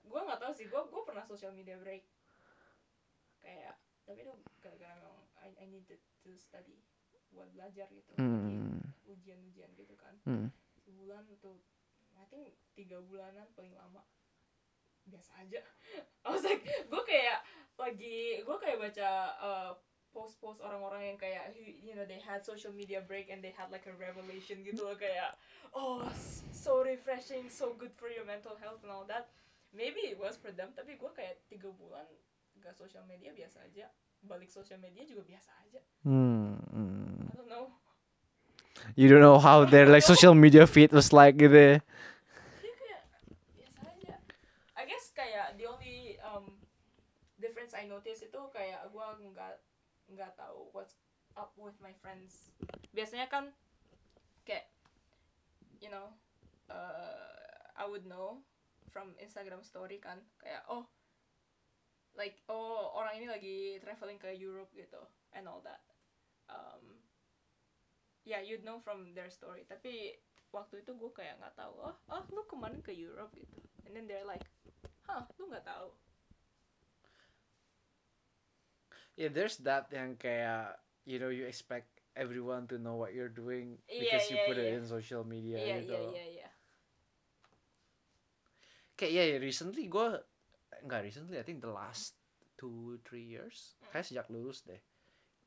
gue 0.06 0.22
nggak 0.26 0.40
tahu 0.42 0.54
sih 0.54 0.66
gue 0.70 0.82
gue 0.90 1.02
pernah 1.06 1.26
social 1.26 1.54
media 1.54 1.74
break 1.82 2.06
kayak 3.42 3.78
tapi 4.06 4.22
itu 4.26 4.34
gara-gara 4.62 4.94
memang 4.98 5.26
I, 5.42 5.50
I 5.58 5.66
needed 5.70 6.02
to 6.26 6.30
study 6.38 6.78
buat 7.34 7.50
belajar 7.54 7.90
gitu 7.90 8.14
Hmm. 8.18 8.82
ujian-ujian 9.10 9.74
gitu 9.74 9.94
kan 9.98 10.14
Hmm. 10.26 10.54
sebulan 10.86 11.26
tuh 11.42 11.58
I 12.18 12.26
think 12.30 12.62
tiga 12.80 13.04
bulanan 13.04 13.44
paling 13.60 13.76
lama. 13.76 14.00
Biasa 15.04 15.44
aja. 15.44 15.60
I 16.24 16.28
was 16.32 16.48
like 16.48 16.64
gue 16.64 17.04
kayak 17.04 17.44
lagi 17.76 18.40
gue 18.40 18.58
kayak 18.64 18.80
baca 18.80 19.10
uh, 19.44 19.72
post-post 20.16 20.64
orang-orang 20.64 21.14
yang 21.14 21.18
kayak 21.20 21.52
you 21.60 21.92
know 21.92 22.08
they 22.08 22.24
had 22.24 22.42
social 22.48 22.72
media 22.72 23.04
break 23.04 23.28
and 23.28 23.44
they 23.44 23.52
had 23.52 23.68
like 23.68 23.84
a 23.86 23.96
revelation 24.00 24.64
gitu 24.64 24.82
loh 24.88 24.96
kayak 24.96 25.36
oh 25.76 26.08
so 26.56 26.82
refreshing 26.82 27.52
so 27.52 27.76
good 27.76 27.92
for 28.00 28.08
your 28.08 28.24
mental 28.24 28.56
health 28.64 28.80
and 28.88 28.92
all 28.96 29.04
that. 29.04 29.28
Maybe 29.76 30.08
it 30.08 30.18
was 30.18 30.40
for 30.40 30.56
them 30.56 30.72
tapi 30.72 30.96
gue 30.96 31.12
kayak 31.12 31.44
tiga 31.52 31.68
bulan 31.76 32.08
gak 32.64 32.76
social 32.80 33.04
media 33.04 33.36
biasa 33.36 33.68
aja. 33.68 33.92
Balik 34.20 34.52
social 34.52 34.80
media 34.80 35.04
juga 35.08 35.24
biasa 35.24 35.52
aja. 35.68 35.80
Hmm, 36.04 36.60
hmm. 36.72 37.32
I 37.32 37.36
don't 37.36 37.52
know. 37.52 37.72
You 38.96 39.08
don't 39.08 39.24
know 39.24 39.40
how 39.40 39.66
their 39.66 39.88
like 39.88 40.04
social 40.14 40.36
media 40.36 40.68
feed 40.68 40.92
was 40.92 41.12
like 41.12 41.36
gitu. 41.40 41.56
ya. 41.56 41.78
dia 42.60 42.74
kayak 42.76 43.02
biasa 43.56 43.80
aja 43.88 44.16
I 44.76 44.84
guess 44.88 45.06
kayak 45.16 45.56
the 45.60 45.66
only 45.68 46.20
um, 46.24 46.60
difference 47.40 47.76
I 47.76 47.88
notice 48.00 48.24
itu 48.24 48.42
kayak 48.56 48.88
gue 48.96 49.06
nggak 49.36 49.60
nggak 50.16 50.32
tahu 50.40 50.72
what's 50.72 50.96
up 51.36 51.52
with 51.60 51.76
my 51.84 51.92
friends. 52.00 52.56
Biasanya 52.96 53.28
kan 53.28 53.52
kayak 54.48 54.72
you 55.84 55.92
know 55.92 56.16
uh, 56.72 57.60
I 57.76 57.84
would 57.84 58.08
know 58.08 58.40
from 58.88 59.20
Instagram 59.20 59.68
story 59.68 60.00
kan. 60.00 60.24
Kayak 60.40 60.64
oh 60.72 60.88
like 62.16 62.40
oh 62.48 62.96
orang 62.96 63.20
ini 63.20 63.28
lagi 63.28 63.58
traveling 63.84 64.16
ke 64.16 64.32
Europe 64.32 64.72
gitu 64.72 65.04
and 65.36 65.44
all 65.52 65.60
that. 65.68 65.84
Um, 66.48 67.04
yeah 68.24 68.40
you'd 68.40 68.64
know 68.64 68.80
from 68.80 69.12
their 69.12 69.28
story. 69.28 69.68
Tapi 69.68 70.16
waktu 70.56 70.88
itu 70.88 70.96
gue 70.96 71.12
kayak 71.12 71.36
nggak 71.44 71.60
tahu 71.60 71.84
oh 71.84 71.96
oh 72.16 72.24
lu 72.32 72.48
kemarin 72.48 72.80
ke 72.80 72.96
Europe 72.96 73.36
gitu. 73.36 73.60
And 73.84 73.92
then 73.92 74.08
they're 74.08 74.24
like 74.24 74.48
hah 75.04 75.28
lu 75.36 75.52
nggak 75.52 75.68
tahu 75.68 75.92
Yeah, 79.20 79.36
there's 79.36 79.60
that 79.68 79.92
yang 79.92 80.16
kayak 80.16 80.80
you 81.04 81.20
know 81.20 81.28
you 81.28 81.44
expect 81.44 81.92
everyone 82.16 82.72
to 82.72 82.80
know 82.80 82.96
what 82.96 83.12
you're 83.12 83.28
doing 83.32 83.76
because 83.84 84.32
you 84.32 84.40
iya, 84.40 84.48
put 84.48 84.56
it 84.56 84.72
iya. 84.72 84.80
in 84.80 84.88
social 84.88 85.28
media 85.28 85.60
iya 85.60 85.76
gitu. 85.84 85.92
iya 85.92 86.08
iya 86.16 86.26
iya 86.32 86.50
Kayak 88.96 89.12
ya 89.16 89.24
yeah, 89.32 89.40
recently 89.40 89.92
gue 89.92 90.08
nggak 90.88 91.02
recently 91.04 91.36
I 91.36 91.44
think 91.44 91.60
the 91.60 91.72
last 91.72 92.16
two 92.56 93.00
three 93.04 93.24
years 93.24 93.76
kayak 93.92 94.08
sejak 94.08 94.28
lulus 94.32 94.64
deh 94.64 94.80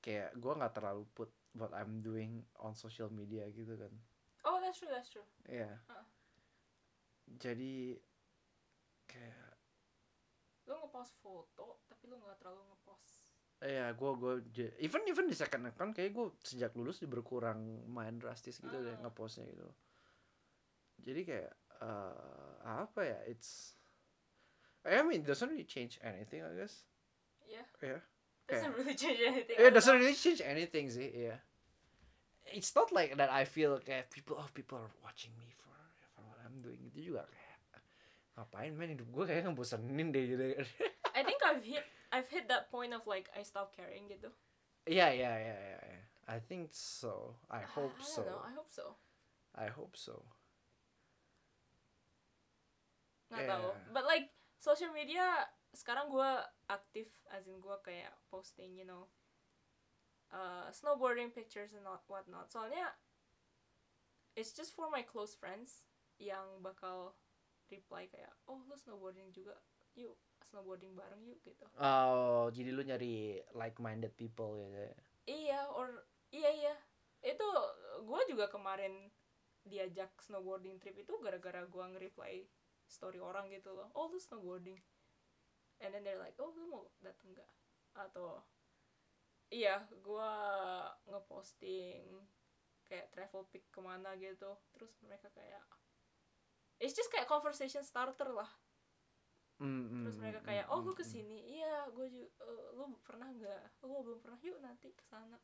kayak 0.05 0.36
gue 0.36 0.53
nggak 0.53 0.73
terlalu 0.77 1.05
put 1.16 1.32
what 1.57 1.73
I'm 1.73 2.01
doing 2.01 2.44
on 2.61 2.77
social 2.77 3.09
media 3.12 3.49
gitu 3.53 3.77
kan 3.77 3.93
oh 4.49 4.61
that's 4.61 4.81
true 4.81 4.93
that's 4.93 5.09
true 5.12 5.24
Iya 5.49 5.69
Heeh. 5.89 6.07
jadi 7.40 7.77
kayak 9.09 9.53
lu 10.69 10.74
ngepost 10.81 11.12
foto 11.20 11.85
tapi 11.89 12.09
lu 12.09 12.16
nggak 12.20 12.40
terlalu 12.40 12.65
ngepost 12.65 12.81
Iya, 13.62 13.94
gue 13.94 14.10
gue 14.18 14.34
even 14.82 15.06
even 15.06 15.30
di 15.30 15.39
second 15.39 15.70
account 15.70 15.94
kayak 15.94 16.10
gue 16.10 16.34
sejak 16.43 16.74
lulus 16.74 16.98
berkurang 17.06 17.62
main 17.86 18.18
drastis 18.18 18.59
gitu 18.59 18.74
deh 18.74 18.90
Ah. 18.90 19.06
ngepostnya 19.06 19.47
gitu. 19.47 19.70
Jadi 20.98 21.20
kayak 21.22 21.52
eh, 21.78 22.55
apa 22.66 23.01
ya? 23.06 23.18
It's 23.30 23.78
I 24.82 25.06
mean 25.06 25.22
it 25.22 25.30
doesn't 25.30 25.47
really 25.47 25.62
change 25.62 26.02
anything 26.02 26.43
I 26.43 26.59
guess. 26.59 26.82
yeah 27.47 27.66
Iya. 27.78 28.01
doesn't 28.51 28.74
really 28.74 28.98
change 28.98 29.20
anything 29.22 29.55
don't 29.55 29.74
doesn't 29.78 29.94
really 29.94 30.18
change 30.18 30.43
anything 30.43 30.90
sih. 30.90 31.09
Iya. 31.09 31.39
It's 32.51 32.74
not 32.74 32.90
like 32.90 33.14
that 33.14 33.30
I 33.30 33.47
feel 33.47 33.78
kayak 33.78 34.10
people 34.10 34.34
oh 34.34 34.51
people 34.51 34.82
are 34.82 34.90
watching 35.06 35.30
me 35.39 35.55
for 35.55 35.70
for 36.10 36.26
what 36.26 36.43
I'm 36.43 36.59
doing 36.59 36.82
itu 36.90 37.14
juga 37.14 37.30
kayak 37.30 37.59
ngapain 38.32 38.74
men 38.74 38.98
hidup 38.98 39.06
gue 39.06 39.24
kayak 39.24 39.47
ngebosenin 39.47 40.10
deh 40.10 40.24
gitu. 40.26 40.43
I 41.14 41.22
think 41.22 41.39
I've 41.47 41.62
hit 41.62 41.86
I've 42.12 42.28
hit 42.28 42.47
that 42.52 42.68
point 42.68 42.93
of 42.93 43.09
like 43.09 43.32
I 43.32 43.40
stop 43.43 43.72
caring 43.72 44.06
gitu 44.06 44.28
Iya 44.84 45.14
yeah, 45.14 45.36
yeah, 45.39 45.59
yeah, 45.59 45.82
yeah. 45.89 46.02
I 46.28 46.39
think 46.39 46.70
so. 46.74 47.34
I 47.51 47.62
hope 47.64 47.94
I 47.97 48.05
so. 48.05 48.22
don't 48.22 48.30
know 48.30 48.43
I 48.44 48.52
hope 48.52 48.70
so 48.70 48.86
I 49.55 49.68
hope 49.68 49.94
so. 49.97 50.16
nggak 53.32 53.48
tahu 53.48 53.68
Yeah. 53.72 53.93
but 53.97 54.05
like 54.05 54.28
social 54.60 54.93
media 54.93 55.24
sekarang 55.72 56.12
gue 56.12 56.30
aktif 56.68 57.09
as 57.32 57.48
in 57.48 57.56
gue 57.64 57.76
kayak 57.80 58.12
posting 58.28 58.76
you 58.76 58.84
know 58.84 59.09
uh, 60.28 60.68
snowboarding 60.68 61.32
pictures 61.32 61.72
and 61.72 61.84
not 61.84 62.05
whatnot 62.12 62.52
soalnya 62.52 62.93
it's 64.36 64.52
just 64.52 64.76
for 64.76 64.93
my 64.93 65.01
close 65.01 65.32
friends 65.32 65.89
yang 66.20 66.60
bakal 66.60 67.16
reply 67.72 68.05
kayak 68.05 68.32
oh 68.44 68.60
lu 68.68 68.76
snowboarding 68.76 69.32
juga 69.32 69.56
yuk 69.97 70.16
snowboarding 70.53 70.93
bareng 70.93 71.24
yuk 71.24 71.41
gitu. 71.41 71.65
Oh, 71.81 72.53
jadi 72.53 72.69
lu 72.77 72.85
nyari 72.85 73.41
like-minded 73.57 74.12
people 74.20 74.53
gitu 74.61 74.77
ya. 74.77 74.95
iya 75.24 75.61
or 75.73 76.05
iya 76.29 76.53
iya. 76.53 76.74
Itu 77.24 77.49
gue 78.05 78.20
juga 78.29 78.53
kemarin 78.53 79.09
diajak 79.65 80.12
snowboarding 80.20 80.77
trip 80.77 81.01
itu 81.01 81.16
gara-gara 81.24 81.65
gue 81.65 81.85
nge-reply 81.97 82.45
story 82.85 83.16
orang 83.16 83.49
gitu 83.49 83.73
loh. 83.73 83.89
Oh 83.97 84.12
lu 84.12 84.20
snowboarding. 84.20 84.77
And 85.81 85.97
then 85.97 86.05
they're 86.05 86.20
like 86.20 86.37
oh 86.37 86.53
lu 86.53 86.69
mau 86.69 86.85
dateng 87.01 87.33
nggak? 87.33 87.51
Atau 87.97 88.45
iya 89.49 89.89
gue 89.89 90.33
ngeposting 91.09 92.05
kayak 92.85 93.09
travel 93.09 93.49
pic 93.49 93.65
ke 93.73 93.81
mana 93.81 94.12
gitu. 94.20 94.53
Terus 94.77 94.93
mereka 95.01 95.33
kayak 95.33 95.65
it's 96.77 96.93
just 96.93 97.09
kayak 97.09 97.31
conversation 97.31 97.81
starter 97.81 98.29
lah 98.29 98.51
Mm, 99.62 100.02
terus 100.02 100.18
mm, 100.18 100.22
mereka 100.26 100.40
mm, 100.43 100.47
kayak 100.51 100.66
oh 100.74 100.82
lu 100.82 100.90
mm. 100.90 100.98
ke 100.98 101.05
sini 101.06 101.39
iya 101.55 101.86
gue 101.94 102.06
juga 102.10 102.28
lu 102.74 102.98
pernah 103.06 103.30
nggak 103.30 103.86
lu 103.86 104.02
belum 104.02 104.18
pernah 104.18 104.39
yuk 104.43 104.59
nanti 104.59 104.90
ke 104.90 105.05
sana 105.06 105.39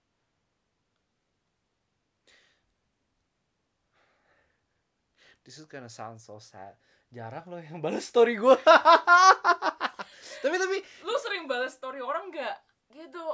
This 5.47 5.57
is 5.57 5.65
gonna 5.65 5.89
sound 5.89 6.21
so 6.21 6.37
sad. 6.37 6.77
Jarang 7.09 7.49
loh 7.49 7.57
yang 7.57 7.81
balas 7.81 8.05
story 8.05 8.37
gue. 8.37 8.53
tapi 10.45 10.57
tapi 10.61 10.77
lu 11.09 11.15
sering 11.25 11.49
balas 11.49 11.73
story 11.73 12.05
orang 12.05 12.29
nggak 12.29 12.57
gitu 12.93 13.25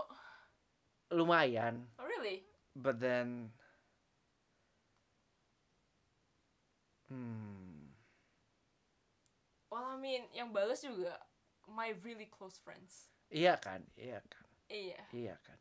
lumayan. 1.10 1.82
oh 1.98 2.06
really 2.06 2.46
But 2.78 3.02
then 3.02 3.50
hmm 7.10 7.53
well 9.74 9.90
I 9.90 9.98
mean 9.98 10.22
yang 10.30 10.54
balas 10.54 10.86
juga 10.86 11.18
my 11.66 11.90
really 12.06 12.30
close 12.30 12.62
friends 12.62 13.10
iya 13.26 13.58
kan, 13.58 13.82
iya 13.98 14.22
kan, 14.22 14.46
iya 14.70 15.02
iya 15.10 15.34
kan. 15.42 15.58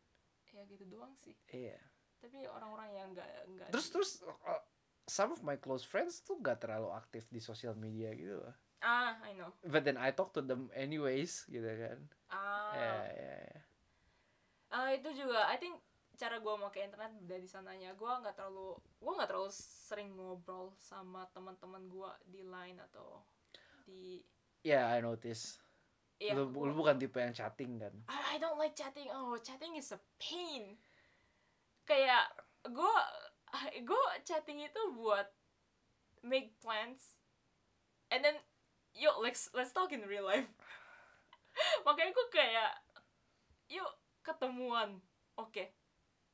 ya 0.54 0.62
gitu 0.70 0.86
doang 0.86 1.18
sih 1.18 1.34
Iya. 1.50 1.82
tapi 2.22 2.46
orang-orang 2.46 2.90
yang 2.94 3.08
nggak 3.12 3.26
nggak 3.50 3.68
Terus 3.74 3.88
terus 3.90 4.12
uh, 4.22 4.62
some 5.10 5.34
of 5.34 5.42
my 5.42 5.58
close 5.58 5.82
friends 5.82 6.22
tuh 6.22 6.38
gak 6.40 6.62
terlalu 6.62 6.94
aktif 6.94 7.26
di 7.28 7.42
sosial 7.42 7.74
media 7.74 8.14
gitu 8.14 8.38
loh. 8.38 8.54
ah 8.80 9.18
I 9.26 9.34
know 9.34 9.50
But 9.66 9.84
then 9.84 9.98
I 9.98 10.14
talk 10.14 10.32
to 10.38 10.46
them 10.46 10.70
anyways 10.72 11.50
gitu 11.50 11.66
kan. 11.66 12.00
ah 12.30 12.72
Iya, 12.78 12.96
iya, 13.12 13.36
iya. 13.50 13.62
Ah, 14.70 14.90
itu 14.90 15.10
juga 15.14 15.50
I 15.50 15.58
think 15.58 15.76
cara 16.14 16.38
gue 16.38 16.54
pakai 16.70 16.86
internet 16.88 17.12
beda 17.26 17.38
di 17.42 17.50
sananya 17.50 17.90
gue 17.98 18.06
nggak 18.08 18.38
terlalu 18.38 18.78
gue 19.02 19.12
nggak 19.18 19.30
terlalu 19.34 19.50
sering 19.58 20.14
ngobrol 20.14 20.70
sama 20.78 21.26
teman-teman 21.34 21.90
gue 21.90 22.10
di 22.30 22.42
line 22.46 22.78
atau 22.78 23.18
di 23.84 24.24
Yeah, 24.64 24.88
I 24.88 25.04
notice. 25.04 25.60
Iya, 26.24 26.40
lu, 26.40 26.48
lu 26.56 26.72
bukan 26.72 26.96
tipe 26.96 27.20
yang 27.20 27.36
chatting 27.36 27.84
kan? 27.84 27.92
I, 28.08 28.36
I 28.36 28.36
don't 28.40 28.56
like 28.56 28.80
chatting. 28.80 29.12
Oh, 29.12 29.36
chatting 29.44 29.76
is 29.76 29.92
a 29.92 30.00
pain. 30.16 30.80
Kayak 31.84 32.32
gue 32.64 32.96
gue 33.84 34.04
chatting 34.24 34.64
itu 34.64 34.82
buat 34.96 35.28
make 36.24 36.56
plans 36.64 37.20
and 38.10 38.24
then 38.24 38.40
yuk 38.96 39.20
let's 39.20 39.52
let's 39.52 39.76
talk 39.76 39.92
in 39.92 40.08
real 40.08 40.24
life. 40.24 40.48
Makanya 41.86 42.16
gue 42.16 42.28
kayak 42.32 42.72
yuk 43.68 43.92
ketemuan. 44.24 45.04
Oke. 45.36 45.76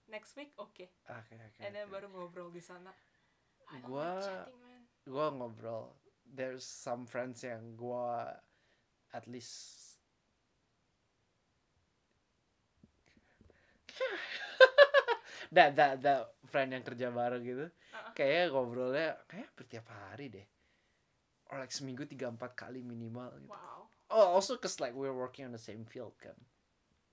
Next 0.06 0.38
week 0.38 0.54
oke. 0.62 0.86
Oke, 1.10 1.34
oke. 1.34 1.60
And 1.66 1.74
then 1.74 1.90
oke. 1.90 1.98
baru 1.98 2.08
ngobrol 2.14 2.54
di 2.54 2.62
sana. 2.62 2.94
Man. 3.70 4.82
Gua 5.06 5.30
ngobrol. 5.30 5.94
There's 6.30 6.64
some 6.64 7.10
friends 7.10 7.42
yang 7.42 7.74
gua 7.76 8.38
at 9.12 9.26
least 9.26 9.98
that 15.56 15.74
that 15.76 16.00
that 16.06 16.30
friend 16.48 16.72
yang 16.72 16.86
kerja 16.86 17.10
bareng 17.10 17.42
gitu 17.44 17.66
Uh-uh. 17.68 18.14
kayaknya 18.14 18.44
ngobrolnya 18.54 19.08
kayak 19.26 19.50
bertiap 19.58 19.86
hari 19.90 20.30
deh 20.30 20.48
or 21.50 21.58
like 21.58 21.74
seminggu 21.74 22.06
tiga 22.06 22.30
empat 22.30 22.54
kali 22.54 22.86
minimal 22.86 23.34
gitu 23.42 23.50
Wow. 23.52 23.90
oh 24.14 24.28
also 24.38 24.56
cause 24.62 24.78
like 24.78 24.94
we're 24.94 25.14
working 25.16 25.50
on 25.50 25.54
the 25.54 25.62
same 25.62 25.84
field 25.84 26.14
kan 26.22 26.38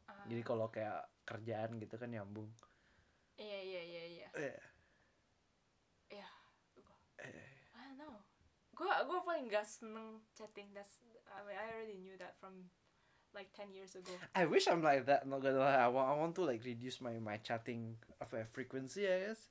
Ah, 0.07 0.23
jadi 0.31 0.43
kalau 0.47 0.71
kayak 0.71 1.03
kerjaan 1.27 1.81
gitu 1.83 1.99
kan 1.99 2.13
nyambung 2.13 2.47
Iya 3.37 3.59
iya 3.61 3.83
iya 3.85 4.05
iya. 4.09 4.29
Iya. 6.09 6.29
eh. 7.21 7.53
I 7.77 7.93
don't 7.93 8.01
know. 8.01 8.17
Gua 8.77 9.01
gua 9.09 9.25
paling 9.25 9.49
gak 9.49 9.65
seneng 9.65 10.21
chatting. 10.37 10.69
That's 10.77 11.01
I 11.33 11.41
mean 11.49 11.57
I 11.57 11.67
already 11.73 11.97
knew 11.97 12.21
that 12.21 12.37
from 12.37 12.69
like 13.33 13.53
10 13.57 13.73
years 13.73 13.97
ago. 13.97 14.13
I 14.37 14.45
wish 14.45 14.69
I'm 14.69 14.85
like 14.85 15.09
that. 15.09 15.25
Not 15.25 15.41
gonna 15.41 15.61
lie. 15.61 15.81
I 15.81 15.89
want, 15.89 16.07
I 16.09 16.15
want 16.17 16.33
to 16.37 16.45
like 16.45 16.61
reduce 16.65 17.01
my 17.01 17.17
my 17.17 17.41
chatting 17.41 17.97
of 18.21 18.29
a 18.37 18.45
frequency. 18.45 19.09
I 19.09 19.33
guess. 19.33 19.49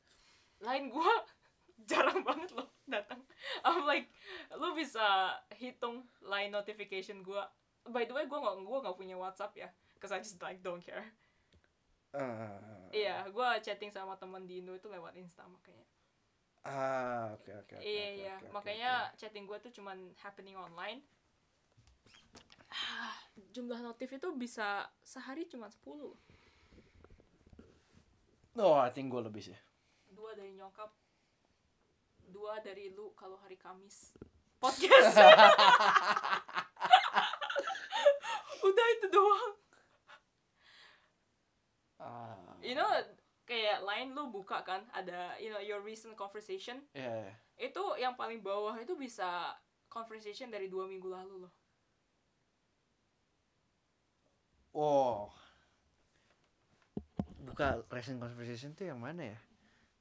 Lain 0.62 0.94
gua 0.94 1.10
jarang 1.90 2.22
banget 2.22 2.54
loh 2.54 2.70
datang. 2.86 3.22
I'm 3.66 3.86
like 3.90 4.10
lu 4.54 4.78
bisa 4.78 5.34
hitung 5.58 6.06
line 6.22 6.54
notification 6.54 7.26
gua. 7.26 7.50
By 7.86 8.06
the 8.06 8.14
way, 8.18 8.26
gua 8.26 8.42
nggak 8.42 8.56
gua 8.66 8.78
nggak 8.82 8.98
punya 8.98 9.18
WhatsApp 9.18 9.54
ya, 9.54 9.70
cause 10.02 10.10
I 10.10 10.18
just 10.22 10.42
like 10.42 10.62
don't 10.66 10.82
care. 10.82 11.06
Uh, 12.16 12.90
Iya, 12.96 13.28
gua 13.30 13.60
chatting 13.60 13.92
sama 13.92 14.16
teman 14.18 14.48
di 14.48 14.64
Indo 14.64 14.74
itu 14.74 14.88
lewat 14.88 15.14
Insta 15.20 15.44
makanya. 15.46 15.86
Ah, 16.66 17.30
oke 17.32 17.52
oke. 17.54 17.74
oke, 17.78 17.86
iya 17.86 18.08
iya, 18.12 18.34
makanya 18.50 19.14
chatting 19.14 19.46
gua 19.46 19.62
tuh 19.62 19.70
cuman 19.70 20.10
happening 20.18 20.58
online. 20.58 21.06
Ah, 22.68 23.14
Jumlah 23.54 23.80
notif 23.80 24.10
itu 24.10 24.34
bisa 24.34 24.84
sehari 25.00 25.46
cuma 25.46 25.70
10 25.70 25.86
oke. 25.86 26.18
Oh, 28.56 28.80
I 28.80 28.90
think 28.90 29.12
gue 29.12 29.20
lebih 29.22 29.44
sih. 29.44 29.58
dua 30.10 30.32
dari 30.32 30.56
nyokap 30.56 30.88
dua 32.26 32.64
dari 32.64 32.88
lu 32.90 33.12
kalau 33.14 33.36
hari 33.36 33.60
Kamis 33.60 34.16
podcast 34.58 35.12
udah 38.66 38.88
itu 38.96 39.08
doang 39.12 39.54
Ah, 42.00 42.56
you 42.64 42.74
know 42.74 42.88
kayak 43.46 43.86
lain 43.86 44.12
lu 44.18 44.34
buka 44.34 44.66
kan 44.66 44.82
ada 44.90 45.38
you 45.38 45.54
know 45.54 45.62
your 45.62 45.82
recent 45.86 46.18
conversation 46.18 46.82
yeah. 46.98 47.30
itu 47.62 47.82
yang 48.02 48.18
paling 48.18 48.42
bawah 48.42 48.74
itu 48.82 48.98
bisa 48.98 49.54
conversation 49.88 50.50
dari 50.50 50.66
dua 50.68 50.86
minggu 50.90 51.08
lalu 51.08 51.48
loh 51.48 51.54
Oh. 54.76 55.32
Buka 57.48 57.80
recent 57.88 58.20
conversation 58.20 58.76
tuh 58.76 58.92
yang 58.92 59.00
mana 59.00 59.32
ya? 59.32 59.40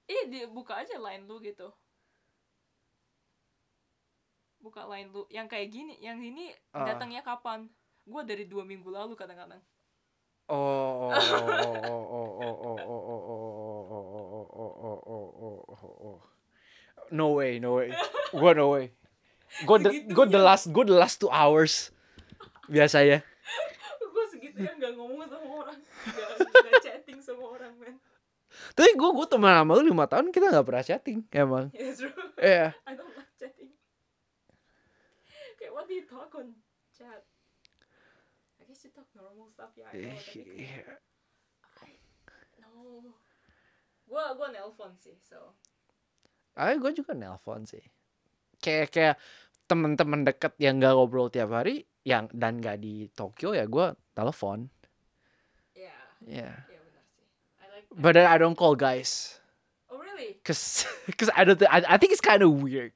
ih 0.04 0.28
dibuka 0.28 0.84
aja 0.84 1.00
line 1.00 1.24
lu 1.24 1.40
gitu 1.40 1.72
buka 4.60 4.84
line 4.88 5.08
lu 5.12 5.24
yang 5.32 5.48
kayak 5.48 5.72
gini 5.72 5.96
yang 6.00 6.20
ini 6.20 6.52
Ah. 6.72 6.84
datangnya 6.88 7.24
kapan 7.24 7.68
gua 8.04 8.20
dari 8.24 8.44
dua 8.44 8.64
minggu 8.68 8.88
lalu 8.92 9.16
kadang-kadang 9.16 9.60
Oh, 10.44 11.08
oh, 11.08 11.08
oh, 11.08 11.14
oh, 11.14 12.04
oh, 12.04 12.32
oh, 12.36 12.60
oh, 12.60 12.76
oh, 12.76 12.78
oh, 12.84 13.16
oh, 13.16 13.64
oh, 13.64 13.94
oh, 13.94 14.44
oh, 14.44 14.68
oh, 14.74 14.98
oh, 15.08 15.28
oh, 15.40 15.58
oh, 15.72 15.76
oh, 15.80 15.94
oh. 16.04 16.18
No 17.10 17.32
way, 17.32 17.56
no 17.58 17.80
way. 17.80 17.92
Gua 18.32 18.52
no 18.52 18.76
way. 18.76 18.92
Gua 19.64 19.78
the, 19.80 20.04
gua 20.12 20.26
the 20.28 20.36
last, 20.40 20.68
gua 20.68 20.84
the 20.84 20.92
last 20.92 21.16
two 21.20 21.32
hours. 21.32 21.88
Biasa 22.68 23.04
ya. 23.08 23.18
gue 24.14 24.24
segitu 24.30 24.58
ya 24.62 24.72
nggak 24.78 24.94
ngomong 24.94 25.26
sama 25.26 25.48
orang 25.64 25.78
nggak 25.82 26.80
chatting 26.80 27.18
sama 27.20 27.44
orang 27.50 27.72
men 27.76 27.98
Tapi 28.78 28.94
gua 28.94 29.10
gua 29.10 29.26
teman 29.26 29.52
sama 29.52 29.74
lu 29.74 29.84
lima 29.90 30.06
tahun 30.06 30.30
kita 30.30 30.48
nggak 30.54 30.64
pernah 30.64 30.84
chatting 30.86 31.18
emang. 31.34 31.66
yeah 31.74 31.92
true 31.92 32.14
Iya. 32.38 32.66
I 32.86 32.92
don't 32.94 33.10
like 33.12 33.32
chatting 33.36 33.74
kayak 35.58 35.72
what 35.74 35.84
do 35.90 35.94
you 35.98 36.06
talk 36.06 36.30
on 36.38 36.54
chat 36.94 37.26
You 38.84 38.92
talk 38.92 39.08
normal 39.16 39.48
stuff 39.48 39.72
ya 39.74 39.88
no 42.60 43.08
gue 44.04 44.24
gue 44.36 44.48
nelpon 44.52 44.92
sih 45.00 45.16
so 45.18 45.56
Ah, 46.54 46.70
gue 46.70 46.94
juga 46.94 47.18
nelpon 47.18 47.66
sih. 47.66 47.82
Kayak 48.62 48.94
kayak 48.94 49.16
temen-temen 49.66 50.22
deket 50.22 50.54
yang 50.62 50.78
gak 50.78 50.94
ngobrol 50.94 51.26
tiap 51.26 51.50
hari, 51.50 51.82
yang 52.06 52.30
dan 52.30 52.62
gak 52.62 52.78
di 52.78 53.10
Tokyo 53.10 53.58
ya 53.58 53.66
gue 53.66 53.86
telepon. 54.14 54.70
ya 55.74 55.90
Yeah. 56.22 56.54
ya 56.70 56.78
benar 56.78 57.04
sih. 57.10 57.26
I 57.58 57.66
like 57.74 57.86
But 57.90 58.14
then 58.14 58.30
I 58.30 58.38
don't 58.38 58.54
call 58.54 58.78
guys, 58.78 59.42
oh 59.90 59.98
really? 59.98 60.38
Cause 60.46 60.86
cause 61.18 61.26
I 61.34 61.42
don't 61.42 61.58
thi- 61.58 61.66
I, 61.66 61.82
I 61.82 61.96
think 61.98 62.14
it's 62.14 62.22
kind 62.22 62.46
of 62.46 62.54
weird. 62.54 62.94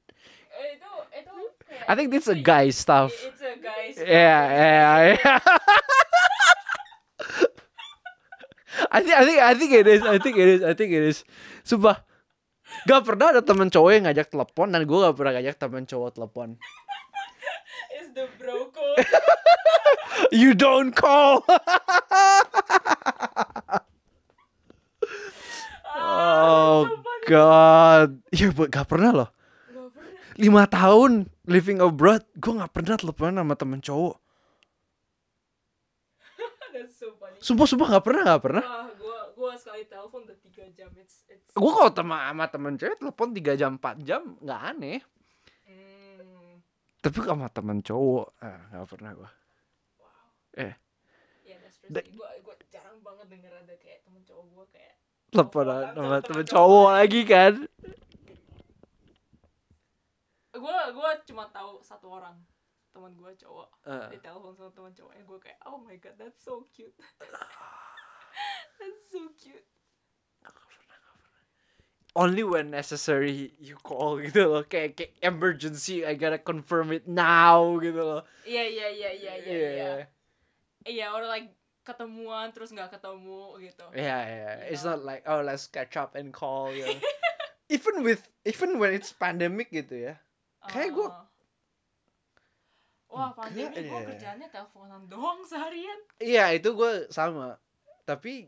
Eh, 0.54 0.78
itu 0.78 0.90
itu 1.18 1.32
kayak 1.34 1.58
I 1.86 1.92
think 1.94 2.10
it's 2.14 2.26
a 2.26 2.34
guy 2.34 2.70
stuff. 2.74 3.12
It's 3.12 3.40
a 3.44 3.54
guys. 3.60 3.94
Yeah, 4.00 4.42
yeah, 4.50 5.16
yeah. 5.22 5.38
I 8.90 9.02
think 9.02 9.14
I 9.14 9.24
think 9.24 9.38
I 9.38 9.54
think 9.54 9.72
it 9.72 9.86
is. 9.86 10.02
I 10.02 10.18
think 10.18 10.36
it 10.36 10.48
is. 10.48 10.62
I 10.62 10.74
think 10.74 10.92
it 10.92 11.02
is. 11.02 11.24
Sumpah. 11.62 12.02
Gak 12.86 13.02
pernah 13.04 13.32
ada 13.32 13.42
temen 13.42 13.72
cowok 13.72 13.90
yang 13.90 14.04
ngajak 14.06 14.28
telepon 14.30 14.70
dan 14.70 14.84
gue 14.84 14.98
gak 15.00 15.16
pernah 15.16 15.32
ngajak 15.40 15.56
temen 15.56 15.84
cowok 15.88 16.10
telepon. 16.14 16.56
It's 17.96 18.12
the 18.14 18.28
bro 18.36 18.68
code. 18.70 19.02
You 20.34 20.52
don't 20.52 20.92
call. 20.92 21.46
oh 25.96 26.90
god. 27.30 28.18
Ya 28.34 28.50
buat 28.52 28.68
gak 28.68 28.90
pernah 28.90 29.14
loh. 29.14 29.30
Lima 30.38 30.70
tahun 30.70 31.26
living 31.50 31.82
abroad, 31.82 32.22
gue 32.38 32.52
gak 32.54 32.70
pernah 32.70 32.94
telepon 32.94 33.34
sama 33.34 33.54
temen 33.58 33.82
cowok. 33.82 34.16
So. 36.98 37.10
Sumpah 37.42 37.66
sumpah 37.66 37.86
gak 37.98 38.06
pernah 38.06 38.22
gak 38.22 38.42
pernah. 38.46 38.62
Wah, 38.62 38.90
gua 38.94 39.18
gua 39.34 39.52
sekali 39.58 39.82
telepon 39.86 40.22
udah 40.26 40.38
3 40.38 40.78
jam. 40.78 40.90
It's 40.94 41.26
it's 41.26 41.50
Gue 41.50 41.70
kalau 41.74 41.90
teman 41.90 42.22
sama 42.22 42.44
temen 42.46 42.72
cewek 42.78 42.96
telepon 43.02 43.28
3 43.34 43.58
jam 43.58 43.72
4 43.82 44.06
jam 44.06 44.22
nggak 44.38 44.60
aneh. 44.62 44.98
Hmm, 45.66 46.62
Tapi 47.02 47.18
sama 47.22 47.50
temen 47.50 47.82
cowok, 47.82 48.26
ah, 48.42 48.62
gak 48.70 48.86
pernah 48.94 49.10
gue. 49.14 49.30
wow. 49.98 50.62
Eh. 50.62 50.74
Gua 52.14 52.30
gua 52.46 52.54
jarang 52.70 52.98
banget 53.02 53.26
denger 53.26 53.52
ada 53.58 53.74
kayak 53.74 54.06
temen 54.06 54.22
cowok 54.22 54.44
gua 54.54 54.66
kayak 54.70 54.94
Teleponan 55.28 55.92
sama 55.92 56.18
temen 56.22 56.46
cowok 56.46 56.88
lagi 56.94 57.20
kan. 57.26 57.54
Gua 60.58 60.90
gua 60.90 61.10
cuma 61.22 61.46
tahu 61.48 61.78
satu 61.80 62.10
orang 62.12 62.34
teman 62.90 63.14
gua 63.14 63.30
cowok 63.32 63.68
Eh. 63.86 64.08
di 64.12 64.18
telepon 64.18 64.52
sama 64.52 64.70
teman 64.70 64.92
cowoknya 64.92 65.22
gua 65.22 65.38
kayak 65.38 65.58
oh 65.64 65.78
my 65.78 65.96
god 65.96 66.14
that's 66.16 66.38
so 66.38 66.66
cute 66.68 66.94
that's 68.78 69.06
so 69.08 69.26
cute 69.34 69.64
Only 72.18 72.42
when 72.42 72.74
necessary 72.74 73.54
you 73.62 73.78
call 73.78 74.18
gitu 74.18 74.42
loh. 74.50 74.66
Kayak, 74.66 74.98
kayak 74.98 75.12
emergency, 75.22 76.02
I 76.02 76.18
gotta 76.18 76.40
confirm 76.42 76.90
it 76.90 77.06
now 77.06 77.78
gitu 77.78 78.02
loh. 78.02 78.22
iya 78.42 78.66
iya 78.66 78.86
iya 78.90 79.10
iya 79.14 79.32
iya 79.38 79.46
Iya. 79.46 79.68
iya 79.70 79.92
iya 80.88 81.06
or 81.14 81.22
like 81.30 81.46
ketemuan 81.86 82.50
terus 82.50 82.74
nggak 82.74 82.90
ketemu 82.90 83.62
gitu 83.62 83.86
Yeah, 83.94 84.18
yeah. 84.24 84.54
It's 84.66 84.82
Yeah. 84.82 84.98
not 84.98 85.06
like 85.06 85.22
oh 85.30 85.46
let's 85.46 85.70
catch 85.70 85.94
up 85.94 86.18
and 86.18 86.34
call. 86.34 86.74
You 86.74 86.90
know. 86.90 86.98
even 87.70 88.02
with 88.02 88.26
even 88.42 88.82
when 88.82 88.98
it's 88.98 89.14
pandemic 89.14 89.70
gitu 89.70 90.10
ya. 90.10 90.14
Kayak 90.68 90.90
gua- 90.92 91.10
Ah. 91.10 91.24
Wah, 93.08 93.30
pandemi 93.32 93.72
gue 93.72 93.88
ya. 93.88 94.04
kerjaannya 94.04 94.48
teleponan 94.48 95.08
doang 95.08 95.40
seharian. 95.42 95.96
Iya 96.18 96.52
itu 96.52 96.70
gue 96.70 97.08
sama. 97.08 97.56
Tapi 98.04 98.46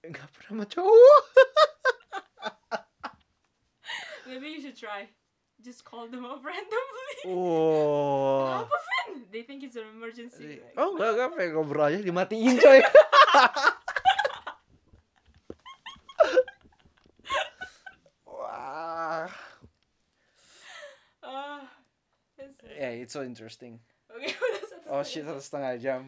nggak 0.00 0.28
pernah 0.30 0.48
sama 0.54 0.64
cowok. 0.64 1.22
Maybe 4.24 4.50
you 4.50 4.60
should 4.60 4.74
try. 4.74 5.06
Just 5.58 5.82
call 5.82 6.06
them 6.06 6.22
up 6.22 6.38
randomly. 6.46 7.14
Oh. 7.26 8.62
Apa, 8.62 8.76
Vin? 8.78 9.26
They 9.28 9.42
think 9.42 9.62
it's 9.62 9.74
an 9.74 9.90
emergency. 9.90 10.62
Like, 10.62 10.72
Oh 10.78 10.94
enggak 10.94 11.10
enggak 11.12 11.28
pengen 11.34 11.50
ngobrol 11.58 11.84
aja 11.84 11.98
dimatiin 11.98 12.54
coy. 12.62 12.78
Wah. 18.24 19.28
ah, 21.22 21.62
it's- 23.08 23.16
so 23.16 23.24
interesting. 23.24 23.80
Udah 24.12 24.28
satu 24.70 24.86
Oh 24.88 25.02
shit, 25.04 25.24
satu 25.24 25.40
setengah 25.40 25.72
jam. 25.80 26.02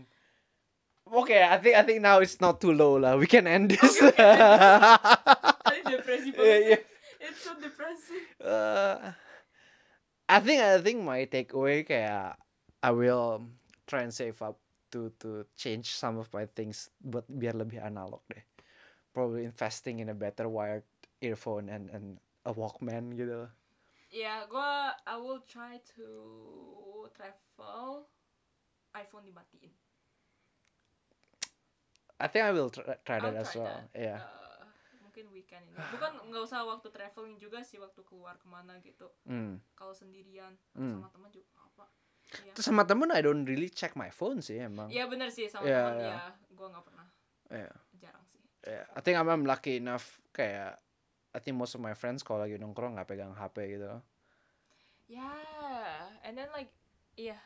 Okay, 1.11 1.43
I 1.43 1.59
think 1.59 1.75
I 1.75 1.83
think 1.83 1.99
now 2.05 2.21
it's 2.23 2.39
not 2.39 2.61
too 2.63 2.71
low 2.71 2.95
lah. 3.01 3.19
We 3.19 3.27
can 3.27 3.49
end 3.49 3.75
this. 3.75 3.99
Depresi 5.91 6.31
banget 6.31 6.47
Yeah, 6.47 6.61
yeah. 6.79 6.83
It's 7.21 7.43
so 7.45 7.53
depressing. 7.61 8.25
Uh, 8.41 9.13
I 10.25 10.39
think 10.41 10.63
I 10.63 10.81
think 10.81 11.05
my 11.05 11.29
takeaway 11.29 11.85
kayak 11.85 12.39
I 12.81 12.91
will 12.95 13.45
try 13.85 14.07
and 14.07 14.15
save 14.15 14.41
up 14.41 14.57
to 14.95 15.13
to 15.21 15.45
change 15.59 15.93
some 15.93 16.17
of 16.17 16.33
my 16.33 16.49
things 16.49 16.89
buat 17.05 17.29
biar 17.29 17.59
lebih 17.59 17.83
analog 17.83 18.25
deh. 18.33 18.41
Probably 19.13 19.45
investing 19.45 20.01
in 20.01 20.09
a 20.09 20.17
better 20.17 20.49
wired 20.49 20.87
earphone 21.21 21.69
and 21.69 21.93
and 21.93 22.17
a 22.49 22.57
Walkman 22.57 23.13
gitu. 23.19 23.51
Ya, 24.11 24.43
gua 24.47 24.91
I 25.07 25.15
will 25.17 25.39
try 25.47 25.79
to 25.95 26.09
travel 27.15 28.11
iPhone 28.91 29.23
dimatiin. 29.23 29.71
I 32.21 32.27
think 32.29 32.43
I 32.45 32.53
will 32.53 32.69
try, 32.69 32.85
try 33.01 33.17
I'll 33.17 33.33
that 33.33 33.41
as 33.41 33.55
try 33.55 33.63
well. 33.63 33.71
that. 33.71 33.87
Yeah. 33.95 34.21
Uh, 34.21 34.67
mungkin 35.01 35.31
weekend 35.31 35.65
ini. 35.65 35.79
Bukan 35.95 36.11
nggak 36.29 36.43
usah 36.43 36.67
waktu 36.67 36.91
traveling 36.91 37.39
juga 37.39 37.63
sih 37.63 37.79
waktu 37.79 38.03
keluar 38.05 38.37
ke 38.37 38.45
mana 38.45 38.77
gitu. 38.83 39.09
Hmm. 39.25 39.63
Kalau 39.73 39.95
sendirian 39.95 40.59
Hmm. 40.75 41.01
sama 41.01 41.09
teman 41.09 41.31
juga 41.31 41.49
apa. 41.57 41.87
Iya. 42.45 42.53
Terus 42.53 42.67
sama 42.67 42.83
temen 42.85 43.09
I 43.09 43.23
don't 43.23 43.47
really 43.47 43.71
check 43.71 43.95
my 43.95 44.11
phone 44.11 44.43
sih 44.43 44.59
emang. 44.61 44.91
Iya 44.91 45.07
bener 45.07 45.31
sih 45.31 45.47
sama 45.47 45.65
Iya, 45.65 45.81
teman 45.81 45.97
iya. 45.97 46.11
ya. 46.11 46.21
Gua 46.53 46.67
nggak 46.69 46.85
pernah. 46.85 47.07
Yeah. 47.49 47.75
Jarang 47.97 48.25
sih. 48.27 48.43
Yeah. 48.67 48.85
I 48.93 49.01
think 49.01 49.17
I'm, 49.17 49.31
I'm 49.31 49.47
lucky 49.47 49.79
enough 49.79 50.19
kayak 50.31 50.77
I 51.31 51.39
think 51.39 51.55
most 51.55 51.79
of 51.79 51.81
my 51.83 51.95
friends 51.95 52.27
kalau 52.27 52.43
lagi 52.43 52.59
nongkrong 52.59 52.99
nggak 52.99 53.07
pegang 53.07 53.31
HP 53.35 53.79
gitu. 53.79 53.87
Ya, 55.11 55.31
and 56.27 56.35
then 56.35 56.51
like 56.55 56.71
iya. 57.15 57.39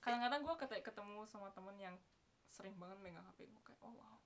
Kadang-kadang 0.00 0.42
gua 0.46 0.56
ket- 0.56 0.82
ketemu 0.82 1.26
sama 1.28 1.50
temen 1.54 1.76
yang 1.78 1.94
sering 2.50 2.74
banget 2.78 2.98
megang 2.98 3.22
HP 3.22 3.46
gua 3.50 3.62
kayak 3.62 3.80
oh 3.86 3.94
wow. 3.94 4.16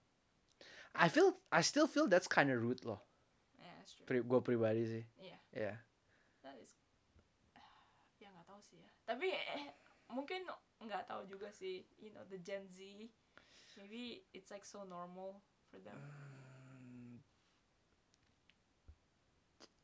I 0.94 1.10
feel 1.10 1.36
I 1.50 1.60
still 1.60 1.90
feel 1.90 2.06
that's 2.06 2.30
kind 2.30 2.48
of 2.48 2.62
rude 2.62 2.86
loh. 2.86 3.02
Yeah, 3.58 3.74
that's 3.82 3.92
true. 3.98 4.06
Pri 4.06 4.18
gue 4.22 4.40
pribadi 4.40 4.82
sih. 4.86 5.04
Iya. 5.18 5.38
Yeah. 5.52 5.76
That 6.46 6.56
is 6.62 6.70
ya 8.22 8.30
nggak 8.30 8.46
tahu 8.46 8.60
sih 8.62 8.78
ya. 8.78 8.90
Tapi 9.04 9.28
eh, 9.34 9.74
mungkin 10.14 10.46
nggak 10.80 11.10
tahu 11.10 11.26
juga 11.26 11.50
sih. 11.50 11.82
You 11.98 12.14
know 12.14 12.22
the 12.30 12.38
Gen 12.38 12.70
Z. 12.70 12.80
Maybe 13.74 14.22
it's 14.30 14.54
like 14.54 14.62
so 14.62 14.86
normal 14.86 15.42
for 15.66 15.82
them. 15.82 15.98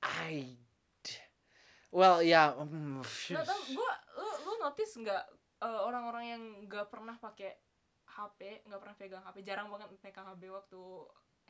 I 0.02 0.56
Well, 1.90 2.22
yeah. 2.22 2.54
mm, 2.54 3.02
Nggak 3.02 3.46
lu 4.14 4.30
lu 4.46 4.52
notice 4.62 4.94
nggak 5.02 5.24
eh, 5.58 5.80
orang-orang 5.82 6.24
yang 6.24 6.42
nggak 6.70 6.86
pernah 6.86 7.18
pakai 7.18 7.50
HP, 8.06 8.62
nggak 8.66 8.80
pernah 8.80 8.96
pegang 8.98 9.24
HP, 9.26 9.42
jarang 9.42 9.68
banget 9.74 9.90
pegang 9.98 10.26
HP 10.30 10.50
waktu 10.54 10.80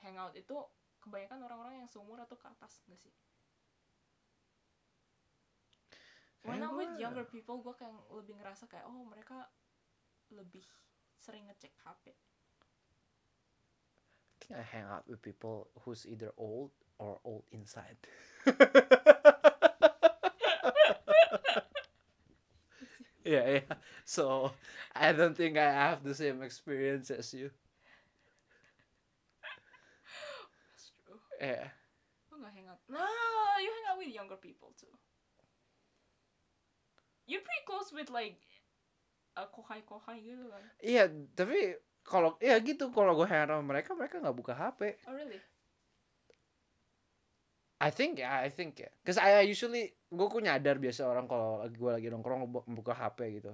hangout 0.00 0.32
itu 0.32 0.56
kebanyakan 1.00 1.44
orang-orang 1.44 1.84
yang 1.84 1.88
seumur 1.88 2.20
atau 2.24 2.36
ke 2.40 2.46
atas 2.48 2.80
nggak 2.88 3.00
sih? 3.00 3.12
When 6.40 6.64
I'm 6.64 6.72
with 6.72 6.96
younger 6.96 7.28
people, 7.28 7.60
gua 7.60 7.76
kayak 7.76 7.92
lebih 8.16 8.40
ngerasa 8.40 8.64
kayak 8.64 8.88
oh 8.88 9.04
mereka 9.04 9.44
lebih 10.32 10.64
sering 11.20 11.44
ngecek 11.52 11.76
HP. 11.84 12.16
I 14.50 14.62
hang 14.62 14.84
out 14.84 15.06
with 15.08 15.22
people 15.22 15.68
who's 15.84 16.06
either 16.06 16.32
old 16.36 16.70
or 16.98 17.18
old 17.24 17.44
inside. 17.52 17.96
yeah, 23.24 23.48
yeah. 23.62 23.74
So 24.04 24.52
I 24.94 25.12
don't 25.12 25.36
think 25.36 25.56
I 25.56 25.70
have 25.70 26.02
the 26.02 26.14
same 26.14 26.42
experience 26.42 27.10
as 27.10 27.32
you. 27.32 27.50
That's 30.70 30.90
true. 31.06 31.20
Yeah. 31.40 31.68
Lu 32.32 32.38
nggak 32.42 32.52
hang 32.54 32.66
out? 32.66 32.80
No, 32.90 33.06
you 33.62 33.70
hang 33.70 33.86
out 33.92 33.98
with 33.98 34.10
younger 34.10 34.36
people 34.36 34.74
too. 34.74 34.90
You're 37.26 37.40
pretty 37.46 37.64
close 37.66 37.92
with 37.94 38.10
like 38.10 38.42
uh, 39.38 39.46
kohai-kohai 39.54 40.18
gitu 40.26 40.50
kan? 40.50 40.64
Iya, 40.82 41.04
tapi 41.38 41.78
kalau 42.02 42.34
ya 42.38 42.56
gitu 42.58 42.88
kalau 42.90 43.14
gue 43.14 43.24
out 43.24 43.46
sama 43.46 43.62
mereka, 43.62 43.94
mereka 43.94 44.18
nggak 44.18 44.34
buka 44.34 44.52
HP. 44.52 44.80
Oh 45.06 45.14
really? 45.14 45.38
I 47.80 47.88
think 47.88 48.20
ya, 48.20 48.44
I 48.44 48.52
think 48.52 48.76
ya. 48.76 48.90
Cause 49.00 49.16
I 49.16 49.40
usually 49.42 49.88
gue 49.88 50.26
kok 50.26 50.42
nyadar 50.42 50.76
biasa 50.76 51.06
orang 51.06 51.24
kalau 51.24 51.64
lagi 51.64 51.76
gue 51.76 51.90
lagi 51.90 52.06
nongkrong 52.08 52.40
bu- 52.46 52.66
buka 52.68 52.92
HP 52.92 53.40
gitu. 53.40 53.52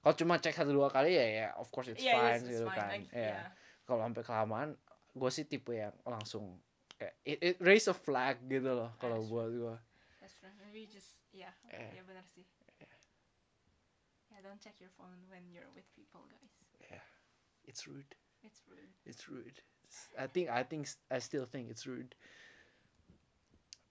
Kalau 0.00 0.14
cuma 0.14 0.38
cek 0.38 0.54
satu 0.54 0.70
dua 0.70 0.86
kali 0.86 1.18
ya 1.18 1.26
ya 1.26 1.48
of 1.58 1.66
course 1.68 1.90
it's 1.90 1.98
Yeah, 1.98 2.14
fine 2.14 2.30
yes, 2.30 2.40
it's 2.40 2.50
gitu 2.54 2.64
fine, 2.64 2.78
kan. 2.78 2.88
like, 2.94 3.06
Iya. 3.10 3.26
yeah. 3.26 3.46
Kalau 3.82 4.00
sampai 4.00 4.22
kelamaan, 4.22 4.68
gue 5.12 5.30
sih 5.32 5.44
tipe 5.44 5.74
yang 5.74 5.94
langsung 6.06 6.62
kayak 6.94 7.14
it, 7.26 7.38
it 7.42 7.56
raise 7.58 7.90
a 7.90 7.96
flag 7.96 8.38
gitu 8.46 8.70
loh 8.70 8.94
kalau 8.96 9.18
buat 9.26 9.50
gue. 9.50 9.76
That's 10.22 10.38
right. 10.40 10.54
Maybe 10.62 10.86
just 10.86 11.18
yeah, 11.34 11.50
Eh. 11.68 11.90
yeah 11.92 12.06
benar 12.06 12.22
sih. 12.22 12.46
Yeah, 14.30 14.40
don't 14.42 14.60
check 14.60 14.78
your 14.78 14.92
phone 14.94 15.26
when 15.26 15.48
you're 15.50 15.66
with 15.74 15.88
people, 15.90 16.22
guys. 16.28 16.54
It's 17.66 17.86
rude. 17.86 18.14
It's 18.46 18.62
rude. 18.70 18.92
It's 19.04 19.22
rude. 19.28 19.58
It's- 19.84 20.10
I 20.18 20.26
think 20.30 20.50
I 20.50 20.62
think 20.62 20.88
I 21.10 21.18
still 21.18 21.46
think 21.46 21.70
it's 21.70 21.86
rude. 21.86 22.14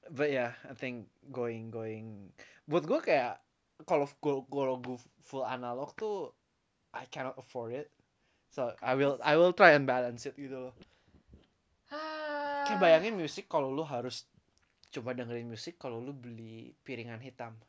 But 0.10 0.31
yeah, 0.31 0.56
I 0.68 0.73
think 0.77 1.10
going 1.34 1.73
going 1.73 2.31
buat 2.69 2.85
gue 2.85 2.99
kayak 3.02 3.41
kalau 3.84 4.07
kalau 4.22 4.41
kalau 4.47 4.76
gue 4.80 4.97
full 5.26 5.43
analog 5.43 5.91
tuh 5.97 6.31
I 6.95 7.10
cannot 7.11 7.35
afford 7.35 7.76
it. 7.76 7.91
So 8.47 8.72
I 8.80 8.95
will 8.95 9.19
I 9.19 9.35
will 9.35 9.52
try 9.52 9.76
and 9.76 9.84
balance 9.84 10.23
it 10.23 10.39
gitu 10.39 10.72
loh. 10.72 10.76
Kayak 12.65 12.80
bayangin 12.80 13.19
musik 13.19 13.52
kalau 13.52 13.69
lu 13.69 13.84
harus 13.84 14.26
coba 14.89 15.11
dengerin 15.11 15.52
musik 15.52 15.76
kalau 15.76 15.99
lu 15.99 16.15
beli 16.15 16.72
piringan 16.88 17.19
hitam. 17.19 17.60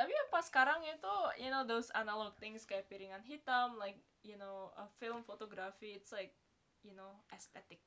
Tapi 0.00 0.16
apa 0.16 0.40
sekarang 0.40 0.80
itu, 0.88 1.14
you 1.36 1.52
know, 1.52 1.60
those 1.68 1.92
analog 1.92 2.32
things 2.40 2.64
kayak 2.64 2.88
piringan 2.88 3.20
hitam, 3.20 3.76
like, 3.76 4.00
you 4.24 4.32
know, 4.40 4.72
a 4.80 4.88
film 4.96 5.20
photography, 5.20 5.92
it's 5.92 6.08
like, 6.08 6.32
you 6.80 6.96
know, 6.96 7.20
aesthetic, 7.36 7.84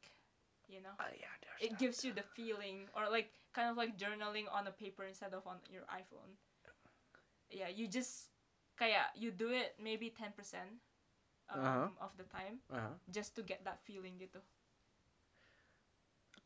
you 0.70 0.78
know. 0.78 0.94
Ah, 1.02 1.10
yeah, 1.18 1.34
It 1.58 1.74
that. 1.74 1.82
gives 1.82 2.06
you 2.06 2.14
the 2.14 2.22
feeling, 2.38 2.86
or 2.94 3.10
like, 3.10 3.34
kind 3.50 3.66
of 3.66 3.82
like 3.82 3.98
journaling 3.98 4.46
on 4.46 4.70
a 4.70 4.74
paper 4.78 5.10
instead 5.10 5.34
of 5.34 5.42
on 5.50 5.58
your 5.74 5.90
iPhone. 5.90 6.38
Yeah, 7.50 7.74
you 7.74 7.90
just, 7.90 8.30
kayak, 8.78 9.18
you 9.18 9.34
do 9.34 9.50
it 9.50 9.74
maybe 9.82 10.14
10% 10.14 10.78
um, 11.50 11.58
Uh-huh. 11.58 11.90
of 11.98 12.14
the 12.22 12.30
time, 12.30 12.62
Ah. 12.70 12.94
just 13.10 13.34
to 13.38 13.42
get 13.42 13.66
that 13.66 13.82
feeling 13.90 14.22
gitu. 14.22 14.38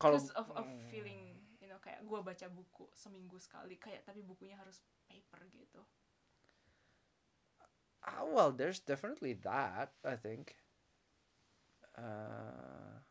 Because 0.00 0.30
of, 0.32 0.48
of 0.56 0.64
Hmm. 0.64 0.88
feeling, 0.88 1.37
know, 1.78 1.82
kayak 1.84 2.02
gue 2.02 2.20
baca 2.20 2.46
buku 2.50 2.84
seminggu 2.92 3.38
sekali, 3.38 3.78
kayak, 3.78 4.02
tapi 4.02 4.20
bukunya 4.26 4.58
harus 4.58 4.82
paper 5.06 5.46
gitu. 5.54 5.80
Ah, 8.02 8.24
well, 8.24 8.50
there's 8.52 8.80
definitely 8.80 9.34
that. 9.34 9.92
I 10.04 10.16
think. 10.16 10.56
Uh, 11.96 13.02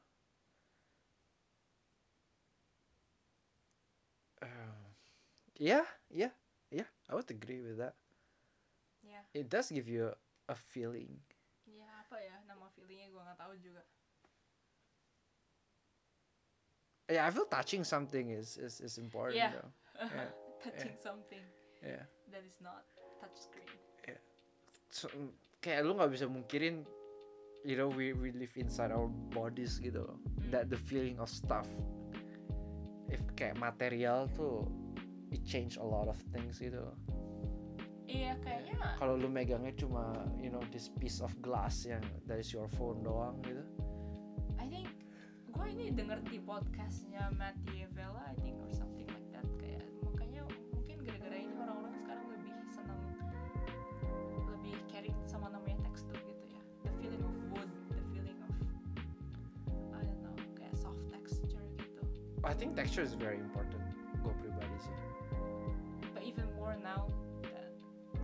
uh, 4.42 4.48
yeah, 5.58 5.86
yeah, 6.10 6.30
yeah. 6.72 6.86
I 7.10 7.16
would 7.16 7.30
agree 7.32 7.62
with 7.62 7.78
that. 7.78 7.96
Ya, 9.04 9.24
It 9.34 9.50
does 9.50 9.72
give 9.72 9.88
you 9.88 10.14
a 10.50 10.56
feeling. 10.56 11.22
ya 11.68 11.88
apa 12.04 12.18
ya 12.24 12.36
nama 12.48 12.72
feelingnya 12.76 13.08
gue 13.14 13.22
nggak 13.24 13.40
tahu 13.40 13.54
juga. 13.60 13.84
Yeah, 17.10 17.26
I 17.26 17.32
feel 17.32 17.48
touching 17.48 17.84
something 17.84 18.32
is 18.32 18.58
is, 18.58 18.82
is 18.82 18.98
important. 18.98 19.38
Yeah. 19.38 19.52
Though. 19.56 19.72
Yeah, 20.14 20.30
Touching 20.62 20.98
something 21.02 21.46
yeah. 21.82 22.06
that 22.34 22.44
is 22.46 22.58
not 22.62 22.86
touch 23.22 23.38
screen. 23.38 23.68
So, 24.98 25.06
mm, 25.14 25.30
kayak 25.62 25.86
lu 25.86 25.94
nggak 25.94 26.10
bisa 26.10 26.26
mungkirin, 26.26 26.82
you 27.62 27.78
know, 27.78 27.86
we 27.86 28.18
we 28.18 28.34
live 28.34 28.50
inside 28.58 28.90
our 28.90 29.06
bodies 29.30 29.78
gitu 29.78 30.02
loh. 30.02 30.18
Hmm. 30.18 30.50
That 30.50 30.74
the 30.74 30.80
feeling 30.90 31.22
of 31.22 31.30
stuff. 31.30 31.70
If 33.14 33.22
kayak 33.38 33.62
material 33.62 34.26
tuh, 34.34 34.66
it 35.30 35.46
change 35.46 35.78
a 35.78 35.86
lot 35.86 36.10
of 36.10 36.18
things 36.34 36.58
gitu 36.58 36.82
loh. 36.82 36.98
Iya 38.08 38.40
kayaknya 38.40 38.98
Kalau 38.98 39.20
lu 39.20 39.28
megangnya 39.28 39.76
cuma, 39.76 40.16
you 40.40 40.48
know, 40.48 40.64
this 40.72 40.90
piece 40.98 41.20
of 41.20 41.30
glass 41.44 41.84
yang 41.84 42.02
that 42.26 42.40
is 42.42 42.50
your 42.50 42.66
phone 42.80 43.04
doang 43.04 43.38
gitu. 43.46 43.64
Gue 45.58 45.74
ini 45.74 45.90
denger 45.90 46.22
di 46.30 46.38
podcastnya 46.38 47.34
Matt 47.34 47.58
Diavela 47.66 48.30
I 48.30 48.38
think 48.46 48.62
or 48.62 48.70
something 48.70 49.10
like 49.10 49.26
that 49.34 49.42
kayak 49.58 49.82
makanya 50.06 50.46
mungkin 50.70 51.02
gara-gara 51.02 51.34
ini 51.34 51.56
orang-orang 51.58 51.98
sekarang 51.98 52.26
lebih 52.30 52.54
senang 52.70 53.02
lebih 54.54 54.78
caring 54.86 55.18
sama 55.26 55.50
namanya 55.50 55.82
tekstur 55.90 56.14
gitu 56.30 56.46
ya 56.54 56.62
the 56.86 56.94
feeling 57.02 57.24
of 57.26 57.34
wood 57.50 57.70
the 57.90 58.04
feeling 58.14 58.38
of 58.46 58.54
I 59.98 60.06
don't 60.06 60.22
know 60.22 60.38
kayak 60.54 60.78
soft 60.78 61.02
texture 61.10 61.66
gitu 61.82 62.06
I 62.46 62.54
think 62.54 62.78
texture 62.78 63.02
is 63.02 63.18
very 63.18 63.42
important. 63.42 63.82
Gue 64.22 64.34
pribadi 64.38 64.78
sih. 64.78 64.94
but 66.14 66.22
even 66.22 66.46
more 66.54 66.78
now 66.80 67.10
that 67.50 67.74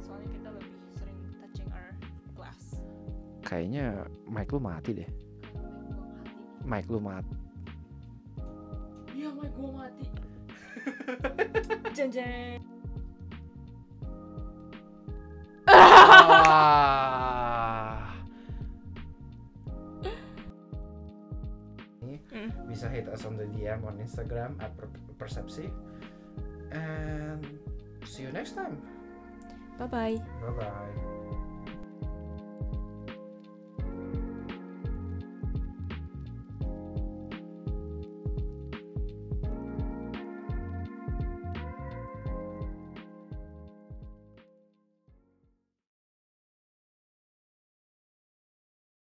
soalnya 0.06 0.30
kita 0.30 0.50
lebih 0.54 0.78
sering 0.96 1.18
touching 1.42 1.70
our 1.74 1.90
glass 2.38 2.78
Kayaknya 3.42 4.06
mic 4.30 4.54
lu 4.54 4.62
mati 4.62 4.94
deh. 5.02 5.10
Mic 6.64 6.88
lu 6.90 7.00
mati. 7.00 7.36
iya 9.14 9.30
mic 9.30 9.52
gue 9.54 9.70
mati 9.72 10.06
jeng 11.96 12.10
jeng 12.10 12.60
Ah. 16.74 18.10
Mm. 22.34 22.50
bisa 22.68 22.90
hit 22.90 23.06
us 23.08 23.24
on 23.30 23.38
the 23.38 23.46
DM 23.54 23.86
on 23.86 23.96
Instagram 24.02 24.58
at 24.60 24.74
per- 24.76 24.90
persepsi 25.16 25.70
and 26.74 27.46
see 28.04 28.26
you 28.26 28.32
next 28.34 28.58
time 28.58 28.76
bye 29.78 29.86
bye 29.88 30.18
bye 30.42 30.54
bye 30.58 30.94